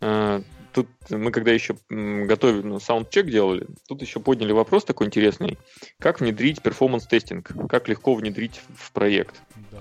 э, 0.00 0.42
тут 0.72 0.88
мы 1.10 1.30
когда 1.30 1.52
еще 1.52 1.76
готовили, 1.90 2.62
ну, 2.62 2.80
саундчек 2.80 3.26
делали, 3.26 3.66
тут 3.88 4.02
еще 4.02 4.20
подняли 4.20 4.52
вопрос 4.52 4.84
такой 4.84 5.06
интересный. 5.06 5.58
Как 5.98 6.20
внедрить 6.20 6.62
performance 6.62 7.23
testing? 7.23 7.68
Как 7.68 7.88
легко 7.88 8.14
внедрить 8.14 8.60
в 8.76 8.92
проект? 8.92 9.40
Да. 9.70 9.78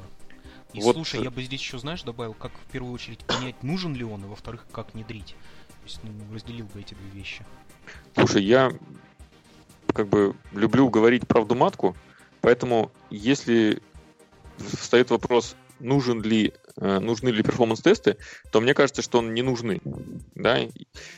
И 0.73 0.81
вот. 0.81 0.95
слушай, 0.95 1.21
я 1.21 1.31
бы 1.31 1.43
здесь 1.43 1.59
еще, 1.59 1.79
знаешь, 1.79 2.03
добавил, 2.03 2.33
как 2.33 2.51
в 2.53 2.71
первую 2.71 2.93
очередь 2.93 3.19
понять, 3.25 3.61
нужен 3.61 3.93
ли 3.93 4.03
он, 4.03 4.23
и 4.23 4.27
во-вторых, 4.27 4.65
как 4.71 4.93
внедрить. 4.93 5.35
То 5.81 5.85
есть, 5.85 5.99
ну, 6.03 6.11
разделил 6.33 6.65
бы 6.67 6.79
эти 6.79 6.93
две 6.93 7.19
вещи. 7.19 7.45
Слушай, 8.15 8.43
я 8.43 8.71
как 9.93 10.07
бы 10.07 10.35
люблю 10.53 10.89
говорить 10.89 11.27
правду 11.27 11.55
матку, 11.55 11.95
поэтому 12.39 12.91
если 13.09 13.81
встает 14.57 15.09
вопрос, 15.09 15.55
нужен 15.79 16.21
ли, 16.21 16.53
э, 16.53 16.60
нужны 16.77 17.29
ли 17.29 17.43
перформанс-тесты, 17.43 18.17
то 18.51 18.61
мне 18.61 18.73
кажется, 18.73 19.01
что 19.01 19.19
он 19.19 19.33
не 19.33 19.41
нужны. 19.41 19.81
Да? 20.35 20.59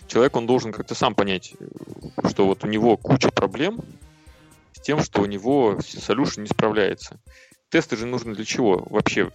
Человек, 0.07 0.35
он 0.35 0.47
должен 0.47 0.71
как-то 0.71 0.95
сам 0.95 1.15
понять, 1.15 1.53
что 2.29 2.45
вот 2.45 2.63
у 2.63 2.67
него 2.67 2.97
куча 2.97 3.29
проблем 3.29 3.81
с 4.73 4.81
тем, 4.81 5.01
что 5.03 5.21
у 5.21 5.25
него 5.25 5.77
solution 5.79 6.41
не 6.41 6.47
справляется. 6.47 7.19
Тесты 7.69 7.97
же 7.97 8.05
нужны 8.05 8.35
для 8.35 8.45
чего 8.45 8.85
вообще 8.89 9.31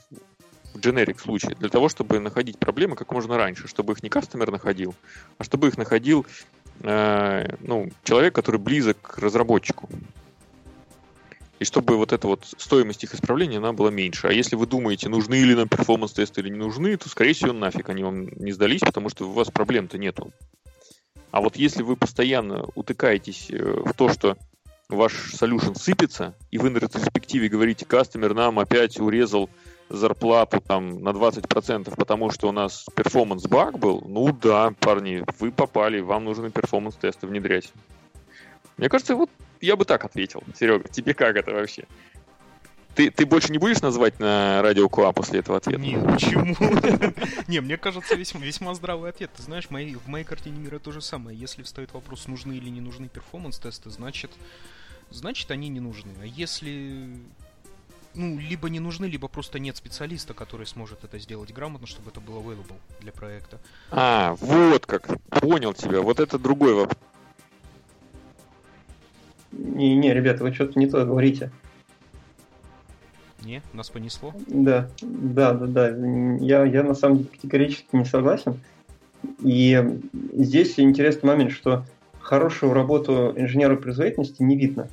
в 0.75 0.79
generic 0.79 1.21
случае? 1.21 1.57
Для 1.57 1.69
того, 1.69 1.89
чтобы 1.89 2.21
находить 2.21 2.59
проблемы 2.59 2.97
как 2.97 3.11
можно 3.13 3.37
раньше, 3.37 3.67
чтобы 3.69 3.95
их 3.95 4.03
не 4.03 4.09
кастомер 4.09 4.51
находил, 4.51 4.95
а 5.39 5.45
чтобы 5.45 5.69
их 5.69 5.77
находил 5.77 6.27
э, 6.83 7.57
ну, 7.61 7.91
человек, 8.05 8.35
который 8.35 8.61
близок 8.61 9.01
к 9.01 9.19
разработчику 9.19 9.89
и 11.59 11.65
чтобы 11.65 11.97
вот 11.97 12.13
эта 12.13 12.27
вот 12.29 12.45
стоимость 12.57 13.05
их 13.05 13.15
исправления, 13.15 13.59
она 13.59 13.73
была 13.73 13.91
меньше. 13.91 14.29
А 14.29 14.33
если 14.33 14.57
вы 14.57 14.67
думаете, 14.67 15.09
нужны 15.09 15.37
ли 15.37 15.55
нам 15.55 15.69
performance-тесты 15.69 16.41
или 16.41 16.51
не 16.51 16.59
нужны, 16.59 16.97
то, 16.97 17.09
скорее 17.09 17.33
всего, 17.33 17.53
нафиг 17.53 17.89
они 17.89 18.05
вам 18.05 18.27
не 18.27 18.53
сдались, 18.53 18.81
потому 18.81 19.09
что 19.09 19.29
у 19.29 19.33
вас 19.33 19.51
проблем-то 19.51 19.99
нету. 19.99 20.33
А 21.31 21.41
вот 21.41 21.57
если 21.57 21.83
вы 21.83 21.97
постоянно 21.97 22.67
утыкаетесь 22.75 23.51
э, 23.51 23.57
в 23.59 23.93
то, 23.93 24.09
что 24.09 24.37
ваш 24.89 25.35
solution 25.35 25.75
сыпется, 25.75 26.35
и 26.51 26.59
вы 26.59 26.71
на 26.71 26.79
ретроспективе 26.79 27.49
говорите, 27.49 27.85
customer 27.85 28.35
нам 28.35 28.59
опять 28.59 28.99
урезал 28.99 29.51
зарплату 29.91 30.61
там 30.61 31.03
на 31.03 31.11
20%, 31.11 31.95
потому 31.97 32.31
что 32.31 32.49
у 32.49 32.53
нас 32.53 32.87
performance 32.95 33.47
баг 33.47 33.79
был, 33.79 34.03
ну 34.07 34.33
да, 34.33 34.73
парни, 34.81 35.25
вы 35.39 35.51
попали, 35.51 36.01
вам 36.01 36.25
нужны 36.25 36.51
performance-тесты 36.51 37.27
внедрять. 37.27 37.73
Мне 38.79 38.89
кажется, 38.89 39.15
вот 39.17 39.31
я 39.61 39.77
бы 39.77 39.85
так 39.85 40.05
ответил. 40.05 40.43
Серега, 40.59 40.89
тебе 40.89 41.13
как 41.13 41.37
это 41.37 41.53
вообще? 41.53 41.85
Ты, 42.95 43.11
ты 43.11 43.27
больше 43.27 43.53
не 43.53 43.59
будешь 43.59 43.81
называть 43.81 44.19
на 44.19 44.61
радио 44.63 44.89
КУА 44.89 45.13
после 45.13 45.41
этого 45.41 45.59
ответа? 45.59 45.81
Не, 45.81 45.99
почему? 45.99 46.57
Не, 47.47 47.61
мне 47.61 47.77
кажется, 47.77 48.17
весьма, 48.17 48.41
весьма 48.41 48.75
здравый 48.75 49.11
ответ. 49.11 49.31
Ты 49.37 49.43
знаешь, 49.43 49.67
в 49.69 49.71
моей 49.71 50.25
картине 50.25 50.59
мира 50.59 50.81
то 50.81 50.91
же 50.91 51.01
самое. 51.01 51.39
Если 51.39 51.63
встает 51.63 51.93
вопрос, 51.93 52.27
нужны 52.27 52.55
или 52.55 52.69
не 52.71 52.81
нужны 52.81 53.09
перформанс-тесты, 53.09 53.91
значит, 53.91 54.33
значит, 55.11 55.51
они 55.53 55.69
не 55.69 55.79
нужны. 55.79 56.11
А 56.21 56.27
если 56.27 57.09
ну, 58.15 58.37
либо 58.37 58.69
не 58.69 58.81
нужны, 58.81 59.07
либо 59.07 59.29
просто 59.29 59.61
нет 59.61 59.77
специалиста, 59.77 60.35
который 60.35 60.67
сможет 60.67 61.05
это 61.05 61.21
сделать 61.21 61.53
грамотно, 61.53 61.87
чтобы 61.87 62.11
это 62.11 62.19
было 62.19 62.41
available 62.41 62.79
для 63.01 63.13
проекта. 63.13 63.61
А, 63.93 64.35
вот 64.41 64.87
как. 64.87 65.07
Понял 65.29 65.73
тебя. 65.73 66.01
Вот 66.01 66.19
это 66.19 66.37
другой 66.37 66.75
вопрос. 66.75 66.99
Не, 69.53 69.97
не, 69.97 70.13
ребята, 70.13 70.45
вы 70.45 70.53
что-то 70.53 70.79
не 70.79 70.87
то 70.87 71.05
говорите. 71.05 71.51
Не, 73.45 73.63
нас 73.73 73.89
понесло? 73.89 74.35
Да, 74.47 74.89
да, 75.01 75.55
да, 75.55 75.67
да. 75.67 75.89
Я, 76.41 76.65
я 76.65 76.83
на 76.83 76.95
самом 76.95 77.19
деле 77.19 77.31
категорически 77.31 77.89
не 77.93 78.05
согласен. 78.05 78.61
И 79.43 80.01
здесь 80.33 80.79
интересный 80.79 81.29
момент, 81.29 81.53
что 81.53 81.85
хорошую 82.21 82.73
работу 82.73 83.33
инженера 83.37 83.77
производительности 83.77 84.43
не 84.43 84.57
видно. 84.57 84.89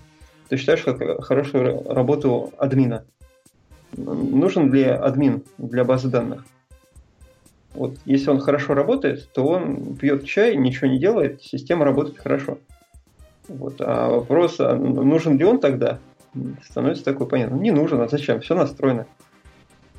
Ты 0.47 0.57
считаешь, 0.57 0.83
как 0.83 1.23
хорошую 1.23 1.83
работу 1.91 2.53
админа? 2.57 3.03
Нужен 3.97 4.71
ли 4.71 4.83
админ 4.83 5.43
для 5.57 5.83
базы 5.83 6.09
данных? 6.09 6.45
Вот, 7.73 7.97
если 8.05 8.29
он 8.29 8.39
хорошо 8.39 8.73
работает, 8.73 9.29
то 9.33 9.45
он 9.45 9.95
пьет 9.95 10.25
чай, 10.25 10.55
ничего 10.55 10.87
не 10.87 10.97
делает, 10.97 11.43
система 11.43 11.83
работает 11.83 12.19
хорошо. 12.19 12.57
Вот. 13.47 13.75
А 13.79 14.09
вопрос, 14.09 14.59
а 14.59 14.75
нужен 14.75 15.37
ли 15.37 15.45
он 15.45 15.59
тогда, 15.59 15.99
становится 16.63 17.03
такой 17.03 17.27
понятно. 17.27 17.55
Не 17.55 17.71
нужен, 17.71 18.01
а 18.01 18.07
зачем? 18.07 18.41
Все 18.41 18.55
настроено. 18.55 19.05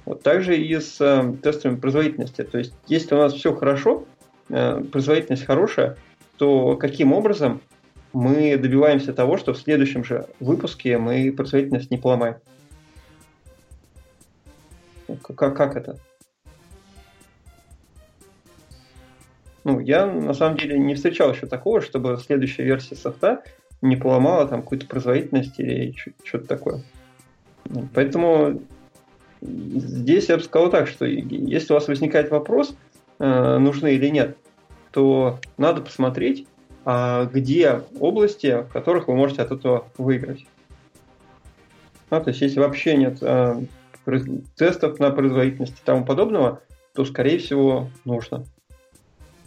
Вот 0.04 0.22
также 0.22 0.56
и 0.56 0.78
с 0.78 1.00
э, 1.00 1.34
тестами 1.42 1.76
производительности. 1.76 2.44
То 2.44 2.58
есть, 2.58 2.72
если 2.86 3.14
у 3.14 3.18
нас 3.18 3.32
все 3.32 3.54
хорошо, 3.54 4.04
э, 4.48 4.80
производительность 4.92 5.44
хорошая, 5.44 5.96
то 6.36 6.76
каким 6.76 7.12
образом 7.12 7.60
мы 8.12 8.56
добиваемся 8.56 9.12
того, 9.12 9.36
что 9.36 9.52
в 9.52 9.58
следующем 9.58 10.04
же 10.04 10.26
выпуске 10.38 10.98
мы 10.98 11.32
производительность 11.32 11.90
не 11.90 11.96
поломаем? 11.96 12.36
Как, 15.22 15.56
как 15.56 15.76
это? 15.76 15.98
Ну, 19.66 19.80
я 19.80 20.06
на 20.06 20.32
самом 20.32 20.56
деле 20.58 20.78
не 20.78 20.94
встречал 20.94 21.32
еще 21.32 21.48
такого, 21.48 21.80
чтобы 21.80 22.16
следующая 22.24 22.62
версия 22.62 22.94
софта 22.94 23.42
не 23.82 23.96
поломала 23.96 24.46
там 24.46 24.62
какую-то 24.62 24.86
производительность 24.86 25.58
или 25.58 25.92
что-то 26.22 26.46
такое. 26.46 26.84
Поэтому 27.92 28.62
здесь 29.40 30.28
я 30.28 30.36
бы 30.36 30.44
сказал 30.44 30.70
так, 30.70 30.86
что 30.86 31.04
если 31.04 31.72
у 31.72 31.74
вас 31.74 31.88
возникает 31.88 32.30
вопрос, 32.30 32.76
э, 33.18 33.58
нужны 33.58 33.94
или 33.94 34.06
нет, 34.06 34.36
то 34.92 35.40
надо 35.58 35.82
посмотреть, 35.82 36.46
а 36.84 37.24
где 37.24 37.82
области, 37.98 38.62
в 38.62 38.72
которых 38.72 39.08
вы 39.08 39.16
можете 39.16 39.42
от 39.42 39.50
этого 39.50 39.88
выиграть. 39.98 40.46
А, 42.10 42.20
то 42.20 42.30
есть, 42.30 42.40
если 42.40 42.60
вообще 42.60 42.96
нет 42.96 43.18
а, 43.20 43.60
тестов 44.54 45.00
на 45.00 45.10
производительность 45.10 45.80
и 45.80 45.84
тому 45.84 46.04
подобного, 46.04 46.60
то, 46.94 47.04
скорее 47.04 47.38
всего, 47.38 47.90
нужно. 48.04 48.44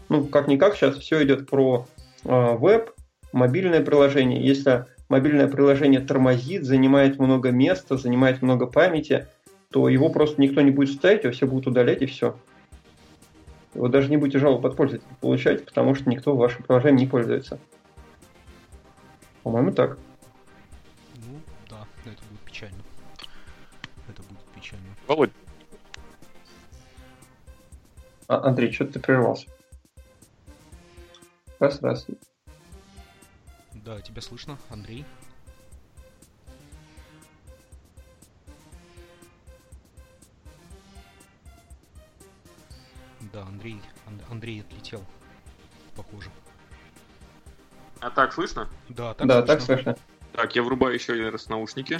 Ну, 0.09 0.25
как-никак, 0.25 0.75
сейчас 0.75 0.97
все 0.97 1.23
идет 1.23 1.47
про 1.47 1.85
э, 2.23 2.55
веб, 2.57 2.91
мобильное 3.31 3.81
приложение. 3.81 4.43
Если 4.43 4.85
мобильное 5.07 5.47
приложение 5.47 6.01
тормозит, 6.01 6.63
занимает 6.63 7.19
много 7.19 7.51
места, 7.51 7.95
занимает 7.95 8.41
много 8.41 8.65
памяти, 8.65 9.27
то 9.71 9.87
его 9.87 10.09
просто 10.09 10.41
никто 10.41 10.61
не 10.61 10.71
будет 10.71 10.95
ставить, 10.95 11.23
его 11.23 11.33
все 11.33 11.45
будут 11.45 11.67
удалять 11.67 12.01
и 12.01 12.07
все. 12.07 12.35
Вы 13.75 13.89
даже 13.89 14.09
не 14.09 14.17
будете 14.17 14.39
жалобы 14.39 14.69
от 14.69 14.75
пользователя 14.75 15.15
получать, 15.21 15.63
потому 15.63 15.93
что 15.93 16.09
никто 16.09 16.35
вашим 16.35 16.63
приложением 16.63 16.97
не 16.97 17.07
пользуется. 17.07 17.59
По-моему, 19.43 19.71
так. 19.71 19.99
Ну, 21.17 21.39
да, 21.69 21.85
это 22.03 22.23
будет 22.31 22.41
печально. 22.45 22.79
Это 24.07 24.23
будет 24.23 24.43
печально. 24.55 24.87
Володь. 25.07 25.29
А, 28.27 28.47
Андрей, 28.47 28.71
что 28.71 28.85
ты 28.85 28.99
прервался? 28.99 29.47
Раз, 31.59 31.81
раз. 31.81 32.07
Да, 33.73 33.99
тебя 34.01 34.21
слышно, 34.21 34.57
Андрей. 34.69 35.05
Да, 43.33 43.43
Андрей, 43.43 43.81
Андрей 44.29 44.61
отлетел, 44.61 45.03
похоже. 45.95 46.29
А 47.99 48.09
так 48.09 48.33
слышно? 48.33 48.69
Да, 48.87 49.13
так 49.13 49.27
да, 49.27 49.45
слышно. 49.45 49.47
так 49.47 49.61
слышно. 49.61 49.97
Так, 50.31 50.55
я 50.55 50.63
врубаю 50.63 50.93
еще 50.93 51.13
один 51.13 51.29
раз 51.29 51.49
наушники. 51.49 51.97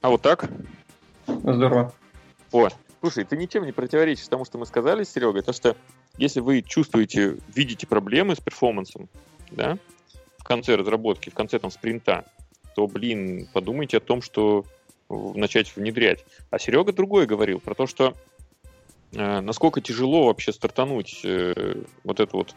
А 0.00 0.08
вот 0.08 0.22
так? 0.22 0.48
Здорово. 1.26 1.92
О, 2.50 2.68
слушай, 3.00 3.24
ты 3.24 3.36
ничем 3.36 3.64
не 3.64 3.72
противоречишь 3.72 4.28
тому, 4.28 4.46
что 4.46 4.56
мы 4.56 4.64
сказали 4.64 5.04
с 5.04 5.10
Серегой, 5.10 5.42
то 5.42 5.52
что 5.52 5.76
если 6.16 6.40
вы 6.40 6.62
чувствуете, 6.62 7.38
видите 7.54 7.86
проблемы 7.86 8.36
с 8.36 8.40
перформансом, 8.40 9.08
да, 9.50 9.78
в 10.38 10.44
конце 10.44 10.76
разработки, 10.76 11.30
в 11.30 11.34
конце 11.34 11.58
там 11.58 11.70
спринта, 11.70 12.24
то, 12.74 12.86
блин, 12.86 13.48
подумайте 13.52 13.98
о 13.98 14.00
том, 14.00 14.22
что 14.22 14.64
начать 15.08 15.74
внедрять. 15.76 16.24
А 16.50 16.58
Серега 16.58 16.92
другое 16.92 17.26
говорил, 17.26 17.60
про 17.60 17.74
то, 17.74 17.86
что 17.86 18.14
э, 19.12 19.40
насколько 19.40 19.80
тяжело 19.80 20.26
вообще 20.26 20.52
стартануть 20.52 21.20
э, 21.24 21.82
вот 22.02 22.20
это 22.20 22.36
вот 22.36 22.54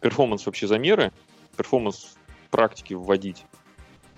performance 0.00 0.46
вообще 0.46 0.66
замеры, 0.66 1.12
performance 1.56 2.16
практики 2.50 2.94
вводить. 2.94 3.44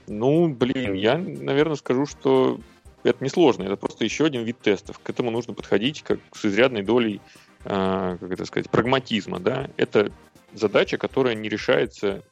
Ну, 0.07 0.49
блин, 0.49 0.95
я, 0.95 1.17
наверное, 1.17 1.77
скажу, 1.77 2.07
что 2.07 2.61
это 3.05 3.23
несложно, 3.23 3.65
это 3.65 3.77
просто 3.77 4.05
еще 4.05 4.25
один 4.25 4.45
вид 4.45 4.59
тестов. 4.61 4.99
К 4.99 5.11
этому 5.11 5.31
нужно 5.31 5.55
подходить 5.55 6.03
как 6.03 6.21
с 6.33 6.45
изрядной 6.45 6.83
долей 6.83 7.21
как 7.65 8.31
это 8.31 8.45
сказать, 8.45 8.71
прагматизма, 8.71 9.41
да, 9.41 9.71
это 9.77 10.13
задача, 10.53 10.99
которая 10.99 11.35
не 11.35 11.49
решается, 11.49 12.23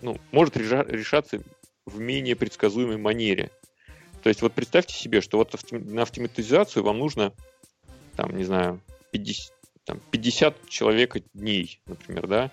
ну, 0.00 0.18
может 0.30 0.56
решаться 0.56 1.42
в 1.86 1.98
менее 1.98 2.36
предсказуемой 2.36 2.98
манере. 2.98 3.50
То 4.22 4.28
есть 4.28 4.42
вот 4.42 4.52
представьте 4.52 4.94
себе, 4.94 5.20
что 5.20 5.38
вот 5.38 5.54
на 5.72 6.02
автоматизацию 6.02 6.84
вам 6.84 6.98
нужно, 6.98 7.32
там, 8.16 8.36
не 8.36 8.44
знаю, 8.44 8.80
50, 9.10 9.52
там, 9.84 10.00
50 10.10 10.68
человека 10.68 11.20
дней, 11.34 11.80
например, 11.86 12.26
да, 12.28 12.50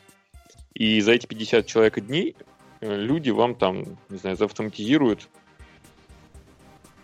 и 0.74 1.00
за 1.02 1.12
эти 1.12 1.28
50 1.28 1.66
человека 1.68 2.02
дней 2.02 2.36
э, 2.82 2.96
люди 2.96 3.30
вам 3.30 3.56
там, 3.56 4.00
не 4.10 4.18
знаю, 4.18 4.38
заавтоматизируют, 4.38 5.28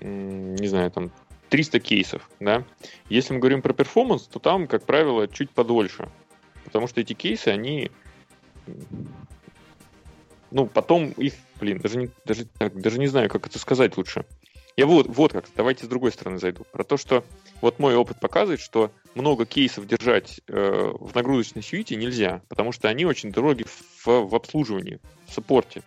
не 0.02 0.68
знаю, 0.68 0.92
там 0.92 1.12
300 1.56 1.80
кейсов, 1.80 2.30
да. 2.42 2.66
Если 3.08 3.34
мы 3.34 3.40
говорим 3.40 3.62
про 3.62 3.72
перформанс, 3.72 4.24
то 4.24 4.40
там, 4.40 4.68
как 4.68 4.84
правило, 4.84 5.26
чуть 5.26 5.50
подольше. 5.50 6.10
Потому 6.66 6.86
что 6.88 7.00
эти 7.00 7.14
кейсы, 7.14 7.48
они... 7.48 7.92
Ну, 10.52 10.66
потом 10.66 11.12
их, 11.12 11.36
блин, 11.58 11.80
даже 11.80 11.98
не, 11.98 12.10
даже, 12.26 12.46
даже 12.60 13.00
не 13.00 13.08
знаю, 13.08 13.30
как 13.30 13.48
это 13.48 13.58
сказать 13.58 13.96
лучше. 13.96 14.26
Я 14.76 14.86
вот, 14.86 15.08
вот 15.08 15.32
как, 15.32 15.46
давайте 15.56 15.86
с 15.86 15.88
другой 15.88 16.12
стороны 16.12 16.40
зайду. 16.40 16.66
Про 16.74 16.84
то, 16.84 16.98
что 16.98 17.24
вот 17.62 17.80
мой 17.80 17.96
опыт 17.96 18.20
показывает, 18.20 18.60
что 18.60 18.92
много 19.14 19.46
кейсов 19.46 19.88
держать 19.88 20.42
э, 20.50 20.92
в 20.94 21.16
нагрузочной 21.16 21.64
сьюите 21.64 21.96
нельзя, 21.96 22.42
потому 22.50 22.74
что 22.74 22.90
они 22.90 23.06
очень 23.06 23.32
дороги 23.32 23.64
в, 23.64 24.08
в 24.08 24.36
обслуживании, 24.36 25.00
в 25.26 25.32
саппорте. 25.32 25.84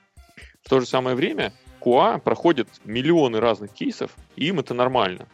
В 0.64 0.70
то 0.70 0.80
же 0.80 0.86
самое 0.86 1.14
время 1.14 1.52
QA 1.82 2.18
проходит 2.20 2.68
миллионы 2.86 3.38
разных 3.38 3.74
кейсов, 3.74 4.16
и 4.34 4.46
им 4.46 4.60
это 4.60 4.72
нормально 4.72 5.28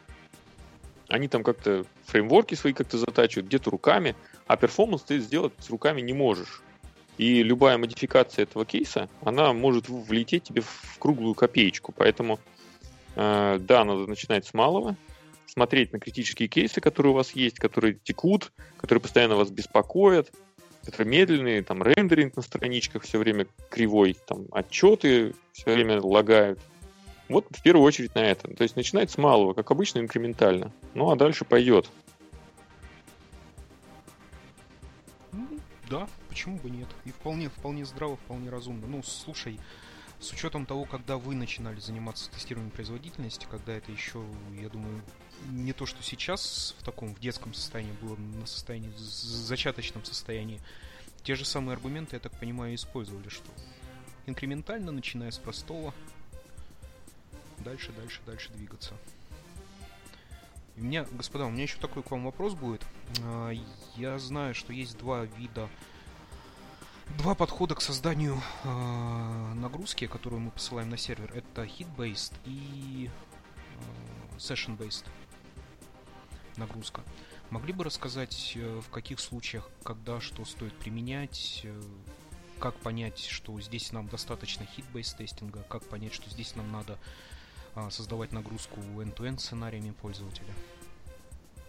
они 1.08 1.28
там 1.28 1.42
как-то 1.42 1.84
фреймворки 2.06 2.54
свои 2.54 2.72
как-то 2.72 2.98
затачивают, 2.98 3.46
где-то 3.46 3.70
руками, 3.70 4.14
а 4.46 4.56
перформанс 4.56 5.02
ты 5.02 5.18
сделать 5.18 5.52
с 5.58 5.70
руками 5.70 6.00
не 6.00 6.12
можешь. 6.12 6.62
И 7.16 7.42
любая 7.42 7.78
модификация 7.78 8.42
этого 8.42 8.64
кейса, 8.64 9.08
она 9.22 9.52
может 9.52 9.88
влететь 9.88 10.44
тебе 10.44 10.62
в 10.62 10.98
круглую 10.98 11.34
копеечку. 11.34 11.92
Поэтому, 11.96 12.40
э, 13.14 13.58
да, 13.60 13.84
надо 13.84 14.06
начинать 14.06 14.46
с 14.46 14.54
малого, 14.54 14.96
смотреть 15.46 15.92
на 15.92 16.00
критические 16.00 16.48
кейсы, 16.48 16.80
которые 16.80 17.12
у 17.12 17.14
вас 17.14 17.32
есть, 17.32 17.58
которые 17.58 17.98
текут, 18.02 18.52
которые 18.76 19.00
постоянно 19.00 19.36
вас 19.36 19.50
беспокоят, 19.50 20.32
которые 20.84 21.08
медленные, 21.08 21.62
там 21.62 21.82
рендеринг 21.82 22.36
на 22.36 22.42
страничках 22.42 23.04
все 23.04 23.18
время 23.18 23.46
кривой, 23.70 24.16
там 24.26 24.46
отчеты 24.50 25.34
все 25.52 25.72
время 25.72 26.00
лагают. 26.00 26.58
Вот 27.28 27.46
в 27.50 27.62
первую 27.62 27.84
очередь 27.84 28.14
на 28.14 28.20
это. 28.20 28.48
То 28.54 28.62
есть 28.62 28.76
начинать 28.76 29.10
с 29.10 29.18
малого, 29.18 29.54
как 29.54 29.70
обычно, 29.70 30.00
инкрементально. 30.00 30.72
Ну 30.94 31.10
а 31.10 31.16
дальше 31.16 31.44
пойдет. 31.44 31.88
Да, 35.88 36.08
почему 36.28 36.58
бы 36.58 36.70
нет? 36.70 36.88
И 37.04 37.10
вполне, 37.10 37.48
вполне 37.48 37.84
здраво, 37.84 38.16
вполне 38.16 38.50
разумно. 38.50 38.86
Ну, 38.86 39.02
слушай, 39.02 39.60
с 40.18 40.32
учетом 40.32 40.64
того, 40.64 40.86
когда 40.86 41.18
вы 41.18 41.34
начинали 41.34 41.78
заниматься 41.78 42.30
тестированием 42.30 42.70
производительности, 42.70 43.46
когда 43.50 43.74
это 43.74 43.92
еще, 43.92 44.24
я 44.60 44.68
думаю, 44.68 45.02
не 45.50 45.72
то, 45.72 45.84
что 45.84 46.02
сейчас 46.02 46.74
в 46.78 46.84
таком 46.84 47.14
в 47.14 47.20
детском 47.20 47.52
состоянии 47.52 47.92
было 48.00 48.16
на 48.16 48.46
состоянии, 48.46 48.90
зачаточном 48.96 50.04
состоянии, 50.04 50.60
те 51.22 51.34
же 51.34 51.44
самые 51.44 51.74
аргументы, 51.74 52.16
я 52.16 52.20
так 52.20 52.32
понимаю, 52.38 52.74
использовали, 52.74 53.28
что 53.28 53.50
инкрементально, 54.26 54.92
начиная 54.92 55.30
с 55.30 55.38
простого, 55.38 55.94
дальше, 57.64 57.92
дальше, 57.92 58.20
дальше 58.26 58.52
двигаться. 58.52 58.94
И 60.76 60.80
у 60.80 60.84
меня, 60.84 61.06
господа, 61.12 61.46
у 61.46 61.50
меня 61.50 61.62
еще 61.64 61.78
такой 61.78 62.02
к 62.02 62.10
вам 62.10 62.24
вопрос 62.24 62.54
будет. 62.54 62.84
А, 63.22 63.50
я 63.96 64.18
знаю, 64.18 64.54
что 64.54 64.72
есть 64.72 64.98
два 64.98 65.24
вида, 65.24 65.68
два 67.18 67.34
подхода 67.34 67.74
к 67.74 67.80
созданию 67.80 68.40
э, 68.64 69.52
нагрузки, 69.54 70.06
которую 70.06 70.40
мы 70.40 70.50
посылаем 70.50 70.90
на 70.90 70.96
сервер. 70.96 71.32
Это 71.34 71.64
hit-based 71.64 72.34
и 72.44 73.10
э, 73.76 74.36
session-based 74.38 75.06
нагрузка. 76.56 77.02
Могли 77.50 77.72
бы 77.72 77.84
рассказать, 77.84 78.52
э, 78.56 78.80
в 78.80 78.90
каких 78.90 79.20
случаях, 79.20 79.70
когда 79.84 80.20
что 80.20 80.44
стоит 80.44 80.72
применять, 80.74 81.60
э, 81.64 81.82
как 82.58 82.74
понять, 82.76 83.20
что 83.20 83.60
здесь 83.60 83.92
нам 83.92 84.08
достаточно 84.08 84.64
hit-based 84.76 85.18
тестинга, 85.18 85.62
как 85.68 85.84
понять, 85.84 86.14
что 86.14 86.28
здесь 86.30 86.56
нам 86.56 86.72
надо 86.72 86.94
а, 86.94 87.33
создавать 87.90 88.32
нагрузку 88.32 88.80
end-to-end 88.98 89.38
сценариями 89.38 89.92
пользователя. 90.00 90.52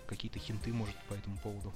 Какие-то 0.07 0.39
хинты, 0.39 0.71
может, 0.71 0.95
по 1.09 1.13
этому 1.13 1.37
поводу. 1.41 1.73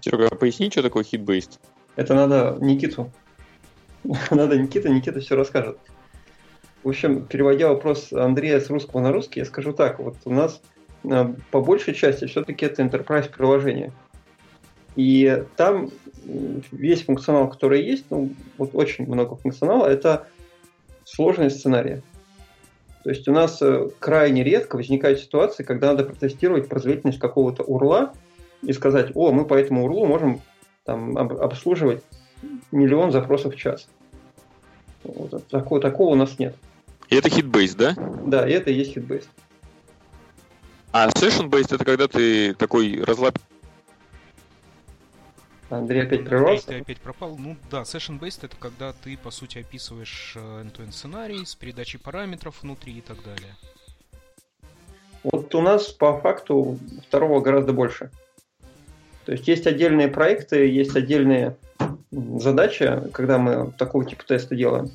Серега, 0.00 0.28
а 0.28 0.34
поясни, 0.34 0.70
что 0.70 0.82
такое 0.82 1.04
hit-based? 1.04 1.60
Это 1.96 2.14
надо 2.14 2.58
Никиту. 2.60 3.10
надо 4.30 4.58
Никита, 4.58 4.88
Никита 4.88 5.20
все 5.20 5.36
расскажет. 5.36 5.78
В 6.82 6.88
общем, 6.88 7.24
переводя 7.26 7.68
вопрос 7.68 8.12
Андрея 8.12 8.58
с 8.58 8.68
русского 8.68 9.00
на 9.00 9.12
русский, 9.12 9.40
я 9.40 9.46
скажу 9.46 9.72
так. 9.72 10.00
Вот 10.00 10.16
у 10.24 10.32
нас 10.32 10.60
а, 11.04 11.34
по 11.50 11.60
большей 11.60 11.94
части 11.94 12.26
все-таки 12.26 12.66
это 12.66 12.82
enterprise 12.82 13.30
приложение. 13.30 13.92
И 14.96 15.44
там 15.56 15.90
весь 16.70 17.04
функционал, 17.04 17.48
который 17.48 17.84
есть, 17.84 18.06
ну, 18.10 18.32
вот 18.58 18.74
очень 18.74 19.06
много 19.06 19.36
функционала, 19.36 19.86
это 19.86 20.26
сложные 21.04 21.50
сценарии. 21.50 22.02
То 23.04 23.10
есть 23.10 23.26
у 23.28 23.32
нас 23.32 23.60
э, 23.60 23.88
крайне 23.98 24.44
редко 24.44 24.76
возникают 24.76 25.20
ситуации, 25.20 25.64
когда 25.64 25.88
надо 25.88 26.04
протестировать 26.04 26.68
производительность 26.68 27.18
какого-то 27.18 27.62
урла 27.64 28.12
и 28.62 28.72
сказать, 28.72 29.10
о, 29.14 29.32
мы 29.32 29.44
по 29.44 29.54
этому 29.54 29.84
урлу 29.84 30.06
можем 30.06 30.40
там, 30.84 31.16
обслуживать 31.18 32.02
миллион 32.70 33.10
запросов 33.12 33.54
в 33.54 33.58
час. 33.58 33.88
Вот, 35.04 35.46
такого, 35.48 35.80
такого 35.80 36.12
у 36.12 36.14
нас 36.14 36.38
нет. 36.38 36.54
И 37.08 37.16
это 37.16 37.28
хитбейс, 37.28 37.74
да? 37.74 37.94
Да, 38.26 38.48
и 38.48 38.52
это 38.52 38.70
и 38.70 38.74
есть 38.74 38.92
hit-based. 38.94 39.28
А 40.92 41.08
session-based 41.08 41.74
это 41.74 41.84
когда 41.84 42.06
ты 42.06 42.54
такой 42.54 43.02
разлап... 43.02 43.38
Андрей 45.78 46.02
опять 46.02 46.24
прервался? 46.24 46.68
Ты 46.68 46.80
опять 46.80 47.00
пропал. 47.00 47.36
Ну 47.38 47.56
да, 47.70 47.82
session-based 47.82 48.40
это 48.42 48.56
когда 48.58 48.92
ты, 48.92 49.16
по 49.16 49.30
сути, 49.30 49.58
описываешь 49.58 50.34
э, 50.36 50.62
end-to-end 50.62 50.92
сценарий 50.92 51.44
с 51.46 51.54
передачей 51.54 51.98
параметров 51.98 52.62
внутри 52.62 52.98
и 52.98 53.00
так 53.00 53.16
далее. 53.24 53.54
Вот 55.22 55.54
у 55.54 55.62
нас 55.62 55.88
по 55.88 56.18
факту 56.18 56.78
второго 57.06 57.40
гораздо 57.40 57.72
больше. 57.72 58.10
То 59.24 59.32
есть 59.32 59.48
есть 59.48 59.66
отдельные 59.66 60.08
проекты, 60.08 60.68
есть 60.68 60.94
отдельные 60.96 61.56
задачи, 62.10 63.08
когда 63.12 63.38
мы 63.38 63.72
такого 63.72 64.04
типа 64.04 64.24
теста 64.26 64.54
делаем. 64.54 64.90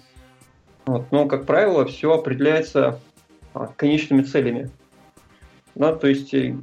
Вот. 0.86 1.12
Но, 1.12 1.28
как 1.28 1.46
правило, 1.46 1.86
все 1.86 2.14
определяется 2.14 3.00
а, 3.54 3.68
конечными 3.76 4.22
целями. 4.22 4.70
Да, 5.76 5.96
то 5.96 6.08
есть 6.08 6.34
э, 6.34 6.56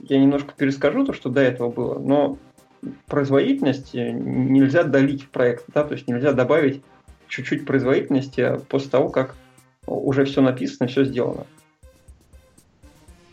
я 0.00 0.18
немножко 0.18 0.52
перескажу 0.56 1.04
то, 1.04 1.12
что 1.12 1.30
до 1.30 1.40
этого 1.40 1.70
было, 1.70 1.98
но 1.98 2.38
производительность 3.06 3.94
э, 3.94 4.10
нельзя 4.10 4.84
долить 4.84 5.28
проект, 5.28 5.64
да, 5.68 5.84
то 5.84 5.94
есть 5.94 6.08
нельзя 6.08 6.32
добавить 6.32 6.82
чуть-чуть 7.28 7.66
производительности 7.66 8.58
после 8.68 8.90
того, 8.90 9.08
как 9.08 9.34
уже 9.86 10.24
все 10.24 10.40
написано, 10.40 10.88
все 10.88 11.04
сделано. 11.04 11.46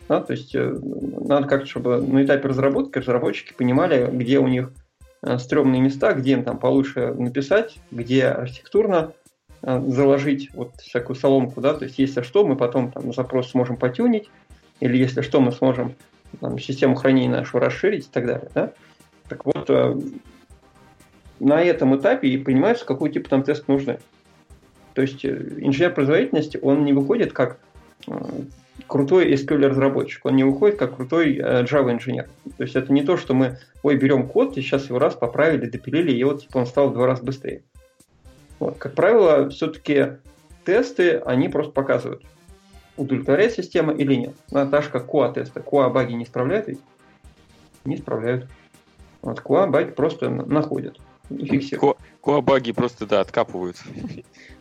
Да, 0.08 0.20
то 0.20 0.32
есть 0.32 0.54
э, 0.54 0.78
надо 0.80 1.48
как-то, 1.48 1.66
чтобы 1.66 2.00
на 2.00 2.24
этапе 2.24 2.48
разработки 2.48 2.98
разработчики 2.98 3.54
понимали, 3.54 4.08
где 4.12 4.38
у 4.38 4.46
них 4.46 4.72
стрёмные 5.38 5.80
места, 5.80 6.12
где 6.12 6.32
им 6.32 6.44
там 6.44 6.58
получше 6.58 7.12
написать, 7.14 7.78
где 7.90 8.26
архитектурно 8.26 9.12
заложить 9.62 10.50
вот 10.54 10.76
всякую 10.76 11.16
соломку, 11.16 11.60
да, 11.60 11.74
то 11.74 11.86
есть 11.86 11.98
если 11.98 12.20
что, 12.20 12.46
мы 12.46 12.54
потом 12.54 12.92
там 12.92 13.12
запрос 13.12 13.50
сможем 13.50 13.76
потюнить, 13.76 14.28
или 14.78 14.96
если 14.96 15.22
что, 15.22 15.40
мы 15.40 15.50
сможем 15.52 15.94
там, 16.40 16.58
систему 16.58 16.94
хранения 16.94 17.30
нашу 17.30 17.58
расширить 17.58 18.06
и 18.06 18.10
так 18.10 18.26
далее. 18.26 18.48
Да? 18.54 18.72
Так 19.28 19.44
вот, 19.44 19.68
э, 19.68 19.96
на 21.40 21.62
этом 21.62 21.96
этапе 21.96 22.28
и 22.28 22.38
понимается, 22.38 22.84
какой 22.84 23.10
тип 23.10 23.28
там 23.28 23.42
тест 23.42 23.68
нужны. 23.68 23.98
То 24.94 25.02
есть 25.02 25.24
э, 25.24 25.54
инженер 25.58 25.94
производительности, 25.94 26.58
он 26.60 26.84
не 26.84 26.92
выходит 26.92 27.32
как 27.32 27.58
э, 28.06 28.12
крутой 28.86 29.32
SQL-разработчик, 29.34 30.24
он 30.24 30.36
не 30.36 30.44
выходит 30.44 30.78
как 30.78 30.96
крутой 30.96 31.38
Java-инженер. 31.38 32.28
То 32.56 32.62
есть 32.62 32.76
это 32.76 32.92
не 32.92 33.02
то, 33.02 33.16
что 33.16 33.34
мы, 33.34 33.58
ой, 33.82 33.96
берем 33.96 34.28
код 34.28 34.56
и 34.56 34.62
сейчас 34.62 34.88
его 34.88 34.98
раз 34.98 35.14
поправили, 35.14 35.68
допилили, 35.68 36.12
и 36.12 36.24
вот 36.24 36.42
типа, 36.42 36.58
он 36.58 36.66
стал 36.66 36.90
в 36.90 36.94
два 36.94 37.06
раза 37.06 37.24
быстрее. 37.24 37.62
Вот. 38.58 38.78
Как 38.78 38.94
правило, 38.94 39.48
все-таки 39.50 40.18
тесты, 40.64 41.18
они 41.18 41.48
просто 41.48 41.72
показывают, 41.72 42.22
удовлетворяет 42.96 43.52
система 43.52 43.92
или 43.92 44.14
нет. 44.14 44.34
Как 44.50 44.70
QA-тесты. 44.72 45.60
QA-баги 45.60 46.14
не 46.14 46.24
справляют? 46.24 46.68
Не 47.84 47.96
справляют. 47.96 48.48
Вот 49.26 49.40
QA-баги 49.40 49.90
просто 49.90 50.30
находят 50.30 51.00
и 51.30 51.46
фиксируют. 51.46 51.98
QA-баги 52.22 52.70
просто, 52.70 53.06
да, 53.06 53.20
откапывают. 53.20 53.76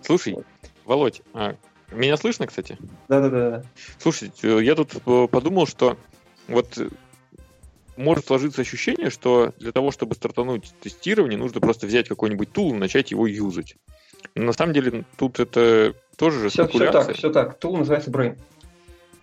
Слушай, 0.02 0.40
Володь, 0.86 1.22
а, 1.36 1.56
меня 1.92 2.18
слышно, 2.18 2.48
кстати? 2.48 2.76
Да-да-да. 3.08 3.64
Слушай, 4.00 4.32
я 4.42 4.74
тут 4.74 4.96
э, 5.06 5.28
подумал, 5.30 5.68
что 5.68 5.98
вот 6.48 6.80
может 7.96 8.26
сложиться 8.26 8.62
ощущение, 8.62 9.12
что 9.12 9.54
для 9.60 9.72
того, 9.72 9.92
чтобы 9.92 10.16
стартануть 10.16 10.74
тестирование, 10.82 11.38
нужно 11.38 11.62
просто 11.62 11.86
взять 11.86 12.08
какой-нибудь 12.08 12.52
тул 12.52 12.74
и 12.74 12.78
начать 12.78 13.12
его 13.12 13.28
юзать. 13.28 13.76
Но 14.34 14.46
на 14.46 14.54
самом 14.54 14.74
деле 14.74 15.06
тут 15.16 15.40
это 15.40 15.94
тоже 16.18 16.40
же 16.40 16.50
все, 16.50 16.68
все 16.68 16.92
так, 16.92 17.14
все 17.14 17.32
так. 17.32 17.60
Тул 17.60 17.78
называется 17.78 18.10
Brain. 18.10 18.36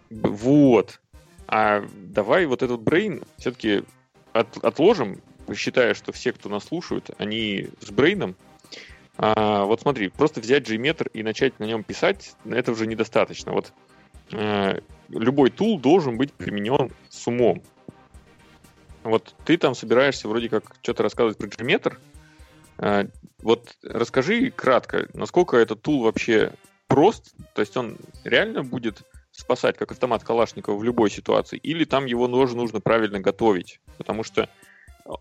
Вот. 0.09 1.01
А 1.48 1.85
давай 1.97 2.47
вот 2.47 2.62
этот 2.62 2.81
Brain 2.81 3.27
все-таки 3.39 3.82
от, 4.32 4.56
отложим, 4.64 5.20
считая, 5.55 5.94
что 5.94 6.12
все, 6.12 6.32
кто 6.32 6.48
нас 6.48 6.64
слушают, 6.64 7.10
они 7.19 7.69
с 7.81 7.90
Брейном. 7.90 8.36
А, 9.16 9.64
вот 9.64 9.82
смотри, 9.82 10.09
просто 10.09 10.40
взять 10.40 10.69
JMeter 10.69 11.10
и 11.12 11.23
начать 11.23 11.59
на 11.59 11.64
нем 11.64 11.85
писать, 11.85 12.35
это 12.44 12.73
уже 12.73 12.86
недостаточно. 12.86 13.52
Вот 13.52 13.73
а, 14.32 14.81
любой 15.09 15.51
тул 15.51 15.78
должен 15.78 16.16
быть 16.16 16.32
применен 16.32 16.90
с 17.09 17.27
умом. 17.27 17.62
Вот 19.05 19.35
ты 19.44 19.56
там 19.59 19.74
собираешься 19.74 20.28
вроде 20.28 20.48
как 20.48 20.77
что-то 20.82 21.02
рассказывать 21.02 21.39
про 21.39 21.48
JMeter. 21.48 21.98
А, 22.78 23.06
вот 23.43 23.77
расскажи 23.82 24.51
кратко, 24.51 25.09
насколько 25.14 25.56
этот 25.56 25.82
тул 25.82 26.02
вообще 26.02 26.52
прост, 26.86 27.35
то 27.55 27.60
есть 27.60 27.77
он 27.77 27.98
реально 28.24 28.62
будет 28.62 29.02
спасать 29.31 29.77
как 29.78 29.93
автомат 29.93 30.23
Калашникова 30.23 30.77
в 30.77 30.85
любой 30.85 31.10
ситуации, 31.10 31.56
или 31.56 31.85
там 31.85 32.05
его 32.05 32.28
тоже 32.28 32.56
нужно 32.56 32.81
правильно 32.81 33.19
готовить. 33.19 33.81
Потому 33.98 34.24
что 34.24 34.48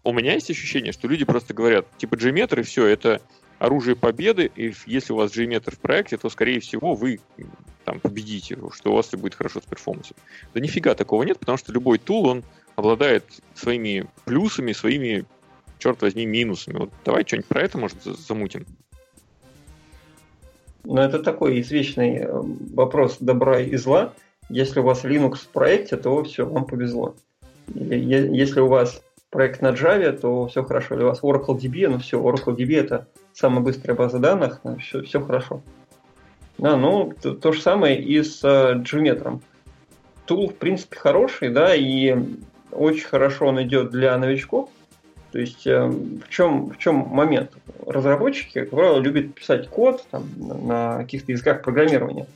у 0.04 0.14
меня 0.14 0.34
есть 0.34 0.50
ощущение, 0.50 0.92
что 0.92 1.08
люди 1.08 1.26
просто 1.26 1.54
говорят, 1.54 1.86
типа 1.98 2.16
и 2.16 2.62
все, 2.64 2.86
это 2.86 3.22
оружие 3.60 3.96
победы, 3.96 4.52
и 4.56 4.74
если 4.86 5.14
у 5.14 5.18
вас 5.18 5.32
Gmeter 5.36 5.76
в 5.76 5.80
проекте, 5.80 6.18
то, 6.18 6.30
скорее 6.30 6.60
всего, 6.60 6.96
вы 6.96 7.20
там 7.86 8.00
победите, 8.00 8.58
что 8.74 8.92
у 8.92 8.96
вас 8.96 9.08
все 9.08 9.18
будет 9.18 9.36
хорошо 9.36 9.62
с 9.62 9.66
перформансом. 9.66 10.18
Да 10.54 10.60
нифига 10.60 10.96
такого 10.96 11.24
нет, 11.24 11.40
потому 11.40 11.58
что 11.58 11.72
любой 11.72 12.00
тул, 12.00 12.28
он 12.28 12.44
обладает 12.76 13.24
своими 13.54 14.08
плюсами, 14.26 14.72
своими, 14.72 15.26
черт 15.78 16.02
возьми, 16.02 16.26
минусами. 16.26 16.78
Вот 16.78 16.90
давай 17.06 17.24
что-нибудь 17.26 17.48
про 17.48 17.62
это, 17.62 17.78
может, 17.78 18.02
замутим. 18.04 18.66
Но 20.84 21.04
это 21.04 21.20
такой 21.20 21.62
извечный 21.62 22.18
э, 22.18 22.42
вопрос 22.74 23.18
добра 23.20 23.60
и 23.60 23.76
зла. 23.76 24.14
Если 24.50 24.80
у 24.80 24.84
вас 24.84 25.06
Linux 25.06 25.36
в 25.36 25.48
проекте, 25.50 25.98
то 25.98 26.24
все, 26.24 26.46
вам 26.46 26.66
повезло. 26.66 27.16
Если 27.74 28.60
у 28.60 28.68
вас 28.68 29.02
проект 29.32 29.62
на 29.62 29.70
Java, 29.70 30.12
то 30.12 30.48
все 30.48 30.64
хорошо. 30.64 30.94
Если 30.94 31.06
у 31.06 31.08
вас 31.08 31.22
Oracle 31.24 31.58
DB, 31.58 31.88
ну 31.88 31.98
все, 31.98 32.22
Oracle 32.22 32.56
DB 32.56 32.78
это 32.78 33.08
самая 33.34 33.62
быстрая 33.62 33.98
база 33.98 34.20
данных, 34.20 34.60
ну, 34.64 34.78
все, 34.78 35.02
все 35.02 35.20
хорошо. 35.20 35.62
Да, 36.60 36.78
ну, 36.78 37.12
то, 37.20 37.34
то 37.34 37.52
же 37.52 37.62
самое 37.62 38.00
и 38.00 38.22
с 38.22 38.44
uh, 38.44 38.84
Gmeter. 38.84 39.40
Тул, 40.26 40.50
в 40.50 40.56
принципе, 40.56 40.98
хороший, 40.98 41.50
да, 41.50 41.74
и 41.74 42.16
очень 42.72 43.08
хорошо 43.08 43.48
он 43.48 43.64
идет 43.64 43.90
для 43.90 44.16
новичков, 44.18 44.70
то 45.32 45.40
есть 45.40 45.66
э, 45.66 45.88
в 45.88 46.28
чем, 46.30 46.72
в 46.72 46.78
чем 46.78 46.96
момент? 46.96 47.52
Разработчики, 47.88 48.60
как 48.60 48.70
правило, 48.72 49.00
любят 49.00 49.34
писать 49.34 49.70
код 49.70 50.06
там, 50.12 50.26
на 50.38 50.98
каких-то 50.98 51.32
языках 51.32 51.64
программирования. 51.64 52.28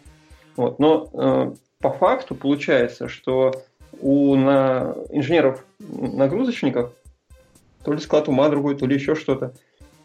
Вот. 0.55 0.79
Но 0.79 1.09
э, 1.13 1.53
по 1.79 1.91
факту 1.91 2.35
получается, 2.35 3.09
что 3.09 3.63
у 4.01 4.35
на 4.35 4.95
инженеров-нагрузочников 5.09 6.91
то 7.83 7.93
ли 7.93 7.99
склад 7.99 8.27
ума 8.27 8.49
другой, 8.49 8.75
то 8.75 8.85
ли 8.85 8.95
еще 8.95 9.15
что-то. 9.15 9.53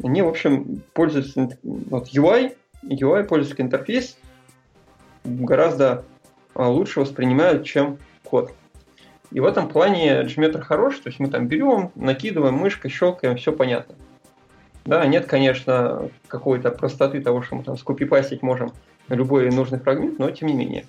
Они, 0.03 0.23
в 0.23 0.29
общем, 0.29 0.83
пользуются 0.93 1.59
вот, 1.63 2.09
UI, 2.09 2.55
UI, 2.83 3.25
пользовательский 3.25 3.65
интерфейс 3.65 4.19
гораздо 5.25 6.05
а, 6.55 6.69
лучше 6.69 7.01
воспринимают, 7.01 7.65
чем 7.65 7.99
код. 8.25 8.53
И 9.31 9.41
в 9.41 9.45
этом 9.45 9.69
плане 9.69 10.23
Gmeter 10.23 10.61
хорош, 10.61 10.99
то 10.99 11.09
есть 11.09 11.21
мы 11.21 11.29
там 11.29 11.47
берем, 11.47 11.93
накидываем 11.95 12.55
мышкой, 12.55 12.91
щелкаем, 12.91 13.37
все 13.37 13.53
понятно. 13.53 13.95
Да, 14.85 15.07
нет, 15.07 15.27
конечно, 15.27 16.09
какой-то 16.27 16.71
простоты 16.71 17.21
того, 17.21 17.43
что 17.43 17.57
мы 17.57 17.63
там 17.63 17.77
скопипастить 17.77 18.43
можем 18.43 18.73
любой 19.09 19.51
нужный 19.51 19.79
фрагмент, 19.79 20.19
но 20.19 20.31
тем 20.31 20.49
не 20.49 20.55
менее. 20.55 20.85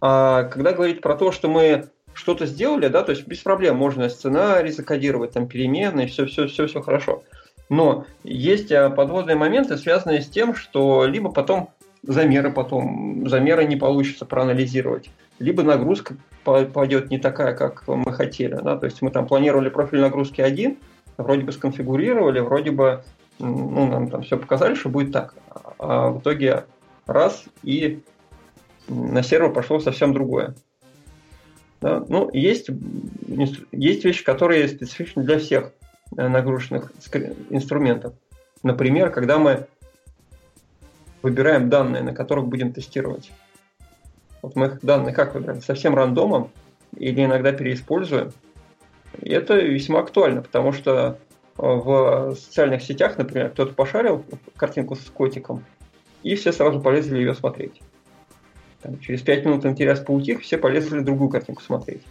А 0.00 0.44
когда 0.44 0.72
говорить 0.72 1.00
про 1.00 1.16
то, 1.16 1.32
что 1.32 1.48
мы 1.48 1.88
что-то 2.12 2.46
сделали, 2.46 2.88
да, 2.88 3.02
то 3.02 3.12
есть 3.12 3.26
без 3.26 3.38
проблем 3.38 3.76
можно 3.76 4.08
сценарий 4.08 4.70
закодировать, 4.70 5.32
там 5.32 5.46
переменные, 5.46 6.08
все, 6.08 6.26
все, 6.26 6.46
все, 6.46 6.66
все 6.66 6.80
хорошо. 6.80 7.22
Но 7.68 8.06
есть 8.24 8.72
а, 8.72 8.90
подводные 8.90 9.36
моменты, 9.36 9.76
связанные 9.76 10.22
с 10.22 10.28
тем, 10.28 10.54
что 10.54 11.04
либо 11.04 11.30
потом 11.30 11.70
замеры 12.02 12.50
потом, 12.50 13.28
замеры 13.28 13.64
не 13.66 13.76
получится 13.76 14.24
проанализировать. 14.24 15.10
Либо 15.38 15.62
нагрузка 15.62 16.16
пойдет 16.44 17.10
не 17.10 17.18
такая, 17.18 17.54
как 17.54 17.86
мы 17.86 18.12
хотели. 18.12 18.58
Да? 18.62 18.76
То 18.76 18.86
есть 18.86 19.02
мы 19.02 19.10
там 19.10 19.26
планировали 19.26 19.68
профиль 19.68 20.00
нагрузки 20.00 20.40
один, 20.40 20.78
вроде 21.16 21.42
бы 21.42 21.52
сконфигурировали, 21.52 22.40
вроде 22.40 22.70
бы 22.70 23.02
ну, 23.38 23.86
нам 23.86 24.10
там 24.10 24.22
все 24.22 24.36
показали, 24.36 24.74
что 24.74 24.88
будет 24.88 25.12
так. 25.12 25.34
А 25.78 26.10
в 26.10 26.20
итоге 26.20 26.64
раз 27.06 27.44
и 27.62 28.02
на 28.88 29.22
сервер 29.22 29.52
пошло 29.52 29.80
совсем 29.80 30.12
другое. 30.12 30.54
Да? 31.80 32.04
Ну, 32.08 32.30
есть, 32.32 32.68
есть 33.72 34.04
вещи, 34.04 34.24
которые 34.24 34.68
специфичны 34.68 35.22
для 35.22 35.38
всех 35.38 35.72
э, 36.16 36.28
нагрузочных 36.28 36.92
инструментов. 37.50 38.14
Например, 38.62 39.10
когда 39.10 39.38
мы 39.38 39.66
выбираем 41.22 41.68
данные, 41.68 42.02
на 42.02 42.14
которых 42.14 42.46
будем 42.46 42.72
тестировать. 42.72 43.30
Вот 44.42 44.56
мы 44.56 44.66
их 44.66 44.80
данные 44.82 45.14
как 45.14 45.34
выбираем? 45.34 45.62
Совсем 45.62 45.94
рандомом 45.94 46.50
или 46.96 47.24
иногда 47.24 47.52
переиспользуем. 47.52 48.32
И 49.20 49.30
это 49.30 49.54
весьма 49.54 50.00
актуально, 50.00 50.42
потому 50.42 50.72
что 50.72 51.18
в 51.56 52.36
социальных 52.36 52.82
сетях, 52.82 53.18
например, 53.18 53.50
кто-то 53.50 53.74
пошарил 53.74 54.24
картинку 54.56 54.94
с 54.94 55.00
котиком, 55.10 55.64
и 56.22 56.36
все 56.36 56.52
сразу 56.52 56.80
полезли 56.80 57.18
ее 57.18 57.34
смотреть. 57.34 57.80
Там, 58.82 58.98
через 59.00 59.22
5 59.22 59.44
минут 59.44 59.66
интерес 59.66 60.00
поутих, 60.00 60.42
все 60.42 60.58
полезли 60.58 61.00
другую 61.00 61.30
картинку 61.30 61.62
смотреть. 61.62 62.02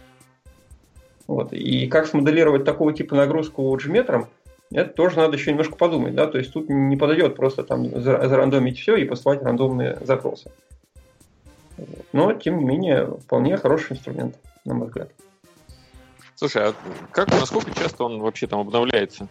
Вот. 1.26 1.52
И 1.52 1.86
как 1.86 2.06
смоделировать 2.06 2.64
такого 2.64 2.92
типа 2.92 3.14
нагрузку 3.14 3.76
джиметром, 3.76 4.28
это 4.70 4.90
тоже 4.90 5.16
надо 5.16 5.36
еще 5.36 5.50
немножко 5.50 5.76
подумать. 5.76 6.14
Да? 6.14 6.26
То 6.26 6.38
есть 6.38 6.52
тут 6.52 6.68
не 6.68 6.96
подойдет 6.96 7.36
просто 7.36 7.62
там 7.62 8.00
зарандомить 8.00 8.78
все 8.78 8.96
и 8.96 9.04
посылать 9.04 9.42
рандомные 9.42 9.98
запросы. 10.02 10.50
Но, 12.12 12.32
тем 12.32 12.58
не 12.58 12.64
менее, 12.64 13.06
вполне 13.06 13.56
хороший 13.56 13.92
инструмент, 13.92 14.36
на 14.64 14.74
мой 14.74 14.88
взгляд. 14.88 15.10
Слушай, 16.34 16.70
а 16.70 16.74
как, 17.12 17.30
насколько 17.30 17.72
часто 17.74 18.04
он 18.04 18.20
вообще 18.20 18.46
там 18.46 18.60
обновляется? 18.60 19.28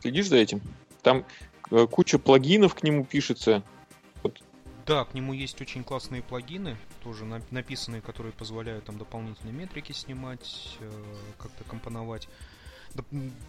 Следишь 0.00 0.28
за 0.28 0.36
этим? 0.36 0.60
Там 1.02 1.24
э, 1.70 1.86
куча 1.86 2.18
плагинов 2.18 2.74
к 2.74 2.82
нему 2.82 3.04
пишется. 3.04 3.62
Да, 4.86 5.04
к 5.04 5.14
нему 5.14 5.32
есть 5.32 5.60
очень 5.62 5.82
классные 5.82 6.22
плагины, 6.22 6.76
тоже 7.02 7.24
написанные, 7.50 8.02
которые 8.02 8.32
позволяют 8.32 8.84
там 8.84 8.98
дополнительные 8.98 9.54
метрики 9.54 9.92
снимать, 9.92 10.76
э, 10.80 10.90
как-то 11.38 11.64
компоновать. 11.64 12.28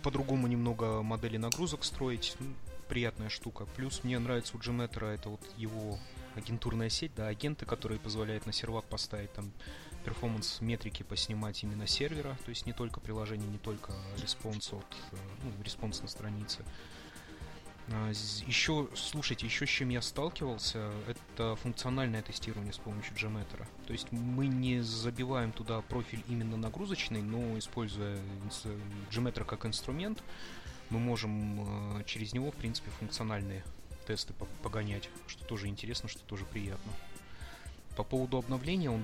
По-другому 0.01 0.47
немного 0.47 1.01
модели 1.01 1.37
нагрузок 1.37 1.83
строить. 1.83 2.35
Ну, 2.39 2.53
приятная 2.87 3.29
штука. 3.29 3.65
Плюс 3.75 4.03
мне 4.03 4.17
нравится 4.17 4.55
у 4.55 4.59
JMeter 4.59 5.06
а 5.06 5.13
это 5.13 5.29
вот 5.29 5.41
его 5.57 5.99
агентурная 6.35 6.89
сеть, 6.89 7.13
да, 7.15 7.27
агенты, 7.27 7.65
которые 7.65 7.99
позволяют 7.99 8.45
на 8.45 8.53
сервак 8.53 8.85
поставить 8.85 9.33
там 9.33 9.51
performance 10.05 10.61
метрики 10.61 11.03
поснимать 11.03 11.63
именно 11.63 11.87
сервера, 11.87 12.37
то 12.45 12.49
есть 12.49 12.65
не 12.65 12.73
только 12.73 12.99
приложение, 12.99 13.47
не 13.49 13.57
только 13.57 13.91
response 14.21 14.71
от, 14.71 14.85
э, 15.11 15.17
ну, 15.43 15.63
response 15.63 16.01
на 16.01 16.07
странице. 16.07 16.63
А, 17.89 18.09
еще, 18.09 18.87
слушайте, 18.95 19.45
еще 19.45 19.65
с 19.65 19.69
чем 19.69 19.89
я 19.89 20.01
сталкивался, 20.01 20.91
это 21.07 21.55
функциональное 21.57 22.23
тестирование 22.23 22.73
с 22.73 22.77
помощью 22.77 23.13
JMeter. 23.15 23.65
То 23.85 23.93
есть 23.93 24.11
мы 24.11 24.47
не 24.47 24.81
забиваем 24.81 25.51
туда 25.51 25.81
профиль 25.81 26.23
именно 26.27 26.57
нагрузочный, 26.57 27.21
но 27.21 27.57
используя 27.59 28.17
Gmeter 29.11 29.45
как 29.45 29.65
инструмент, 29.65 30.23
мы 30.89 30.99
можем 30.99 31.99
э, 31.99 32.03
через 32.05 32.33
него, 32.33 32.51
в 32.51 32.55
принципе, 32.55 32.89
функциональные 32.99 33.63
тесты 34.07 34.33
погонять, 34.61 35.09
что 35.27 35.43
тоже 35.45 35.67
интересно, 35.67 36.09
что 36.09 36.21
тоже 36.23 36.45
приятно. 36.45 36.91
По 37.95 38.03
поводу 38.03 38.37
обновления, 38.37 38.91
он 38.91 39.03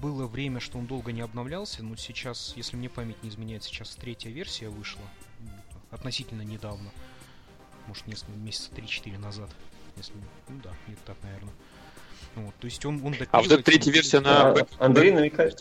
было 0.00 0.26
время, 0.26 0.60
что 0.60 0.78
он 0.78 0.86
долго 0.86 1.12
не 1.12 1.20
обновлялся, 1.20 1.82
но 1.82 1.96
сейчас, 1.96 2.54
если 2.56 2.76
мне 2.76 2.88
память 2.88 3.22
не 3.22 3.28
изменяет, 3.28 3.64
сейчас 3.64 3.94
третья 3.94 4.30
версия 4.30 4.68
вышла 4.68 5.04
относительно 5.90 6.42
недавно. 6.42 6.90
Может, 7.86 8.06
несколько 8.06 8.32
месяца 8.38 8.70
3-4 8.74 9.18
назад. 9.18 9.50
Если, 9.96 10.14
ну 10.48 10.60
да, 10.62 10.70
где 10.86 10.96
так, 11.04 11.16
наверное. 11.22 11.52
Вот, 12.34 12.54
то 12.58 12.64
есть 12.64 12.84
он, 12.86 13.04
он 13.04 13.14
А 13.30 13.42
вот 13.42 13.52
эта 13.52 13.62
третья 13.62 13.92
версия 13.92 14.20
на... 14.20 14.52
А, 14.52 14.66
Андрей 14.78 15.12
намекает... 15.12 15.60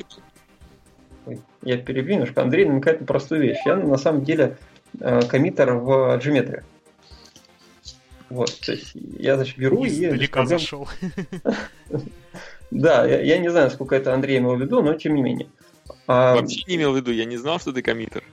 Ой, 1.25 1.41
я 1.61 1.77
перебью 1.77 2.13
немножко. 2.13 2.41
Андрей 2.41 2.65
намекает 2.65 3.01
на 3.01 3.05
простую 3.05 3.41
вещь. 3.41 3.57
Я 3.65 3.75
на 3.75 3.97
самом 3.97 4.23
деле 4.23 4.57
э, 4.99 5.21
коммитер 5.27 5.73
в 5.73 6.17
Geometry. 6.17 6.63
Вот, 8.29 8.57
то 8.61 8.71
есть 8.71 8.91
я, 8.93 9.35
значит, 9.35 9.57
беру 9.57 9.83
и... 9.83 10.09
Далеко 10.09 10.45
зашел. 10.45 10.87
Да, 12.71 13.05
я, 13.05 13.19
я 13.19 13.37
не 13.37 13.49
знаю, 13.49 13.69
сколько 13.69 13.97
это 13.97 14.13
Андрей 14.13 14.37
имел 14.37 14.55
в 14.55 14.61
виду, 14.61 14.81
но 14.81 14.93
тем 14.93 15.15
не 15.15 15.21
менее. 15.21 15.49
А... 16.07 16.35
Вообще 16.35 16.63
не 16.67 16.77
имел 16.77 16.93
в 16.93 16.95
виду, 16.95 17.11
я 17.11 17.25
не 17.25 17.35
знал, 17.35 17.59
что 17.59 17.73
ты 17.73 17.81
коммитер. 17.81 18.23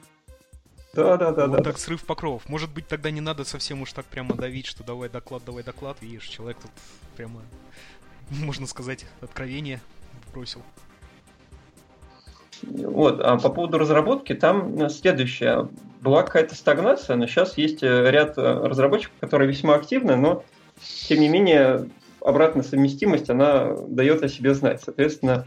Да, 0.95 1.17
да, 1.17 1.33
да, 1.33 1.47
вот 1.47 1.59
да. 1.59 1.63
так 1.63 1.79
срыв 1.79 2.05
покровов. 2.05 2.49
Может 2.49 2.71
быть, 2.71 2.89
тогда 2.89 3.11
не 3.11 3.21
надо 3.21 3.45
совсем 3.45 3.83
уж 3.83 3.93
так 3.93 4.07
прямо 4.07 4.35
давить, 4.35 4.67
что 4.67 4.85
давай 4.85 5.09
доклад, 5.09 5.43
давай 5.45 5.63
доклад. 5.63 5.99
Видишь, 6.01 6.27
человек 6.27 6.59
тут 6.61 6.71
прямо, 7.17 7.43
можно 8.31 8.67
сказать, 8.67 9.05
откровение 9.21 9.81
бросил. 10.33 10.63
Вот, 12.63 13.21
а 13.21 13.39
по 13.39 13.51
поводу 13.51 13.79
разработки, 13.79 14.35
там 14.35 14.89
следующее. 14.91 15.69
Была 16.01 16.23
какая-то 16.23 16.55
стагнация, 16.55 17.17
но 17.17 17.27
сейчас 17.27 17.59
есть 17.59 17.83
э, 17.83 18.11
ряд 18.11 18.39
э, 18.39 18.41
разработчиков, 18.41 19.17
которые 19.21 19.49
весьма 19.49 19.75
активны, 19.75 20.17
но 20.17 20.45
тем 20.81 21.21
не 21.21 21.29
менее 21.29 21.89
обратная 22.21 22.63
совместимость, 22.63 23.29
она 23.31 23.75
дает 23.89 24.23
о 24.23 24.29
себе 24.29 24.55
знать. 24.55 24.81
Соответственно, 24.83 25.47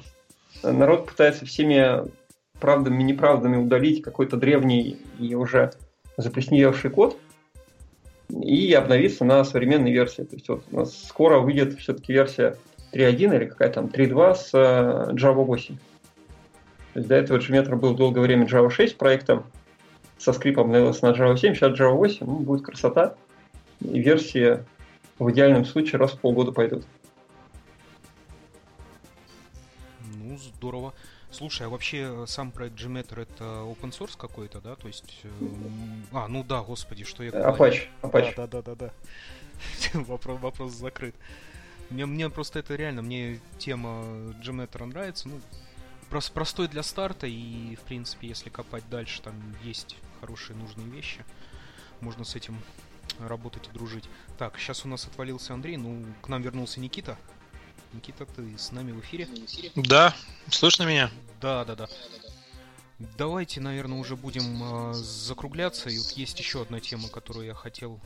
народ 0.63 1.07
пытается 1.07 1.45
всеми 1.45 2.11
правдами 2.61 3.03
неправдами 3.03 3.57
удалить 3.57 4.01
какой-то 4.01 4.37
древний 4.37 4.97
и 5.19 5.35
уже 5.35 5.71
заплесневевший 6.15 6.91
код 6.91 7.17
и 8.29 8.71
обновиться 8.73 9.25
на 9.25 9.43
современной 9.43 9.91
версии. 9.91 10.21
То 10.21 10.35
есть 10.35 10.47
вот 10.47 10.63
у 10.71 10.77
нас 10.77 11.07
скоро 11.07 11.39
выйдет 11.39 11.77
все-таки 11.79 12.13
версия 12.13 12.55
3.1 12.93 13.35
или 13.35 13.45
какая 13.45 13.69
там 13.69 13.85
3.2 13.87 14.35
с 14.35 14.49
э, 14.53 15.13
Java 15.13 15.43
8. 15.43 15.75
То 16.93 16.99
есть 16.99 17.07
до 17.07 17.15
этого 17.15 17.39
Gmeter 17.39 17.75
был 17.75 17.95
долгое 17.95 18.21
время 18.21 18.45
Java 18.45 18.69
6 18.69 18.97
проектом, 18.97 19.45
со 20.17 20.33
скрипом 20.33 20.65
обновился 20.65 21.05
на 21.05 21.15
Java 21.15 21.37
7, 21.37 21.55
сейчас 21.55 21.77
Java 21.77 21.93
8, 21.93 22.25
ну, 22.25 22.39
будет 22.39 22.65
красота. 22.65 23.15
И 23.79 23.99
версии 23.99 24.63
в 25.17 25.31
идеальном 25.31 25.65
случае 25.65 25.99
раз 25.99 26.11
в 26.11 26.19
полгода 26.19 26.51
пойдут. 26.51 26.83
Ну, 30.15 30.37
здорово. 30.37 30.93
Слушай, 31.31 31.67
а 31.67 31.69
вообще 31.69 32.09
э, 32.11 32.25
сам 32.27 32.51
проект 32.51 32.75
Gmeter 32.75 33.21
это 33.21 33.43
open 33.43 33.91
source 33.91 34.17
какой-то, 34.17 34.59
да? 34.59 34.75
То 34.75 34.87
есть... 34.87 35.21
Э, 35.23 35.29
а, 36.11 36.27
ну 36.27 36.43
да, 36.43 36.61
господи, 36.61 37.05
что 37.05 37.23
я... 37.23 37.31
Apache. 37.31 37.87
Apache. 38.01 38.33
Да, 38.35 38.47
да, 38.47 38.61
да, 38.61 38.75
да. 38.75 38.91
вопрос, 39.93 40.39
вопрос 40.41 40.73
закрыт. 40.73 41.15
Мне, 41.89 42.05
мне 42.05 42.29
просто 42.29 42.59
это 42.59 42.75
реально, 42.75 43.01
мне 43.01 43.39
тема 43.57 44.03
Gmeter 44.43 44.85
нравится. 44.85 45.29
Ну, 45.29 45.39
просто 46.09 46.33
простой 46.33 46.67
для 46.67 46.83
старта, 46.83 47.27
и, 47.27 47.75
в 47.75 47.81
принципе, 47.81 48.27
если 48.27 48.49
копать 48.49 48.83
дальше, 48.89 49.21
там 49.21 49.33
есть 49.63 49.97
хорошие 50.19 50.57
нужные 50.57 50.87
вещи. 50.87 51.23
Можно 52.01 52.25
с 52.25 52.35
этим 52.35 52.57
работать 53.19 53.69
и 53.69 53.71
дружить. 53.71 54.09
Так, 54.37 54.57
сейчас 54.57 54.85
у 54.85 54.89
нас 54.89 55.05
отвалился 55.05 55.53
Андрей, 55.53 55.77
ну, 55.77 56.03
к 56.21 56.27
нам 56.27 56.41
вернулся 56.41 56.79
Никита. 56.79 57.17
Никита, 57.93 58.25
ты 58.25 58.57
с 58.57 58.71
нами 58.71 58.91
в 58.91 58.99
эфире? 59.01 59.27
Да, 59.75 60.15
слышно 60.49 60.83
меня? 60.83 61.11
Да, 61.41 61.65
да, 61.65 61.75
да. 61.75 61.89
Давайте, 63.17 63.61
наверное, 63.61 63.99
уже 63.99 64.15
будем 64.15 64.91
э, 64.91 64.93
закругляться. 64.93 65.89
И 65.89 65.97
вот 65.97 66.11
есть 66.11 66.39
еще 66.39 66.61
одна 66.61 66.79
тема, 66.79 67.09
которую 67.09 67.47
я 67.47 67.55
хотел 67.55 67.99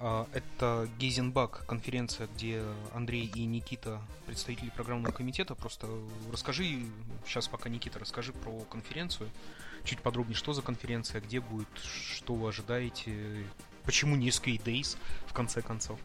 А, 0.00 0.28
это 0.32 0.88
Гейзенбак, 0.98 1.64
конференция, 1.66 2.28
где 2.28 2.62
Андрей 2.94 3.26
и 3.34 3.44
Никита, 3.46 4.00
представители 4.26 4.70
программного 4.70 5.12
комитета. 5.12 5.56
Просто 5.56 5.88
расскажи, 6.30 6.84
сейчас 7.26 7.48
пока 7.48 7.68
Никита, 7.68 7.98
расскажи 7.98 8.32
про 8.32 8.60
конференцию. 8.70 9.28
Чуть 9.84 10.00
подробнее, 10.00 10.36
что 10.36 10.52
за 10.52 10.62
конференция, 10.62 11.20
где 11.20 11.40
будет, 11.40 11.68
что 11.78 12.34
вы 12.34 12.48
ожидаете, 12.48 13.44
почему 13.88 14.16
не 14.16 14.28
SK 14.28 14.62
Days, 14.62 14.98
в 15.26 15.32
конце 15.32 15.62
концов. 15.62 15.98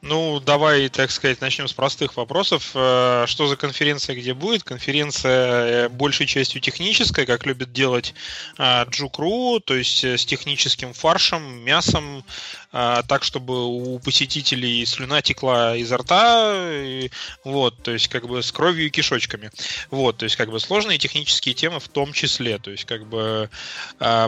Ну, 0.00 0.40
давай, 0.40 0.88
так 0.88 1.12
сказать, 1.12 1.40
начнем 1.40 1.68
с 1.68 1.72
простых 1.72 2.16
вопросов. 2.16 2.72
Э, 2.74 3.24
что 3.28 3.46
за 3.46 3.54
конференция, 3.56 4.16
где 4.16 4.34
будет? 4.34 4.64
Конференция 4.64 5.84
э, 5.84 5.88
большей 5.88 6.26
частью 6.26 6.60
техническая, 6.60 7.24
как 7.24 7.46
любит 7.46 7.72
делать 7.72 8.14
Джукру, 8.58 9.60
то 9.60 9.74
есть 9.74 10.02
э, 10.02 10.18
с 10.18 10.26
техническим 10.26 10.92
фаршем, 10.92 11.64
мясом, 11.64 12.24
так, 12.72 13.22
чтобы 13.22 13.66
у 13.66 13.98
посетителей 13.98 14.84
слюна 14.86 15.20
текла 15.22 15.76
изо 15.76 15.98
рта, 15.98 17.08
вот, 17.44 17.82
то 17.82 17.90
есть 17.90 18.08
как 18.08 18.26
бы 18.26 18.42
с 18.42 18.50
кровью 18.50 18.86
и 18.86 18.90
кишочками. 18.90 19.50
Вот, 19.90 20.18
то 20.18 20.24
есть 20.24 20.36
как 20.36 20.50
бы 20.50 20.58
сложные 20.58 20.98
технические 20.98 21.54
темы 21.54 21.80
в 21.80 21.88
том 21.88 22.12
числе. 22.12 22.58
То 22.58 22.70
есть 22.70 22.86
как 22.86 23.06
бы 23.06 23.50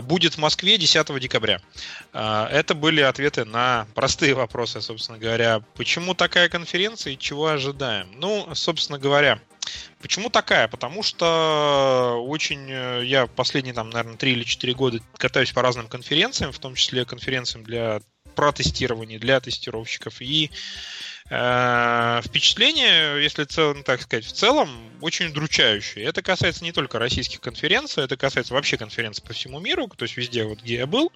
будет 0.03 0.35
в 0.35 0.37
Москве 0.37 0.77
10 0.77 1.19
декабря. 1.19 1.59
Это 2.13 2.75
были 2.75 3.01
ответы 3.01 3.45
на 3.45 3.87
простые 3.95 4.35
вопросы, 4.35 4.81
собственно 4.81 5.17
говоря, 5.17 5.61
почему 5.75 6.13
такая 6.13 6.47
конференция 6.47 7.13
и 7.13 7.17
чего 7.17 7.47
ожидаем? 7.47 8.07
Ну, 8.15 8.47
собственно 8.53 8.99
говоря, 8.99 9.39
Почему 9.99 10.29
такая? 10.29 10.67
Потому 10.67 11.01
что 11.01 12.23
очень 12.27 12.69
э, 12.69 13.01
я 13.05 13.25
последние, 13.25 13.73
там, 13.73 13.89
наверное, 13.89 14.17
3 14.17 14.31
или 14.33 14.43
4 14.43 14.73
года 14.75 14.99
катаюсь 15.17 15.51
по 15.51 15.63
разным 15.63 15.87
конференциям, 15.87 16.51
в 16.51 16.59
том 16.59 16.75
числе 16.75 17.05
конференциям 17.05 17.63
для 17.63 18.01
протестирования, 18.35 19.19
для 19.19 19.39
тестировщиков. 19.39 20.21
И 20.21 20.51
Э, 21.27 22.21
впечатление, 22.23 23.23
если 23.23 23.45
цел, 23.45 23.73
так 23.83 23.99
сказать, 24.03 24.25
в 24.25 24.31
целом, 24.31 24.69
очень 25.01 25.27
удручающее. 25.27 26.05
Это 26.05 26.21
касается 26.21 26.63
не 26.63 26.71
только 26.71 26.99
российских 26.99 27.41
конференций, 27.41 28.03
это 28.03 28.15
касается 28.15 28.53
вообще 28.53 28.77
конференций 28.77 29.23
по 29.23 29.33
всему 29.33 29.59
миру, 29.59 29.87
то 29.87 30.03
есть 30.03 30.17
везде, 30.17 30.43
вот 30.43 30.61
где 30.61 30.75
я 30.75 30.85
был, 30.85 31.11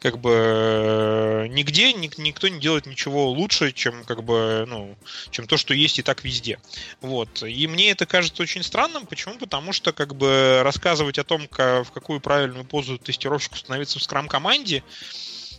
как 0.00 0.18
бы 0.18 0.30
э, 0.32 1.46
нигде 1.50 1.92
никто 1.92 2.48
не 2.48 2.60
делает 2.60 2.86
ничего 2.86 3.28
лучше, 3.28 3.72
чем 3.72 4.04
как 4.04 4.24
бы, 4.24 4.64
ну, 4.66 4.96
чем 5.30 5.46
то, 5.46 5.58
что 5.58 5.74
есть 5.74 5.98
и 5.98 6.02
так 6.02 6.24
везде. 6.24 6.58
Вот. 7.02 7.42
И 7.42 7.66
мне 7.66 7.90
это 7.90 8.06
кажется 8.06 8.42
очень 8.42 8.62
странным. 8.62 9.04
Почему? 9.04 9.36
Потому 9.36 9.74
что 9.74 9.92
как 9.92 10.14
бы 10.14 10.62
рассказывать 10.64 11.18
о 11.18 11.24
том, 11.24 11.46
как, 11.46 11.86
в 11.86 11.92
какую 11.92 12.20
правильную 12.20 12.64
позу 12.64 12.96
тестировщику 12.96 13.56
становиться 13.56 13.98
в 13.98 14.02
скрам-команде, 14.02 14.82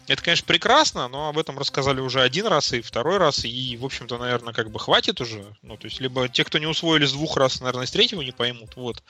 это, 0.07 0.21
конечно, 0.21 0.45
прекрасно, 0.45 1.07
но 1.07 1.29
об 1.29 1.37
этом 1.37 1.57
рассказали 1.57 1.99
уже 1.99 2.21
один 2.21 2.47
раз 2.47 2.73
и 2.73 2.81
второй 2.81 3.17
раз, 3.17 3.45
и, 3.45 3.77
в 3.77 3.85
общем-то, 3.85 4.17
наверное, 4.17 4.53
как 4.53 4.69
бы 4.69 4.79
хватит 4.79 5.21
уже. 5.21 5.45
Ну, 5.61 5.77
то 5.77 5.85
есть, 5.85 6.01
либо 6.01 6.27
те, 6.27 6.43
кто 6.43 6.57
не 6.57 6.67
усвоили 6.67 7.05
с 7.05 7.13
двух 7.13 7.37
раз, 7.37 7.61
наверное, 7.61 7.85
с 7.85 7.91
третьего 7.91 8.21
не 8.21 8.31
поймут, 8.31 8.75
вот. 8.75 9.03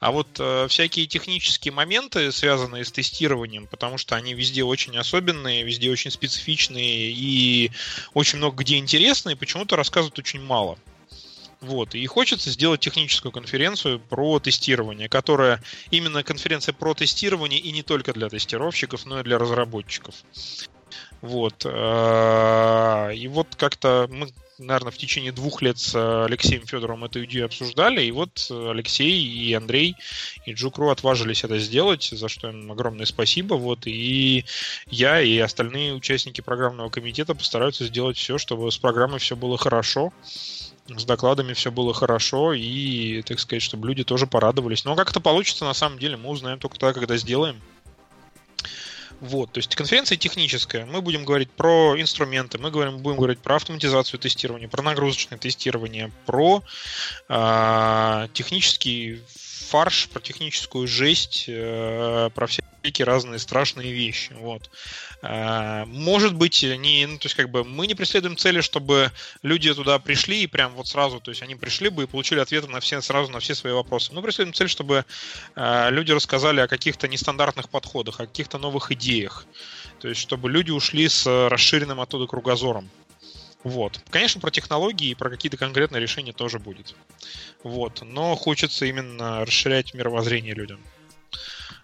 А 0.00 0.10
вот 0.10 0.28
э, 0.38 0.66
всякие 0.68 1.06
технические 1.06 1.72
моменты, 1.72 2.32
связанные 2.32 2.84
с 2.84 2.92
тестированием, 2.92 3.66
потому 3.66 3.98
что 3.98 4.16
они 4.16 4.34
везде 4.34 4.64
очень 4.64 4.96
особенные, 4.96 5.64
везде 5.64 5.90
очень 5.90 6.10
специфичные 6.10 7.10
и 7.10 7.70
очень 8.14 8.38
много 8.38 8.62
где 8.62 8.78
интересные, 8.78 9.36
почему-то 9.36 9.76
рассказывают 9.76 10.18
очень 10.18 10.40
мало. 10.40 10.78
Вот. 11.60 11.94
И 11.94 12.06
хочется 12.06 12.50
сделать 12.50 12.80
техническую 12.80 13.32
конференцию 13.32 13.98
про 13.98 14.38
тестирование, 14.38 15.08
которая 15.08 15.60
именно 15.90 16.22
конференция 16.22 16.72
про 16.72 16.94
тестирование 16.94 17.58
и 17.58 17.72
не 17.72 17.82
только 17.82 18.12
для 18.12 18.28
тестировщиков, 18.28 19.06
но 19.06 19.20
и 19.20 19.24
для 19.24 19.38
разработчиков. 19.38 20.14
Вот. 21.20 21.66
А, 21.66 23.10
и 23.10 23.26
вот 23.26 23.48
как-то 23.56 24.08
мы, 24.08 24.28
наверное, 24.58 24.92
в 24.92 24.98
течение 24.98 25.32
двух 25.32 25.60
лет 25.60 25.78
с 25.78 26.24
Алексеем 26.26 26.64
Федоровым 26.64 27.04
эту 27.04 27.24
идею 27.24 27.46
обсуждали, 27.46 28.04
и 28.04 28.12
вот 28.12 28.46
Алексей 28.50 29.20
и 29.20 29.52
Андрей 29.52 29.96
и 30.46 30.52
Джукру 30.52 30.90
отважились 30.90 31.42
это 31.42 31.58
сделать, 31.58 32.04
за 32.04 32.28
что 32.28 32.50
им 32.50 32.70
огромное 32.70 33.04
спасибо. 33.04 33.54
Вот. 33.54 33.88
И 33.88 34.44
я 34.86 35.20
и 35.20 35.36
остальные 35.38 35.94
участники 35.94 36.40
программного 36.40 36.88
комитета 36.88 37.34
постараются 37.34 37.84
сделать 37.84 38.16
все, 38.16 38.38
чтобы 38.38 38.70
с 38.70 38.78
программой 38.78 39.18
все 39.18 39.34
было 39.34 39.58
хорошо 39.58 40.12
с 40.96 41.04
докладами 41.04 41.52
все 41.52 41.70
было 41.70 41.92
хорошо, 41.92 42.52
и, 42.52 43.22
так 43.22 43.38
сказать, 43.38 43.62
чтобы 43.62 43.88
люди 43.88 44.04
тоже 44.04 44.26
порадовались. 44.26 44.84
Но 44.84 44.96
как 44.96 45.10
это 45.10 45.20
получится, 45.20 45.64
на 45.64 45.74
самом 45.74 45.98
деле, 45.98 46.16
мы 46.16 46.30
узнаем 46.30 46.58
только 46.58 46.78
тогда, 46.78 46.94
когда 46.94 47.16
сделаем. 47.16 47.60
Вот, 49.20 49.50
то 49.50 49.58
есть 49.58 49.74
конференция 49.74 50.16
техническая. 50.16 50.86
Мы 50.86 51.02
будем 51.02 51.24
говорить 51.24 51.50
про 51.50 52.00
инструменты, 52.00 52.58
мы 52.58 52.70
говорим, 52.70 52.98
будем 52.98 53.16
говорить 53.16 53.40
про 53.40 53.56
автоматизацию 53.56 54.20
тестирования, 54.20 54.68
про 54.68 54.82
нагрузочное 54.82 55.38
тестирование, 55.38 56.12
про 56.24 56.62
э, 57.28 58.28
технический 58.32 59.20
фарш, 59.68 60.08
про 60.08 60.20
техническую 60.20 60.86
жесть, 60.86 61.46
э, 61.48 62.30
про 62.32 62.46
всякие 62.46 62.70
разные 62.96 63.38
страшные 63.38 63.92
вещи. 63.92 64.32
Вот. 64.32 64.70
Э, 65.22 65.84
может 65.86 66.34
быть, 66.34 66.62
не, 66.62 67.06
ну, 67.06 67.18
то 67.18 67.26
есть 67.26 67.34
как 67.34 67.50
бы 67.50 67.64
мы 67.64 67.86
не 67.86 67.94
преследуем 67.94 68.36
цели, 68.36 68.60
чтобы 68.60 69.12
люди 69.42 69.72
туда 69.72 69.98
пришли 69.98 70.42
и 70.42 70.46
прям 70.46 70.72
вот 70.74 70.88
сразу, 70.88 71.20
то 71.20 71.30
есть 71.30 71.42
они 71.42 71.54
пришли 71.54 71.88
бы 71.88 72.04
и 72.04 72.06
получили 72.06 72.40
ответы 72.40 72.68
на 72.68 72.80
все, 72.80 73.00
сразу 73.00 73.30
на 73.30 73.40
все 73.40 73.54
свои 73.54 73.72
вопросы. 73.72 74.12
Мы 74.12 74.22
преследуем 74.22 74.54
цель, 74.54 74.68
чтобы 74.68 75.04
э, 75.56 75.90
люди 75.90 76.12
рассказали 76.12 76.60
о 76.60 76.68
каких-то 76.68 77.08
нестандартных 77.08 77.68
подходах, 77.68 78.20
о 78.20 78.26
каких-то 78.26 78.58
новых 78.58 78.92
идеях. 78.92 79.46
То 80.00 80.08
есть, 80.08 80.20
чтобы 80.20 80.50
люди 80.50 80.70
ушли 80.70 81.08
с 81.08 81.26
расширенным 81.48 82.00
оттуда 82.00 82.26
кругозором. 82.26 82.88
Вот. 83.64 84.00
Конечно, 84.10 84.40
про 84.40 84.50
технологии 84.50 85.10
и 85.10 85.14
про 85.14 85.30
какие-то 85.30 85.56
конкретные 85.56 86.00
решения 86.00 86.32
тоже 86.32 86.58
будет. 86.58 86.94
Вот. 87.62 88.02
Но 88.02 88.36
хочется 88.36 88.86
именно 88.86 89.44
расширять 89.44 89.94
мировоззрение 89.94 90.54
людям. 90.54 90.80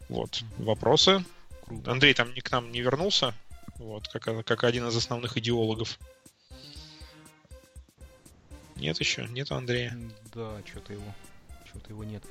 Вот. 0.09 0.43
Вопросы? 0.59 1.25
Андрей 1.87 2.15
там 2.15 2.29
к 2.35 2.51
нам 2.51 2.71
не 2.71 2.81
вернулся, 2.81 3.35
вот, 3.77 4.09
как, 4.09 4.45
как 4.45 4.65
один 4.65 4.87
из 4.89 4.97
основных 4.97 5.37
идеологов. 5.37 5.99
Нет 8.77 8.99
еще? 9.01 9.27
Нет 9.29 9.51
Андрея? 9.51 9.99
Да, 10.35 10.61
что-то 10.67 10.93
его, 10.93 11.15
что-то 11.65 11.91
его 11.91 12.05
нет. 12.05 12.23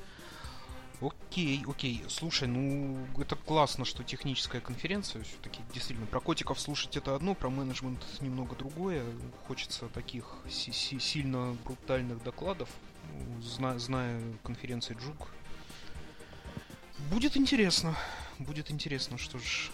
Окей, 1.00 1.64
окей. 1.66 2.02
Слушай, 2.08 2.46
ну 2.48 2.96
это 3.18 3.34
классно, 3.34 3.84
что 3.84 4.04
техническая 4.04 4.60
конференция. 4.60 5.22
Все-таки 5.24 5.60
действительно 5.72 6.06
про 6.06 6.20
котиков 6.20 6.60
слушать 6.60 6.96
это 6.96 7.14
одно, 7.16 7.34
про 7.34 7.50
менеджмент 7.50 8.00
немного 8.20 8.54
другое. 8.54 9.04
Хочется 9.48 9.88
таких 9.88 10.24
си- 10.48 10.72
си- 10.72 11.00
сильно 11.00 11.56
брутальных 11.64 12.22
докладов. 12.22 12.68
Зна- 13.42 13.78
зная 13.78 14.22
конференции 14.44 14.96
Джук. 14.98 15.28
Будет 16.98 17.36
интересно. 17.36 17.96
Будет 18.38 18.70
интересно, 18.70 19.18
что 19.18 19.38
ж. 19.38 19.70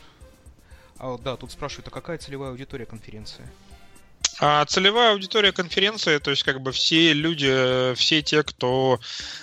А, 0.98 1.16
да, 1.18 1.36
тут 1.36 1.52
спрашивают, 1.52 1.88
а 1.88 1.90
какая 1.90 2.18
целевая 2.18 2.50
аудитория 2.50 2.86
конференции? 2.86 3.46
А 4.42 4.64
целевая 4.64 5.12
аудитория 5.12 5.52
конференции, 5.52 6.16
то 6.16 6.30
есть 6.30 6.44
как 6.44 6.62
бы 6.62 6.72
все 6.72 7.12
люди, 7.12 7.94
все 7.94 8.22
те, 8.22 8.42
кто 8.42 8.98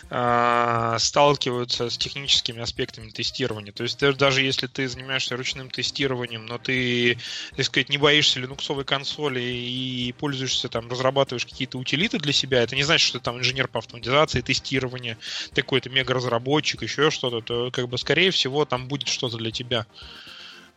э, 0.10 0.95
сталкиваются 0.98 1.91
с 1.91 1.99
техническими 1.99 2.64
аспектами 2.64 3.11
тестирования. 3.11 3.72
То 3.72 3.84
есть 3.84 3.99
даже 3.99 4.41
если 4.41 4.65
ты 4.65 4.88
занимаешься 4.88 5.38
ручным 5.38 5.69
тестированием, 5.69 6.48
но 6.48 6.57
ты, 6.57 7.19
так 7.56 7.65
сказать, 7.68 7.90
не 7.90 7.99
боишься 7.99 8.40
линуксовой 8.40 8.86
консоли 8.86 9.40
и 9.40 10.15
пользуешься 10.18 10.68
там, 10.68 10.90
разрабатываешь 10.90 11.45
какие-то 11.45 11.78
утилиты 11.78 12.18
для 12.18 12.34
себя, 12.34 12.64
это 12.64 12.76
не 12.76 12.84
значит, 12.84 13.07
что 13.07 13.19
ты 13.19 13.26
там 13.26 13.38
инженер 13.38 13.68
по 13.68 13.78
автоматизации, 13.78 14.41
тестирования, 14.41 15.19
ты 15.53 15.61
какой-то 15.61 15.91
мега-разработчик, 15.91 16.82
еще 16.82 17.11
что-то, 17.11 17.41
то 17.41 17.69
как 17.69 17.88
бы 17.88 17.99
скорее 17.99 18.32
всего 18.32 18.65
там 18.65 18.88
будет 18.88 19.10
что-то 19.10 19.38
для 19.38 19.52
тебя. 19.52 19.86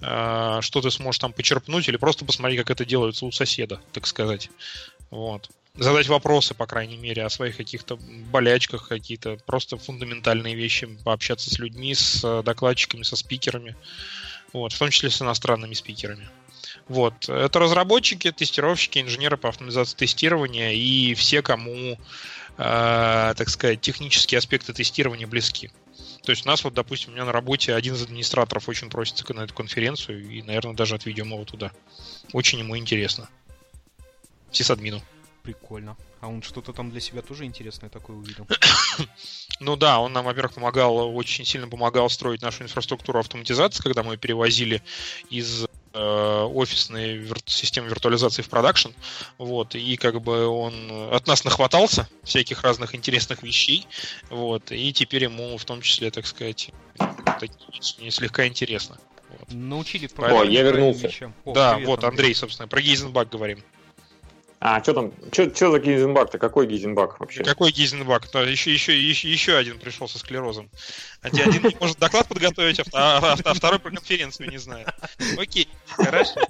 Э, 0.02 0.60
что 0.62 0.80
ты 0.80 0.90
сможешь 0.90 1.18
там 1.18 1.32
почерпнуть, 1.32 1.88
или 1.88 1.96
просто 1.96 2.24
посмотреть, 2.24 2.60
как 2.60 2.70
это 2.70 2.84
делается 2.84 3.26
у 3.26 3.32
соседа, 3.32 3.80
так 3.92 4.06
сказать. 4.06 4.50
Вот. 5.10 5.50
Задать 5.76 6.08
вопросы, 6.08 6.54
по 6.54 6.66
крайней 6.66 6.96
мере, 6.96 7.24
о 7.24 7.30
своих 7.30 7.56
каких-то 7.56 7.96
болячках, 7.96 8.88
какие-то 8.88 9.38
просто 9.46 9.76
фундаментальные 9.76 10.54
вещи, 10.54 10.86
пообщаться 11.04 11.50
с 11.50 11.58
людьми, 11.58 11.94
с 11.94 12.24
э, 12.24 12.42
докладчиками, 12.42 13.02
со 13.02 13.16
спикерами, 13.16 13.76
вот, 14.52 14.72
в 14.72 14.78
том 14.78 14.90
числе 14.90 15.10
с 15.10 15.20
иностранными 15.20 15.74
спикерами. 15.74 16.28
Вот. 16.88 17.28
Это 17.28 17.58
разработчики, 17.58 18.32
тестировщики, 18.32 18.98
инженеры 18.98 19.36
по 19.36 19.48
автоматизации 19.48 19.96
тестирования 19.96 20.72
и 20.72 21.14
все, 21.14 21.42
кому, 21.42 21.98
э, 22.56 23.34
так 23.36 23.48
сказать, 23.48 23.80
технические 23.80 24.38
аспекты 24.38 24.72
тестирования 24.72 25.26
близки. 25.26 25.70
То 26.22 26.30
есть 26.30 26.44
у 26.44 26.48
нас 26.48 26.62
вот, 26.64 26.74
допустим, 26.74 27.10
у 27.10 27.14
меня 27.14 27.24
на 27.24 27.32
работе 27.32 27.74
один 27.74 27.94
из 27.94 28.02
администраторов 28.02 28.68
очень 28.68 28.90
просится 28.90 29.32
на 29.32 29.40
эту 29.40 29.54
конференцию, 29.54 30.28
и, 30.30 30.42
наверное, 30.42 30.74
даже 30.74 30.94
отведем 30.94 31.32
его 31.32 31.44
туда. 31.44 31.72
Очень 32.32 32.58
ему 32.58 32.76
интересно. 32.76 33.28
Сисадмину. 34.50 35.02
Прикольно. 35.42 35.96
А 36.20 36.28
он 36.28 36.42
что-то 36.42 36.72
там 36.74 36.90
для 36.90 37.00
себя 37.00 37.22
тоже 37.22 37.44
интересное 37.44 37.88
такое 37.88 38.16
увидел? 38.16 38.46
ну 39.60 39.76
да, 39.76 39.98
он 39.98 40.12
нам, 40.12 40.26
во-первых, 40.26 40.52
помогал, 40.54 41.16
очень 41.16 41.46
сильно 41.46 41.66
помогал 41.66 42.10
строить 42.10 42.42
нашу 42.42 42.64
инфраструктуру 42.64 43.18
автоматизации, 43.18 43.82
когда 43.82 44.02
мы 44.02 44.18
перевозили 44.18 44.82
из 45.30 45.66
Э, 45.92 46.44
офисной 46.44 47.16
вир- 47.16 47.40
системы 47.46 47.88
виртуализации 47.88 48.42
в 48.42 48.48
продакшн, 48.48 48.90
вот, 49.38 49.74
и 49.74 49.96
как 49.96 50.22
бы 50.22 50.46
он 50.46 51.12
от 51.12 51.26
нас 51.26 51.42
нахватался 51.42 52.08
всяких 52.22 52.62
разных 52.62 52.94
интересных 52.94 53.42
вещей, 53.42 53.88
вот, 54.28 54.70
и 54.70 54.92
теперь 54.92 55.24
ему 55.24 55.58
в 55.58 55.64
том 55.64 55.82
числе, 55.82 56.12
так 56.12 56.28
сказать, 56.28 56.70
такие 57.40 58.12
слегка 58.12 58.46
интересно. 58.46 58.98
Вот. 59.30 59.52
Научили 59.52 60.08
О, 60.16 60.44
я 60.44 60.62
вернулся. 60.62 61.08
О, 61.44 61.54
да, 61.54 61.74
привет, 61.74 61.88
вот, 61.88 62.04
Андрей, 62.04 62.36
собственно, 62.36 62.68
про 62.68 62.80
Гейзенбак 62.80 63.28
говорим. 63.28 63.64
А, 64.62 64.82
что 64.82 64.92
там? 64.92 65.12
Что 65.32 65.70
за 65.70 65.78
Гейзенбак-то? 65.78 66.38
Какой 66.38 66.66
Гейзенбак 66.66 67.18
вообще? 67.18 67.42
Какой 67.42 67.72
Гейзенбак? 67.72 68.28
Да, 68.30 68.42
еще, 68.42 68.70
еще, 68.70 68.96
еще, 69.00 69.30
еще 69.32 69.56
один 69.56 69.78
пришел 69.78 70.06
со 70.06 70.18
склерозом. 70.18 70.68
Один 71.22 71.50
не 71.50 71.76
может 71.78 71.98
доклад 71.98 72.28
подготовить, 72.28 72.80
а, 72.80 73.18
а, 73.18 73.36
а 73.44 73.54
второй 73.54 73.78
про 73.78 73.90
конференцию 73.90 74.50
не 74.50 74.58
знает. 74.58 74.88
Окей, 75.38 75.68
хорошо. 75.86 76.40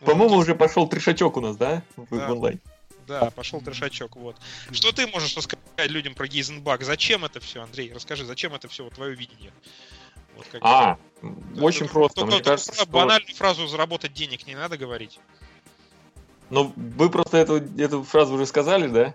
По-моему, 0.00 0.36
уже 0.36 0.54
пошел 0.54 0.88
трешачок 0.88 1.36
у 1.36 1.40
нас, 1.40 1.56
да? 1.56 1.82
В 1.96 2.12
онлайн. 2.12 2.60
Да, 3.06 3.30
пошел 3.30 3.60
трешачок, 3.60 4.16
вот. 4.16 4.36
Что 4.72 4.92
ты 4.92 5.06
можешь 5.06 5.36
рассказать 5.36 5.90
людям 5.90 6.14
про 6.14 6.26
Гейзенбак? 6.26 6.82
Зачем 6.82 7.24
это 7.24 7.38
все, 7.38 7.62
Андрей? 7.62 7.92
Расскажи, 7.92 8.24
зачем 8.24 8.54
это 8.54 8.68
все, 8.68 8.84
вот 8.84 8.94
твое 8.94 9.14
видение? 9.14 9.52
Вот 10.36 10.46
а, 10.62 10.98
очень 11.60 11.86
просто. 11.86 12.20
Только, 12.20 12.34
Мне 12.34 12.42
кажется, 12.42 12.74
что... 12.74 12.86
банальную 12.86 13.34
фразу 13.36 13.66
«заработать 13.68 14.12
денег» 14.14 14.46
не 14.46 14.56
надо 14.56 14.76
говорить. 14.76 15.20
Но 16.50 16.72
вы 16.76 17.08
просто 17.08 17.36
эту, 17.36 17.56
эту 17.78 18.02
фразу 18.02 18.34
уже 18.34 18.46
сказали, 18.46 18.88
да? 18.88 19.14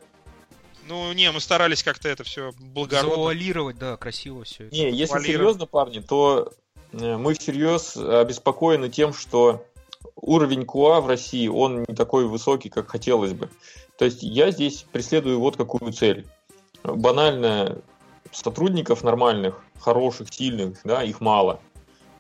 Ну, 0.90 1.14
не, 1.14 1.32
мы 1.32 1.40
старались 1.40 1.84
как-то 1.84 2.10
это 2.10 2.24
все 2.24 2.52
благородно. 2.58 3.12
Завуалировать, 3.12 3.78
да, 3.78 3.96
красиво 3.96 4.44
все. 4.44 4.70
Не, 4.72 4.90
если 4.90 5.20
серьезно, 5.20 5.68
парни, 5.68 6.00
то 6.00 6.52
э, 6.94 7.16
мы 7.16 7.36
всерьез 7.36 7.96
обеспокоены 7.96 8.90
тем, 8.90 9.14
что 9.14 9.64
уровень 10.16 10.66
КУА 10.66 11.00
в 11.02 11.08
России, 11.08 11.48
он 11.48 11.86
не 11.88 11.94
такой 11.94 12.26
высокий, 12.26 12.70
как 12.70 12.90
хотелось 12.90 13.34
бы. 13.34 13.52
То 14.00 14.06
есть 14.06 14.24
я 14.24 14.50
здесь 14.50 14.84
преследую 14.92 15.40
вот 15.40 15.58
какую 15.58 15.94
цель. 15.94 16.26
Банально 16.84 17.84
сотрудников 18.32 19.04
нормальных, 19.04 19.64
хороших, 19.80 20.34
сильных, 20.34 20.80
да, 20.84 21.04
их 21.04 21.22
мало. 21.22 21.60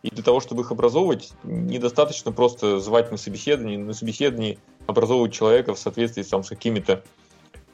И 0.04 0.12
для 0.12 0.24
того, 0.24 0.41
чтобы 0.41 0.62
их 0.62 0.72
образовывать, 0.72 1.32
недостаточно 1.44 2.32
просто 2.32 2.80
звать 2.80 3.12
на 3.12 3.18
собеседование, 3.18 3.80
на 3.80 3.94
собеседовании 3.94 4.60
образовывать 4.86 5.34
человека 5.34 5.74
в 5.74 5.80
соответствии 5.80 6.22
там, 6.22 6.44
с 6.44 6.50
какими-то 6.50 7.04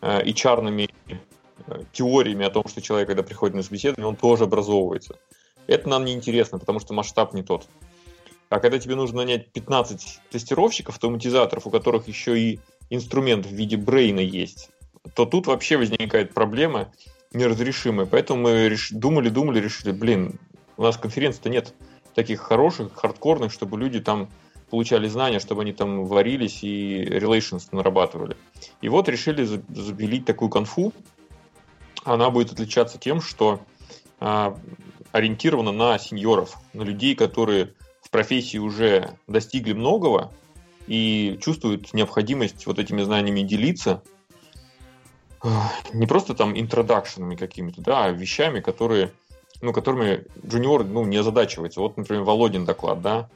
э, 0.06 0.24
HR-ными 0.24 0.90
э, 1.08 1.84
теориями 1.92 2.46
о 2.46 2.50
том, 2.52 2.68
что 2.68 2.82
человек, 2.82 3.08
когда 3.08 3.24
приходит 3.24 3.56
на 3.56 3.64
собеседование, 3.64 4.08
он 4.08 4.16
тоже 4.16 4.44
образовывается. 4.44 5.18
Это 5.68 5.90
нам 5.90 6.06
не 6.06 6.14
интересно, 6.14 6.60
потому 6.60 6.80
что 6.80 6.94
масштаб 6.94 7.34
не 7.34 7.42
тот. 7.42 7.68
А 8.50 8.60
когда 8.60 8.78
тебе 8.78 8.96
нужно 8.96 9.18
нанять 9.18 9.52
15 9.52 10.20
тестировщиков, 10.30 10.96
автоматизаторов, 10.96 11.66
у 11.66 11.72
которых 11.72 12.08
еще 12.08 12.40
и 12.40 12.60
инструмент 12.92 13.48
в 13.48 13.52
виде 13.52 13.78
брейна 13.78 14.20
есть, 14.20 14.70
то 15.16 15.26
тут 15.26 15.48
вообще 15.48 15.78
возникает 15.78 16.34
проблема 16.34 16.94
неразрешимая. 17.34 18.06
Поэтому 18.06 18.44
мы 18.44 18.70
реш... 18.70 18.92
думали, 18.92 19.30
думали, 19.30 19.60
решили, 19.60 19.92
блин, 19.92 20.40
у 20.78 20.84
нас 20.84 20.98
конференции-то 20.98 21.50
нет 21.50 21.74
таких 22.14 22.40
хороших, 22.42 22.94
хардкорных, 22.94 23.52
чтобы 23.52 23.80
люди 23.80 24.00
там 24.00 24.30
получали 24.76 25.08
знания, 25.08 25.40
чтобы 25.40 25.62
они 25.62 25.72
там 25.72 26.04
варились 26.04 26.62
и 26.62 27.02
relations 27.06 27.70
нарабатывали. 27.72 28.36
И 28.82 28.90
вот 28.90 29.08
решили 29.08 29.46
забелить 29.46 30.26
такую 30.26 30.50
конфу. 30.50 30.92
Она 32.04 32.30
будет 32.30 32.52
отличаться 32.52 32.98
тем, 32.98 33.22
что 33.22 33.62
а, 34.20 34.60
ориентирована 35.14 35.72
на 35.72 35.98
сеньоров, 35.98 36.58
на 36.74 36.82
людей, 36.82 37.16
которые 37.16 37.74
в 38.02 38.10
профессии 38.10 38.58
уже 38.58 39.18
достигли 39.28 39.72
многого 39.72 40.34
и 40.88 41.40
чувствуют 41.42 41.94
необходимость 41.94 42.68
вот 42.68 42.78
этими 42.78 43.02
знаниями 43.02 43.44
делиться, 43.44 44.04
не 45.94 46.06
просто 46.06 46.34
там 46.34 46.60
интродакшенами 46.60 47.38
какими-то, 47.38 47.80
да, 47.80 48.06
а 48.08 48.12
вещами, 48.12 48.60
которые, 48.60 49.14
ну, 49.62 49.72
которыми 49.72 50.26
джуниор, 50.46 50.84
ну, 50.84 51.06
не 51.06 51.16
озадачивается. 51.16 51.80
Вот, 51.80 51.96
например, 51.96 52.24
Володин 52.24 52.66
доклад, 52.66 53.02
да, 53.02 53.30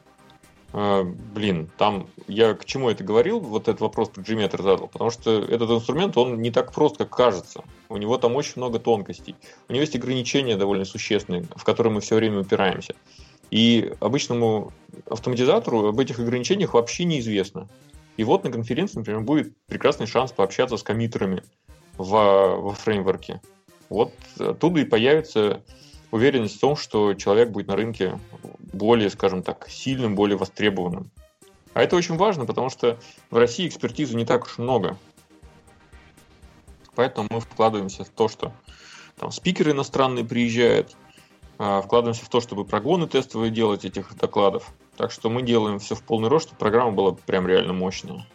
блин, 0.71 1.69
там 1.77 2.07
я 2.27 2.53
к 2.53 2.65
чему 2.65 2.89
это 2.89 3.03
говорил, 3.03 3.39
вот 3.39 3.67
этот 3.67 3.81
вопрос 3.81 4.09
про 4.09 4.21
Gmeter 4.21 4.61
задал, 4.61 4.87
потому 4.87 5.09
что 5.09 5.31
этот 5.41 5.69
инструмент, 5.71 6.15
он 6.17 6.41
не 6.41 6.51
так 6.51 6.71
прост, 6.71 6.97
как 6.97 7.09
кажется. 7.09 7.63
У 7.89 7.97
него 7.97 8.17
там 8.17 8.35
очень 8.35 8.53
много 8.57 8.77
тонкостей. 8.79 9.35
У 9.67 9.73
него 9.73 9.81
есть 9.81 9.95
ограничения 9.95 10.57
довольно 10.57 10.85
существенные, 10.85 11.45
в 11.55 11.63
которые 11.63 11.93
мы 11.93 12.01
все 12.01 12.15
время 12.15 12.39
упираемся. 12.39 12.93
И 13.49 13.93
обычному 13.99 14.71
автоматизатору 15.09 15.87
об 15.87 15.99
этих 15.99 16.19
ограничениях 16.19 16.75
вообще 16.75 17.05
неизвестно. 17.05 17.67
И 18.17 18.23
вот 18.23 18.43
на 18.43 18.51
конференции, 18.51 18.99
например, 18.99 19.21
будет 19.21 19.53
прекрасный 19.65 20.05
шанс 20.05 20.31
пообщаться 20.31 20.77
с 20.77 20.83
комитерами 20.83 21.41
в, 21.97 22.11
во 22.11 22.73
фреймворке. 22.73 23.41
Вот 23.89 24.13
оттуда 24.37 24.81
и 24.81 24.85
появится 24.85 25.63
уверенность 26.11 26.57
в 26.57 26.60
том, 26.60 26.76
что 26.76 27.14
человек 27.14 27.49
будет 27.49 27.68
на 27.68 27.76
рынке 27.76 28.19
более, 28.73 29.10
скажем 29.10 29.44
так, 29.44 29.68
сильным, 29.69 30.15
более 30.15 30.38
востребованным. 30.38 31.11
А 31.73 31.84
это 31.84 31.95
очень 31.95 32.18
важно, 32.18 32.45
потому 32.45 32.69
что 32.69 32.99
в 33.30 33.38
России 33.38 33.68
экспертизы 33.68 34.15
не 34.15 34.26
так 34.26 34.45
уж 34.45 34.57
много. 34.57 34.98
Поэтому 36.95 37.27
мы 37.31 37.40
вкладываемся 37.40 38.03
в 38.03 38.10
то, 38.10 38.27
что 38.27 38.53
там 39.18 39.31
спикеры 39.31 39.72
иностранные 39.72 40.26
приезжают, 40.26 40.95
а, 41.57 41.81
вкладываемся 41.81 42.26
в 42.26 42.30
то, 42.30 42.41
чтобы 42.41 42.65
прогоны 42.65 43.07
тестовые 43.07 43.52
делать 43.52 43.86
этих 43.86 44.15
докладов. 44.15 44.72
Так 44.98 45.11
что 45.11 45.30
мы 45.30 45.41
делаем 45.41 45.80
все 45.80 45.95
в 45.95 46.03
полный 46.03 46.30
рост, 46.30 46.48
чтобы 46.48 46.60
программа 46.60 46.91
была 46.91 47.14
прям 47.14 47.48
реально 47.48 47.73
мощная. 47.73 48.26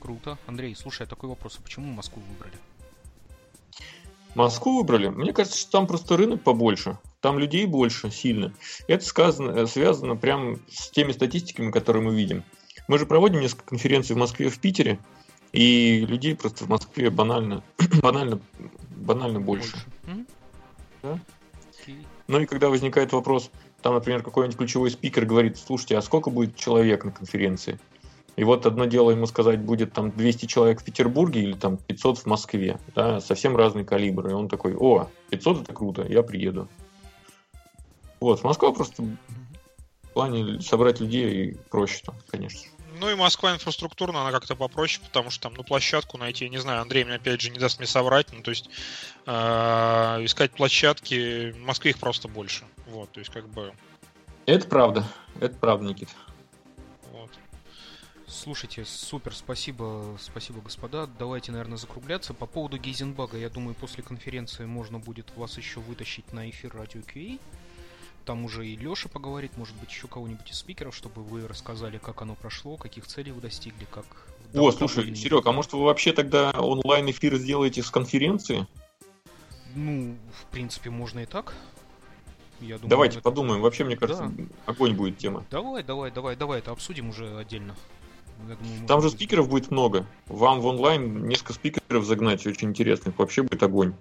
Круто. 0.00 0.38
Андрей, 0.46 0.74
слушай, 0.74 1.02
а 1.02 1.06
такой 1.06 1.28
вопрос, 1.28 1.56
а 1.58 1.62
почему 1.62 1.92
Москву 1.92 2.22
выбрали? 2.30 2.56
Москву 4.36 4.78
выбрали? 4.78 5.08
Мне 5.08 5.32
кажется, 5.32 5.58
что 5.58 5.72
там 5.72 5.86
просто 5.86 6.16
рынок 6.16 6.42
побольше. 6.42 6.98
Там 7.20 7.38
людей 7.38 7.66
больше, 7.66 8.10
сильно. 8.10 8.52
Это 8.86 9.04
сказано, 9.04 9.50
э, 9.52 9.66
связано 9.66 10.16
прямо 10.16 10.58
с 10.70 10.90
теми 10.90 11.12
статистиками, 11.12 11.70
которые 11.70 12.02
мы 12.02 12.14
видим. 12.14 12.44
Мы 12.88 12.98
же 12.98 13.06
проводим 13.06 13.40
несколько 13.40 13.64
конференций 13.64 14.14
в 14.14 14.18
Москве, 14.18 14.48
в 14.48 14.58
Питере, 14.58 14.98
и 15.52 16.04
людей 16.06 16.36
просто 16.36 16.64
в 16.64 16.68
Москве 16.68 17.10
банально, 17.10 17.64
банально, 18.02 18.40
банально 18.96 19.40
больше. 19.40 19.72
больше. 20.04 20.26
Да? 21.02 21.18
Ну 22.28 22.40
и 22.40 22.46
когда 22.46 22.68
возникает 22.68 23.12
вопрос, 23.12 23.50
там, 23.82 23.94
например, 23.94 24.22
какой-нибудь 24.22 24.58
ключевой 24.58 24.90
спикер 24.90 25.24
говорит, 25.26 25.58
слушайте, 25.58 25.96
а 25.96 26.02
сколько 26.02 26.30
будет 26.30 26.56
человек 26.56 27.04
на 27.04 27.12
конференции? 27.12 27.78
И 28.36 28.44
вот 28.44 28.66
одно 28.66 28.84
дело 28.84 29.10
ему 29.10 29.26
сказать, 29.26 29.60
будет 29.60 29.94
там 29.94 30.10
200 30.10 30.46
человек 30.46 30.82
в 30.82 30.84
Петербурге 30.84 31.40
или 31.40 31.54
там 31.54 31.78
500 31.78 32.18
в 32.18 32.26
Москве, 32.26 32.78
да, 32.94 33.20
совсем 33.20 33.56
разный 33.56 33.84
калибр. 33.84 34.28
И 34.28 34.32
он 34.32 34.48
такой, 34.48 34.76
о, 34.76 35.08
500 35.30 35.62
это 35.62 35.72
круто, 35.72 36.06
я 36.06 36.22
приеду. 36.22 36.68
Вот, 38.20 38.44
Москва 38.44 38.72
просто 38.72 39.02
в 39.02 40.08
плане 40.12 40.60
собрать 40.60 41.00
людей 41.00 41.56
проще 41.70 42.02
там, 42.04 42.14
конечно. 42.28 42.70
Ну 42.98 43.10
и 43.10 43.14
Москва 43.14 43.54
инфраструктурно, 43.54 44.22
она 44.22 44.32
как-то 44.32 44.54
попроще, 44.54 45.04
потому 45.06 45.30
что 45.30 45.44
там, 45.44 45.54
ну, 45.54 45.64
площадку 45.64 46.16
найти, 46.16 46.44
я 46.44 46.50
не 46.50 46.58
знаю, 46.58 46.80
Андрей 46.80 47.04
мне 47.04 47.14
опять 47.14 47.40
же 47.40 47.50
не 47.50 47.58
даст 47.58 47.78
мне 47.78 47.86
соврать, 47.86 48.28
ну, 48.32 48.42
то 48.42 48.50
есть 48.50 48.70
э, 49.26 49.32
искать 50.24 50.52
площадки, 50.52 51.50
в 51.52 51.58
Москве 51.58 51.90
их 51.90 51.98
просто 51.98 52.28
больше, 52.28 52.64
вот, 52.86 53.10
то 53.12 53.20
есть 53.20 53.30
как 53.30 53.48
бы... 53.48 53.72
Это 54.46 54.66
правда, 54.66 55.04
это 55.40 55.54
правда, 55.56 55.84
Никит. 55.84 56.08
Слушайте, 58.28 58.84
супер, 58.84 59.34
спасибо, 59.34 60.16
спасибо, 60.20 60.60
господа. 60.60 61.08
Давайте, 61.18 61.52
наверное, 61.52 61.78
закругляться. 61.78 62.34
По 62.34 62.46
поводу 62.46 62.76
Гейзенбага, 62.76 63.38
я 63.38 63.48
думаю, 63.48 63.74
после 63.74 64.02
конференции 64.02 64.64
можно 64.64 64.98
будет 64.98 65.34
вас 65.36 65.56
еще 65.56 65.80
вытащить 65.80 66.32
на 66.32 66.50
эфир 66.50 66.74
радио 66.74 67.00
QA 67.00 67.38
там 68.26 68.44
уже 68.44 68.66
и 68.66 68.76
Леша 68.76 69.08
поговорит, 69.08 69.56
может 69.56 69.74
быть, 69.76 69.90
еще 69.90 70.08
кого-нибудь 70.08 70.50
из 70.50 70.58
спикеров, 70.58 70.94
чтобы 70.94 71.22
вы 71.22 71.46
рассказали, 71.46 71.98
как 71.98 72.20
оно 72.20 72.34
прошло, 72.34 72.76
каких 72.76 73.06
целей 73.06 73.30
вы 73.30 73.40
достигли, 73.40 73.86
как... 73.90 74.04
О, 74.52 74.70
слушай, 74.72 75.14
Серег, 75.14 75.46
а 75.46 75.52
может 75.52 75.72
вы 75.72 75.84
вообще 75.84 76.12
тогда 76.12 76.50
онлайн-эфир 76.50 77.36
сделаете 77.36 77.82
с 77.82 77.90
конференции? 77.90 78.66
Ну, 79.74 80.16
в 80.42 80.50
принципе, 80.50 80.90
можно 80.90 81.20
и 81.20 81.26
так. 81.26 81.54
Я 82.60 82.76
думаю, 82.76 82.90
Давайте 82.90 83.18
это... 83.18 83.22
подумаем. 83.22 83.60
Вообще, 83.60 83.84
мне 83.84 83.96
кажется, 83.96 84.26
да. 84.26 84.44
огонь 84.66 84.94
будет 84.94 85.18
тема. 85.18 85.44
Давай, 85.50 85.82
давай, 85.82 86.10
давай, 86.10 86.36
давай, 86.36 86.58
это 86.58 86.72
обсудим 86.72 87.10
уже 87.10 87.36
отдельно. 87.36 87.76
Думаю, 88.38 88.86
Там 88.86 89.02
же 89.02 89.10
спикеров 89.10 89.48
будет 89.48 89.70
много. 89.70 90.06
Вам 90.26 90.60
в 90.60 90.66
онлайн 90.66 91.26
несколько 91.26 91.52
спикеров 91.52 92.04
загнать 92.04 92.46
очень 92.46 92.68
интересных. 92.68 93.18
Вообще 93.18 93.42
будет 93.42 93.62
огонь. 93.62 93.94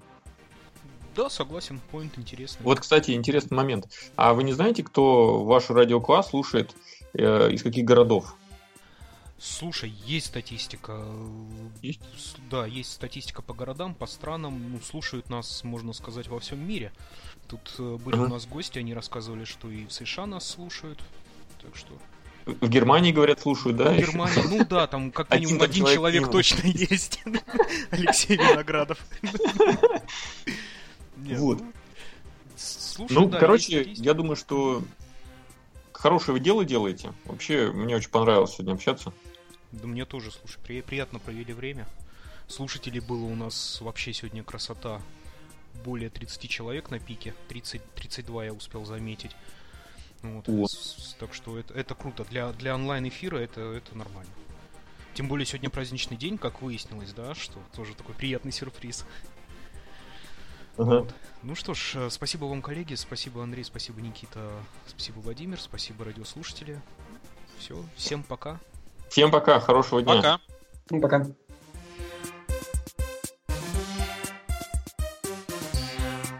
Да, 1.16 1.30
согласен, 1.30 1.80
поинт 1.92 2.18
интересный. 2.18 2.64
Вот, 2.64 2.82
кстати, 2.82 3.12
интересный 3.12 3.56
момент. 3.56 3.88
А 4.18 4.34
вы 4.34 4.44
не 4.44 4.52
знаете, 4.52 4.84
кто 4.84 5.44
вашу 5.44 5.74
радиокласс 5.74 6.30
слушает, 6.30 6.76
э, 7.14 7.52
из 7.52 7.64
каких 7.64 7.86
городов? 7.86 8.36
Слушай, 9.38 9.94
есть 10.06 10.28
статистика. 10.28 11.06
Есть? 11.82 12.02
Да, 12.50 12.66
есть 12.66 12.92
статистика 12.92 13.42
по 13.42 13.54
городам, 13.54 13.94
по 13.94 14.06
странам. 14.08 14.72
Ну, 14.72 14.80
слушают 14.82 15.30
нас, 15.30 15.64
можно 15.64 15.94
сказать, 15.94 16.28
во 16.28 16.40
всем 16.40 16.66
мире. 16.66 16.92
Тут 17.48 17.76
э, 17.78 17.98
были 17.98 18.18
uh-huh. 18.18 18.26
у 18.26 18.30
нас 18.30 18.46
гости, 18.46 18.80
они 18.80 18.94
рассказывали, 18.94 19.46
что 19.46 19.70
и 19.70 19.86
в 19.86 19.94
США 19.94 20.26
нас 20.26 20.48
слушают. 20.48 21.00
Так 21.62 21.76
что. 21.76 21.94
В 22.46 22.70
Германии, 22.70 23.12
говорят, 23.12 23.40
слушают, 23.40 23.76
да? 23.78 23.92
В 23.92 23.98
Германии, 23.98 24.44
ну 24.48 24.66
да, 24.66 24.86
там 24.86 25.12
как 25.14 25.34
минимум 25.34 25.64
один, 25.64 25.86
человек, 25.86 26.30
точно 26.30 26.68
есть. 26.68 27.20
Алексей 27.92 28.38
Виноградов. 28.38 29.00
Вот. 31.18 31.60
Ну, 33.00 33.08
ну, 33.10 33.30
короче, 33.30 33.82
я 33.96 34.14
думаю, 34.14 34.36
что 34.36 34.84
хорошее 35.92 36.40
дело 36.40 36.64
делаете. 36.64 37.14
Вообще, 37.26 37.72
мне 37.72 37.96
очень 37.96 38.12
понравилось 38.12 38.52
сегодня 38.52 38.74
общаться. 38.74 39.12
Да 39.72 39.88
мне 39.88 40.06
тоже, 40.06 40.32
слушай, 40.32 40.60
при, 40.64 40.82
приятно 40.82 41.18
провели 41.18 41.52
время. 41.52 41.88
Слушателей 42.48 43.00
было 43.00 43.26
у 43.26 43.36
нас 43.36 43.80
вообще 43.82 44.14
сегодня 44.14 44.44
красота. 44.44 45.02
Более 45.84 46.10
30 46.10 46.48
человек 46.50 46.92
на 46.92 47.00
пике. 47.00 47.34
30, 47.48 47.82
32 47.96 48.46
я 48.46 48.54
успел 48.54 48.86
заметить. 48.86 49.32
Вот. 50.22 50.48
Вот. 50.48 50.72
С, 50.72 51.16
так 51.20 51.34
что 51.34 51.58
это, 51.58 51.74
это 51.74 51.96
круто. 51.96 52.24
Для, 52.26 52.52
для 52.54 52.76
онлайн-эфира 52.76 53.38
это, 53.38 53.62
это 53.62 53.98
нормально. 53.98 54.32
Тем 55.14 55.28
более 55.28 55.46
сегодня 55.46 55.70
праздничный 55.70 56.18
день, 56.18 56.38
как 56.38 56.62
выяснилось, 56.62 57.14
да, 57.14 57.36
что 57.36 57.60
тоже 57.74 57.96
такой 57.96 58.16
приятный 58.16 58.52
сюрприз. 58.52 59.06
Uh-huh. 60.78 61.00
Вот. 61.00 61.14
Ну 61.42 61.56
что 61.56 61.74
ж, 61.74 61.94
э, 61.96 62.10
спасибо 62.10 62.46
вам, 62.46 62.62
коллеги, 62.62 62.96
спасибо, 62.96 63.42
Андрей, 63.42 63.64
спасибо, 63.64 64.02
Никита, 64.02 64.52
спасибо, 64.88 65.20
Владимир, 65.20 65.60
спасибо, 65.60 66.04
радиослушатели. 66.04 66.82
Все, 67.60 67.82
всем 67.96 68.24
пока. 68.24 68.60
Всем 69.10 69.32
пока, 69.32 69.62
хорошего 69.62 70.02
дня. 70.02 70.16
Пока. 70.16 70.40
Пока. 71.02 71.28